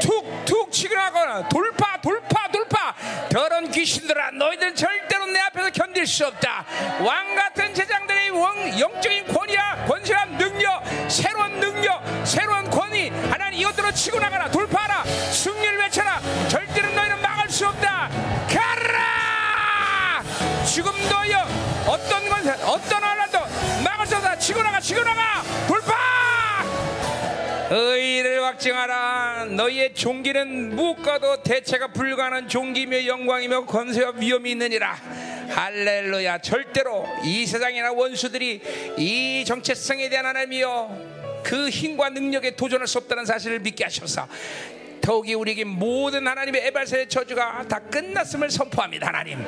[0.00, 2.94] 툭툭 치고나거나 돌파 돌파 돌파.
[3.28, 6.64] 더러운 귀신들아 너희들은 절대로 내 앞에서 견딜 수 없다.
[7.04, 13.08] 왕 같은 제장들의 원, 영적인 권위와 권세와 능력 새로운 능력 새로운 권위.
[13.08, 14.48] 하나님 이것들로 치고 나가라.
[14.48, 15.02] 돌파하라.
[15.04, 16.20] 승리를 외쳐라.
[16.48, 18.08] 절대로 너희는 막을 수 없다.
[18.48, 18.85] 가라
[20.76, 21.48] 지금도 여
[21.86, 23.38] 어떤 건 어떤 하나도
[23.82, 24.36] 막을 수 없다.
[24.36, 25.42] 치고 나가 치고 나가.
[25.66, 25.94] 돌파!
[27.70, 29.46] 의를 확증하라.
[29.52, 34.98] 너희의 종기는 무엇과도 대체가 불가능한 종기며 영광이며 권세와 위엄이 있느니라.
[35.48, 36.40] 할렐루야.
[36.42, 38.60] 절대로 이 세상이나 원수들이
[38.98, 44.28] 이 정체성에 대한 하나님이여 그 힘과 능력에 도전할 수 없다는 사실을 믿게 하셔서
[45.06, 49.38] 더욱이 우리에게 모든 하나님의 에발사의 저주가 다 끝났음을 선포합니다 하나님.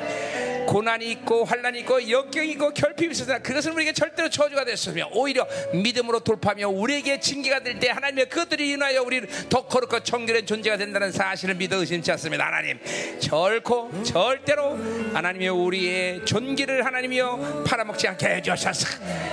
[0.65, 6.19] 고난이 있고 환란이 있고 역경이 있고 결핍이 있으나 그것은 우리에게 절대로 저주가 됐으며 오히려 믿음으로
[6.21, 11.55] 돌파하며 우리에게 징계가 될 때 하나님의 그것들이 인하여 우리를 더 거룩하고 정결한 존재가 된다는 사실을
[11.55, 12.79] 믿어 의심치 않습니다 하나님.
[13.21, 14.77] 결코 절대로
[15.13, 18.87] 하나님의 우리의 존귀를 하나님이여 팔아먹지 않게 해주셔서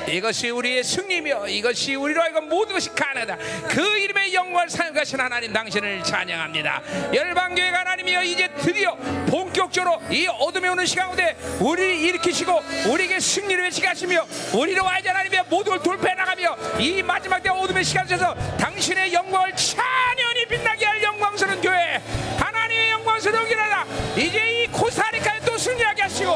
[0.09, 3.37] 이것이 우리의 승리며 이것이 우리로 하여금 모든 것이 가능하다.
[3.69, 6.83] 그 이름의 영광을 사용하신 하나님 당신을 찬 양합니다.
[7.13, 8.95] 열방교회가 하나님이여 이제 드디어
[9.31, 15.45] 본격적으로 이 어둠에 오는 시간 가운데 우리를 일으키시고 우리에게 승리를 외치게 하시며 우리로 하여금 하나님의
[15.49, 21.61] 모든 걸 돌파해 나가며 이 마지막 때 어둠의 시간에서 당신의 영광을 찬연히 빛나게 할 영광스러운
[21.61, 22.01] 교회.
[22.39, 23.85] 하나님의 영광스러운 교회라.
[24.17, 26.31] 이제 이 코스타리카에 또 승리하게 하시고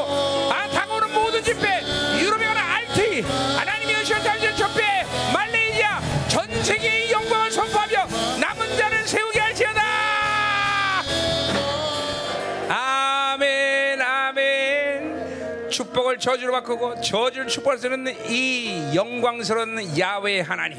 [0.51, 1.81] 아 다가오는 모든 집회
[2.19, 5.03] 유럽에 가는 알티 하나님의 시원탄신 접회
[5.33, 7.00] 말레이시아 전 세계
[15.71, 20.77] 축복을 저주로 바꾸고 저주를 축복할 수 있는 이 영광스러운 야외 하나님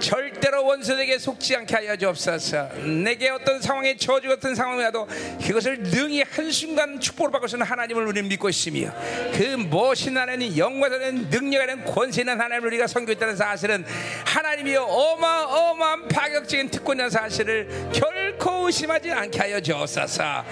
[0.00, 2.70] 절대로 원수에게 속지 않게 하여 주옵소서.
[3.04, 5.06] 내게 어떤 상황에 저주 같은 상황이라도
[5.46, 8.92] 그것을 능히 한순간 축복을 있는 하나님을 우리는 믿고 있으며
[9.32, 13.84] 그 무엇이 나는 영광하는 능력하는 권세 있는 하나님을 우리가 섬기고 있다는 사실은
[14.24, 20.44] 하나님이 어마어마한 파격적인 특권이라는 사실을 결코 의심하지 않게 하여 주옵소서.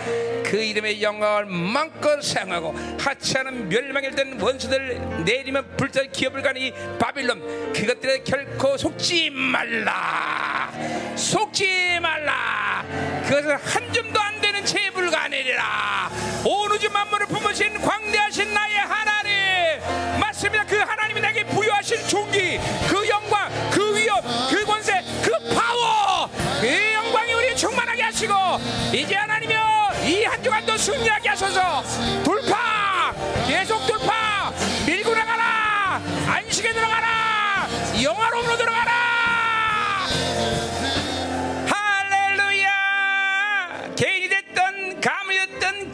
[0.45, 8.23] 그 이름의 영광을 마음껏 사용하고 하찮은 멸망일 된 원수들 내리면 불절 기업을 가니 바빌론 그것들에
[8.25, 10.69] 결코 속지 말라.
[11.15, 12.85] 속지 말라.
[13.25, 16.11] 그것은 한 줌도 안 되는 채 불가내리라.
[16.45, 20.21] 온 우주 만물을 품으신 광대하신 나의 하나님.
[20.21, 20.65] 맞습니다.
[20.65, 22.59] 그 하나님이 내게 부여하신 종기
[22.89, 26.29] 그 영광 그 위엄 그 권세 그 파워
[26.61, 28.35] 그 영광이 우리 충만하게 하시고
[28.93, 31.83] 이제 하나님이여 이 한 주간도 승리하게 하소서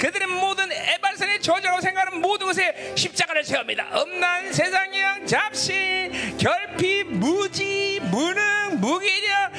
[0.04, 4.02] 그들은 모든 에발산의 저자로 생각하는 모든 것에 십자가를 세웁니다.
[4.02, 8.42] 음란, 세상이양, 잡신, 결핍, 무지, 무능,
[8.80, 9.50] 무기력,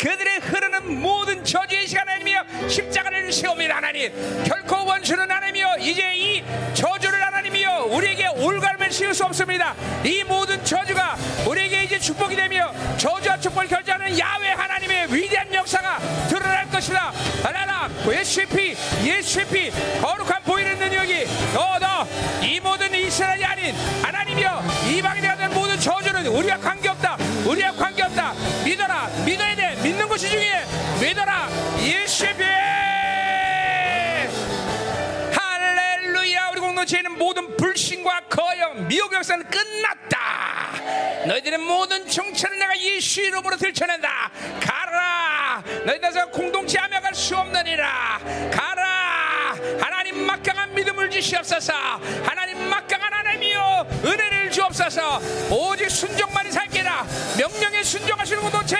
[0.00, 3.76] 그들의 흐르는 모든 저주의 시간 하나님이여 십자가를 세웁니다.
[3.76, 4.10] 하나님
[4.44, 9.74] 결코 원수는 하나님이여 이제 이 저주를 하나님이여 우리에게 올가름을 씌울 수 없습니다.
[10.02, 15.98] 이 모든 저주가 우리에게 이제 축복이 되며 저주와 축복을 결정하는 야외 하나님의 위대한 역사가
[16.28, 17.12] 드러날 것이다.
[17.42, 19.70] 하나나 예수의 피 예수의 피
[20.00, 22.08] 거룩한 보이는 능력이 더더
[22.42, 25.20] 이 모든 이스라엘이 아닌 하나님이여 이방에
[25.50, 27.16] 모든 저주는 우리와 관계없다.
[27.46, 28.34] 우리와 관계없다.
[28.64, 29.08] 믿어라.
[29.24, 29.76] 믿어야 돼.
[29.82, 30.64] 믿는 것이 중요해.
[31.00, 31.48] 믿어라.
[31.80, 32.36] 예수의
[36.80, 41.26] 우리 공동체에는 모든 불신과 거역 미혹 역사는 끝났다.
[41.26, 44.30] 너희들의 모든 정체를 내가 예수 이름으로 들춰낸다.
[44.60, 45.62] 가라.
[45.84, 48.20] 너희들에서 공동체 하며 갈 수 없느니라.
[48.50, 49.54] 가라.
[49.78, 51.74] 하나님 막강한 믿음을 주시옵소서.
[52.24, 55.20] 하나님 막강한 하나님이여 은혜를 주옵소서.
[55.50, 57.04] 오직 순종만이 살게라.
[57.38, 58.76] 명령에 순종하시는 공동체.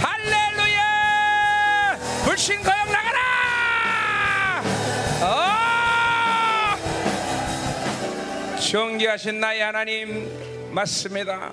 [0.00, 1.98] 할렐루야.
[2.24, 3.20] 불신 거역 나가라.
[5.22, 5.55] 어!
[8.58, 10.28] 정기하신 나의 하나님
[10.72, 11.52] 맞습니다.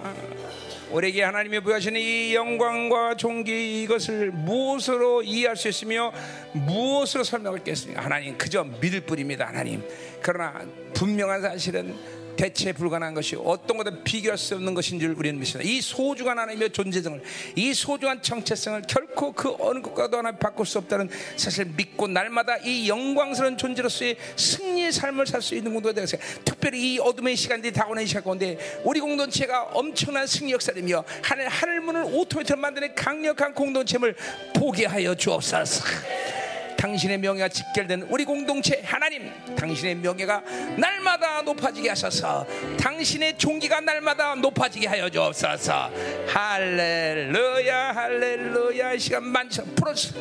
[0.89, 6.13] 우리에게 하나님이 부여하시는 이 영광과 존귀 이것을 무엇으로 이해할 수 있으며
[6.53, 8.01] 무엇으로 설명하겠습니까?
[8.03, 9.47] 하나님 그저 믿을 뿐입니다.
[9.47, 9.83] 하나님.
[10.21, 11.93] 그러나 분명한 사실은
[12.35, 15.69] 대체 불가능한 것이 어떤 것도 비교할 수 없는 것인 줄 우리는 믿습니다.
[15.69, 17.21] 이 소중한 하나님의 존재성을,
[17.55, 22.89] 이 소중한 정체성을 결코 그 어느 것과도 하나 바꿀 수 없다는 사실 믿고 날마다 이
[22.89, 26.41] 영광스러운 존재로서의 승리의 삶을 살 수 있는 공동체가 되겠어요.
[26.45, 32.03] 특별히 이 어둠의 시간들이 다가오는 시간 가운데 우리 공동체가 엄청난 승리 역사이며 하늘 하늘 문을
[32.05, 34.15] 오토매트로 만드는 강력한 공동체를
[34.55, 35.83] 보게 하여 주옵소서.
[36.83, 40.43] 당신의 명예가 직결된 우리 공동체 하나님 당신의 명예가
[40.75, 42.45] 날마다 높아지게 하소서.
[42.77, 45.89] 당신의 종기가 날마다 높아지게 하여 주옵소서.
[46.27, 48.93] 할렐루야 할렐루야.
[48.95, 50.19] 이 시간 만져 풀어주소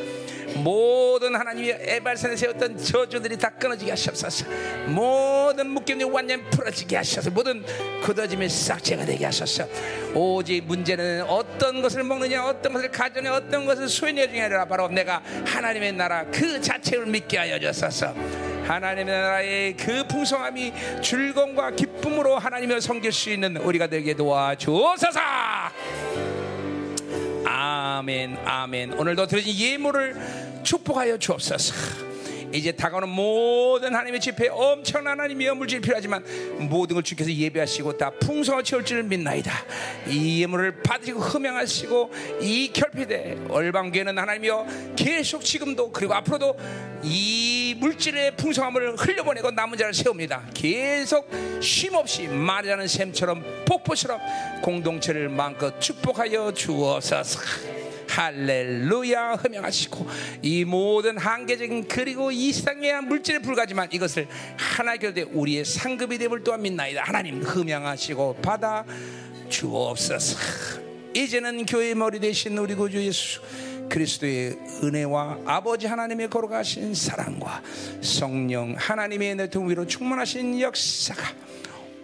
[0.55, 4.45] 모든 하나님이 에발산에 세웠던 저주들이 다 끊어지게 하시옵소서.
[4.87, 7.29] 모든 묶임이 완전히 풀어지게 하소서.
[7.31, 7.65] 모든
[8.03, 9.67] 굳어짐의 싹제가 되게 하소서.
[10.13, 15.21] 오직 문제는 어떤 것을 먹느냐 어떤 것을 가져냐 어떤 것을 수행해 중에 아니라 바로 내가
[15.45, 18.13] 하나님의 나라 그 자체를 믿게 하여 주소서
[18.65, 25.19] 하나님의 나라의 그 풍성함이 즐거움과 기쁨으로 하나님을 섬길 수 있는 우리가 되게 도와주옵소서.
[27.45, 28.93] 아멘 아멘.
[28.93, 32.12] 오늘도 드려진 예물을 축복하여 주옵소서
[32.53, 36.23] 이제 다가오는 모든 하나님의 집회에 엄청난 하나님의 물질이 필요하지만
[36.69, 39.51] 모든 걸 주께서 예배하시고 다 풍성한 채울 줄을 믿나이다.
[40.07, 46.55] 이 예물을 받으시고 흠양하시고 이 결핍에 얼방교회는 하나님이여 계속 지금도 그리고 앞으로도
[47.03, 50.43] 이 물질의 풍성함을 흘려보내고 남은 자를 세웁니다.
[50.53, 54.19] 계속 쉼없이 말하는 샘처럼 폭포처럼
[54.61, 57.82] 공동체를 마음껏 축복하여 주옵소서
[58.13, 60.05] 할렐루야 흠양하시고
[60.43, 66.61] 이 모든 한계적인 그리고 이 세상의 물질에 불과하지만 이것을 하나 결대 우리의 상급이 됨을 또한
[66.61, 67.01] 믿나이다.
[67.03, 68.85] 하나님 흠양하시고 받아
[69.49, 70.37] 주옵소서.
[71.15, 73.41] 이제는 교회의 머리 대신 우리 구주 예수
[73.89, 77.63] 그리스도의 은혜와 아버지 하나님의 걸어가신 사랑과
[78.01, 81.33] 성령 하나님의 내통 위로 충만하신 역사가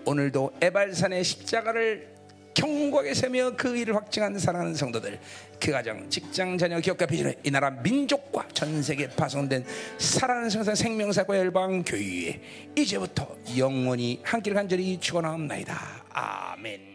[0.05, 2.18] 오늘도 에발산의 십자가를
[2.53, 5.19] 경고하게 세며 그 일을 확증하는 사랑하는 성도들
[5.59, 9.65] 그 가정 직장 자녀 기업가 비전에 이 나라 민족과 전 세계 파송된
[9.97, 12.41] 사랑하는 성사 생명사과 열방 교회에
[12.75, 16.88] 이제부터 영원히 한길 간절히 축원하옵나이다 아멘.